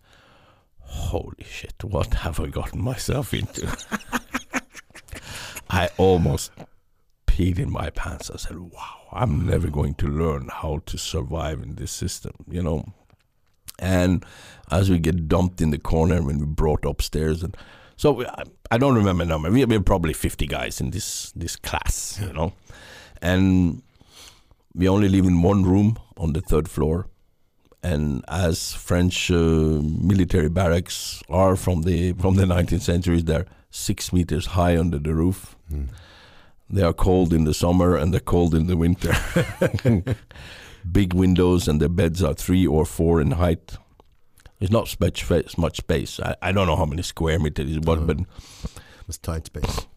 holy 0.84 1.44
shit, 1.44 1.84
what 1.84 2.14
have 2.16 2.40
I 2.40 2.48
gotten 2.48 2.82
myself 2.82 3.34
into? 3.34 3.70
I 5.70 5.90
almost 5.98 6.52
peed 7.28 7.58
in 7.58 7.72
my 7.72 7.90
pants. 7.90 8.30
I 8.30 8.38
said, 8.38 8.60
wow, 8.60 9.08
I'm 9.12 9.46
never 9.46 9.70
going 9.70 9.96
to 9.96 10.08
learn 10.08 10.50
how 10.52 10.82
to 10.86 10.98
survive 10.98 11.62
in 11.62 11.76
this 11.76 11.92
system, 11.92 12.34
you 12.48 12.62
know. 12.62 12.86
And 13.80 14.24
as 14.72 14.90
we 14.90 15.00
get 15.00 15.28
dumped 15.28 15.62
in 15.62 15.72
the 15.72 15.80
corner 15.80 16.22
when 16.22 16.40
we 16.40 16.46
brought 16.46 16.86
upstairs, 16.86 17.44
and 17.44 17.58
so 17.96 18.12
we, 18.12 18.28
I, 18.28 18.44
I 18.70 18.78
don't 18.78 18.96
remember 18.96 19.24
the 19.24 19.30
number. 19.30 19.52
We 19.52 19.66
we 19.66 19.78
were 19.78 19.84
probably 19.84 20.14
50 20.14 20.46
guys 20.46 20.80
in 20.80 20.92
this 20.92 21.32
this 21.36 21.56
class, 21.56 22.20
you 22.22 22.34
know, 22.34 22.54
and 23.22 23.82
we 24.76 24.88
only 24.88 25.10
live 25.10 25.26
in 25.26 25.42
one 25.42 25.64
room 25.64 25.98
on 26.18 26.34
the 26.34 26.42
third 26.42 26.70
floor. 26.70 27.08
And 27.84 28.24
as 28.30 28.74
French 28.74 29.30
uh, 29.30 29.36
military 29.36 30.50
barracks 30.50 31.22
are 31.30 31.56
from 31.58 31.82
the 31.82 32.14
from 32.14 32.36
the 32.36 32.46
19th 32.46 32.82
century, 32.82 33.22
they're 33.22 33.46
six 33.72 34.14
meters 34.14 34.46
high 34.48 34.78
under 34.78 35.00
the 35.00 35.14
roof. 35.14 35.58
Mm. 35.72 35.90
They 36.70 36.82
are 36.82 36.94
cold 36.94 37.34
in 37.34 37.44
the 37.44 37.54
summer 37.54 37.98
and 37.98 38.14
they're 38.14 38.22
cold 38.22 38.56
in 38.56 38.68
the 38.68 38.78
winter. 38.78 39.14
Big 40.92 41.14
windows 41.14 41.68
and 41.68 41.80
the 41.82 41.90
beds 41.90 42.24
are 42.24 42.34
three 42.34 42.66
or 42.68 42.86
four 42.86 43.22
in 43.22 43.32
height. 43.32 43.78
There's 44.60 44.72
not 44.72 44.96
much 45.00 45.24
space. 45.26 45.58
Much 45.58 45.78
space. 45.78 46.20
I, 46.20 46.36
I 46.42 46.52
don't 46.52 46.68
know 46.68 46.76
how 46.76 46.86
many 46.86 47.02
square 47.04 47.40
meters 47.40 47.76
it 47.76 47.86
was, 47.86 48.00
No. 48.00 48.06
but 48.06 48.18
It's 49.08 49.18
tight 49.18 49.46
space. 49.48 49.88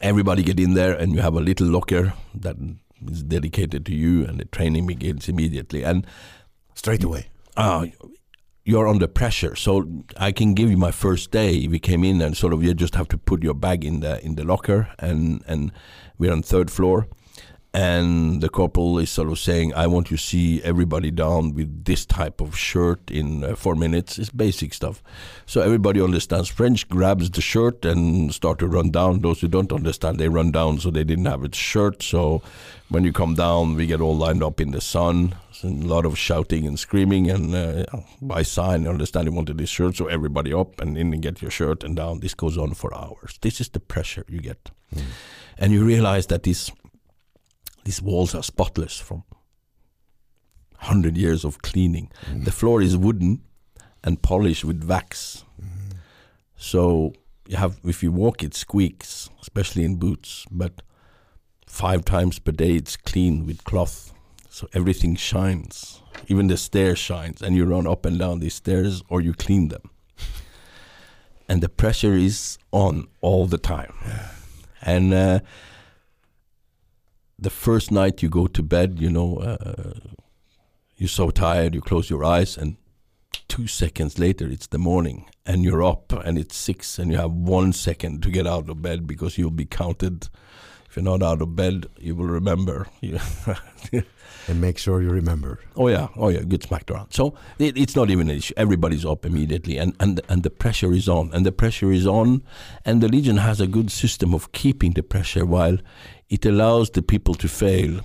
everybody 0.00 0.42
get 0.42 0.58
in 0.60 0.74
there 0.74 0.94
and 0.94 1.14
you 1.14 1.20
have 1.20 1.34
a 1.34 1.40
little 1.40 1.68
locker 1.68 2.12
that 2.34 2.56
is 3.08 3.22
dedicated 3.22 3.84
to 3.86 3.94
you, 3.94 4.24
and 4.24 4.38
the 4.40 4.44
training 4.46 4.86
begins 4.86 5.28
immediately. 5.28 5.84
And 5.84 6.06
Straight 6.74 7.04
away. 7.04 7.28
uh, 7.56 7.86
you're 8.64 8.88
under 8.88 9.06
pressure. 9.06 9.54
So 9.56 9.86
I 10.16 10.32
can 10.32 10.54
give 10.54 10.70
you 10.70 10.78
my 10.78 10.90
first 10.90 11.30
day. 11.30 11.68
We 11.68 11.78
came 11.78 12.02
in 12.02 12.22
and 12.22 12.36
sort 12.36 12.52
of 12.54 12.62
you 12.62 12.72
just 12.74 12.94
have 12.94 13.08
to 13.08 13.18
put 13.18 13.42
your 13.42 13.54
bag 13.54 13.84
in 13.84 14.00
the 14.00 14.24
in 14.24 14.36
the 14.36 14.44
locker, 14.44 14.88
and 14.98 15.42
and 15.46 15.70
we're 16.18 16.32
on 16.32 16.42
third 16.42 16.70
floor. 16.70 17.06
And 17.76 18.40
the 18.40 18.48
corporal 18.48 19.00
is 19.00 19.10
sort 19.10 19.28
of 19.28 19.38
saying, 19.38 19.74
"I 19.74 19.86
want 19.88 20.10
you 20.10 20.16
to 20.16 20.22
see 20.22 20.62
everybody 20.62 21.10
down 21.10 21.54
with 21.54 21.84
this 21.84 22.06
type 22.06 22.40
of 22.40 22.56
shirt 22.56 23.10
in 23.10 23.42
uh, 23.44 23.56
four 23.56 23.74
minutes." 23.74 24.16
It's 24.18 24.30
basic 24.30 24.72
stuff, 24.72 25.02
so 25.44 25.60
everybody 25.60 26.00
understands 26.00 26.48
French. 26.48 26.88
Grabs 26.88 27.30
the 27.30 27.40
shirt 27.42 27.84
and 27.84 28.32
start 28.32 28.60
to 28.60 28.68
run 28.68 28.90
down. 28.92 29.20
Those 29.20 29.40
who 29.40 29.48
don't 29.48 29.72
understand, 29.72 30.18
they 30.18 30.28
run 30.28 30.52
down, 30.52 30.78
so 30.78 30.90
they 30.90 31.04
didn't 31.04 31.26
have 31.26 31.44
its 31.44 31.58
shirt. 31.58 32.02
So 32.02 32.42
when 32.88 33.04
you 33.04 33.12
come 33.12 33.34
down, 33.34 33.74
we 33.74 33.86
get 33.86 34.00
all 34.00 34.16
lined 34.16 34.42
up 34.44 34.60
in 34.60 34.70
the 34.70 34.80
sun. 34.80 35.34
A 35.64 35.66
lot 35.66 36.04
of 36.04 36.18
shouting 36.18 36.66
and 36.66 36.78
screaming, 36.78 37.30
and 37.30 37.54
uh, 37.54 37.86
by 38.20 38.42
sign, 38.42 38.82
you 38.82 38.90
understand 38.90 39.26
you 39.26 39.32
wanted 39.32 39.56
this 39.56 39.70
shirt, 39.70 39.96
so 39.96 40.08
everybody 40.08 40.52
up 40.52 40.78
and 40.78 40.98
in 40.98 41.14
and 41.14 41.22
get 41.22 41.40
your 41.40 41.50
shirt 41.50 41.82
and 41.82 41.96
down. 41.96 42.20
This 42.20 42.34
goes 42.34 42.58
on 42.58 42.74
for 42.74 42.94
hours. 42.94 43.38
This 43.40 43.62
is 43.62 43.70
the 43.70 43.80
pressure 43.80 44.26
you 44.28 44.40
get, 44.40 44.70
hmm. 44.92 45.00
and 45.56 45.72
you 45.72 45.82
realize 45.82 46.26
that 46.26 46.42
these 46.42 46.70
these 47.84 48.02
walls 48.02 48.34
are 48.34 48.42
spotless 48.42 48.98
from 48.98 49.24
hundred 50.76 51.16
years 51.16 51.44
of 51.44 51.62
cleaning. 51.62 52.10
Hmm. 52.26 52.44
The 52.44 52.52
floor 52.52 52.82
is 52.82 52.94
wooden 52.94 53.40
and 54.02 54.20
polished 54.20 54.64
with 54.64 54.84
wax, 54.84 55.44
hmm. 55.58 55.96
so 56.56 57.14
you 57.48 57.56
have 57.56 57.80
if 57.84 58.02
you 58.02 58.12
walk, 58.12 58.42
it 58.42 58.54
squeaks, 58.54 59.30
especially 59.40 59.84
in 59.84 59.96
boots, 59.96 60.44
but 60.50 60.82
five 61.66 62.04
times 62.04 62.38
per 62.38 62.52
day 62.52 62.74
it's 62.74 62.98
cleaned 62.98 63.46
with 63.46 63.64
cloth 63.64 64.13
so 64.54 64.68
everything 64.72 65.16
shines. 65.16 66.00
Even 66.28 66.46
the 66.46 66.56
stairs 66.56 67.00
shines 67.00 67.42
and 67.42 67.56
you 67.56 67.64
run 67.64 67.88
up 67.88 68.06
and 68.06 68.20
down 68.20 68.38
these 68.38 68.54
stairs 68.54 69.02
or 69.08 69.20
you 69.20 69.34
clean 69.34 69.66
them. 69.66 69.90
And 71.48 71.60
the 71.60 71.68
pressure 71.68 72.12
is 72.14 72.56
on 72.70 73.08
all 73.20 73.46
the 73.46 73.58
time. 73.58 73.92
And 74.80 75.12
uh, 75.12 75.40
the 77.36 77.50
first 77.50 77.90
night 77.90 78.22
you 78.22 78.28
go 78.28 78.46
to 78.46 78.62
bed 78.62 79.00
you 79.00 79.10
know 79.10 79.38
uh, 79.38 79.98
you're 80.98 81.08
so 81.08 81.30
tired 81.30 81.74
you 81.74 81.80
close 81.80 82.08
your 82.08 82.24
eyes 82.24 82.56
and 82.56 82.76
two 83.48 83.66
seconds 83.66 84.20
later 84.20 84.46
it's 84.46 84.68
the 84.68 84.78
morning 84.78 85.28
and 85.44 85.64
you're 85.64 85.82
up 85.82 86.12
and 86.12 86.38
it's 86.38 86.56
six 86.56 86.96
and 87.00 87.10
you 87.10 87.16
have 87.16 87.32
one 87.32 87.72
second 87.72 88.22
to 88.22 88.30
get 88.30 88.46
out 88.46 88.70
of 88.70 88.80
bed 88.80 89.04
because 89.04 89.36
you'll 89.36 89.50
be 89.50 89.66
counted. 89.66 90.28
If 90.88 90.94
you're 90.94 91.02
not 91.02 91.24
out 91.24 91.42
of 91.42 91.56
bed 91.56 91.86
you 91.98 92.14
will 92.14 92.26
remember 92.26 92.86
And 94.48 94.60
make 94.60 94.78
sure 94.78 95.00
you 95.02 95.10
remember. 95.10 95.60
oh 95.76 95.88
yeah. 95.88 96.08
Oh 96.16 96.28
yeah. 96.28 96.40
Get 96.40 96.62
smacked 96.64 96.90
around. 96.90 97.12
So 97.12 97.34
it, 97.58 97.76
it's 97.76 97.96
not 97.96 98.10
even 98.10 98.28
an 98.28 98.36
issue. 98.36 98.54
Everybody's 98.56 99.04
up 99.04 99.24
immediately 99.24 99.78
and, 99.78 99.94
and 100.00 100.20
and 100.28 100.42
the 100.42 100.50
pressure 100.50 100.92
is 100.92 101.08
on 101.08 101.30
and 101.32 101.46
the 101.46 101.52
pressure 101.52 101.90
is 101.90 102.06
on 102.06 102.42
and 102.84 103.00
the 103.00 103.08
legion 103.08 103.38
has 103.38 103.60
a 103.60 103.66
good 103.66 103.90
system 103.90 104.34
of 104.34 104.52
keeping 104.52 104.92
the 104.92 105.02
pressure 105.02 105.44
while 105.46 105.78
it 106.28 106.44
allows 106.44 106.90
the 106.90 107.02
people 107.02 107.34
to 107.34 107.48
fail 107.48 108.00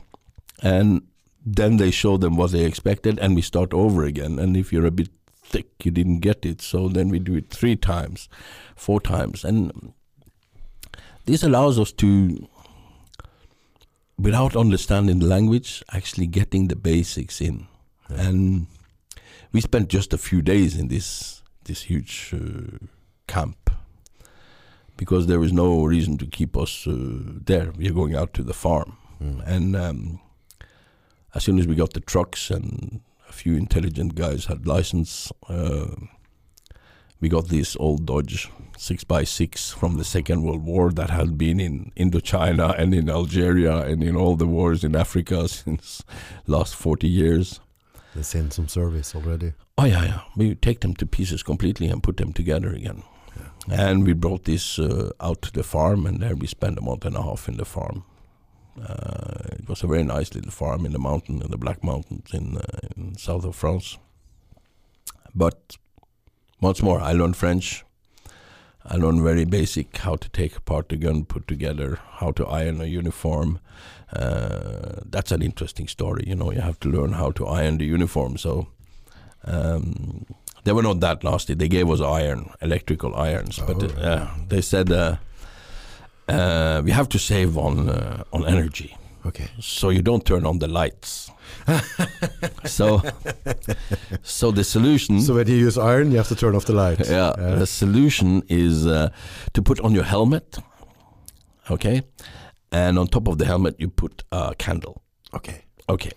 and 0.61 1.01
then 1.45 1.77
they 1.77 1.91
show 1.91 2.17
them 2.17 2.35
what 2.35 2.51
they 2.51 2.65
expected 2.65 3.17
and 3.19 3.35
we 3.35 3.41
start 3.41 3.73
over 3.73 4.03
again. 4.03 4.39
And 4.39 4.55
if 4.55 4.71
you're 4.71 4.85
a 4.85 4.91
bit 4.91 5.09
thick 5.43 5.67
you 5.83 5.91
didn't 5.91 6.19
get 6.19 6.45
it 6.45 6.61
so 6.61 6.87
then 6.87 7.09
we 7.09 7.19
do 7.19 7.35
it 7.35 7.49
three 7.49 7.75
times 7.75 8.29
four 8.79 9.01
times. 9.01 9.43
And 9.43 9.93
this 11.25 11.43
allows 11.43 11.77
us 11.77 11.91
to 11.93 12.47
without 14.19 14.55
understanding 14.55 15.19
the 15.19 15.25
language 15.25 15.83
actually 15.93 16.27
getting 16.27 16.67
the 16.67 16.75
basics 16.75 17.39
in. 17.41 17.67
And 18.09 18.67
we 19.51 19.61
spent 19.61 19.89
just 19.89 20.13
a 20.13 20.17
few 20.17 20.41
days 20.41 20.77
in 20.77 20.89
this 20.89 21.41
this 21.63 21.83
huge 21.83 22.33
uh, 22.33 22.85
camp 23.27 23.69
because 24.97 25.27
there 25.27 25.39
was 25.39 25.53
no 25.53 25.85
reason 25.85 26.17
to 26.17 26.25
keep 26.25 26.57
us 26.57 26.87
uh, 26.87 26.95
there. 27.45 27.71
We 27.77 27.87
are 27.87 27.93
going 27.93 28.15
out 28.15 28.33
to 28.33 28.43
the 28.43 28.53
farm. 28.53 28.97
Mm. 29.21 29.43
and 29.45 29.75
um, 29.75 30.19
as 31.35 31.43
soon 31.43 31.59
as 31.59 31.67
we 31.67 31.75
got 31.75 31.91
the 31.91 31.99
trucks 31.99 32.49
and 32.49 33.01
a 33.27 33.33
few 33.33 33.55
intelligent 33.55 34.15
guys 34.15 34.45
had 34.45 34.65
license, 34.65 35.29
uh, 35.49 35.95
we 37.19 37.27
got 37.27 37.49
this 37.49 37.75
old 37.79 38.05
Dodge 38.05 38.49
six 38.79 39.03
by 39.03 39.25
six 39.25 39.71
from 39.71 39.97
the 39.97 40.05
Second 40.05 40.43
World 40.43 40.63
War 40.63 40.91
that 40.91 41.09
had 41.09 41.37
been 41.37 41.59
in 41.59 41.91
Indochina 41.97 42.79
and 42.79 42.93
in 42.93 43.09
Algeria 43.09 43.79
and 43.79 44.01
in 44.01 44.15
all 44.15 44.35
the 44.35 44.47
wars 44.47 44.83
in 44.83 44.95
Africa 44.95 45.47
since 45.59 46.03
last 46.47 46.75
forty 46.75 47.07
years. 47.07 47.59
They 48.15 48.23
send 48.23 48.53
some 48.53 48.67
service 48.67 49.15
already. 49.15 49.53
Oh 49.77 49.85
yeah, 49.85 50.03
yeah. 50.03 50.21
We 50.35 50.55
take 50.55 50.79
them 50.79 50.95
to 50.95 51.05
pieces 51.05 51.43
completely 51.43 51.87
and 51.87 52.01
put 52.01 52.17
them 52.17 52.33
together 52.33 52.69
again. 52.69 53.03
And 53.69 54.05
we 54.05 54.13
brought 54.13 54.45
this 54.45 54.79
uh, 54.79 55.11
out 55.19 55.41
to 55.43 55.51
the 55.51 55.63
farm, 55.63 56.05
and 56.05 56.19
there 56.19 56.35
we 56.35 56.47
spent 56.47 56.77
a 56.79 56.81
month 56.81 57.05
and 57.05 57.15
a 57.15 57.21
half 57.21 57.47
in 57.47 57.57
the 57.57 57.65
farm. 57.65 58.03
Uh, 58.81 59.43
it 59.51 59.67
was 59.67 59.83
a 59.83 59.87
very 59.87 60.03
nice 60.03 60.33
little 60.33 60.51
farm 60.51 60.85
in 60.85 60.93
the 60.93 60.99
mountain, 60.99 61.41
in 61.41 61.51
the 61.51 61.57
Black 61.57 61.83
Mountains 61.83 62.33
in, 62.33 62.57
uh, 62.57 62.79
in 62.95 63.17
south 63.17 63.45
of 63.45 63.55
France. 63.55 63.97
But 65.35 65.77
once 66.61 66.81
more, 66.81 66.99
I 66.99 67.11
learned 67.11 67.35
French. 67.35 67.83
I 68.85 68.95
learned 68.97 69.21
very 69.23 69.45
basic 69.45 69.97
how 69.97 70.15
to 70.15 70.29
take 70.29 70.55
apart 70.57 70.89
the 70.89 70.97
gun, 70.97 71.25
put 71.25 71.47
together, 71.47 71.99
how 72.19 72.31
to 72.31 72.45
iron 72.47 72.81
a 72.81 72.85
uniform. 72.85 73.59
Uh, 74.11 75.01
that's 75.05 75.31
an 75.31 75.41
interesting 75.41 75.87
story. 75.87 76.23
You 76.27 76.35
know, 76.35 76.51
you 76.51 76.61
have 76.61 76.79
to 76.79 76.89
learn 76.89 77.13
how 77.13 77.31
to 77.31 77.45
iron 77.45 77.77
the 77.77 77.85
uniform. 77.85 78.37
So 78.37 78.67
um, 79.45 80.25
they 80.63 80.71
were 80.73 80.81
not 80.83 80.99
that 81.01 81.23
nasty. 81.23 81.53
They 81.55 81.67
gave 81.67 81.89
us 81.89 82.01
iron, 82.01 82.49
electrical 82.61 83.15
irons, 83.15 83.59
but 83.59 83.83
Oh, 83.83 84.01
uh, 84.01 84.27
they 84.47 84.61
said 84.61 84.91
uh, 84.91 85.17
uh, 86.27 86.81
we 86.83 86.91
have 86.91 87.09
to 87.09 87.19
save 87.19 87.57
on 87.57 87.89
uh, 87.89 88.23
on 88.33 88.45
energy, 88.45 88.95
Okay. 89.25 89.47
so 89.59 89.89
you 89.89 90.01
don't 90.01 90.25
turn 90.25 90.45
on 90.45 90.59
the 90.59 90.67
lights. 90.67 91.31
so, 92.65 93.01
so 94.23 94.51
the 94.51 94.63
solution. 94.63 95.21
So 95.21 95.35
when 95.35 95.47
you 95.47 95.55
use 95.55 95.77
iron, 95.77 96.11
you 96.11 96.17
have 96.17 96.27
to 96.29 96.35
turn 96.35 96.55
off 96.55 96.65
the 96.65 96.73
light. 96.73 96.99
yeah, 97.07 97.33
the 97.35 97.65
solution 97.67 98.43
is 98.49 98.85
uh, 98.85 99.09
to 99.53 99.61
put 99.61 99.79
on 99.81 99.93
your 99.93 100.03
helmet, 100.03 100.57
okay, 101.69 102.01
and 102.71 102.97
on 102.99 103.07
top 103.07 103.27
of 103.27 103.37
the 103.37 103.45
helmet 103.45 103.75
you 103.79 103.89
put 103.89 104.23
a 104.31 104.53
candle. 104.57 105.01
Okay. 105.33 105.63
Okay, 105.87 106.11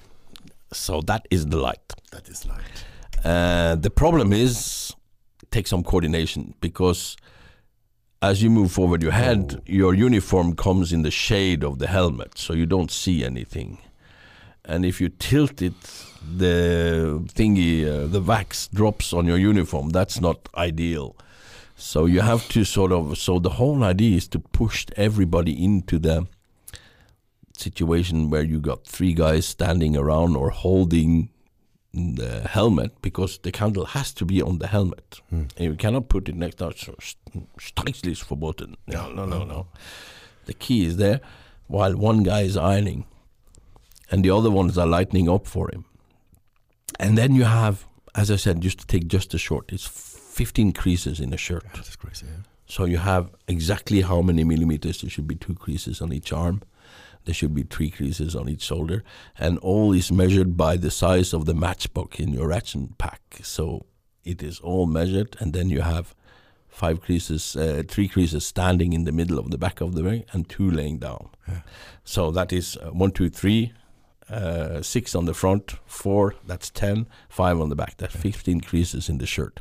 so 0.72 1.00
that 1.06 1.26
is 1.30 1.46
the 1.46 1.56
light. 1.56 1.92
That 2.10 2.28
is 2.28 2.46
light. 2.46 2.84
Uh, 3.24 3.74
the 3.76 3.90
problem 3.90 4.32
is 4.32 4.92
take 5.50 5.66
some 5.66 5.82
coordination 5.82 6.54
because 6.60 7.16
as 8.20 8.42
you 8.42 8.50
move 8.50 8.70
forward 8.70 9.02
your 9.02 9.12
head, 9.12 9.54
Oh. 9.56 9.60
your 9.66 9.94
uniform 9.94 10.54
comes 10.54 10.92
in 10.92 11.02
the 11.02 11.10
shade 11.10 11.64
of 11.64 11.78
the 11.78 11.86
helmet, 11.86 12.36
so 12.38 12.52
you 12.52 12.66
don't 12.66 12.90
see 12.90 13.24
anything. 13.24 13.78
And 14.64 14.84
if 14.84 15.00
you 15.00 15.08
tilt 15.08 15.60
it, 15.60 15.74
the 16.36 17.20
thingy, 17.34 17.84
uh, 17.86 18.06
the 18.06 18.20
wax 18.20 18.68
drops 18.68 19.12
on 19.12 19.26
your 19.26 19.38
uniform. 19.38 19.90
That's 19.90 20.20
not 20.20 20.48
ideal. 20.56 21.16
So 21.76 22.06
you 22.06 22.20
have 22.20 22.48
to 22.50 22.64
sort 22.64 22.92
of. 22.92 23.18
So 23.18 23.38
the 23.40 23.50
whole 23.50 23.82
idea 23.82 24.16
is 24.16 24.28
to 24.28 24.38
push 24.38 24.86
everybody 24.96 25.64
into 25.64 25.98
the 25.98 26.26
situation 27.56 28.30
where 28.30 28.42
you 28.42 28.60
got 28.60 28.86
three 28.86 29.14
guys 29.14 29.46
standing 29.46 29.96
around 29.96 30.36
or 30.36 30.50
holding 30.50 31.30
the 31.92 32.40
helmet 32.48 33.02
because 33.02 33.38
the 33.38 33.52
candle 33.52 33.84
has 33.84 34.12
to 34.14 34.24
be 34.24 34.40
on 34.40 34.58
the 34.58 34.66
helmet. 34.66 35.20
And 35.30 35.52
you 35.58 35.74
cannot 35.74 36.08
put 36.08 36.28
it 36.28 36.36
next 36.36 36.56
to 36.58 36.72
so 36.76 36.94
Streichlis 37.58 38.24
verboten. 38.24 38.76
No, 38.86 39.10
no, 39.12 39.26
no, 39.26 39.44
no. 39.44 39.66
The 40.46 40.54
key 40.54 40.86
is 40.86 40.96
there 40.96 41.20
while 41.66 41.96
one 41.96 42.22
guy 42.22 42.42
is 42.42 42.56
ironing 42.56 43.04
and 44.12 44.22
the 44.22 44.30
other 44.30 44.50
ones 44.50 44.76
are 44.78 44.86
lightening 44.86 45.28
up 45.28 45.46
for 45.46 45.70
him. 45.70 45.86
And 47.00 47.16
then 47.16 47.34
you 47.34 47.44
have, 47.44 47.86
as 48.14 48.30
I 48.30 48.36
said, 48.36 48.60
just 48.60 48.78
to 48.80 48.86
take 48.86 49.08
just 49.08 49.32
a 49.34 49.38
short, 49.38 49.72
it's 49.72 49.86
15 49.86 50.72
creases 50.72 51.18
in 51.18 51.32
a 51.32 51.38
shirt. 51.38 51.64
That's 51.74 51.96
crazy. 51.96 52.26
Yeah. 52.26 52.42
So 52.66 52.84
you 52.84 52.98
have 52.98 53.30
exactly 53.48 54.02
how 54.02 54.20
many 54.22 54.44
millimeters. 54.44 55.00
There 55.00 55.10
should 55.10 55.26
be 55.26 55.34
two 55.34 55.54
creases 55.54 56.00
on 56.00 56.12
each 56.12 56.32
arm. 56.32 56.62
There 57.24 57.34
should 57.34 57.54
be 57.54 57.62
three 57.62 57.90
creases 57.90 58.36
on 58.36 58.48
each 58.48 58.62
shoulder, 58.62 59.04
and 59.38 59.58
all 59.58 59.92
is 59.92 60.10
measured 60.10 60.56
by 60.56 60.76
the 60.76 60.90
size 60.90 61.32
of 61.32 61.46
the 61.46 61.54
matchbook 61.54 62.18
in 62.18 62.32
your 62.32 62.48
ration 62.48 62.94
pack. 62.98 63.20
So 63.42 63.86
it 64.24 64.42
is 64.42 64.58
all 64.60 64.86
measured, 64.86 65.36
and 65.38 65.52
then 65.52 65.70
you 65.70 65.82
have 65.82 66.16
five 66.68 67.00
creases, 67.00 67.54
uh, 67.54 67.84
three 67.86 68.08
creases 68.08 68.44
standing 68.44 68.92
in 68.92 69.04
the 69.04 69.12
middle 69.12 69.38
of 69.38 69.50
the 69.50 69.58
back 69.58 69.80
of 69.80 69.94
the 69.94 70.02
ring, 70.02 70.24
and 70.32 70.48
two 70.48 70.68
laying 70.68 70.98
down. 70.98 71.28
Yeah. 71.46 71.60
So 72.02 72.32
that 72.32 72.52
is 72.52 72.76
uh, 72.78 72.90
one, 72.90 73.12
two, 73.12 73.30
three, 73.30 73.72
uh, 74.28 74.82
six 74.82 75.14
on 75.14 75.24
the 75.24 75.34
front, 75.34 75.74
four. 75.86 76.34
That's 76.46 76.70
ten. 76.70 77.06
Five 77.28 77.60
on 77.60 77.68
the 77.68 77.76
back. 77.76 77.96
That's 77.98 78.14
fifteen 78.16 78.60
creases 78.60 79.08
in 79.08 79.18
the 79.18 79.26
shirt. 79.26 79.60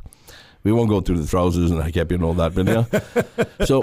We 0.64 0.72
won't 0.72 0.88
go 0.88 1.00
through 1.00 1.18
the 1.18 1.26
trousers 1.26 1.70
and 1.70 1.82
I 1.82 1.90
kept 1.90 2.12
and 2.12 2.22
all 2.22 2.34
that, 2.34 2.54
but 2.54 2.66
yeah. 2.68 3.64
so, 3.66 3.82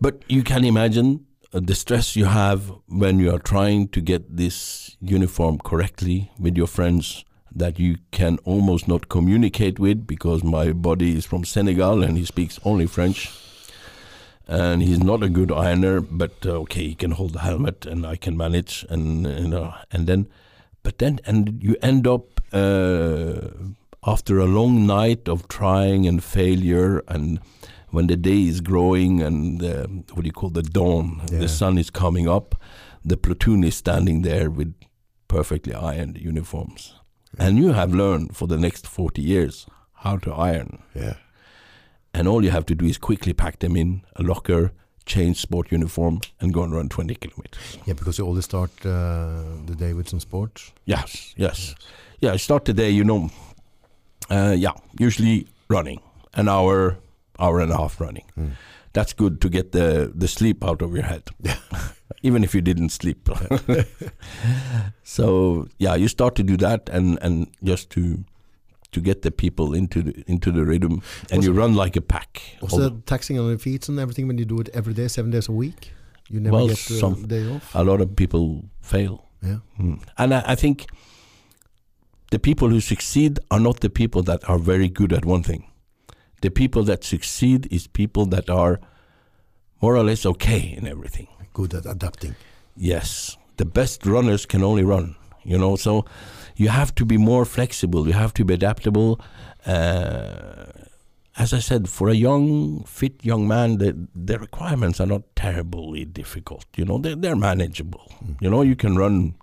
but 0.00 0.22
you 0.28 0.42
can 0.42 0.64
imagine 0.64 1.24
uh, 1.52 1.60
the 1.62 1.74
stress 1.74 2.16
you 2.16 2.24
have 2.24 2.72
when 2.88 3.20
you 3.20 3.32
are 3.32 3.38
trying 3.38 3.88
to 3.88 4.00
get 4.00 4.36
this 4.36 4.96
uniform 5.00 5.58
correctly 5.58 6.32
with 6.38 6.56
your 6.56 6.66
friends 6.66 7.24
that 7.54 7.78
you 7.78 7.96
can 8.10 8.38
almost 8.44 8.88
not 8.88 9.08
communicate 9.08 9.78
with 9.78 10.06
because 10.06 10.44
my 10.44 10.72
buddy 10.72 11.16
is 11.16 11.24
from 11.24 11.44
Senegal 11.44 12.02
and 12.02 12.18
he 12.18 12.24
speaks 12.24 12.58
only 12.64 12.86
French. 12.86 13.32
And 14.48 14.82
he's 14.82 15.00
not 15.02 15.22
a 15.24 15.28
good 15.28 15.50
ironer, 15.50 16.00
but 16.00 16.46
uh, 16.46 16.50
okay, 16.62 16.86
he 16.88 16.94
can 16.94 17.10
hold 17.12 17.32
the 17.32 17.40
helmet, 17.40 17.84
and 17.86 18.06
I 18.06 18.16
can 18.16 18.36
manage, 18.36 18.86
and 18.88 19.26
you 19.26 19.48
know, 19.48 19.74
and 19.90 20.06
then, 20.06 20.28
but 20.84 20.98
then, 20.98 21.18
and 21.26 21.60
you 21.60 21.74
end 21.82 22.06
up 22.06 22.40
uh, 22.52 23.40
after 24.06 24.38
a 24.38 24.44
long 24.46 24.86
night 24.86 25.28
of 25.28 25.48
trying 25.48 26.06
and 26.06 26.22
failure, 26.22 27.02
and 27.08 27.40
when 27.90 28.06
the 28.06 28.16
day 28.16 28.42
is 28.46 28.60
growing 28.60 29.20
and 29.20 29.62
uh, 29.64 29.86
what 30.14 30.22
do 30.22 30.26
you 30.26 30.32
call 30.32 30.50
the 30.50 30.62
dawn, 30.62 31.22
Yeah. 31.32 31.40
the 31.40 31.48
sun 31.48 31.76
is 31.78 31.90
coming 31.90 32.28
up, 32.28 32.54
the 33.04 33.16
platoon 33.16 33.64
is 33.64 33.74
standing 33.74 34.22
there 34.22 34.48
with 34.50 34.74
perfectly 35.28 35.74
ironed 35.74 36.18
uniforms, 36.18 36.94
and 37.36 37.58
you 37.58 37.72
have 37.72 37.92
learned 37.92 38.36
for 38.36 38.46
the 38.48 38.56
next 38.58 38.86
forty 38.86 39.22
years 39.22 39.66
how 40.04 40.18
to 40.18 40.30
iron 40.32 40.82
Yeah. 40.94 41.14
And 42.16 42.26
all 42.26 42.42
you 42.42 42.50
have 42.50 42.64
to 42.66 42.74
do 42.74 42.86
is 42.86 42.98
quickly 42.98 43.34
pack 43.34 43.58
them 43.58 43.76
in 43.76 44.02
a 44.16 44.22
locker, 44.22 44.72
change 45.04 45.36
sport 45.40 45.70
uniform, 45.70 46.20
and 46.40 46.52
go 46.52 46.62
and 46.62 46.74
run 46.74 46.88
20 46.88 47.14
kilometers. 47.14 47.78
Yeah, 47.84 47.92
because 47.94 48.18
you 48.18 48.24
always 48.24 48.44
start 48.44 48.70
uh, 48.84 49.42
the 49.66 49.74
day 49.76 49.92
with 49.92 50.08
some 50.08 50.20
sports. 50.20 50.72
Yes, 50.86 51.34
yes. 51.36 51.74
Yeah, 52.20 52.32
I 52.32 52.38
start 52.38 52.64
the 52.64 52.72
day, 52.72 52.90
you 52.90 53.04
know, 53.04 53.30
uh, 54.30 54.54
yeah, 54.56 54.72
usually 54.98 55.46
running, 55.68 56.00
an 56.34 56.48
hour, 56.48 56.96
hour 57.38 57.60
and 57.60 57.70
a 57.70 57.76
half 57.76 58.00
running. 58.00 58.24
Mm. 58.38 58.52
That's 58.94 59.12
good 59.12 59.42
to 59.42 59.50
get 59.50 59.72
the, 59.72 60.10
the 60.14 60.26
sleep 60.26 60.64
out 60.64 60.80
of 60.80 60.94
your 60.94 61.04
head, 61.04 61.24
even 62.22 62.42
if 62.42 62.54
you 62.54 62.62
didn't 62.62 62.88
sleep. 62.88 63.28
so, 65.02 65.68
yeah, 65.78 65.94
you 65.94 66.08
start 66.08 66.34
to 66.36 66.42
do 66.42 66.56
that 66.56 66.88
and, 66.88 67.18
and 67.20 67.48
just 67.62 67.90
to 67.90 68.24
to 68.92 69.00
get 69.00 69.22
the 69.22 69.30
people 69.30 69.74
into 69.74 70.02
the, 70.02 70.24
into 70.26 70.50
the 70.52 70.64
rhythm, 70.64 71.02
and 71.30 71.44
you 71.44 71.52
run 71.52 71.74
like 71.74 71.96
a 71.96 72.00
pack. 72.00 72.42
That 72.60 73.02
taxing 73.06 73.38
on 73.38 73.48
your 73.48 73.58
feet 73.58 73.88
and 73.88 73.98
everything 73.98 74.26
when 74.28 74.38
you 74.38 74.44
do 74.44 74.60
it 74.60 74.68
every 74.74 74.94
day, 74.94 75.08
seven 75.08 75.30
days 75.30 75.48
a 75.48 75.52
week? 75.52 75.92
You 76.28 76.40
never 76.40 76.56
Well, 76.56 76.68
get 76.68 76.78
a 76.90 76.98
some- 76.98 77.26
day 77.26 77.48
off. 77.54 77.74
a 77.74 77.82
lot 77.84 78.00
of 78.00 78.14
people 78.16 78.64
fail. 78.80 79.28
yeah. 79.42 79.58
Mm. 79.78 80.00
And 80.18 80.34
I, 80.34 80.42
I 80.46 80.54
think 80.56 80.86
the 82.30 82.38
people 82.38 82.68
who 82.68 82.80
succeed 82.80 83.38
are 83.50 83.60
not 83.60 83.80
the 83.80 83.90
people 83.90 84.22
that 84.24 84.48
are 84.48 84.58
very 84.58 84.88
good 84.88 85.12
at 85.12 85.24
one 85.24 85.42
thing. 85.42 85.70
The 86.42 86.50
people 86.50 86.82
that 86.84 87.04
succeed 87.04 87.68
is 87.72 87.86
people 87.86 88.26
that 88.26 88.50
are 88.50 88.80
more 89.80 89.96
or 89.96 90.02
less 90.04 90.26
okay 90.26 90.74
in 90.76 90.86
everything. 90.86 91.28
Good 91.52 91.74
at 91.74 91.86
adapting. 91.86 92.34
Yes, 92.76 93.36
the 93.56 93.64
best 93.64 94.04
runners 94.06 94.46
can 94.46 94.62
only 94.62 94.82
run. 94.84 95.14
You 95.44 95.58
know, 95.58 95.76
so 95.76 96.04
you 96.56 96.68
have 96.68 96.94
to 96.96 97.04
be 97.04 97.16
more 97.16 97.44
flexible. 97.44 98.06
You 98.06 98.14
have 98.14 98.34
to 98.34 98.44
be 98.44 98.54
adaptable. 98.54 99.20
Uh, 99.66 100.66
as 101.38 101.52
I 101.52 101.58
said, 101.58 101.88
for 101.88 102.08
a 102.08 102.14
young, 102.14 102.82
fit 102.84 103.24
young 103.24 103.46
man, 103.46 103.78
the 103.78 104.08
the 104.14 104.38
requirements 104.38 105.00
are 105.00 105.06
not 105.06 105.22
terribly 105.36 106.04
difficult. 106.04 106.64
You 106.76 106.86
know, 106.86 106.98
they're 106.98 107.16
they're 107.16 107.36
manageable. 107.36 108.10
You 108.40 108.50
know, 108.50 108.62
you 108.62 108.74
can 108.74 108.96
run. 108.96 109.34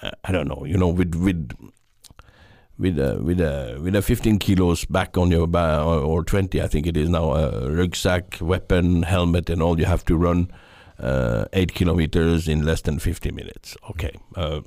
Uh, 0.00 0.10
I 0.24 0.32
don't 0.32 0.46
know. 0.46 0.64
You 0.64 0.78
know, 0.78 0.88
with 0.88 1.14
with 1.16 1.50
with 2.78 2.98
a 2.98 3.20
with 3.20 3.40
a 3.40 3.78
with 3.82 3.96
a 3.96 4.02
15 4.02 4.38
kilos 4.38 4.84
back 4.84 5.18
on 5.18 5.30
your 5.30 5.48
back 5.48 5.80
or, 5.80 5.98
or 5.98 6.24
20, 6.24 6.62
I 6.62 6.68
think 6.68 6.86
it 6.86 6.96
is 6.96 7.08
now. 7.08 7.32
A 7.32 7.70
rucksack, 7.70 8.38
weapon, 8.40 9.02
helmet, 9.02 9.50
and 9.50 9.60
all. 9.60 9.80
You 9.80 9.86
have 9.86 10.04
to 10.04 10.16
run 10.16 10.52
uh, 11.00 11.46
eight 11.52 11.74
kilometers 11.74 12.46
in 12.46 12.64
less 12.64 12.82
than 12.82 13.00
50 13.00 13.32
minutes. 13.32 13.76
Okay, 13.90 14.14
uh, 14.36 14.60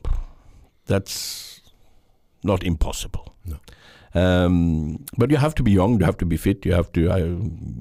that's 0.86 1.62
not 2.44 2.64
impossible. 2.64 3.36
No. 3.46 3.58
Um, 4.14 5.06
but 5.18 5.30
you 5.32 5.38
have 5.38 5.56
to 5.56 5.64
be 5.64 5.72
young. 5.72 6.00
You 6.00 6.06
have 6.06 6.18
to 6.18 6.26
be 6.26 6.38
fit. 6.38 6.66
You 6.66 6.74
have 6.74 6.92
to. 6.94 7.10
Uh, 7.12 7.18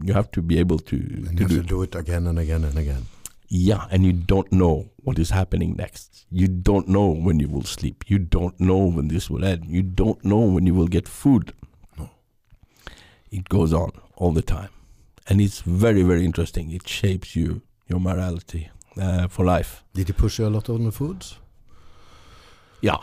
you 0.04 0.12
have 0.14 0.30
to 0.32 0.42
be 0.42 0.58
able 0.58 0.78
to 0.80 0.96
And 0.96 1.36
to 1.36 1.42
you 1.42 1.42
have 1.42 1.48
do. 1.50 1.62
to 1.62 1.66
do 1.68 1.82
it 1.82 1.94
again 1.94 2.26
and 2.26 2.38
again 2.38 2.64
and 2.64 2.76
again. 2.78 3.06
Yeah, 3.48 3.86
and 3.90 4.04
you 4.04 4.12
don't 4.12 4.50
know 4.50 4.90
what 5.04 5.18
is 5.18 5.30
happening 5.30 5.76
next. 5.76 6.26
You 6.30 6.48
don't 6.48 6.88
know 6.88 7.08
when 7.10 7.38
you 7.38 7.48
will 7.48 7.62
sleep. 7.64 8.04
You 8.08 8.18
don't 8.18 8.58
know 8.58 8.78
when 8.78 9.08
this 9.08 9.30
will 9.30 9.44
end. 9.44 9.66
You 9.66 9.82
don't 9.82 10.24
know 10.24 10.40
when 10.40 10.66
you 10.66 10.74
will 10.74 10.88
get 10.88 11.06
food. 11.06 11.52
No. 11.98 12.10
it 13.30 13.48
goes 13.48 13.72
on 13.72 13.92
all 14.16 14.32
the 14.32 14.42
time, 14.42 14.70
and 15.28 15.40
it's 15.40 15.60
very 15.60 16.02
very 16.02 16.24
interesting. 16.24 16.70
It 16.72 16.88
shapes 16.88 17.36
you 17.36 17.62
your 17.88 18.00
morality 18.00 18.70
uh, 19.00 19.28
for 19.28 19.44
life. 19.44 19.84
Did 19.94 20.08
you 20.08 20.14
push 20.14 20.38
you 20.40 20.46
a 20.48 20.52
lot 20.56 20.68
on 20.68 20.84
the 20.84 20.92
foods? 20.92 21.38
Yeah. 22.84 23.00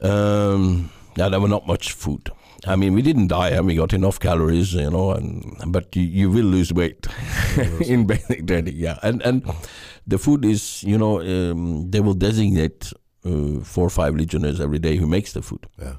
Um, 0.00 0.90
yeah, 1.16 1.28
there 1.28 1.40
were 1.40 1.48
not 1.48 1.66
much 1.66 1.92
food. 1.92 2.30
I 2.66 2.76
mean, 2.76 2.94
we 2.94 3.02
didn't 3.02 3.28
die. 3.28 3.50
and 3.50 3.66
we 3.66 3.74
got 3.74 3.92
enough 3.92 4.18
calories, 4.20 4.72
you 4.74 4.90
know, 4.90 5.10
and 5.12 5.54
but 5.66 5.94
you, 5.96 6.02
you 6.02 6.30
will 6.30 6.44
lose 6.46 6.72
weight 6.72 7.06
in 7.86 8.06
basic 8.06 8.46
training. 8.46 8.74
Yeah, 8.76 8.98
and 9.02 9.22
and 9.22 9.42
the 10.06 10.18
food 10.18 10.44
is, 10.44 10.82
you 10.84 10.96
know, 10.98 11.20
um, 11.20 11.90
they 11.90 12.00
will 12.00 12.14
designate 12.14 12.92
uh, 13.24 13.60
four 13.64 13.86
or 13.86 13.90
five 13.90 14.14
legionnaires 14.14 14.60
every 14.60 14.78
day 14.78 14.96
who 14.96 15.06
makes 15.06 15.32
the 15.32 15.42
food. 15.42 15.66
Yeah. 15.78 15.96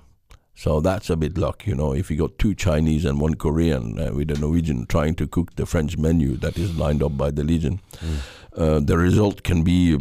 So 0.55 0.79
that's 0.81 1.09
a 1.09 1.15
bit 1.17 1.37
luck, 1.37 1.67
you 1.67 1.75
know. 1.75 1.93
If 1.93 2.09
you 2.11 2.17
got 2.17 2.37
two 2.39 2.53
Chinese 2.55 3.05
and 3.05 3.19
one 3.19 3.33
Korean 3.35 3.99
uh, 3.99 4.13
with 4.13 4.31
a 4.31 4.39
Norwegian 4.39 4.85
trying 4.85 5.15
to 5.15 5.27
cook 5.27 5.55
the 5.55 5.65
French 5.65 5.97
menu 5.97 6.37
that 6.37 6.57
is 6.57 6.77
lined 6.77 7.03
up 7.03 7.17
by 7.17 7.31
the 7.31 7.43
Legion, 7.43 7.79
Mm. 7.99 8.17
uh, 8.55 8.79
the 8.79 8.97
result 8.97 9.43
can 9.43 9.63
be 9.63 9.97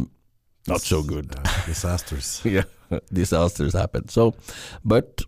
not 0.67 0.81
so 0.81 1.03
good. 1.03 1.33
Yeah, 1.35 1.61
disasters. 1.65 2.41
yeah, 2.45 2.63
disasters 3.11 3.73
happen. 3.73 4.07
So, 4.09 4.35
but 4.83 5.21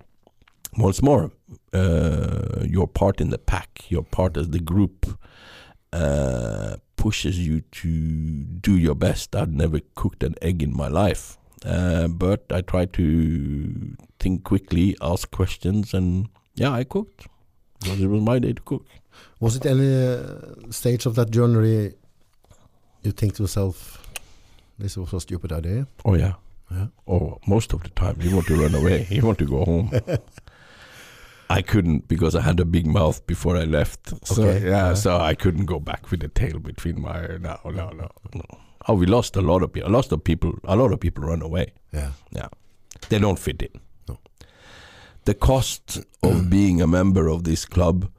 once 0.77 1.01
more, 1.01 1.31
uh, 1.73 2.63
your 2.63 2.87
part 2.87 3.21
in 3.21 3.29
the 3.29 3.37
pack, 3.37 3.89
your 3.89 4.03
part 4.03 4.37
as 4.37 4.49
the 4.49 4.59
group, 4.59 5.17
uh, 5.93 6.77
pushes 6.95 7.39
you 7.45 7.61
to 7.61 7.89
do 7.89 8.77
your 8.77 8.95
best. 8.95 9.35
I've 9.35 9.51
never 9.51 9.79
cooked 9.95 10.23
an 10.23 10.35
egg 10.41 10.63
in 10.63 10.75
my 10.75 10.87
life, 10.87 11.37
uh, 11.63 12.07
but 12.07 12.45
I 12.49 12.61
try 12.61 12.85
to 12.85 13.95
think 14.19 14.43
quickly, 14.43 14.95
ask 15.01 15.29
questions, 15.31 15.93
and 15.93 16.29
yeah, 16.55 16.71
I 16.71 16.83
cooked 16.83 17.27
because 17.81 18.01
it 18.01 18.07
was 18.07 18.21
my 18.21 18.39
day 18.39 18.53
to 18.53 18.61
cook. 18.61 18.85
Was 19.39 19.55
it 19.55 19.65
any 19.65 20.15
uh, 20.15 20.71
stage 20.71 21.05
of 21.05 21.15
that 21.15 21.29
journey 21.31 21.93
you 23.03 23.11
think 23.11 23.35
to 23.35 23.43
yourself, 23.43 24.05
this 24.77 24.97
was 24.97 25.14
a 25.14 25.19
stupid 25.19 25.52
idea? 25.52 25.88
Oh 26.03 26.15
yeah. 26.15 26.34
Yeah. 26.72 26.88
Oh, 27.07 27.38
most 27.47 27.73
of 27.73 27.84
the 27.84 27.89
time 27.89 28.18
you 28.22 28.34
want 28.35 28.47
to 28.47 28.56
run 28.56 28.73
away. 28.76 29.07
You 29.10 29.22
want 29.22 29.38
to 29.39 29.45
go 29.45 29.64
home. 29.65 29.91
I 31.49 31.61
couldn't 31.61 32.07
because 32.07 32.35
I 32.35 32.41
had 32.41 32.60
a 32.60 32.65
big 32.65 32.88
mouth 32.88 33.26
before 33.27 33.56
I 33.56 33.65
left. 33.65 34.27
So 34.27 34.43
Okay, 34.43 34.64
yeah, 34.65 34.88
yeah. 34.88 34.93
so 34.95 35.18
I 35.18 35.35
couldn't 35.35 35.65
go 35.65 35.80
back 35.80 36.10
with 36.10 36.22
the 36.22 36.27
tail 36.27 36.60
between 36.60 36.99
my 37.02 37.22
no, 37.39 37.60
no, 37.65 37.89
no, 37.89 38.10
no. 38.34 38.41
Oh, 38.88 38.95
we 38.95 39.06
lost 39.06 39.35
a 39.35 39.41
lot 39.41 39.61
of 39.64 39.72
people. 39.72 39.89
A 39.89 39.93
lot 39.93 40.11
of 40.11 40.23
people. 40.23 40.53
A 40.64 40.76
lot 40.76 40.91
of 40.91 40.99
people 40.99 41.23
run 41.23 41.41
away. 41.41 41.73
Yeah. 41.91 42.11
Yeah, 42.31 42.47
they 43.10 43.19
don't 43.19 43.39
fit 43.39 43.61
in. 43.61 43.80
No. 44.07 44.18
The 45.26 45.34
cost 45.35 45.99
of 46.23 46.49
being 46.49 46.81
a 46.81 46.88
member 46.88 47.27
of 47.27 47.43
this 47.43 47.65
club 47.65 48.10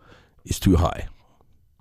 is 0.44 0.60
too 0.60 0.76
high. 0.76 1.08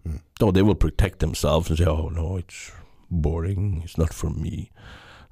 Mm. 0.07 0.21
So 0.39 0.51
they 0.51 0.63
will 0.63 0.75
protect 0.75 1.19
themselves 1.19 1.69
and 1.69 1.77
say, 1.77 1.85
"Oh 1.85 2.09
no, 2.09 2.37
it's 2.37 2.71
boring. 3.09 3.81
It's 3.83 3.97
not 3.97 4.13
for 4.13 4.29
me. 4.29 4.71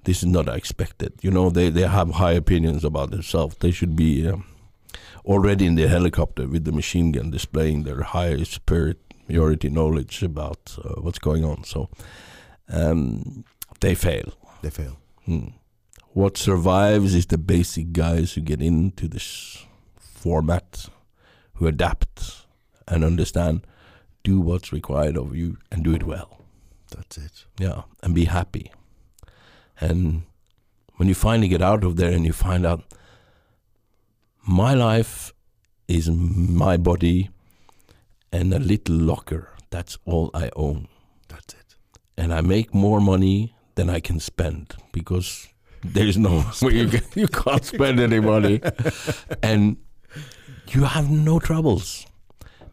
This 0.04 0.24
is 0.24 0.30
not 0.30 0.48
expected." 0.48 1.14
You 1.22 1.32
know, 1.32 1.50
they 1.50 1.70
they 1.70 1.88
have 1.88 2.12
high 2.12 2.34
opinions 2.34 2.84
about 2.84 3.12
themselves. 3.12 3.58
They 3.60 3.72
should 3.72 3.96
be 3.96 4.28
um, 4.28 4.46
already 5.26 5.66
in 5.66 5.76
the 5.76 5.88
helicopter 5.88 6.48
with 6.48 6.66
the 6.66 6.72
machine 6.72 7.12
gun, 7.12 7.32
displaying 7.32 7.84
their 7.84 8.02
high 8.02 8.44
superiority 8.44 9.70
knowledge 9.70 10.24
about 10.24 10.78
uh, 10.84 11.02
what's 11.02 11.20
going 11.20 11.46
on. 11.46 11.64
So 11.64 11.90
um, 12.70 13.44
they 13.80 13.96
fail. 13.96 14.34
They 14.62 14.70
fail. 14.70 14.98
Hmm. 15.26 15.48
What 16.14 16.38
survives 16.38 17.16
is 17.16 17.26
the 17.26 17.38
basic 17.38 17.92
guys 17.92 18.34
who 18.34 18.42
get 18.42 18.62
into 18.62 19.08
this 19.08 19.66
format, 19.98 20.90
who 21.56 21.68
adapt 21.68 22.46
and 22.88 23.04
understand, 23.04 23.66
do 24.24 24.40
what's 24.40 24.72
required 24.72 25.18
of 25.18 25.36
you 25.36 25.58
and 25.72 25.84
do 25.84 25.94
it 25.94 26.04
well. 26.04 26.43
That's 26.96 27.18
it. 27.18 27.46
Yeah, 27.60 27.84
and 28.02 28.14
be 28.16 28.26
happy. 28.26 28.72
And 29.80 30.24
when 30.96 31.08
you 31.10 31.16
finally 31.16 31.48
get 31.48 31.62
out 31.62 31.84
of 31.84 31.96
there 31.96 32.12
and 32.12 32.26
you 32.26 32.34
find 32.34 32.66
out 32.66 32.84
my 34.46 34.74
life 34.74 35.34
is 35.88 36.10
my 36.10 36.78
body 36.78 37.30
and 38.32 38.54
a 38.54 38.60
little 38.60 38.96
locker, 38.96 39.50
that's 39.70 39.98
all 40.06 40.30
I 40.34 40.50
own 40.56 40.88
That's 41.30 41.54
it. 41.56 41.76
and 42.18 42.34
I 42.34 42.42
make 42.42 42.74
more 42.74 43.00
money 43.02 43.56
than 43.76 43.90
I 43.90 44.00
can 44.00 44.20
spend 44.20 44.76
because 44.92 45.48
there 45.84 46.06
is 46.06 46.18
no 46.18 46.46
you, 46.62 46.88
can, 46.88 47.04
you 47.16 47.28
can't 47.28 47.66
spend 47.66 48.00
any 48.00 48.20
money, 48.20 48.62
and 49.44 49.78
you 50.70 50.84
have 50.84 51.10
no 51.10 51.40
troubles 51.40 52.06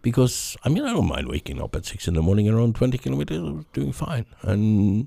because 0.02 0.56
I 0.64 0.68
mean 0.68 0.84
I 0.84 0.92
don't 0.92 1.08
mind 1.08 1.28
waking 1.28 1.60
up 1.60 1.74
at 1.76 1.86
six 1.86 2.08
in 2.08 2.14
the 2.14 2.22
morning 2.22 2.48
around 2.48 2.76
twenty 2.76 2.98
kilometers, 2.98 3.64
doing 3.72 3.92
fine, 3.92 4.26
and 4.42 5.06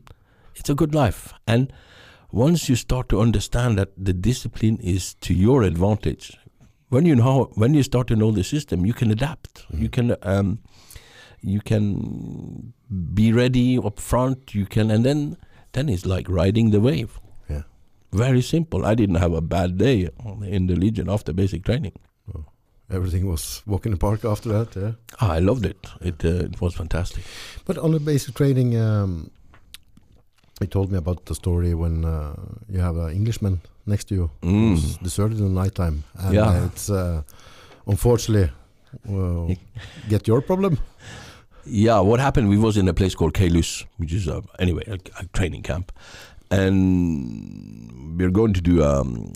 it's 0.56 0.70
a 0.70 0.76
good 0.76 0.94
life. 0.94 1.34
And 1.48 1.72
once 2.32 2.68
you 2.70 2.76
start 2.76 3.10
to 3.10 3.22
understand 3.22 3.78
that 3.78 3.90
the 3.98 4.14
discipline 4.14 4.78
is 4.78 5.14
to 5.16 5.34
your 5.34 5.64
advantage, 5.64 6.38
when 6.90 7.06
you 7.06 7.16
know 7.16 7.52
when 7.56 7.74
you 7.74 7.84
start 7.84 8.08
to 8.08 8.16
know 8.16 8.32
the 8.32 8.44
system, 8.44 8.86
you 8.86 8.94
can 8.94 9.12
adapt. 9.12 9.66
You 9.72 9.90
can 9.90 10.16
um, 10.22 10.60
you 11.42 11.62
can 11.62 12.74
be 13.14 13.34
ready 13.34 13.78
up 13.78 14.00
front. 14.00 14.56
You 14.56 14.66
can, 14.66 14.92
and 14.92 15.06
then 15.06 15.38
then 15.74 15.90
it's 15.90 16.06
like 16.06 16.30
riding 16.30 16.72
the 16.72 16.80
wave. 16.80 17.20
Yeah. 17.50 17.64
Very 18.12 18.42
simple. 18.42 18.86
I 18.86 18.96
didn't 18.96 19.16
have 19.16 19.34
a 19.34 19.42
bad 19.42 19.78
day 19.78 20.10
in 20.44 20.68
the 20.68 20.76
Legion 20.76 21.10
after 21.10 21.34
basic 21.34 21.64
training. 21.66 21.94
Everything 22.94 23.28
was 23.28 23.62
walk 23.66 23.86
in 23.86 23.92
the 23.92 23.98
park 23.98 24.24
after 24.26 24.50
that. 24.50 24.76
Yeah. 24.76 24.92
Ah, 25.20 25.34
I 25.38 25.40
loved 25.40 25.66
it. 25.66 25.78
It 26.02 26.24
uh, 26.26 26.46
it 26.50 26.62
was 26.62 26.76
fantastic. 26.76 27.24
But 27.66 27.78
on 27.78 27.92
the 27.92 28.00
basic 28.00 28.36
training, 28.36 28.76
um, 28.78 29.30
you 30.62 30.68
told 30.68 30.92
me 30.92 30.98
about 30.98 31.26
the 31.26 31.34
story 31.36 31.74
when 31.74 32.06
uh, 32.06 32.36
you 32.70 32.80
have 32.82 32.98
an 32.98 33.12
Englishman 33.16 33.60
next 33.86 34.08
to 34.10 34.16
you 34.16 34.30
Mm. 34.42 34.70
who's 34.70 34.98
deserted 34.98 35.38
in 35.40 35.54
the 35.54 35.62
nighttime, 35.64 36.04
and 36.20 36.34
Yeah. 36.36 36.66
it's 36.66 36.90
uh, 36.90 37.22
unfortunately 37.88 38.52
well, 39.06 39.48
get 40.10 40.28
your 40.28 40.42
problem. 40.42 40.78
Yeah, 41.66 42.00
what 42.02 42.20
happened? 42.20 42.50
We 42.50 42.58
was 42.58 42.78
in 42.78 42.88
a 42.88 42.94
place 42.94 43.16
called 43.16 43.34
Caylus, 43.34 43.86
which 43.98 44.14
is 44.14 44.28
a, 44.28 44.42
anyway 44.60 44.84
a, 44.88 44.98
a 45.20 45.26
training 45.34 45.64
camp, 45.64 45.92
and 46.52 48.18
we're 48.20 48.30
going 48.32 48.54
to 48.54 48.62
do 48.62 48.84
um, 48.84 49.32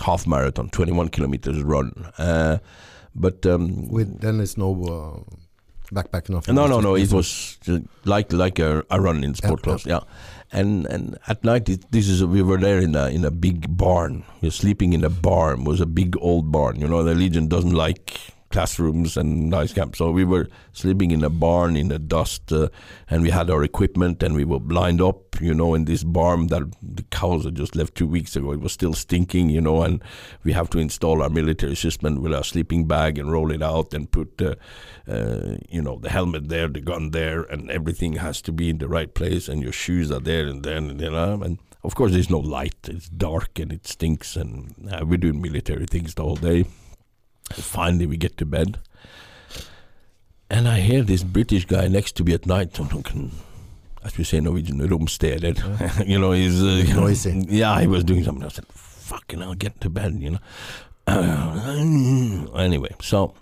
half 0.00 0.26
marathon, 0.26 0.68
twenty 0.70 0.92
one 0.92 1.08
kilometers 1.08 1.62
run. 1.62 1.92
Uh, 2.18 2.58
but 3.14 3.44
um, 3.46 3.88
With 3.88 4.22
no 4.56 4.70
uh, 4.84 5.34
backpack, 5.94 6.28
nothing. 6.28 6.54
No, 6.54 6.66
no, 6.66 6.80
no. 6.80 6.94
It 6.94 7.12
was 7.12 7.58
like 8.04 8.32
like 8.32 8.58
a, 8.58 8.84
a 8.90 9.00
run 9.00 9.24
in 9.24 9.34
sport 9.34 9.62
clothes. 9.62 9.86
Yeah, 9.86 10.00
and 10.52 10.86
and 10.86 11.18
at 11.26 11.44
night 11.44 11.68
it, 11.68 11.90
this 11.90 12.08
is 12.08 12.24
we 12.24 12.42
were 12.42 12.58
there 12.58 12.78
in 12.78 12.94
a 12.94 13.08
in 13.08 13.24
a 13.24 13.30
big 13.30 13.76
barn. 13.76 14.24
Were 14.42 14.50
sleeping 14.50 14.92
in 14.92 15.04
a 15.04 15.10
barn. 15.10 15.62
It 15.62 15.68
was 15.68 15.80
a 15.80 15.86
big 15.86 16.16
old 16.20 16.52
barn. 16.52 16.80
You 16.80 16.88
know, 16.88 17.02
the 17.02 17.14
Legion 17.14 17.48
doesn't 17.48 17.74
like 17.74 18.18
classrooms 18.50 19.16
and 19.16 19.50
nice 19.50 19.72
camps, 19.72 19.98
so 19.98 20.10
we 20.10 20.24
were 20.24 20.48
sleeping 20.72 21.10
in 21.10 21.22
a 21.22 21.30
barn 21.30 21.76
in 21.76 21.88
the 21.88 21.98
dust, 21.98 22.52
uh, 22.52 22.68
and 23.10 23.22
we 23.22 23.30
had 23.30 23.50
our 23.50 23.62
equipment 23.62 24.22
and 24.22 24.34
we 24.34 24.44
were 24.44 24.58
lined 24.58 25.00
up. 25.00 25.40
You 25.40 25.54
know, 25.54 25.74
in 25.74 25.84
this 25.84 26.02
barn 26.02 26.48
that 26.48 26.64
the 26.82 27.04
cows 27.04 27.44
had 27.44 27.54
just 27.54 27.76
left 27.76 27.94
two 27.94 28.08
weeks 28.08 28.34
ago. 28.34 28.50
It 28.50 28.60
was 28.60 28.72
still 28.72 28.92
stinking. 28.92 29.50
You 29.50 29.60
know, 29.60 29.82
and 29.82 30.02
we 30.42 30.52
have 30.52 30.68
to 30.70 30.78
install 30.78 31.22
our 31.22 31.30
military 31.30 31.76
system 31.76 32.20
with 32.22 32.34
our 32.34 32.42
sleeping 32.42 32.86
bag 32.86 33.18
and 33.18 33.30
roll 33.30 33.52
it 33.52 33.62
out 33.62 33.94
and 33.94 34.10
put. 34.10 34.40
Uh, 34.42 34.54
uh, 35.08 35.56
you 35.70 35.80
know 35.80 35.98
the 35.98 36.10
helmet 36.10 36.48
there, 36.48 36.68
the 36.68 36.80
gun 36.80 37.10
there, 37.10 37.42
and 37.42 37.70
everything 37.70 38.14
has 38.14 38.42
to 38.42 38.52
be 38.52 38.68
in 38.68 38.78
the 38.78 38.88
right 38.88 39.14
place, 39.14 39.48
and 39.48 39.62
your 39.62 39.72
shoes 39.72 40.10
are 40.10 40.20
there, 40.20 40.46
and 40.46 40.64
then 40.64 40.98
you 40.98 41.10
know, 41.10 41.42
and 41.42 41.58
of 41.82 41.94
course 41.94 42.12
there's 42.12 42.30
no 42.30 42.38
light. 42.38 42.76
It's 42.88 43.08
dark 43.08 43.58
and 43.58 43.72
it 43.72 43.86
stinks, 43.86 44.36
and 44.36 44.74
uh, 44.90 45.04
we're 45.06 45.16
doing 45.16 45.40
military 45.40 45.86
things 45.86 46.14
the 46.14 46.22
whole 46.24 46.36
day. 46.36 46.66
Finally, 47.52 48.06
we 48.06 48.16
get 48.16 48.36
to 48.38 48.46
bed, 48.46 48.78
and 50.50 50.68
I 50.68 50.80
hear 50.80 51.02
this 51.02 51.22
British 51.22 51.64
guy 51.66 51.88
next 51.88 52.16
to 52.16 52.24
me 52.24 52.34
at 52.34 52.46
night. 52.46 52.78
As 54.04 54.16
we 54.16 54.24
say 54.24 54.38
in 54.38 54.44
Norwegian, 54.44 54.78
romsteder. 54.78 55.54
you 56.06 56.18
know, 56.18 56.32
he's 56.32 56.62
uh, 56.62 56.84
Noisy. 56.94 57.44
Yeah, 57.48 57.80
he 57.80 57.86
was 57.86 58.04
doing 58.04 58.24
something. 58.24 58.44
I 58.44 58.48
said, 58.48 58.66
"Fucking, 58.68 59.42
I'll 59.42 59.54
get 59.54 59.80
to 59.80 59.90
bed." 59.90 60.14
You 60.20 60.30
know. 60.30 60.40
anyway, 62.56 62.94
so 63.00 63.34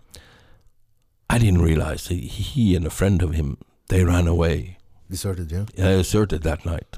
I 1.29 1.39
didn't 1.39 1.63
realize 1.63 2.09
that 2.09 2.15
he 2.15 2.77
and 2.77 2.87
a 2.87 2.91
friend 2.91 3.23
of 3.23 3.35
him 3.35 3.59
they 3.89 4.05
ran 4.05 4.27
away. 4.27 4.79
deserted. 5.11 5.53
Yeah. 5.53 5.67
I 5.79 5.91
asserted 5.91 6.43
that 6.43 6.65
night. 6.65 6.97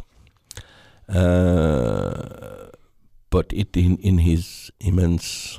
Uh, 1.09 2.69
but 3.31 3.53
it 3.53 3.77
in 3.77 3.97
in 3.99 4.19
his 4.19 4.71
immense 4.81 5.59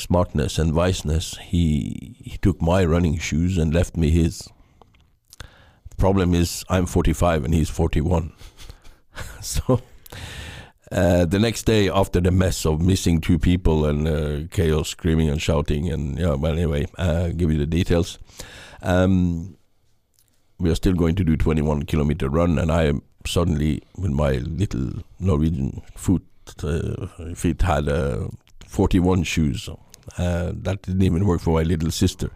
smartness 0.00 0.58
and 0.58 0.74
wiseness, 0.74 1.38
he 1.38 2.16
he 2.24 2.38
took 2.38 2.60
my 2.60 2.84
running 2.84 3.18
shoes 3.18 3.58
and 3.58 3.74
left 3.74 3.96
me 3.96 4.10
his. 4.10 4.48
Problem 5.96 6.34
is 6.34 6.64
I'm 6.70 6.86
45 6.86 7.44
and 7.44 7.54
he's 7.54 7.68
41, 7.68 8.32
so 9.40 9.80
Uh, 10.92 11.24
the 11.24 11.38
next 11.38 11.66
day, 11.66 11.88
after 11.88 12.20
the 12.20 12.32
mess 12.32 12.66
of 12.66 12.80
missing 12.80 13.20
two 13.20 13.38
people 13.38 13.86
and 13.86 14.08
uh, 14.08 14.48
chaos, 14.50 14.88
screaming 14.88 15.28
and 15.28 15.40
shouting, 15.40 15.88
and 15.88 16.18
yeah, 16.18 16.34
well, 16.34 16.52
anyway, 16.52 16.84
uh, 16.98 17.28
give 17.28 17.52
you 17.52 17.58
the 17.58 17.66
details. 17.66 18.18
Um, 18.82 19.56
we 20.58 20.68
are 20.68 20.74
still 20.74 20.94
going 20.94 21.14
to 21.14 21.24
do 21.24 21.36
21 21.36 21.84
kilometer 21.84 22.28
run, 22.28 22.58
and 22.58 22.72
I 22.72 22.92
suddenly, 23.24 23.82
with 23.96 24.10
my 24.10 24.32
little 24.32 25.04
Norwegian 25.20 25.82
foot 25.94 26.24
uh, 26.64 27.06
feet, 27.36 27.62
had 27.62 27.88
uh, 27.88 28.28
41 28.66 29.22
shoes. 29.22 29.68
Uh, 30.18 30.52
that 30.62 30.82
didn't 30.82 31.02
even 31.02 31.26
work 31.26 31.40
for 31.40 31.54
my 31.54 31.62
little 31.62 31.90
sister. 31.90 32.30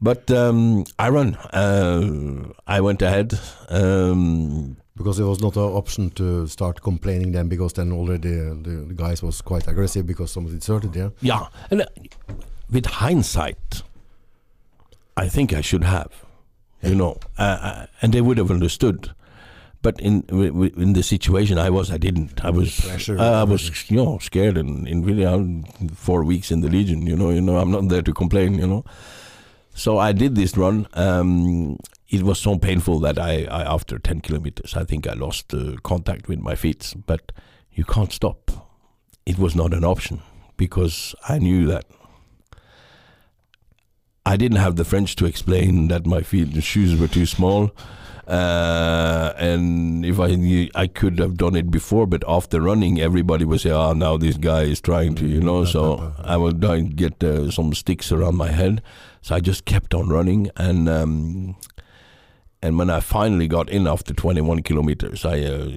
But 0.00 0.30
um, 0.30 0.84
I 0.98 1.10
run. 1.10 1.36
Uh, 1.52 2.52
I 2.66 2.80
went 2.80 3.02
ahead. 3.02 3.38
Um, 3.68 4.76
because 4.96 5.18
it 5.18 5.24
was 5.24 5.40
not 5.40 5.56
an 5.56 5.62
option 5.62 6.10
to 6.10 6.46
start 6.46 6.82
complaining 6.82 7.32
then 7.32 7.48
because 7.48 7.72
then 7.72 7.92
already 7.92 8.30
the, 8.30 8.84
the 8.88 8.94
guys 8.94 9.22
was 9.22 9.40
quite 9.40 9.66
aggressive 9.66 10.06
because 10.06 10.30
somebody 10.30 10.56
deserted 10.58 10.92
there. 10.92 11.12
Yeah, 11.20 11.46
and 11.70 11.82
uh, 11.82 11.86
with 12.70 12.86
hindsight, 12.86 13.82
I 15.16 15.28
think 15.28 15.52
I 15.52 15.60
should 15.60 15.84
have, 15.84 16.12
yeah. 16.82 16.90
you 16.90 16.94
know, 16.94 17.18
uh, 17.38 17.42
uh, 17.42 17.86
and 18.00 18.12
they 18.12 18.20
would 18.20 18.38
have 18.38 18.50
understood. 18.50 19.14
But 19.82 20.00
in 20.00 20.22
in 20.76 20.92
the 20.92 21.02
situation 21.02 21.58
I 21.58 21.68
was, 21.70 21.90
I 21.90 21.98
didn't. 21.98 22.44
I 22.44 22.50
was 22.50 22.80
Pressure, 22.80 23.18
uh, 23.18 23.40
I 23.40 23.44
was 23.44 23.90
you 23.90 23.96
know 23.96 24.18
scared 24.18 24.56
and 24.56 24.86
in 24.86 25.02
really 25.02 25.26
I'm 25.26 25.64
four 25.94 26.24
weeks 26.24 26.50
in 26.50 26.60
the 26.60 26.68
Legion. 26.68 27.06
You 27.06 27.16
know, 27.16 27.30
you 27.30 27.40
know 27.40 27.58
I'm 27.58 27.70
not 27.72 27.88
there 27.88 28.02
to 28.02 28.12
complain. 28.12 28.54
You 28.54 28.66
know, 28.66 28.84
so 29.74 29.98
I 29.98 30.12
did 30.12 30.36
this 30.36 30.56
run. 30.56 30.86
Um, 30.94 31.78
it 32.08 32.22
was 32.22 32.38
so 32.38 32.58
painful 32.58 33.00
that 33.00 33.18
I, 33.18 33.44
I, 33.44 33.62
after 33.62 33.98
10 33.98 34.20
kilometers, 34.20 34.76
I 34.76 34.84
think 34.84 35.06
I 35.06 35.14
lost 35.14 35.54
uh, 35.54 35.76
contact 35.82 36.28
with 36.28 36.38
my 36.40 36.54
feet. 36.54 36.94
But 37.06 37.32
you 37.72 37.84
can't 37.84 38.12
stop. 38.12 38.50
It 39.24 39.38
was 39.38 39.56
not 39.56 39.72
an 39.72 39.82
option 39.82 40.20
because 40.56 41.14
I 41.28 41.38
knew 41.38 41.66
that 41.66 41.86
I 44.24 44.36
didn't 44.36 44.58
have 44.58 44.76
the 44.76 44.84
French 44.84 45.16
to 45.16 45.26
explain 45.26 45.88
that 45.88 46.06
my 46.06 46.22
feet, 46.22 46.52
the 46.52 46.60
shoes 46.60 46.98
were 46.98 47.08
too 47.08 47.26
small. 47.26 47.72
Uh, 48.26 49.32
and 49.36 50.04
if 50.06 50.20
I 50.20 50.34
knew, 50.36 50.70
I 50.74 50.86
could 50.86 51.18
have 51.18 51.36
done 51.36 51.56
it 51.56 51.70
before, 51.70 52.06
but 52.06 52.22
after 52.28 52.60
running, 52.60 53.00
everybody 53.00 53.44
was 53.44 53.62
saying, 53.62 53.74
"Ah, 53.74 53.92
now 53.94 54.16
this 54.16 54.36
guy 54.36 54.62
is 54.62 54.80
trying 54.80 55.16
to," 55.16 55.26
you 55.26 55.40
know. 55.40 55.64
So 55.64 56.14
I 56.18 56.36
was 56.36 56.54
trying 56.54 56.90
to 56.90 56.94
get 56.94 57.22
uh, 57.24 57.50
some 57.50 57.74
sticks 57.74 58.12
around 58.12 58.36
my 58.36 58.48
head. 58.48 58.80
So 59.22 59.34
I 59.34 59.40
just 59.40 59.64
kept 59.64 59.92
on 59.92 60.08
running, 60.08 60.50
and 60.56 60.88
um, 60.88 61.56
and 62.62 62.78
when 62.78 62.90
I 62.90 63.00
finally 63.00 63.48
got 63.48 63.68
in 63.68 63.88
after 63.88 64.14
21 64.14 64.62
kilometers, 64.62 65.24
I 65.24 65.40
uh, 65.40 65.70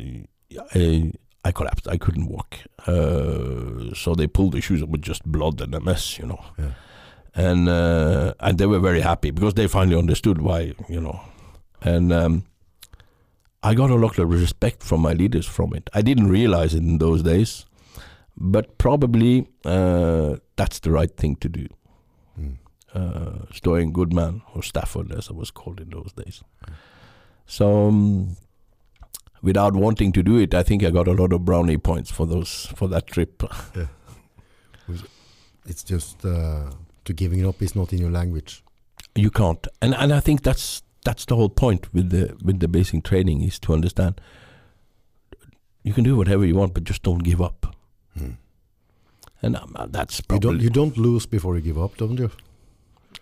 I, 0.75 1.13
I 1.43 1.51
collapsed. 1.51 1.87
I 1.87 1.97
couldn't 1.97 2.27
walk. 2.27 2.57
Uh, 2.85 3.93
so 3.95 4.13
they 4.15 4.27
pulled 4.27 4.53
the 4.53 4.61
shoes 4.61 4.83
up 4.83 4.89
with 4.89 5.01
just 5.01 5.25
blood 5.25 5.61
and 5.61 5.73
a 5.73 5.79
mess, 5.79 6.19
you 6.19 6.27
know. 6.27 6.43
Yeah. 6.59 6.71
And 7.33 7.67
uh, 7.67 8.35
and 8.39 8.59
they 8.59 8.67
were 8.67 8.79
very 8.79 9.01
happy 9.01 9.31
because 9.31 9.55
they 9.55 9.67
finally 9.67 9.97
understood 9.97 10.41
why, 10.41 10.73
you 10.87 11.01
know. 11.01 11.19
And 11.85 12.11
um, 12.11 12.43
I 13.61 13.75
got 13.75 13.91
a 13.91 13.95
lot 13.95 14.17
of 14.17 14.29
respect 14.29 14.83
from 14.83 15.01
my 15.01 15.13
leaders 15.13 15.45
from 15.45 15.73
it. 15.73 15.89
I 15.93 16.01
didn't 16.01 16.27
realize 16.27 16.73
it 16.73 16.83
in 16.83 16.97
those 16.97 17.23
days, 17.23 17.65
but 18.35 18.77
probably 18.77 19.47
uh, 19.63 20.37
that's 20.55 20.79
the 20.79 20.91
right 20.91 21.15
thing 21.15 21.35
to 21.37 21.49
do. 21.49 21.67
Mm 22.39 22.57
uh, 22.95 23.45
Stoyan 23.53 23.91
Goodman 23.91 24.41
or 24.53 24.63
Stafford 24.63 25.11
as 25.11 25.27
it 25.29 25.35
was 25.35 25.51
called 25.51 25.79
in 25.79 25.89
those 25.89 26.13
days. 26.13 26.41
So 27.45 27.87
um, 27.87 28.37
without 29.41 29.73
wanting 29.73 30.11
to 30.13 30.23
do 30.23 30.37
it, 30.37 30.53
I 30.53 30.63
think 30.63 30.83
I 30.83 30.89
got 30.89 31.07
a 31.07 31.13
lot 31.13 31.33
of 31.33 31.43
brownie 31.45 31.77
points 31.77 32.09
for 32.09 32.25
those 32.25 32.67
for 32.75 32.87
that 32.87 33.07
trip. 33.07 33.43
Yeah. 33.75 33.87
It's 35.67 35.83
just 35.83 36.23
uh, 36.23 36.69
to 37.05 37.13
giving 37.13 37.39
it 37.39 37.45
up 37.47 37.59
is 37.59 37.75
not 37.75 37.91
in 37.91 37.97
your 37.97 38.11
language. 38.11 38.63
You 39.15 39.31
can't, 39.31 39.67
and 39.81 39.95
and 39.95 40.13
I 40.13 40.19
think 40.19 40.43
that's 40.43 40.83
that's 41.05 41.25
the 41.25 41.35
whole 41.35 41.49
point 41.49 41.93
with 41.93 42.09
the 42.09 42.35
with 42.43 42.59
the 42.59 42.67
basic 42.67 43.03
training 43.03 43.41
is 43.41 43.59
to 43.59 43.73
understand 43.73 44.19
you 45.85 45.93
can 45.93 46.03
do 46.03 46.17
whatever 46.17 46.43
you 46.43 46.55
want, 46.55 46.73
but 46.73 46.83
just 46.83 47.03
don't 47.03 47.23
give 47.23 47.39
up. 47.39 47.75
Hmm. 48.17 48.31
And 49.41 49.55
um, 49.55 49.87
that's 49.91 50.19
probably 50.19 50.49
you 50.49 50.53
don't, 50.53 50.63
you 50.63 50.69
don't 50.71 50.97
lose 50.97 51.27
before 51.27 51.55
you 51.55 51.61
give 51.61 51.77
up, 51.77 51.95
don't 51.97 52.17
you? 52.17 52.31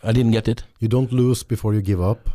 I 0.02 0.14
didn't 0.14 0.32
get 0.32 0.48
it. 0.48 0.64
You 0.80 0.88
don't 0.88 1.12
lose 1.12 1.44
before 1.44 1.74
you 1.74 1.82
give 1.82 2.02
up. 2.02 2.30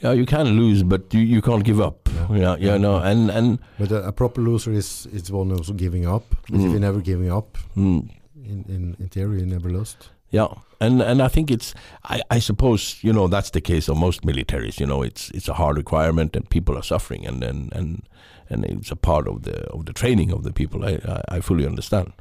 Yeah, 0.00 0.12
you 0.12 0.26
can 0.26 0.48
lose, 0.48 0.82
but 0.82 1.14
you, 1.14 1.20
you 1.20 1.40
can't 1.40 1.64
give 1.64 1.80
up. 1.80 2.08
Yeah, 2.30 2.36
yeah, 2.36 2.56
yeah 2.58 2.76
no, 2.76 2.98
and 2.98 3.30
and. 3.30 3.58
But 3.78 3.90
a, 3.90 4.08
a, 4.08 4.12
proper 4.12 4.42
loser 4.42 4.72
is 4.72 5.06
is 5.06 5.32
one 5.32 5.48
who's 5.48 5.70
giving 5.70 6.06
up. 6.06 6.24
But 6.50 6.60
mm. 6.60 6.66
if 6.66 6.70
you're 6.70 6.80
never 6.80 7.00
giving 7.00 7.32
up, 7.32 7.56
mm. 7.76 8.10
in, 8.36 8.64
in 8.68 8.96
in 8.98 9.08
theory, 9.08 9.40
you 9.40 9.46
never 9.46 9.70
lost. 9.70 10.10
Yeah, 10.32 10.48
and 10.80 11.02
and 11.02 11.22
I 11.22 11.28
think 11.28 11.50
it's 11.50 11.74
I, 12.04 12.22
I 12.30 12.40
suppose 12.40 12.96
you 13.02 13.12
know 13.12 13.28
that's 13.28 13.50
the 13.50 13.60
case 13.60 13.88
of 13.88 13.98
most 13.98 14.22
militaries. 14.22 14.80
You 14.80 14.86
know, 14.86 15.02
it's 15.02 15.30
it's 15.30 15.48
a 15.48 15.54
hard 15.54 15.76
requirement, 15.76 16.34
and 16.34 16.48
people 16.48 16.76
are 16.76 16.82
suffering, 16.82 17.26
and 17.26 17.44
and 17.44 17.72
and, 17.72 18.08
and 18.48 18.64
it's 18.64 18.90
a 18.90 18.96
part 18.96 19.28
of 19.28 19.42
the 19.42 19.66
of 19.70 19.84
the 19.84 19.92
training 19.92 20.32
of 20.32 20.42
the 20.42 20.52
people. 20.52 20.84
I 20.84 20.98
I, 21.04 21.36
I 21.36 21.40
fully 21.40 21.66
understand, 21.66 22.12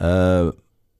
uh, 0.00 0.52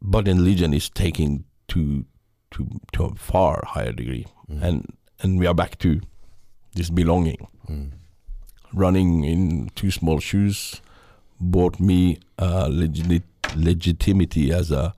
but 0.02 0.28
in 0.28 0.44
Legion, 0.44 0.74
it's 0.74 0.90
taking 0.90 1.44
to 1.68 2.04
to 2.50 2.68
to 2.92 3.04
a 3.04 3.14
far 3.14 3.64
higher 3.66 3.92
degree, 3.92 4.26
mm. 4.50 4.62
and 4.62 4.94
and 5.22 5.40
we 5.40 5.46
are 5.46 5.54
back 5.54 5.78
to 5.78 6.00
this 6.74 6.90
belonging. 6.90 7.48
Mm. 7.68 7.92
Running 8.74 9.24
in 9.24 9.70
two 9.74 9.90
small 9.90 10.20
shoes 10.20 10.82
brought 11.40 11.80
me 11.80 12.18
uh, 12.38 12.68
legit 12.70 13.22
legitimacy 13.56 14.52
as 14.52 14.70
a 14.70 14.94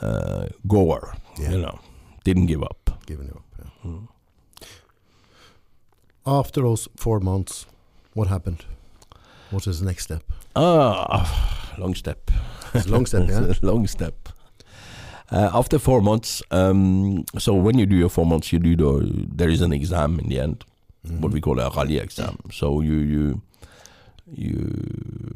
uh, 0.00 0.46
goer. 0.66 1.14
Yeah. 1.38 1.50
You 1.52 1.58
know, 1.58 1.80
didn't 2.24 2.46
give 2.46 2.62
up. 2.62 2.90
Giving 3.06 3.30
up. 3.30 3.44
Yeah. 3.58 3.90
Mm. 3.90 4.08
After 6.26 6.62
those 6.62 6.88
four 6.96 7.20
months, 7.20 7.66
what 8.14 8.28
happened? 8.28 8.64
What 9.50 9.66
is 9.66 9.80
the 9.80 9.86
next 9.86 10.04
step? 10.04 10.22
Ah, 10.56 11.74
long 11.78 11.94
step. 11.94 12.30
It's 12.74 12.88
long 12.88 13.06
step, 13.06 13.28
yeah. 13.28 13.52
long 13.62 13.86
step. 13.86 14.28
Uh, 15.30 15.50
after 15.52 15.78
four 15.78 16.00
months, 16.00 16.42
um, 16.50 17.24
so 17.38 17.54
when 17.54 17.78
you 17.78 17.86
do 17.86 17.96
your 17.96 18.08
four 18.08 18.26
months, 18.26 18.52
you 18.52 18.58
do 18.58 18.76
the 18.76 19.26
there 19.34 19.48
is 19.48 19.60
an 19.60 19.72
exam 19.72 20.18
in 20.18 20.28
the 20.28 20.40
end, 20.40 20.64
mm-hmm. 21.06 21.20
what 21.20 21.32
we 21.32 21.40
call 21.40 21.58
a 21.60 21.70
rally 21.70 21.98
exam. 21.98 22.38
So 22.52 22.80
you 22.80 22.94
you 22.94 23.42
you 24.32 25.34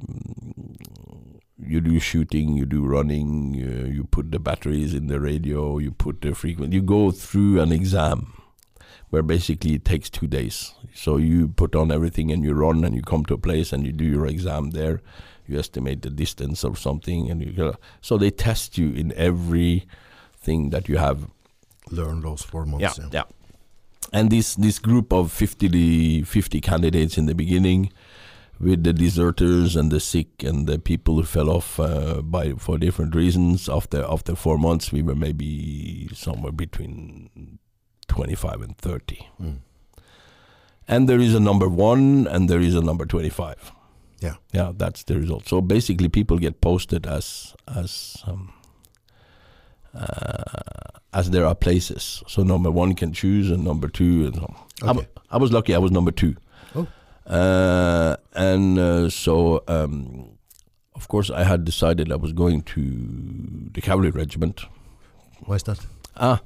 you 1.58 1.80
do 1.80 1.98
shooting, 1.98 2.56
you 2.56 2.64
do 2.64 2.84
running, 2.84 3.54
you, 3.54 3.92
you 3.92 4.04
put 4.04 4.30
the 4.30 4.38
batteries 4.38 4.94
in 4.94 5.08
the 5.08 5.20
radio, 5.20 5.78
you 5.78 5.90
put 5.90 6.20
the 6.20 6.34
frequency, 6.34 6.76
you 6.76 6.82
go 6.82 7.10
through 7.10 7.60
an 7.60 7.72
exam 7.72 8.32
where 9.10 9.22
basically 9.22 9.74
it 9.74 9.84
takes 9.84 10.10
two 10.10 10.26
days. 10.26 10.74
So 10.94 11.16
you 11.16 11.48
put 11.48 11.74
on 11.74 11.90
everything 11.90 12.30
and 12.30 12.44
you 12.44 12.52
run 12.52 12.84
and 12.84 12.94
you 12.94 13.02
come 13.02 13.24
to 13.26 13.34
a 13.34 13.38
place 13.38 13.72
and 13.72 13.86
you 13.86 13.92
do 13.92 14.04
your 14.04 14.26
exam 14.26 14.70
there 14.70 15.00
you 15.48 15.58
estimate 15.58 16.02
the 16.02 16.10
distance 16.10 16.62
or 16.62 16.76
something, 16.76 17.30
and 17.30 17.42
you 17.42 17.74
so 18.00 18.18
they 18.18 18.30
test 18.30 18.78
you 18.78 18.92
in 18.92 19.12
everything 19.14 20.70
that 20.70 20.88
you 20.88 20.98
have 20.98 21.26
learned 21.90 22.22
those 22.22 22.42
four 22.42 22.66
months. 22.66 22.98
Yeah, 22.98 23.04
yeah. 23.04 23.10
yeah. 23.12 23.24
And 24.12 24.30
this 24.30 24.54
this 24.54 24.78
group 24.78 25.12
of 25.12 25.32
50, 25.32 26.22
50 26.22 26.60
candidates 26.60 27.18
in 27.18 27.26
the 27.26 27.34
beginning, 27.34 27.92
with 28.60 28.82
the 28.84 28.92
deserters 28.92 29.76
and 29.76 29.90
the 29.90 30.00
sick 30.00 30.42
and 30.42 30.66
the 30.66 30.78
people 30.78 31.16
who 31.16 31.22
fell 31.22 31.48
off 31.48 31.78
uh, 31.78 32.22
by 32.22 32.52
for 32.52 32.78
different 32.78 33.14
reasons. 33.14 33.68
After 33.68 34.04
after 34.04 34.34
four 34.34 34.58
months, 34.58 34.92
we 34.92 35.02
were 35.02 35.14
maybe 35.14 36.08
somewhere 36.12 36.52
between 36.52 37.58
twenty 38.08 38.34
five 38.34 38.60
and 38.62 38.76
thirty. 38.76 39.28
Mm. 39.40 39.58
And 40.88 41.08
there 41.08 41.20
is 41.20 41.34
a 41.34 41.40
number 41.40 41.68
one, 41.68 42.26
and 42.26 42.48
there 42.48 42.60
is 42.60 42.74
a 42.74 42.80
number 42.80 43.06
twenty 43.06 43.30
five. 43.30 43.72
Yeah, 44.20 44.34
yeah, 44.52 44.72
that's 44.74 45.04
the 45.04 45.16
result. 45.16 45.46
So 45.46 45.60
basically, 45.60 46.08
people 46.08 46.38
get 46.38 46.60
posted 46.60 47.06
as 47.06 47.54
as 47.66 48.16
um, 48.26 48.52
uh, 49.94 50.98
as 51.12 51.30
there 51.30 51.46
are 51.46 51.54
places. 51.54 52.22
So 52.26 52.42
number 52.42 52.70
one 52.70 52.94
can 52.94 53.12
choose, 53.12 53.50
and 53.50 53.62
number 53.64 53.88
two, 53.88 54.26
and 54.26 54.34
so. 54.34 54.54
Okay. 54.82 55.06
I, 55.30 55.36
I 55.36 55.38
was 55.38 55.52
lucky. 55.52 55.74
I 55.74 55.78
was 55.78 55.92
number 55.92 56.10
two. 56.10 56.34
Oh, 56.74 56.86
and 57.28 58.78
uh, 58.78 59.10
so 59.10 59.62
um, 59.68 60.38
of 60.94 61.08
course 61.08 61.30
I 61.30 61.44
had 61.44 61.64
decided 61.64 62.10
I 62.10 62.16
was 62.16 62.32
going 62.32 62.62
to 62.62 63.70
the 63.72 63.80
cavalry 63.80 64.10
regiment. 64.10 64.62
Why 65.40 65.56
is 65.56 65.62
that? 65.64 65.84
Ah. 66.16 66.40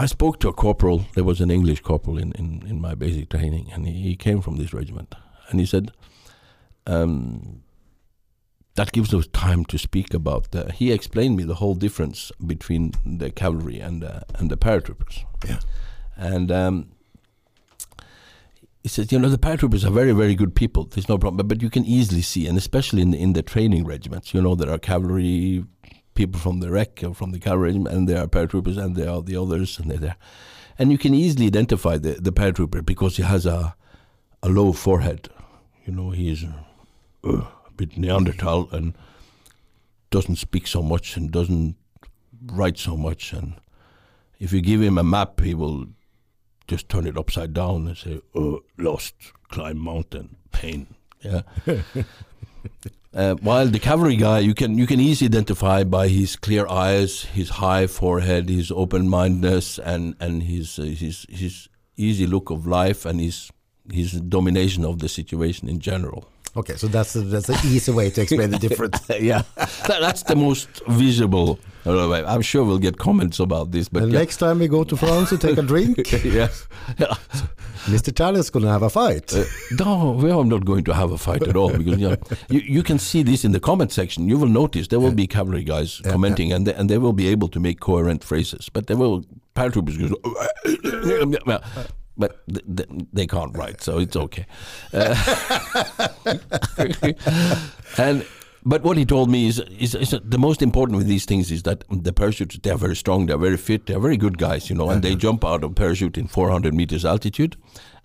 I 0.00 0.06
spoke 0.06 0.38
to 0.40 0.48
a 0.48 0.52
corporal. 0.52 1.06
There 1.14 1.24
was 1.24 1.40
an 1.40 1.50
English 1.50 1.80
corporal 1.80 2.18
in, 2.18 2.30
in, 2.32 2.64
in 2.68 2.80
my 2.80 2.94
basic 2.94 3.30
training, 3.30 3.72
and 3.72 3.84
he, 3.84 3.92
he 4.02 4.16
came 4.16 4.40
from 4.40 4.56
this 4.56 4.72
regiment 4.72 5.16
and 5.50 5.58
he 5.58 5.66
said, 5.66 5.90
um, 6.86 7.62
that 8.76 8.92
gives 8.92 9.12
us 9.12 9.26
time 9.26 9.64
to 9.66 9.76
speak 9.76 10.14
about 10.14 10.52
the. 10.52 10.70
He 10.72 10.92
explained 10.92 11.36
me 11.36 11.42
the 11.42 11.56
whole 11.56 11.74
difference 11.74 12.30
between 12.46 12.92
the 13.04 13.30
cavalry 13.30 13.80
and 13.80 14.04
uh, 14.04 14.20
and 14.36 14.50
the 14.50 14.56
paratroopers. 14.56 15.24
Yeah, 15.44 15.58
and 16.16 16.52
um, 16.52 16.90
he 18.82 18.88
says, 18.88 19.10
you 19.10 19.18
know, 19.18 19.28
the 19.28 19.38
paratroopers 19.38 19.84
are 19.84 19.90
very, 19.90 20.12
very 20.12 20.34
good 20.34 20.54
people. 20.54 20.84
There's 20.84 21.08
no 21.08 21.18
problem, 21.18 21.46
but, 21.46 21.62
you 21.62 21.70
can 21.70 21.84
easily 21.84 22.22
see, 22.22 22.46
and 22.46 22.56
especially 22.56 23.02
in 23.02 23.10
the, 23.10 23.18
in 23.18 23.32
the 23.32 23.42
training 23.42 23.84
regiments, 23.84 24.32
you 24.32 24.40
know, 24.40 24.54
there 24.54 24.70
are 24.70 24.78
cavalry 24.78 25.64
people 26.18 26.40
from 26.40 26.58
the 26.58 26.68
REC 26.70 27.04
or 27.04 27.14
from 27.14 27.30
the 27.30 27.38
cavalry 27.38 27.70
and 27.70 28.08
there 28.08 28.20
are 28.22 28.26
paratroopers, 28.26 28.76
and 28.76 28.96
there 28.96 29.08
are 29.08 29.22
the 29.22 29.36
others, 29.36 29.78
and 29.78 29.90
they're 29.90 29.98
there, 29.98 30.16
and 30.78 30.90
you 30.92 30.98
can 30.98 31.14
easily 31.14 31.46
identify 31.46 31.96
the 31.96 32.12
the 32.14 32.32
paratrooper 32.32 32.84
because 32.84 33.16
he 33.16 33.22
has 33.22 33.46
a 33.46 33.74
a 34.42 34.48
low 34.48 34.72
forehead. 34.72 35.28
You 35.84 35.92
know, 35.92 36.10
he 36.10 36.30
is 36.30 36.44
uh, 37.24 37.30
a 37.30 37.72
bit 37.76 37.96
Neanderthal 37.96 38.68
and 38.72 38.94
doesn't 40.10 40.36
speak 40.36 40.66
so 40.66 40.82
much 40.82 41.16
and 41.16 41.30
doesn't 41.30 41.76
write 42.46 42.78
so 42.78 42.96
much, 42.96 43.32
and 43.32 43.54
if 44.40 44.52
you 44.52 44.60
give 44.60 44.82
him 44.82 44.98
a 44.98 45.04
map, 45.04 45.40
he 45.40 45.54
will 45.54 45.86
just 46.68 46.88
turn 46.88 47.06
it 47.06 47.16
upside 47.16 47.52
down 47.54 47.88
and 47.88 47.96
say, 47.96 48.20
"Oh, 48.34 48.60
lost, 48.76 49.14
climb 49.48 49.78
mountain, 49.78 50.36
pain." 50.52 50.86
Yeah. 51.22 51.42
uh, 53.14 53.34
while 53.36 53.66
the 53.66 53.78
cavalry 53.78 54.16
guy, 54.16 54.40
you 54.40 54.54
can 54.54 54.78
you 54.78 54.86
can 54.86 55.00
easily 55.00 55.28
identify 55.28 55.82
by 55.82 56.08
his 56.08 56.36
clear 56.36 56.66
eyes, 56.68 57.22
his 57.22 57.50
high 57.50 57.86
forehead, 57.86 58.48
his 58.48 58.70
open 58.70 59.08
mindedness, 59.08 59.78
and 59.78 60.14
and 60.20 60.44
his 60.44 60.78
uh, 60.78 60.82
his 60.82 61.26
his 61.28 61.68
easy 61.96 62.26
look 62.26 62.50
of 62.50 62.66
life, 62.66 63.04
and 63.04 63.20
his 63.20 63.50
his 63.90 64.12
domination 64.12 64.84
of 64.84 64.98
the 64.98 65.08
situation 65.08 65.68
in 65.68 65.80
general. 65.80 66.30
Okay, 66.58 66.74
so 66.74 66.88
that's 66.88 67.14
a, 67.14 67.20
that's 67.20 67.48
an 67.48 67.58
easy 67.66 67.92
way 67.92 68.10
to 68.10 68.22
explain 68.22 68.50
the 68.50 68.58
difference. 68.58 69.00
yeah, 69.20 69.42
that, 69.56 70.00
that's 70.00 70.24
the 70.24 70.34
most 70.34 70.68
visible. 70.88 71.60
I'm 71.86 72.42
sure 72.42 72.64
we'll 72.64 72.80
get 72.80 72.98
comments 72.98 73.38
about 73.38 73.70
this, 73.70 73.88
but 73.88 74.02
yeah. 74.02 74.18
next 74.18 74.38
time 74.38 74.58
we 74.58 74.66
go 74.66 74.82
to 74.82 74.96
France 74.96 75.28
to 75.28 75.38
take 75.38 75.56
a 75.56 75.62
drink, 75.62 75.98
yes. 76.24 76.66
Yeah. 76.98 77.14
Mr. 77.86 78.12
Tallis 78.12 78.50
going 78.50 78.64
to 78.64 78.70
have 78.70 78.82
a 78.82 78.90
fight. 78.90 79.32
Uh, 79.32 79.44
no, 79.78 80.10
we 80.10 80.32
are 80.32 80.44
not 80.44 80.64
going 80.64 80.82
to 80.84 80.92
have 80.92 81.12
a 81.12 81.16
fight 81.16 81.46
at 81.46 81.54
all 81.54 81.70
because 81.70 81.98
you, 81.98 82.08
know, 82.08 82.16
you, 82.48 82.60
you 82.60 82.82
can 82.82 82.98
see 82.98 83.22
this 83.22 83.44
in 83.44 83.52
the 83.52 83.60
comment 83.60 83.92
section. 83.92 84.28
You 84.28 84.36
will 84.36 84.48
notice 84.48 84.88
there 84.88 85.00
will 85.00 85.14
be 85.14 85.28
cavalry 85.28 85.62
guys 85.62 86.02
Yeah, 86.04 86.10
commenting, 86.10 86.52
and 86.52 86.66
they, 86.66 86.74
and 86.74 86.90
they 86.90 86.98
will 86.98 87.12
be 87.12 87.28
able 87.28 87.48
to 87.48 87.60
make 87.60 87.78
coherent 87.78 88.24
phrases, 88.24 88.68
but 88.68 88.88
they 88.88 88.94
will 88.96 89.24
paratroopers 89.54 89.96
go, 89.96 90.16
but 92.18 92.46
th- 92.48 92.64
th- 92.76 92.88
they 93.12 93.26
can't 93.26 93.56
write, 93.56 93.80
so 93.82 93.98
it's 93.98 94.16
okay. 94.16 94.46
Uh, 94.92 95.14
and 97.98 98.26
but 98.64 98.82
what 98.82 98.96
he 98.96 99.06
told 99.06 99.30
me 99.30 99.46
is, 99.46 99.60
is, 99.78 99.94
is 99.94 100.14
the 100.22 100.38
most 100.38 100.60
important 100.60 100.98
with 100.98 101.06
these 101.06 101.24
things 101.24 101.50
is 101.50 101.62
that 101.62 101.84
the 101.90 102.12
parachutes 102.12 102.58
they 102.58 102.70
are 102.70 102.76
very 102.76 102.96
strong, 102.96 103.26
they 103.26 103.32
are 103.32 103.38
very 103.38 103.56
fit, 103.56 103.86
they 103.86 103.94
are 103.94 104.00
very 104.00 104.16
good 104.16 104.36
guys, 104.36 104.68
you 104.68 104.76
know, 104.76 104.90
and 104.90 105.02
they 105.02 105.14
jump 105.14 105.44
out 105.44 105.64
of 105.64 105.74
parachute 105.74 106.18
in 106.18 106.26
400 106.26 106.74
meters 106.74 107.04
altitude, 107.04 107.56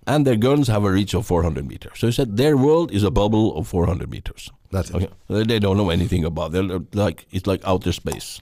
and 0.05 0.27
their 0.27 0.35
guns 0.35 0.67
have 0.67 0.83
a 0.83 0.91
reach 0.91 1.13
of 1.13 1.25
400 1.25 1.67
meters. 1.67 1.93
So 1.95 2.07
he 2.07 2.13
said 2.13 2.37
their 2.37 2.55
world 2.55 2.91
is 2.91 3.03
a 3.03 3.11
bubble 3.11 3.57
of 3.57 3.67
400 3.67 4.09
meters. 4.09 4.51
That's 4.71 4.89
it. 4.89 4.95
Okay, 4.95 5.09
they 5.29 5.43
they 5.43 5.59
don't 5.59 5.77
know 5.77 5.89
anything 5.89 6.25
about. 6.25 6.53
It. 6.55 6.67
They're 6.67 6.79
like 6.93 7.27
it's 7.31 7.45
like 7.45 7.61
outer 7.63 7.91
space. 7.91 8.39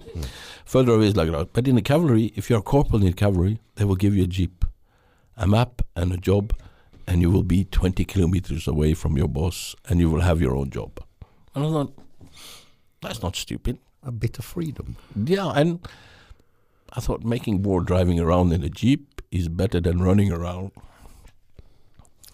Further 0.66 0.94
away 0.94 1.08
is 1.08 1.16
like 1.16 1.32
that. 1.32 1.54
But 1.54 1.68
in 1.68 1.76
the 1.76 1.82
cavalry, 1.82 2.32
if 2.36 2.50
you're 2.50 2.60
a 2.60 2.64
corporal 2.64 3.02
in 3.02 3.08
the 3.08 3.14
cavalry, 3.14 3.60
they 3.76 3.84
will 3.84 3.98
give 3.98 4.16
you 4.16 4.24
a 4.24 4.28
jeep, 4.28 4.64
a 5.42 5.48
map, 5.48 5.82
and 5.96 6.14
a 6.14 6.18
job, 6.18 6.54
and 7.08 7.20
you 7.22 7.32
will 7.32 7.44
be 7.44 7.66
20 7.66 8.06
kilometers 8.06 8.68
away 8.68 8.94
from 8.94 9.18
your 9.18 9.28
boss, 9.28 9.76
and 9.90 10.00
you 10.00 10.10
will 10.10 10.22
have 10.22 10.40
your 10.40 10.56
own 10.56 10.70
job. 10.70 11.00
And 11.56 11.66
I 11.66 11.68
thought, 11.68 11.94
that's 13.02 13.22
not 13.22 13.36
stupid. 13.36 13.80
A 14.04 14.12
bit 14.12 14.38
of 14.40 14.46
freedom. 14.46 14.96
Yeah, 15.16 15.52
and 15.56 15.80
I 16.94 17.02
thought 17.02 17.24
making 17.24 17.64
war 17.64 17.82
driving 17.82 18.20
around 18.20 18.54
in 18.54 18.64
a 18.64 18.70
jeep 18.70 19.22
is 19.32 19.48
better 19.48 19.82
than 19.82 20.02
running 20.02 20.32
around. 20.32 20.72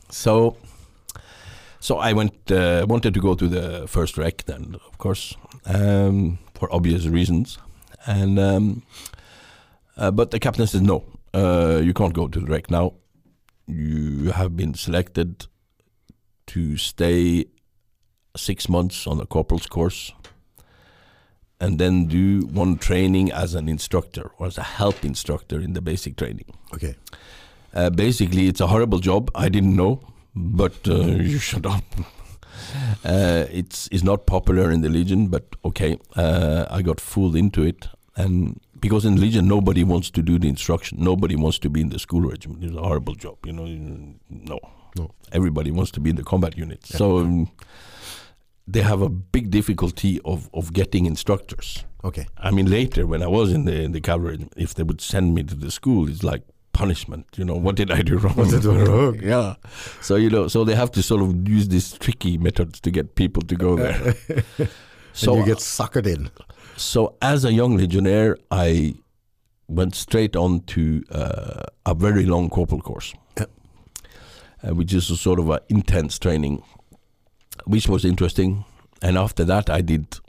So, 0.10 0.58
so 1.80 1.98
I 1.98 2.12
went 2.14 2.52
uh, 2.52 2.86
wanted 2.88 3.14
to 3.14 3.22
go 3.22 3.36
to 3.36 3.48
the 3.48 3.88
first 3.88 4.18
REC 4.18 4.44
then, 4.46 4.76
of 4.86 4.98
course, 4.98 5.36
um, 5.66 6.40
for 6.54 6.74
obvious 6.74 7.06
reasons, 7.06 7.58
and 8.06 8.38
um, 8.40 8.84
uh, 9.96 10.12
but 10.12 10.32
the 10.32 10.40
captain 10.40 10.68
said 10.68 10.84
no, 10.84 11.04
uh, 11.34 11.82
you 11.84 11.94
can't 11.94 12.14
go 12.14 12.28
to 12.28 12.40
the 12.40 12.46
REC 12.46 12.70
now. 12.70 12.94
You 13.68 14.32
have 14.32 14.56
been 14.56 14.74
selected 14.74 15.48
to 16.48 16.78
stay 16.78 17.46
six 18.36 18.70
months 18.70 19.08
on 19.08 19.20
a 19.20 19.26
corporal's 19.26 19.66
course 19.66 20.14
and 21.60 21.80
then 21.80 22.06
do 22.06 22.42
one 22.48 22.78
training 22.78 23.32
as 23.32 23.56
an 23.56 23.68
instructor 23.68 24.32
or 24.38 24.48
as 24.48 24.58
a 24.58 24.64
help 24.64 25.04
instructor 25.04 25.60
in 25.60 25.74
the 25.74 25.82
basic 25.82 26.16
training. 26.16 26.46
Okay. 26.74 26.96
Uh, 27.74 27.90
basically, 27.90 28.48
it's 28.48 28.62
a 28.62 28.68
horrible 28.68 29.00
job. 29.00 29.32
I 29.36 29.50
didn't 29.50 29.76
know, 29.76 30.02
but 30.36 30.88
uh, 30.88 30.94
you 31.32 31.40
shut 31.40 31.66
up. 31.66 31.84
Uh, 33.04 33.46
it's 33.52 33.88
it's 33.92 34.04
not 34.04 34.26
popular 34.26 34.72
in 34.72 34.82
the 34.82 34.90
Legion, 34.90 35.28
but 35.28 35.56
okay, 35.64 35.98
uh, 36.16 36.66
I 36.70 36.82
got 36.82 37.00
fooled 37.00 37.36
into 37.36 37.64
it, 37.64 37.88
and 38.16 38.60
because 38.80 39.06
in 39.06 39.20
Legion 39.20 39.48
nobody 39.48 39.84
wants 39.84 40.10
to 40.12 40.22
do 40.22 40.38
the 40.40 40.48
instruction, 40.48 40.98
nobody 41.02 41.36
wants 41.36 41.60
to 41.60 41.70
be 41.70 41.82
in 41.82 41.90
the 41.90 42.00
school 42.00 42.22
regiment. 42.22 42.64
It's 42.64 42.76
a 42.76 42.82
horrible 42.82 43.16
job, 43.16 43.38
you 43.46 43.54
know. 43.54 43.66
No, 44.30 44.60
No. 44.98 45.12
everybody 45.32 45.72
wants 45.72 45.92
to 45.92 46.00
be 46.00 46.10
in 46.10 46.16
the 46.16 46.24
combat 46.24 46.58
unit. 46.58 46.86
So 46.86 47.18
um, 47.20 47.50
they 48.68 48.82
have 48.82 49.02
a 49.02 49.10
big 49.10 49.50
difficulty 49.52 50.20
of 50.26 50.50
of 50.54 50.72
getting 50.74 51.06
instructors. 51.06 51.86
Okay. 52.04 52.26
I 52.38 52.52
mean, 52.52 52.70
later 52.70 53.06
when 53.08 53.22
I 53.24 53.28
was 53.28 53.52
in 53.52 53.66
the 53.66 53.82
in 53.84 53.92
the 53.92 54.02
cavalry, 54.02 54.48
if 54.56 54.74
they 54.76 54.84
would 54.84 55.02
send 55.02 55.34
me 55.36 55.44
to 55.44 55.56
the 55.56 55.72
school, 55.72 56.10
it's 56.10 56.24
like 56.24 56.44
punishment. 56.74 57.26
You 57.38 57.46
know, 57.46 57.56
what 57.56 57.76
did 57.76 57.90
I 57.92 58.02
do 58.04 58.18
wrong? 58.18 58.36
What 58.36 58.50
did 58.50 58.60
I 58.60 58.62
do 58.62 58.86
wrong? 58.86 59.20
yeah. 59.24 59.56
So 60.02 60.16
you 60.16 60.30
know, 60.30 60.48
so 60.48 60.64
they 60.64 60.76
have 60.76 60.92
to 60.92 61.02
sort 61.02 61.22
of 61.22 61.48
use 61.50 61.68
these 61.70 61.98
tricky 61.98 62.38
methods 62.38 62.80
to 62.82 62.92
get 62.92 63.16
people 63.16 63.42
to 63.44 63.56
go 63.56 63.76
there. 63.76 64.14
So 65.14 65.26
so 65.34 65.38
you 65.40 65.46
get 65.46 65.58
suckered 65.58 66.06
in. 66.06 66.30
So 66.78 67.16
as 67.22 67.44
a 67.44 67.52
young 67.52 67.76
legionnaire, 67.76 68.38
I 68.52 68.96
went 69.68 69.96
straight 69.96 70.36
on 70.36 70.62
to 70.62 71.04
uh, 71.12 71.64
a 71.86 71.94
very 71.94 72.26
long 72.26 72.50
corporal 72.50 72.82
course, 72.82 73.14
Yeah. 73.38 73.46
uh, 74.64 74.74
which 74.76 74.94
is 74.94 75.10
a 75.12 75.18
sort 75.18 75.40
of 75.40 75.50
an 75.50 75.60
intense 75.70 76.18
training, 76.18 76.64
which 77.66 77.88
was 77.90 78.06
interesting. 78.06 78.64
And 79.02 79.18
after 79.18 79.44
that, 79.46 79.70
I 79.70 79.82
did 79.82 80.20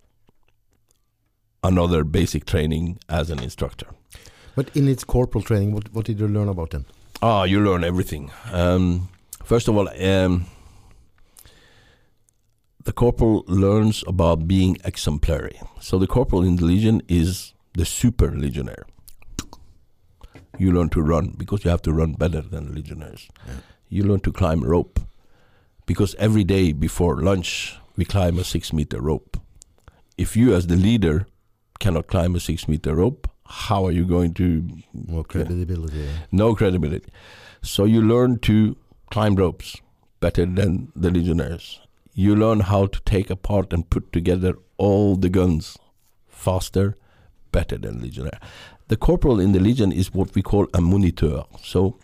another 1.62 2.04
basic 2.04 2.44
training 2.46 2.98
as 3.08 3.30
an 3.30 3.38
instructor. 3.40 3.86
But 4.56 4.70
in 4.76 4.88
its 4.88 5.04
corporal 5.04 5.42
training, 5.44 5.72
what, 5.72 5.92
what 5.92 6.04
did 6.06 6.18
you 6.18 6.26
learn 6.28 6.48
about 6.48 6.70
then? 6.70 6.84
Ah, 7.22 7.44
you 7.44 7.60
learn 7.60 7.84
everything. 7.84 8.30
Um, 8.52 9.08
first 9.44 9.68
of 9.68 9.76
all, 9.76 9.88
um, 9.88 10.46
the 12.88 12.92
corporal 12.94 13.44
learns 13.64 14.02
about 14.06 14.48
being 14.48 14.78
exemplary. 14.82 15.60
So 15.78 15.98
the 15.98 16.06
corporal 16.06 16.42
in 16.42 16.56
the 16.56 16.64
legion 16.64 17.02
is 17.06 17.52
the 17.74 17.84
super 17.84 18.30
legionnaire. 18.44 18.86
You 20.58 20.72
learn 20.72 20.88
to 20.90 21.02
run 21.02 21.34
because 21.36 21.64
you 21.64 21.70
have 21.70 21.82
to 21.82 21.92
run 21.92 22.14
better 22.14 22.40
than 22.40 22.66
the 22.68 22.72
legionnaires. 22.72 23.28
You 23.90 24.04
learn 24.04 24.20
to 24.20 24.32
climb 24.32 24.62
rope 24.64 25.00
because 25.84 26.14
every 26.18 26.44
day 26.44 26.72
before 26.72 27.20
lunch 27.30 27.76
we 27.96 28.04
climb 28.06 28.38
a 28.38 28.44
six 28.44 28.72
meter 28.72 29.00
rope. 29.02 29.36
If 30.16 30.34
you, 30.34 30.54
as 30.54 30.66
the 30.66 30.76
leader, 30.76 31.26
cannot 31.80 32.06
climb 32.06 32.34
a 32.36 32.40
six 32.40 32.66
meter 32.68 32.94
rope, 32.94 33.28
how 33.46 33.84
are 33.86 33.92
you 33.92 34.06
going 34.06 34.32
to 34.34 34.66
More 34.94 35.24
credibility. 35.24 35.98
yeah. 35.98 36.10
no 36.32 36.54
credibility. 36.54 37.10
So 37.62 37.84
you 37.84 38.00
learn 38.00 38.38
to 38.50 38.76
climb 39.10 39.34
ropes 39.36 39.76
better 40.20 40.46
than 40.46 40.90
the 40.96 41.10
legionnaires. 41.10 41.80
You 42.18 42.34
learn 42.34 42.58
how 42.58 42.86
to 42.86 43.00
take 43.02 43.30
apart 43.30 43.72
and 43.72 43.88
put 43.88 44.12
together 44.12 44.54
all 44.76 45.14
the 45.14 45.28
guns 45.28 45.78
faster, 46.26 46.96
better 47.52 47.78
than 47.78 48.02
legionnaire. 48.02 48.40
The 48.88 48.96
corporal 48.96 49.38
in 49.38 49.52
the 49.52 49.60
legion 49.60 49.92
is 49.92 50.12
what 50.12 50.34
we 50.34 50.42
call 50.42 50.66
a 50.74 50.80
moniteur. 50.80 51.44
So 51.62 51.96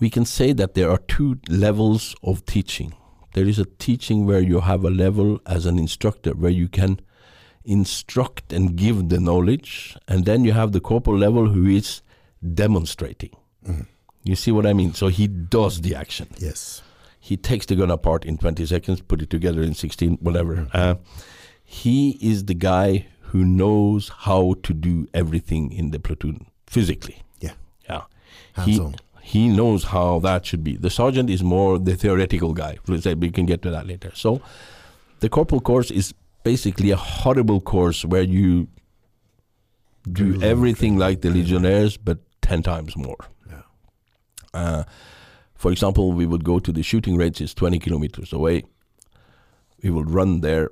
we 0.00 0.08
can 0.08 0.24
say 0.24 0.54
that 0.54 0.72
there 0.72 0.90
are 0.90 1.02
two 1.06 1.38
levels 1.50 2.16
of 2.22 2.46
teaching. 2.46 2.94
There 3.34 3.46
is 3.46 3.58
a 3.58 3.66
teaching 3.66 4.24
where 4.24 4.40
you 4.40 4.60
have 4.60 4.84
a 4.84 4.90
level 4.90 5.38
as 5.44 5.66
an 5.66 5.78
instructor 5.78 6.30
where 6.30 6.50
you 6.50 6.66
can 6.66 6.98
instruct 7.66 8.54
and 8.54 8.74
give 8.74 9.10
the 9.10 9.20
knowledge, 9.20 9.98
and 10.08 10.24
then 10.24 10.44
you 10.44 10.52
have 10.52 10.72
the 10.72 10.80
corporal 10.80 11.18
level 11.18 11.50
who 11.50 11.66
is 11.66 12.00
demonstrating. 12.54 13.36
Mm-hmm. 13.66 13.82
You 14.22 14.34
see 14.34 14.50
what 14.50 14.64
I 14.64 14.72
mean? 14.72 14.94
So 14.94 15.08
he 15.08 15.26
does 15.26 15.82
the 15.82 15.94
action. 15.94 16.28
Yes. 16.38 16.80
He 17.28 17.36
takes 17.36 17.66
the 17.66 17.76
gun 17.76 17.90
apart 17.90 18.24
in 18.24 18.38
20 18.38 18.64
seconds, 18.64 19.02
put 19.02 19.20
it 19.20 19.28
together 19.28 19.60
in 19.60 19.74
16, 19.74 20.14
whatever. 20.22 20.66
Uh, 20.72 20.94
he 21.62 22.12
is 22.22 22.46
the 22.46 22.54
guy 22.54 23.04
who 23.20 23.44
knows 23.44 24.08
how 24.20 24.54
to 24.62 24.72
do 24.72 25.06
everything 25.12 25.70
in 25.70 25.90
the 25.90 25.98
platoon 25.98 26.46
physically. 26.66 27.18
Yeah. 27.38 27.52
Yeah. 27.86 28.04
Hands 28.54 28.68
he, 28.68 28.80
on. 28.80 28.94
he 29.20 29.48
knows 29.48 29.84
how 29.84 30.20
that 30.20 30.46
should 30.46 30.64
be. 30.64 30.76
The 30.76 30.88
sergeant 30.88 31.28
is 31.28 31.42
more 31.42 31.78
the 31.78 31.96
theoretical 31.96 32.54
guy. 32.54 32.78
Let's 32.86 33.02
say 33.02 33.12
we 33.12 33.30
can 33.30 33.44
get 33.44 33.60
to 33.60 33.70
that 33.72 33.86
later. 33.86 34.10
So 34.14 34.40
the 35.20 35.28
corporal 35.28 35.60
course 35.60 35.90
is 35.90 36.14
basically 36.44 36.92
a 36.92 36.96
horrible 36.96 37.60
course 37.60 38.06
where 38.06 38.22
you 38.22 38.68
do 40.10 40.38
Do 40.38 40.42
everything 40.42 40.96
like 40.96 41.20
the 41.20 41.28
legionnaires, 41.28 41.98
but 41.98 42.20
10 42.40 42.62
times 42.62 42.96
more. 42.96 43.18
Yeah. 43.50 43.62
Uh, 44.54 44.84
For 45.58 45.70
example, 45.72 46.12
we 46.12 46.24
would 46.24 46.44
go 46.44 46.58
to 46.60 46.72
the 46.72 46.82
shooting 46.82 47.16
range, 47.16 47.40
it's 47.40 47.52
20 47.52 47.78
kilometers 47.80 48.32
away. 48.32 48.62
We 49.82 49.90
would 49.90 50.10
run 50.10 50.40
there 50.40 50.70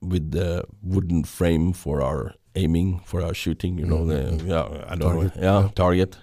with 0.00 0.30
the 0.30 0.64
wooden 0.82 1.24
frame 1.24 1.72
for 1.72 2.00
our 2.00 2.34
aiming, 2.54 3.00
for 3.04 3.20
our 3.22 3.34
shooting, 3.34 3.76
you 3.78 3.84
know, 3.86 4.06
the, 4.06 4.14
Mhm. 4.14 4.46
yeah, 4.48 4.84
I 4.88 4.94
don't 4.96 5.12
Target, 5.14 5.36
know, 5.36 5.42
yeah, 5.42 5.60
yeah. 5.62 5.68
target. 5.74 6.16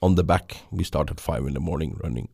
On 0.00 0.14
the 0.14 0.22
back, 0.24 0.58
we 0.70 0.84
start 0.84 1.10
at 1.10 1.20
five 1.20 1.44
in 1.46 1.54
the 1.54 1.60
morning 1.60 1.98
running. 2.02 2.28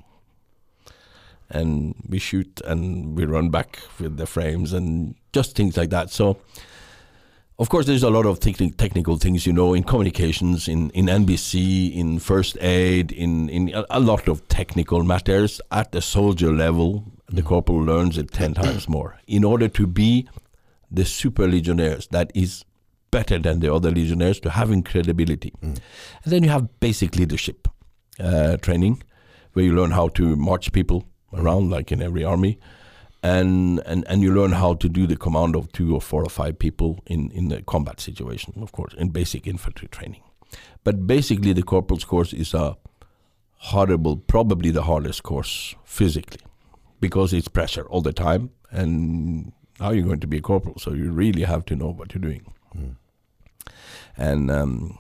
And 1.50 1.94
we 2.08 2.18
shoot 2.18 2.60
and 2.64 3.16
we 3.16 3.24
run 3.24 3.50
back 3.50 3.78
with 3.98 4.16
the 4.16 4.26
frames 4.26 4.72
and 4.72 5.14
just 5.32 5.56
things 5.56 5.76
like 5.76 5.90
that. 5.90 6.10
So, 6.10 6.36
of 7.58 7.68
course, 7.68 7.86
there's 7.86 8.02
a 8.02 8.10
lot 8.10 8.26
of 8.26 8.40
techni- 8.40 8.76
technical 8.76 9.16
things, 9.16 9.46
you 9.46 9.52
know, 9.52 9.74
in 9.74 9.84
communications, 9.84 10.66
in, 10.66 10.90
in 10.90 11.06
NBC, 11.06 11.94
in 11.94 12.18
first 12.18 12.58
aid, 12.60 13.12
in, 13.12 13.48
in 13.48 13.72
a, 13.72 13.84
a 13.90 14.00
lot 14.00 14.26
of 14.28 14.46
technical 14.48 15.04
matters 15.04 15.60
at 15.70 15.92
the 15.92 16.02
soldier 16.02 16.52
level. 16.52 17.04
The 17.28 17.42
corporal 17.42 17.82
learns 17.82 18.18
it 18.18 18.32
10 18.32 18.54
times 18.54 18.88
more 18.88 19.18
in 19.26 19.44
order 19.44 19.68
to 19.68 19.86
be 19.86 20.28
the 20.90 21.04
super 21.04 21.46
legionnaires 21.48 22.08
that 22.08 22.30
is 22.34 22.64
better 23.10 23.38
than 23.38 23.60
the 23.60 23.72
other 23.72 23.90
legionnaires 23.90 24.40
to 24.40 24.50
having 24.50 24.82
credibility. 24.82 25.52
Mm. 25.62 25.78
And 26.24 26.32
then 26.32 26.42
you 26.42 26.50
have 26.50 26.80
basic 26.80 27.16
leadership 27.16 27.68
uh, 28.18 28.56
training 28.56 29.02
where 29.52 29.64
you 29.64 29.74
learn 29.74 29.92
how 29.92 30.08
to 30.08 30.36
march 30.36 30.72
people 30.72 31.04
around 31.32 31.70
like 31.70 31.92
in 31.92 32.02
every 32.02 32.24
army 32.24 32.58
and, 33.24 33.80
and 33.86 34.04
and 34.08 34.22
you 34.22 34.30
learn 34.34 34.52
how 34.52 34.74
to 34.74 34.88
do 34.88 35.06
the 35.06 35.16
command 35.16 35.56
of 35.56 35.66
two 35.72 35.94
or 35.94 36.00
four 36.00 36.22
or 36.22 36.30
five 36.30 36.58
people 36.58 36.90
in 37.06 37.30
in 37.30 37.50
a 37.52 37.62
combat 37.62 38.00
situation 38.00 38.52
of 38.62 38.70
course 38.72 38.94
in 38.98 39.08
basic 39.08 39.46
infantry 39.46 39.88
training 39.88 40.22
but 40.84 41.06
basically 41.06 41.52
the 41.54 41.62
corporal's 41.62 42.04
course 42.04 42.32
is 42.36 42.54
a 42.54 42.76
horrible 43.72 44.16
probably 44.16 44.70
the 44.70 44.82
hardest 44.82 45.22
course 45.22 45.74
physically 45.84 46.40
because 47.00 47.32
it's 47.36 47.48
pressure 47.48 47.86
all 47.88 48.02
the 48.02 48.12
time 48.12 48.50
and 48.70 49.52
now 49.80 49.90
you're 49.92 50.06
going 50.06 50.20
to 50.20 50.26
be 50.26 50.38
a 50.38 50.42
corporal 50.42 50.78
so 50.78 50.92
you 50.92 51.10
really 51.22 51.44
have 51.44 51.64
to 51.64 51.74
know 51.76 51.90
what 51.98 52.14
you're 52.14 52.30
doing 52.32 52.44
Mm. 52.76 52.96
and 54.16 54.50
um, 54.50 54.98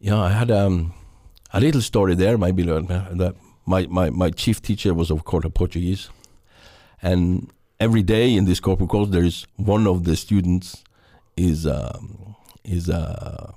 yeah, 0.00 0.18
I 0.18 0.28
had 0.30 0.50
um, 0.50 0.92
a 1.52 1.60
little 1.60 1.80
story 1.80 2.14
there. 2.14 2.38
Maybe 2.38 2.62
that 2.62 3.34
my, 3.66 3.86
my, 3.86 4.10
my 4.10 4.30
chief 4.30 4.60
teacher 4.62 4.92
was 4.94 5.10
of 5.10 5.24
course 5.24 5.44
a 5.44 5.50
Portuguese, 5.50 6.10
and 7.02 7.50
every 7.78 8.02
day 8.02 8.34
in 8.34 8.44
this 8.44 8.60
corporal 8.60 8.88
course 8.88 9.08
there 9.10 9.24
is 9.24 9.46
one 9.56 9.86
of 9.86 10.04
the 10.04 10.16
students 10.16 10.84
is 11.36 11.66
um, 11.66 12.36
is 12.64 12.88
uh, 12.90 13.52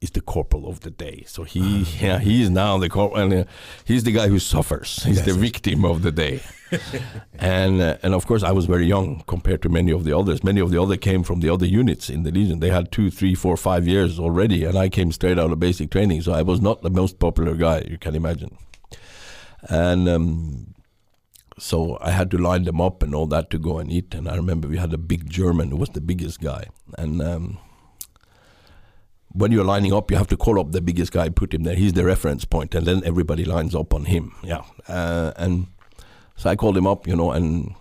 is 0.00 0.10
the 0.10 0.20
corporal 0.20 0.68
of 0.68 0.80
the 0.80 0.90
day. 0.90 1.24
So 1.26 1.44
he 1.44 1.82
yeah 2.00 2.18
he 2.18 2.42
is 2.42 2.50
now 2.50 2.78
the 2.78 2.88
corporal. 2.88 3.22
And, 3.22 3.32
uh, 3.32 3.44
he's 3.84 4.04
the 4.04 4.12
guy 4.12 4.28
who 4.28 4.38
suffers. 4.38 5.02
He's 5.04 5.16
Yes. 5.16 5.26
the 5.26 5.32
victim 5.34 5.84
of 5.84 6.02
the 6.02 6.12
day. 6.12 6.40
and 7.38 7.80
uh, 7.80 7.96
and 8.02 8.14
of 8.14 8.26
course 8.26 8.42
I 8.42 8.52
was 8.52 8.66
very 8.66 8.86
young 8.86 9.22
compared 9.26 9.62
to 9.62 9.68
many 9.68 9.92
of 9.92 10.04
the 10.04 10.16
others. 10.16 10.44
Many 10.44 10.60
of 10.60 10.70
the 10.70 10.80
other 10.80 10.96
came 10.96 11.22
from 11.22 11.40
the 11.40 11.48
other 11.48 11.66
units 11.66 12.10
in 12.10 12.22
the 12.22 12.30
legion. 12.30 12.60
They 12.60 12.70
had 12.70 12.90
two, 12.92 13.10
three, 13.10 13.34
four, 13.34 13.56
five 13.56 13.86
years 13.88 14.18
already, 14.18 14.64
and 14.64 14.76
I 14.76 14.88
came 14.88 15.10
straight 15.12 15.38
out 15.38 15.50
of 15.52 15.58
basic 15.58 15.90
training. 15.90 16.22
So 16.22 16.32
I 16.32 16.42
was 16.42 16.60
not 16.60 16.82
the 16.82 16.90
most 16.90 17.18
popular 17.18 17.54
guy 17.54 17.84
you 17.88 17.98
can 17.98 18.14
imagine. 18.14 18.56
And 19.68 20.08
um, 20.08 20.73
so 21.58 21.98
I 22.00 22.10
had 22.10 22.30
to 22.32 22.38
line 22.38 22.64
them 22.64 22.80
up 22.80 23.02
and 23.02 23.14
all 23.14 23.26
that 23.26 23.50
to 23.50 23.58
go 23.58 23.78
and 23.78 23.90
eat. 23.90 24.14
And 24.14 24.28
I 24.28 24.36
remember 24.36 24.68
we 24.68 24.78
had 24.78 24.92
a 24.92 24.98
big 24.98 25.30
German 25.30 25.70
who 25.70 25.76
was 25.76 25.90
the 25.90 26.00
biggest 26.00 26.40
guy, 26.40 26.66
and. 26.98 27.22
Um, 27.22 27.58
when 29.36 29.50
you're 29.50 29.64
lining 29.64 29.92
up, 29.92 30.12
you 30.12 30.16
have 30.16 30.28
to 30.28 30.36
call 30.36 30.60
up 30.60 30.70
the 30.70 30.80
biggest 30.80 31.10
guy, 31.10 31.28
put 31.28 31.52
him 31.52 31.64
there. 31.64 31.74
He's 31.74 31.94
the 31.94 32.04
reference 32.04 32.44
point, 32.44 32.72
and 32.72 32.86
then 32.86 33.02
everybody 33.04 33.44
lines 33.44 33.74
up 33.74 33.92
on 33.92 34.04
him. 34.04 34.32
Yeah, 34.44 34.62
uh, 34.86 35.32
and 35.36 35.66
so 36.36 36.50
I 36.50 36.54
called 36.56 36.76
him 36.76 36.86
up, 36.86 37.06
you 37.08 37.16
know, 37.16 37.32
and 37.32 37.74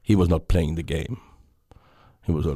he 0.00 0.14
was 0.14 0.28
not 0.28 0.46
playing 0.46 0.76
the 0.76 0.84
game. 0.84 1.20
He 2.24 2.30
was 2.30 2.46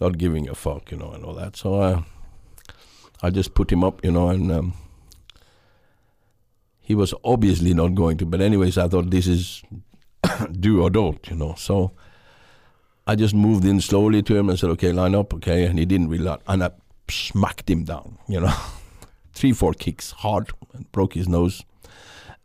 not 0.00 0.16
giving 0.16 0.48
a 0.48 0.54
fuck, 0.54 0.90
you 0.90 0.96
know, 0.96 1.10
and 1.10 1.24
all 1.24 1.34
that. 1.34 1.56
So 1.56 1.80
uh, 1.80 2.02
I 3.22 3.30
just 3.30 3.54
put 3.54 3.70
him 3.70 3.84
up, 3.84 4.04
you 4.04 4.10
know, 4.10 4.28
and 4.28 4.50
um, 4.52 4.74
he 6.88 6.94
was 6.94 7.12
obviously 7.22 7.74
not 7.74 7.94
going 7.94 8.16
to. 8.16 8.24
But 8.24 8.40
anyways, 8.40 8.78
I 8.78 8.88
thought 8.88 9.10
this 9.10 9.26
is 9.26 9.62
do 10.52 10.82
or 10.82 10.88
don't, 10.88 11.28
you 11.28 11.36
know. 11.36 11.54
So 11.58 11.92
I 13.06 13.14
just 13.14 13.34
moved 13.34 13.66
in 13.66 13.82
slowly 13.82 14.22
to 14.22 14.34
him 14.34 14.48
and 14.48 14.58
said, 14.58 14.70
"Okay, 14.70 14.90
line 14.92 15.14
up, 15.14 15.34
okay," 15.34 15.66
and 15.66 15.78
he 15.78 15.84
didn't 15.84 16.08
really, 16.08 16.34
and 16.46 16.64
I 16.64 16.70
smacked 17.10 17.68
him 17.68 17.84
down, 17.84 18.16
you 18.26 18.40
know, 18.40 18.54
three, 19.34 19.52
four 19.52 19.74
kicks, 19.74 20.12
hard, 20.12 20.50
and 20.72 20.90
broke 20.90 21.12
his 21.12 21.28
nose. 21.28 21.62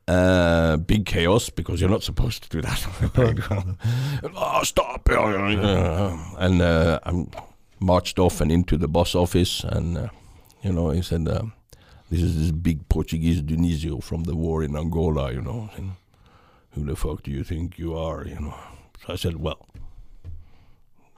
Uh, 0.10 0.76
big 0.76 1.06
chaos 1.06 1.50
because 1.50 1.80
you're 1.80 1.90
not 1.90 2.04
supposed 2.04 2.44
to 2.44 2.50
do 2.50 2.62
that. 2.62 2.86
oh, 4.36 4.64
stop! 4.64 5.08
And 5.10 6.62
uh, 6.62 7.00
I 7.06 7.28
marched 7.80 8.20
off 8.20 8.42
and 8.42 8.52
into 8.52 8.76
the 8.76 8.90
boss 8.90 9.16
office, 9.16 9.64
and 9.64 9.98
uh, 9.98 10.08
you 10.62 10.74
know, 10.74 10.90
he 10.90 11.02
said, 11.02 11.30
uh, 11.30 11.44
"This 12.14 12.22
is 12.22 12.38
this 12.38 12.52
big 12.52 12.88
Portuguese 12.90 13.42
Dionisio 13.42 14.02
from 14.04 14.24
the 14.24 14.36
war 14.36 14.64
in 14.64 14.76
Angola, 14.76 15.34
you 15.34 15.42
know." 15.42 15.70
And, 15.76 15.94
Who 16.74 16.86
the 16.86 16.96
fuck 16.96 17.24
do 17.24 17.32
you 17.32 17.44
think 17.44 17.78
you 17.78 17.98
are? 17.98 18.20
You 18.28 18.40
know. 18.46 18.56
So 19.02 19.14
I 19.14 19.18
said, 19.18 19.36
"Well." 19.46 19.66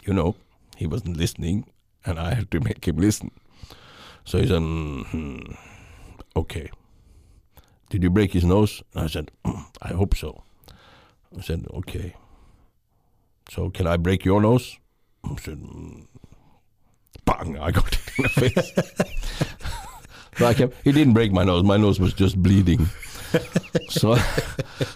you 0.06 0.14
know, 0.14 0.36
he 0.78 0.86
wasn't 0.88 1.18
listening, 1.18 1.66
and 2.06 2.20
I 2.20 2.34
had 2.36 2.52
to 2.52 2.60
make 2.60 2.88
him 2.88 2.98
listen. 2.98 3.32
So 4.24 4.40
he 4.40 4.48
said, 4.48 4.62
"Hmm, 4.62 5.40
"Okay." 6.36 6.70
Did 7.90 8.04
you 8.04 8.10
break 8.10 8.34
his 8.34 8.46
nose? 8.46 8.84
I 8.96 9.08
said, 9.08 9.32
"Mm, 9.44 9.66
"I 9.82 9.94
hope 9.94 10.16
so." 10.16 10.44
I 11.38 11.42
said, 11.42 11.66
"Okay." 11.74 12.16
So 13.50 13.70
can 13.70 13.88
I 13.88 13.98
break 13.98 14.26
your 14.26 14.42
nose? 14.42 14.78
I 15.24 15.36
said, 15.42 15.60
"Mm." 15.60 16.08
"Bang!" 17.26 17.58
I 17.58 17.72
got 17.72 17.94
it 17.94 18.08
in 18.18 18.24
the 18.24 18.30
face. 18.30 18.72
so 20.38 20.45
I 20.45 20.53
kept. 20.53 20.76
He 20.84 20.91
didn't 20.91 21.14
break 21.14 21.32
my 21.32 21.44
nose. 21.44 21.64
My 21.64 21.78
nose 21.78 21.99
was 21.99 22.14
just 22.14 22.41
bleeding. 22.41 22.88
so, 23.90 24.16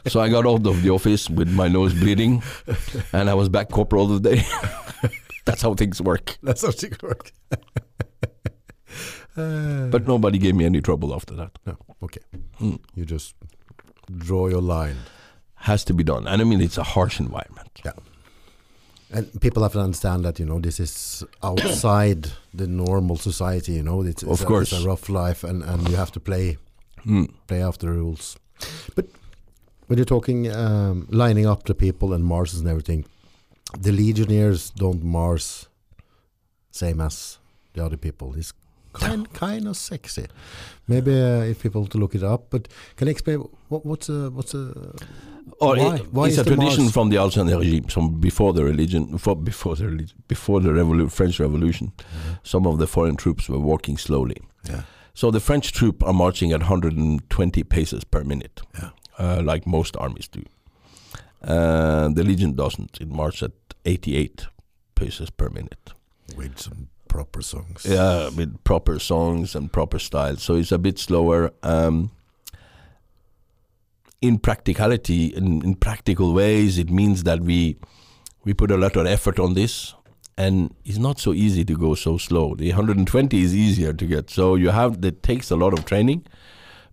so 0.08 0.20
I 0.22 0.30
got 0.30 0.46
out 0.46 0.66
of 0.66 0.82
the 0.84 0.90
office 0.90 1.30
with 1.30 1.50
my 1.50 1.68
nose 1.68 1.94
bleeding, 1.94 2.42
and 3.12 3.30
I 3.30 3.34
was 3.34 3.50
back 3.50 3.70
corporal 3.70 4.08
the 4.08 4.20
day. 4.20 4.44
That's 5.46 5.62
how 5.62 5.74
things 5.74 6.02
work. 6.02 6.38
That's 6.44 6.62
how 6.62 6.70
it 6.70 7.02
works. 7.04 7.32
But 9.36 10.06
nobody 10.06 10.38
gave 10.38 10.56
me 10.56 10.66
any 10.66 10.82
trouble 10.82 11.14
after 11.16 11.34
that. 11.36 11.52
no, 11.66 11.78
okay. 12.04 12.20
Mm. 12.60 12.80
You 12.94 13.06
just 13.06 13.36
draw 14.18 14.48
your 14.48 14.62
line. 14.62 14.98
Has 15.56 15.86
to 15.86 15.94
be 15.94 16.04
done. 16.04 16.28
And 16.28 16.42
I 16.42 16.46
mean, 16.46 16.60
it's 16.60 16.78
a 16.78 16.84
harsh 16.84 17.22
environment. 17.22 17.70
And 19.12 19.42
people 19.42 19.64
have 19.64 19.74
to 19.74 19.80
understand 19.80 20.24
that 20.24 20.40
you 20.40 20.46
know 20.46 20.60
this 20.60 20.80
is 20.80 21.24
outside 21.42 22.32
the 22.54 22.68
normal 22.68 23.18
society. 23.18 23.74
You 23.74 23.84
know, 23.84 24.02
it's, 24.04 24.24
it's, 24.24 24.32
Of 24.32 24.42
a, 24.42 24.46
course. 24.46 24.72
it's 24.72 24.84
a 24.84 24.88
rough 24.88 25.10
life, 25.10 25.44
and, 25.44 25.64
and 25.64 25.88
you 25.90 25.96
have 25.96 26.12
to 26.12 26.20
play 26.20 26.58
Mm. 27.06 27.28
play 27.48 27.64
after 27.64 27.88
the 27.88 27.94
rules. 27.94 28.38
But 28.96 29.06
when 29.88 29.98
you're 29.98 30.06
talking 30.18 30.52
um, 30.54 31.08
lining 31.10 31.48
up 31.48 31.64
the 31.64 31.74
people 31.74 32.14
and 32.14 32.24
marches 32.26 32.60
and 32.60 32.68
everything, 32.70 33.06
the 33.82 33.92
legionnaires 33.92 34.70
don't 34.72 35.02
march 35.04 35.66
same 36.72 37.00
as 37.00 37.40
the 37.74 37.86
other 37.86 37.98
people. 37.98 38.34
It's 38.38 38.54
kind 38.94 39.32
kind 39.34 39.68
of 39.68 39.76
sexy. 39.78 40.26
Maybe 40.88 41.12
uh, 41.12 41.42
if 41.52 41.62
people 41.62 41.86
to 41.88 41.98
look 41.98 42.16
it 42.16 42.24
up, 42.24 42.50
but 42.50 42.68
can 42.96 43.08
you 43.08 43.12
explain 43.12 43.40
what, 43.70 43.86
what's 43.86 44.10
a 44.10 44.30
what's 44.32 44.54
a 44.54 44.74
Or 45.60 45.76
Why? 45.76 45.96
it- 45.96 46.14
Why 46.14 46.26
it's 46.28 46.38
is 46.38 46.40
a 46.40 46.44
tradition 46.44 46.84
Mars- 46.84 46.94
from 46.94 47.10
the 47.10 47.18
Alexander 47.18 47.58
regime, 47.58 47.84
from 47.84 48.20
before 48.20 48.54
the 48.54 48.64
religion, 48.64 49.06
before 49.12 49.36
before 49.36 49.76
the 49.76 49.86
religion, 49.86 50.18
before 50.28 50.62
the 50.62 50.70
revolu- 50.70 51.12
French 51.12 51.40
Revolution. 51.40 51.92
Some 52.44 52.68
of 52.68 52.78
the 52.80 52.88
foreign 52.88 53.16
troops 53.16 53.48
were 53.50 53.60
walking 53.60 53.98
slowly. 53.98 54.38
yeah 54.70 54.82
So 55.14 55.32
the 55.32 55.40
French 55.40 55.72
troop 55.72 56.04
are 56.04 56.14
marching 56.14 56.54
at 56.54 56.62
120 56.62 57.64
paces 57.64 58.04
per 58.06 58.24
minute, 58.24 58.62
Yeah. 58.80 58.90
uh, 59.20 59.42
like 59.54 59.66
most 59.68 59.96
armies 59.98 60.28
do. 60.30 60.42
Uh, 61.42 62.10
the 62.10 62.24
Legion 62.24 62.56
doesn't. 62.56 62.98
It 63.02 63.08
marches 63.10 63.44
at 63.44 63.52
88 63.86 64.48
paces 64.96 65.30
per 65.30 65.50
minute. 65.50 65.94
with 66.38 66.60
some 66.60 66.88
proper 67.10 67.42
songs? 67.42 67.86
Yeah, 67.86 68.30
with 68.30 68.64
proper 68.64 69.00
songs 69.00 69.56
and 69.56 69.70
proper 69.72 70.00
style. 70.00 70.38
So 70.38 70.56
it's 70.56 70.72
a 70.72 70.78
bit 70.78 70.98
slower. 71.00 71.52
Um, 71.64 72.12
in 74.22 74.38
practicality, 74.40 75.26
in, 75.28 75.62
in 75.64 75.76
practical 75.76 76.34
ways, 76.34 76.78
it 76.78 76.90
means 76.90 77.24
that 77.24 77.40
we 77.42 77.78
we 78.46 78.54
put 78.54 78.72
a 78.72 78.78
lot 78.78 78.96
of 78.96 79.06
effort 79.06 79.40
on 79.40 79.54
this, 79.54 79.94
and 80.38 80.74
it's 80.86 80.98
not 80.98 81.20
so 81.20 81.34
easy 81.34 81.64
to 81.66 81.76
go 81.78 81.96
so 81.96 82.18
slow. 82.18 82.56
The 82.56 82.70
120 82.70 83.42
is 83.42 83.54
easier 83.56 83.94
to 83.94 84.06
get. 84.06 84.30
So 84.30 84.56
you 84.56 84.70
have 84.70 85.02
that 85.02 85.24
takes 85.24 85.52
a 85.52 85.56
lot 85.56 85.74
of 85.74 85.86
training, 85.86 86.26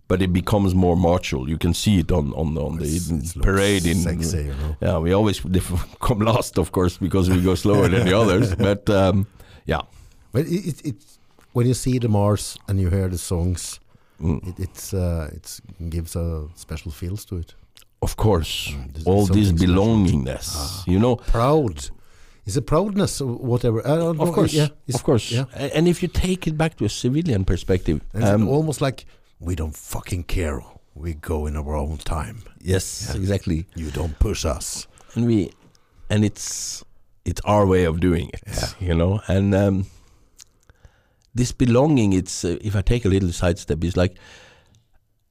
but 0.07 0.21
it 0.21 0.31
becomes 0.31 0.73
more 0.73 0.95
martial. 0.95 1.49
You 1.49 1.57
can 1.57 1.73
see 1.73 1.99
it 1.99 2.11
on 2.11 2.31
on, 2.33 2.57
on 2.57 2.75
It's- 2.81 3.07
the 3.07 3.39
it 3.39 3.43
parade 3.43 3.85
in 3.85 3.97
sexy, 3.97 4.37
you 4.45 4.53
know. 4.61 4.75
yeah, 4.81 4.97
we 4.97 5.11
always 5.13 5.39
come 6.01 6.19
last, 6.19 6.57
of 6.57 6.71
course, 6.71 6.97
because 6.97 7.29
we 7.29 7.41
go 7.41 7.55
slower 7.55 7.87
than 7.89 8.05
the 8.05 8.17
others. 8.17 8.55
But 8.69 8.89
um, 8.89 9.27
yeah, 9.65 9.81
But 10.37 10.45
it, 10.47 10.65
it, 10.67 10.81
it's 10.85 11.19
when 11.53 11.67
you 11.67 11.73
see 11.73 11.99
the 11.99 12.07
Mars 12.09 12.57
and 12.67 12.79
you 12.79 12.89
hear 12.89 13.09
the 13.09 13.17
songs, 13.17 13.79
Mm. 14.19 14.47
It 14.47 14.59
it's 14.59 14.93
uh, 14.93 15.29
it's 15.37 15.61
gives 15.89 16.15
a 16.15 16.47
special 16.55 16.91
feels 16.91 17.25
to 17.25 17.37
it. 17.37 17.53
Of 18.01 18.15
course, 18.15 18.71
Mm, 18.73 19.05
all 19.07 19.25
this 19.27 19.51
belongingness, 19.51 20.55
Ah. 20.55 20.83
you 20.87 20.97
know. 20.99 21.15
Proud. 21.17 21.89
It's 22.47 22.57
a 22.57 22.61
proudness 22.61 23.21
or 23.21 23.27
whatever. 23.51 23.81
Don't 23.83 24.17
know. 24.17 24.23
Of 24.27 24.33
course, 24.33 24.53
yeah, 24.57 24.69
of 24.95 25.03
course. 25.03 25.31
yeah. 25.35 25.45
And 25.75 25.87
if 25.87 26.01
you 26.01 26.07
take 26.09 26.47
it 26.47 26.57
back 26.57 26.75
to 26.77 26.85
a 26.85 26.89
civilian 26.89 27.45
perspective, 27.45 27.99
um, 28.13 28.47
almost 28.47 28.81
like 28.81 29.05
we 29.39 29.53
don't 29.55 29.75
fucking 29.75 30.23
care. 30.23 30.61
We 30.95 31.13
go 31.13 31.47
in 31.47 31.55
our 31.55 31.75
own 31.75 31.97
time. 31.97 32.37
yes, 32.63 32.85
Yeah. 33.09 33.21
exactly. 33.21 33.65
You 33.75 33.91
don't 33.91 34.17
push 34.19 34.45
us. 34.45 34.87
and 35.15 35.25
we 35.27 35.49
and 36.09 36.23
it's 36.25 36.83
it's 37.25 37.41
our 37.45 37.65
way 37.67 37.85
of 37.87 37.99
doing 37.99 38.29
it 38.33 38.41
Yeah. 38.47 38.87
you 38.89 38.95
know 38.95 39.19
and 39.27 39.53
um, 39.53 39.85
this 41.37 41.51
belonging 41.51 42.13
it's 42.13 42.43
uh, 42.45 42.57
if 42.61 42.75
i 42.75 42.81
take 42.81 43.05
a 43.05 43.09
little 43.15 43.31
sidestep 43.31 43.83
it's 43.83 43.97
like 43.97 44.15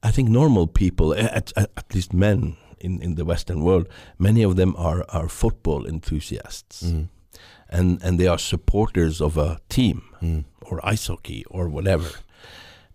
i 0.03 0.11
think 0.11 0.29
normal 0.29 0.67
people 0.67 1.13
at, 1.13 1.51
at, 1.55 1.69
at 1.77 1.95
least 1.95 2.13
men 2.13 2.55
in, 2.79 3.01
in 3.01 3.15
the 3.15 3.25
western 3.25 3.59
world 3.63 3.87
many 4.17 4.43
of 4.43 4.55
them 4.55 4.75
are 4.77 5.05
are 5.09 5.29
football 5.29 5.85
enthusiasts 5.85 6.83
Mm. 6.83 7.07
and 7.77 8.03
and 8.03 8.19
they 8.19 8.27
are 8.27 8.39
supporters 8.39 9.21
of 9.21 9.37
a 9.37 9.49
team 9.69 10.01
Mm. 10.21 10.43
or 10.61 10.79
ice 10.93 11.07
hockey 11.07 11.43
or 11.55 11.63
whatever 11.69 12.09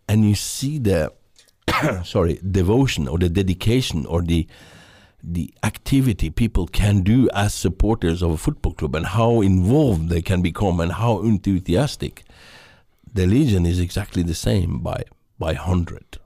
and 0.08 0.24
you 0.28 0.34
see 0.34 0.78
the 0.78 1.00
sorry 2.04 2.34
devotion 2.60 3.08
or 3.08 3.18
the 3.18 3.28
dedication 3.28 4.06
or 4.06 4.22
the 4.22 4.46
the 5.34 5.46
activity 5.62 6.30
people 6.30 6.66
can 6.66 7.02
do 7.02 7.28
as 7.32 7.54
supporters 7.54 8.22
of 8.22 8.30
a 8.32 8.36
football 8.36 8.74
club 8.74 8.94
and 8.96 9.06
how 9.06 9.40
involved 9.40 10.08
they 10.08 10.22
can 10.22 10.42
become 10.42 10.80
and 10.82 10.92
how 10.92 11.12
enthusiastic 11.22 12.24
the 13.12 13.26
legion 13.26 13.66
is 13.66 13.78
exactly 13.80 14.22
the 14.22 14.34
same 14.34 14.78
by 14.80 15.02
by 15.38 15.52
100 15.54 16.18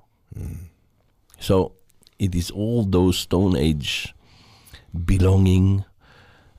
so 1.40 1.72
it 2.18 2.34
is 2.34 2.50
all 2.50 2.84
those 2.84 3.18
stone 3.18 3.56
age 3.56 4.14
belonging 5.04 5.84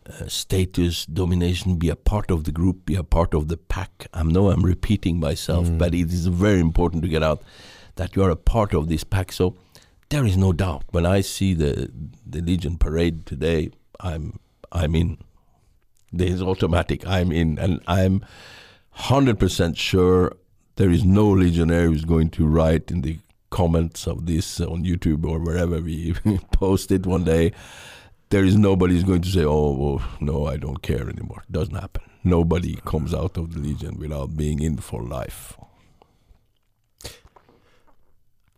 uh, 0.10 0.26
status 0.28 1.06
domination 1.06 1.76
be 1.76 1.90
a 1.90 1.96
part 1.96 2.32
of 2.32 2.44
the 2.46 2.52
group 2.52 2.86
be 2.86 2.96
a 2.96 3.04
part 3.04 3.34
of 3.34 3.48
the 3.50 3.58
pack. 3.58 4.08
I 4.14 4.24
know 4.24 4.50
i'm 4.52 4.64
repeating 4.66 5.20
myself 5.20 5.68
Mm. 5.68 5.78
but 5.78 5.94
it 5.94 6.12
is 6.14 6.28
very 6.28 6.60
important 6.60 7.04
to 7.04 7.10
get 7.10 7.24
out 7.24 7.42
that 7.96 8.16
you 8.16 8.24
are 8.24 8.30
a 8.30 8.36
part 8.36 8.74
of 8.74 8.88
this 8.88 9.04
pack. 9.04 9.32
So 9.32 9.56
there 10.10 10.26
is 10.26 10.38
no 10.38 10.54
doubt. 10.54 10.84
When 10.92 11.06
i 11.06 11.22
see 11.22 11.54
the 11.54 11.92
the 12.26 12.42
legion 12.42 12.78
parade 12.78 13.26
today 13.26 13.70
i'm 14.00 14.40
i'm 14.72 14.96
in. 14.96 15.18
There's 16.14 16.42
automatic 16.42 17.06
i'm 17.06 17.32
in 17.32 17.60
and 17.60 17.82
i'm 17.88 18.24
100% 18.98 19.78
sure 19.78 20.36
there 20.76 20.90
is 20.90 21.04
no 21.04 21.30
legionnaire 21.30 21.86
who's 21.86 22.06
going 22.06 22.30
to 22.32 22.48
write 22.48 22.92
in 22.92 23.02
the 23.02 23.20
comments 23.50 24.08
of 24.08 24.26
this 24.26 24.60
on 24.60 24.84
youtube 24.84 25.26
or 25.26 25.40
wherever 25.40 25.80
we 25.80 26.14
post 26.52 26.92
it 26.92 27.06
one 27.06 27.24
day 27.24 27.52
there 28.30 28.44
is 28.44 28.58
nobody 28.58 28.94
who's 28.94 29.06
going 29.06 29.22
to 29.22 29.30
say 29.30 29.46
oh 29.46 29.72
well, 29.72 30.02
no 30.20 30.46
i 30.46 30.58
don't 30.58 30.82
care 30.82 31.10
anymore 31.10 31.44
It 31.48 31.54
doesn't 31.54 31.76
happen 31.76 32.04
nobody 32.26 32.78
comes 32.86 33.14
out 33.14 33.38
of 33.38 33.54
the 33.54 33.60
legion 33.60 33.98
without 33.98 34.36
being 34.36 34.62
in 34.62 34.78
for 34.78 35.02
life 35.02 35.58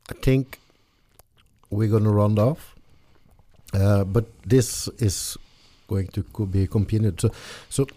I 0.10 0.16
think 0.16 0.60
we're 1.70 1.90
going 1.90 2.04
to 2.04 2.10
round 2.10 2.40
off. 2.40 2.76
Uh, 3.74 4.04
but 4.04 4.26
this 4.44 4.88
is 4.98 5.38
going 5.88 6.08
to 6.08 6.24
be 6.48 6.66
continued. 6.66 7.22
So, 7.22 7.32
so 7.70 7.88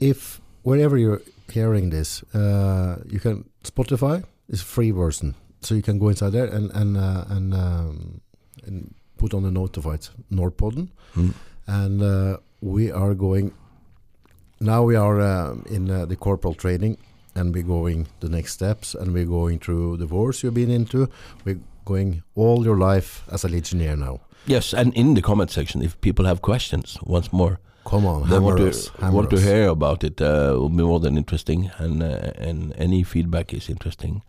if 0.00 0.40
wherever 0.62 0.96
you're 0.96 1.20
hearing 1.50 1.90
this, 1.90 2.22
uh, 2.34 2.96
you 3.10 3.20
can 3.20 3.44
Spotify 3.64 4.22
is 4.48 4.62
free 4.62 4.90
version, 4.92 5.34
so 5.60 5.74
you 5.74 5.82
can 5.82 5.98
go 5.98 6.08
inside 6.08 6.32
there 6.32 6.46
and 6.46 6.70
and 6.74 6.96
uh, 6.96 7.24
and 7.28 7.54
um, 7.54 8.20
and 8.66 8.94
put 9.18 9.34
on 9.34 9.42
the 9.42 9.50
notified 9.50 10.08
Nordpodden, 10.30 10.88
Mm. 11.16 11.32
and 11.66 12.02
uh, 12.02 12.36
we 12.60 12.90
are 12.92 13.14
going. 13.14 13.52
Now 14.60 14.82
we 14.82 14.96
are 14.96 15.20
um 15.20 15.64
in 15.70 15.90
uh, 15.90 16.06
the 16.06 16.16
corporal 16.16 16.54
training, 16.54 16.96
and 17.34 17.54
we're 17.54 17.62
going 17.66 18.06
the 18.20 18.28
next 18.28 18.52
steps, 18.52 18.94
and 18.94 19.12
we're 19.12 19.26
going 19.40 19.58
through 19.60 19.98
the 19.98 20.06
wars 20.06 20.42
you've 20.42 20.54
been 20.54 20.70
into. 20.70 21.08
We're 21.44 21.60
going 21.84 22.22
all 22.34 22.64
your 22.64 22.76
life 22.94 23.22
as 23.32 23.44
a 23.44 23.48
legionnaire 23.48 23.96
now. 23.96 24.20
yes 24.46 24.74
and 24.74 24.94
in 24.94 25.14
the 25.14 25.22
comment 25.22 25.50
section 25.50 25.82
if 25.82 25.94
people 26.00 26.24
have 26.26 26.40
questions 26.40 26.98
once 27.02 27.32
more 27.32 27.58
Come 27.90 28.06
on, 28.06 28.28
they 28.28 28.38
want 28.38 28.58
to 28.58 28.68
us, 28.68 28.90
want 29.12 29.30
to 29.30 29.36
hear 29.40 29.68
about 29.68 30.04
it 30.04 30.20
uh, 30.20 30.52
will 30.58 30.68
be 30.68 30.82
more 30.82 31.00
than 31.00 31.16
interesting 31.16 31.70
and 31.78 32.02
uh, 32.02 32.48
and 32.48 32.72
any 32.76 33.02
feedback 33.04 33.52
is 33.54 33.68
interesting 33.68 34.22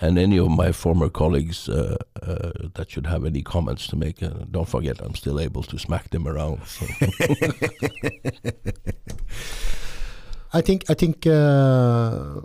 and 0.00 0.18
any 0.18 0.38
of 0.38 0.48
my 0.48 0.72
former 0.72 1.10
colleagues 1.10 1.68
uh, 1.68 1.96
uh, 2.22 2.50
that 2.74 2.90
should 2.90 3.06
have 3.06 3.24
any 3.26 3.42
comments 3.42 3.86
to 3.88 3.96
make 3.96 4.22
uh, 4.22 4.30
don't 4.50 4.68
forget 4.68 5.00
i'm 5.04 5.14
still 5.14 5.38
able 5.38 5.62
to 5.62 5.78
smack 5.78 6.08
them 6.10 6.26
around 6.26 6.58
so. 6.66 6.86
I 10.54 10.60
think 10.60 10.84
I 10.90 10.94
think 10.94 11.26
uh, 11.26 12.40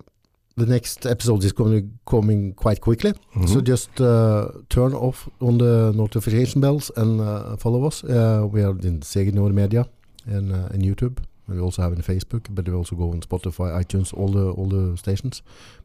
the 0.55 0.65
next 0.65 1.05
episode 1.05 1.43
is 1.43 1.51
coming 1.51 1.99
coming 2.05 2.53
quite 2.55 2.79
quickly. 2.81 3.11
So 3.45 3.59
Mhm. 3.59 3.63
just 3.67 3.89
uh, 4.01 4.45
turn 4.69 4.93
off 4.93 5.27
on 5.39 5.57
the 5.57 5.91
notification 5.95 6.61
bells 6.61 6.91
and 6.95 7.19
uh, 7.21 7.57
follow 7.57 7.85
us. 7.87 8.03
Uh, 8.03 8.47
we 8.53 8.63
are 8.63 8.75
in 8.87 9.01
Seginor 9.01 9.51
Media 9.53 9.85
and 10.27 10.51
uh, 10.51 10.67
and 10.73 10.83
YouTube. 10.83 11.17
We 11.47 11.59
also 11.59 11.81
have 11.81 11.93
in 11.93 12.01
Facebook, 12.01 12.47
but 12.49 12.67
we 12.67 12.73
also 12.73 12.95
go 12.95 13.11
on 13.11 13.21
Spotify, 13.21 13.71
iTunes, 13.83 14.13
all 14.13 14.27
the 14.27 14.51
all 14.51 14.67
the 14.67 14.97
stations. 14.97 15.41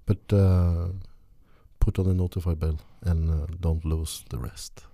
But 0.07 0.19
uh, 0.33 0.89
put 1.81 1.99
on 1.99 2.07
the 2.07 2.15
notify 2.15 2.55
bell 2.55 2.79
and 3.03 3.31
uh, 3.31 3.47
don't 3.61 3.85
lose 3.85 4.25
the 4.31 4.39
rest. 4.39 4.85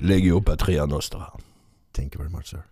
legio 0.00 0.40
patria 0.40 0.86
nostra 0.86 1.30
Thank 1.92 2.14
you 2.14 2.18
very 2.18 2.30
much, 2.30 2.48
sir. 2.50 2.64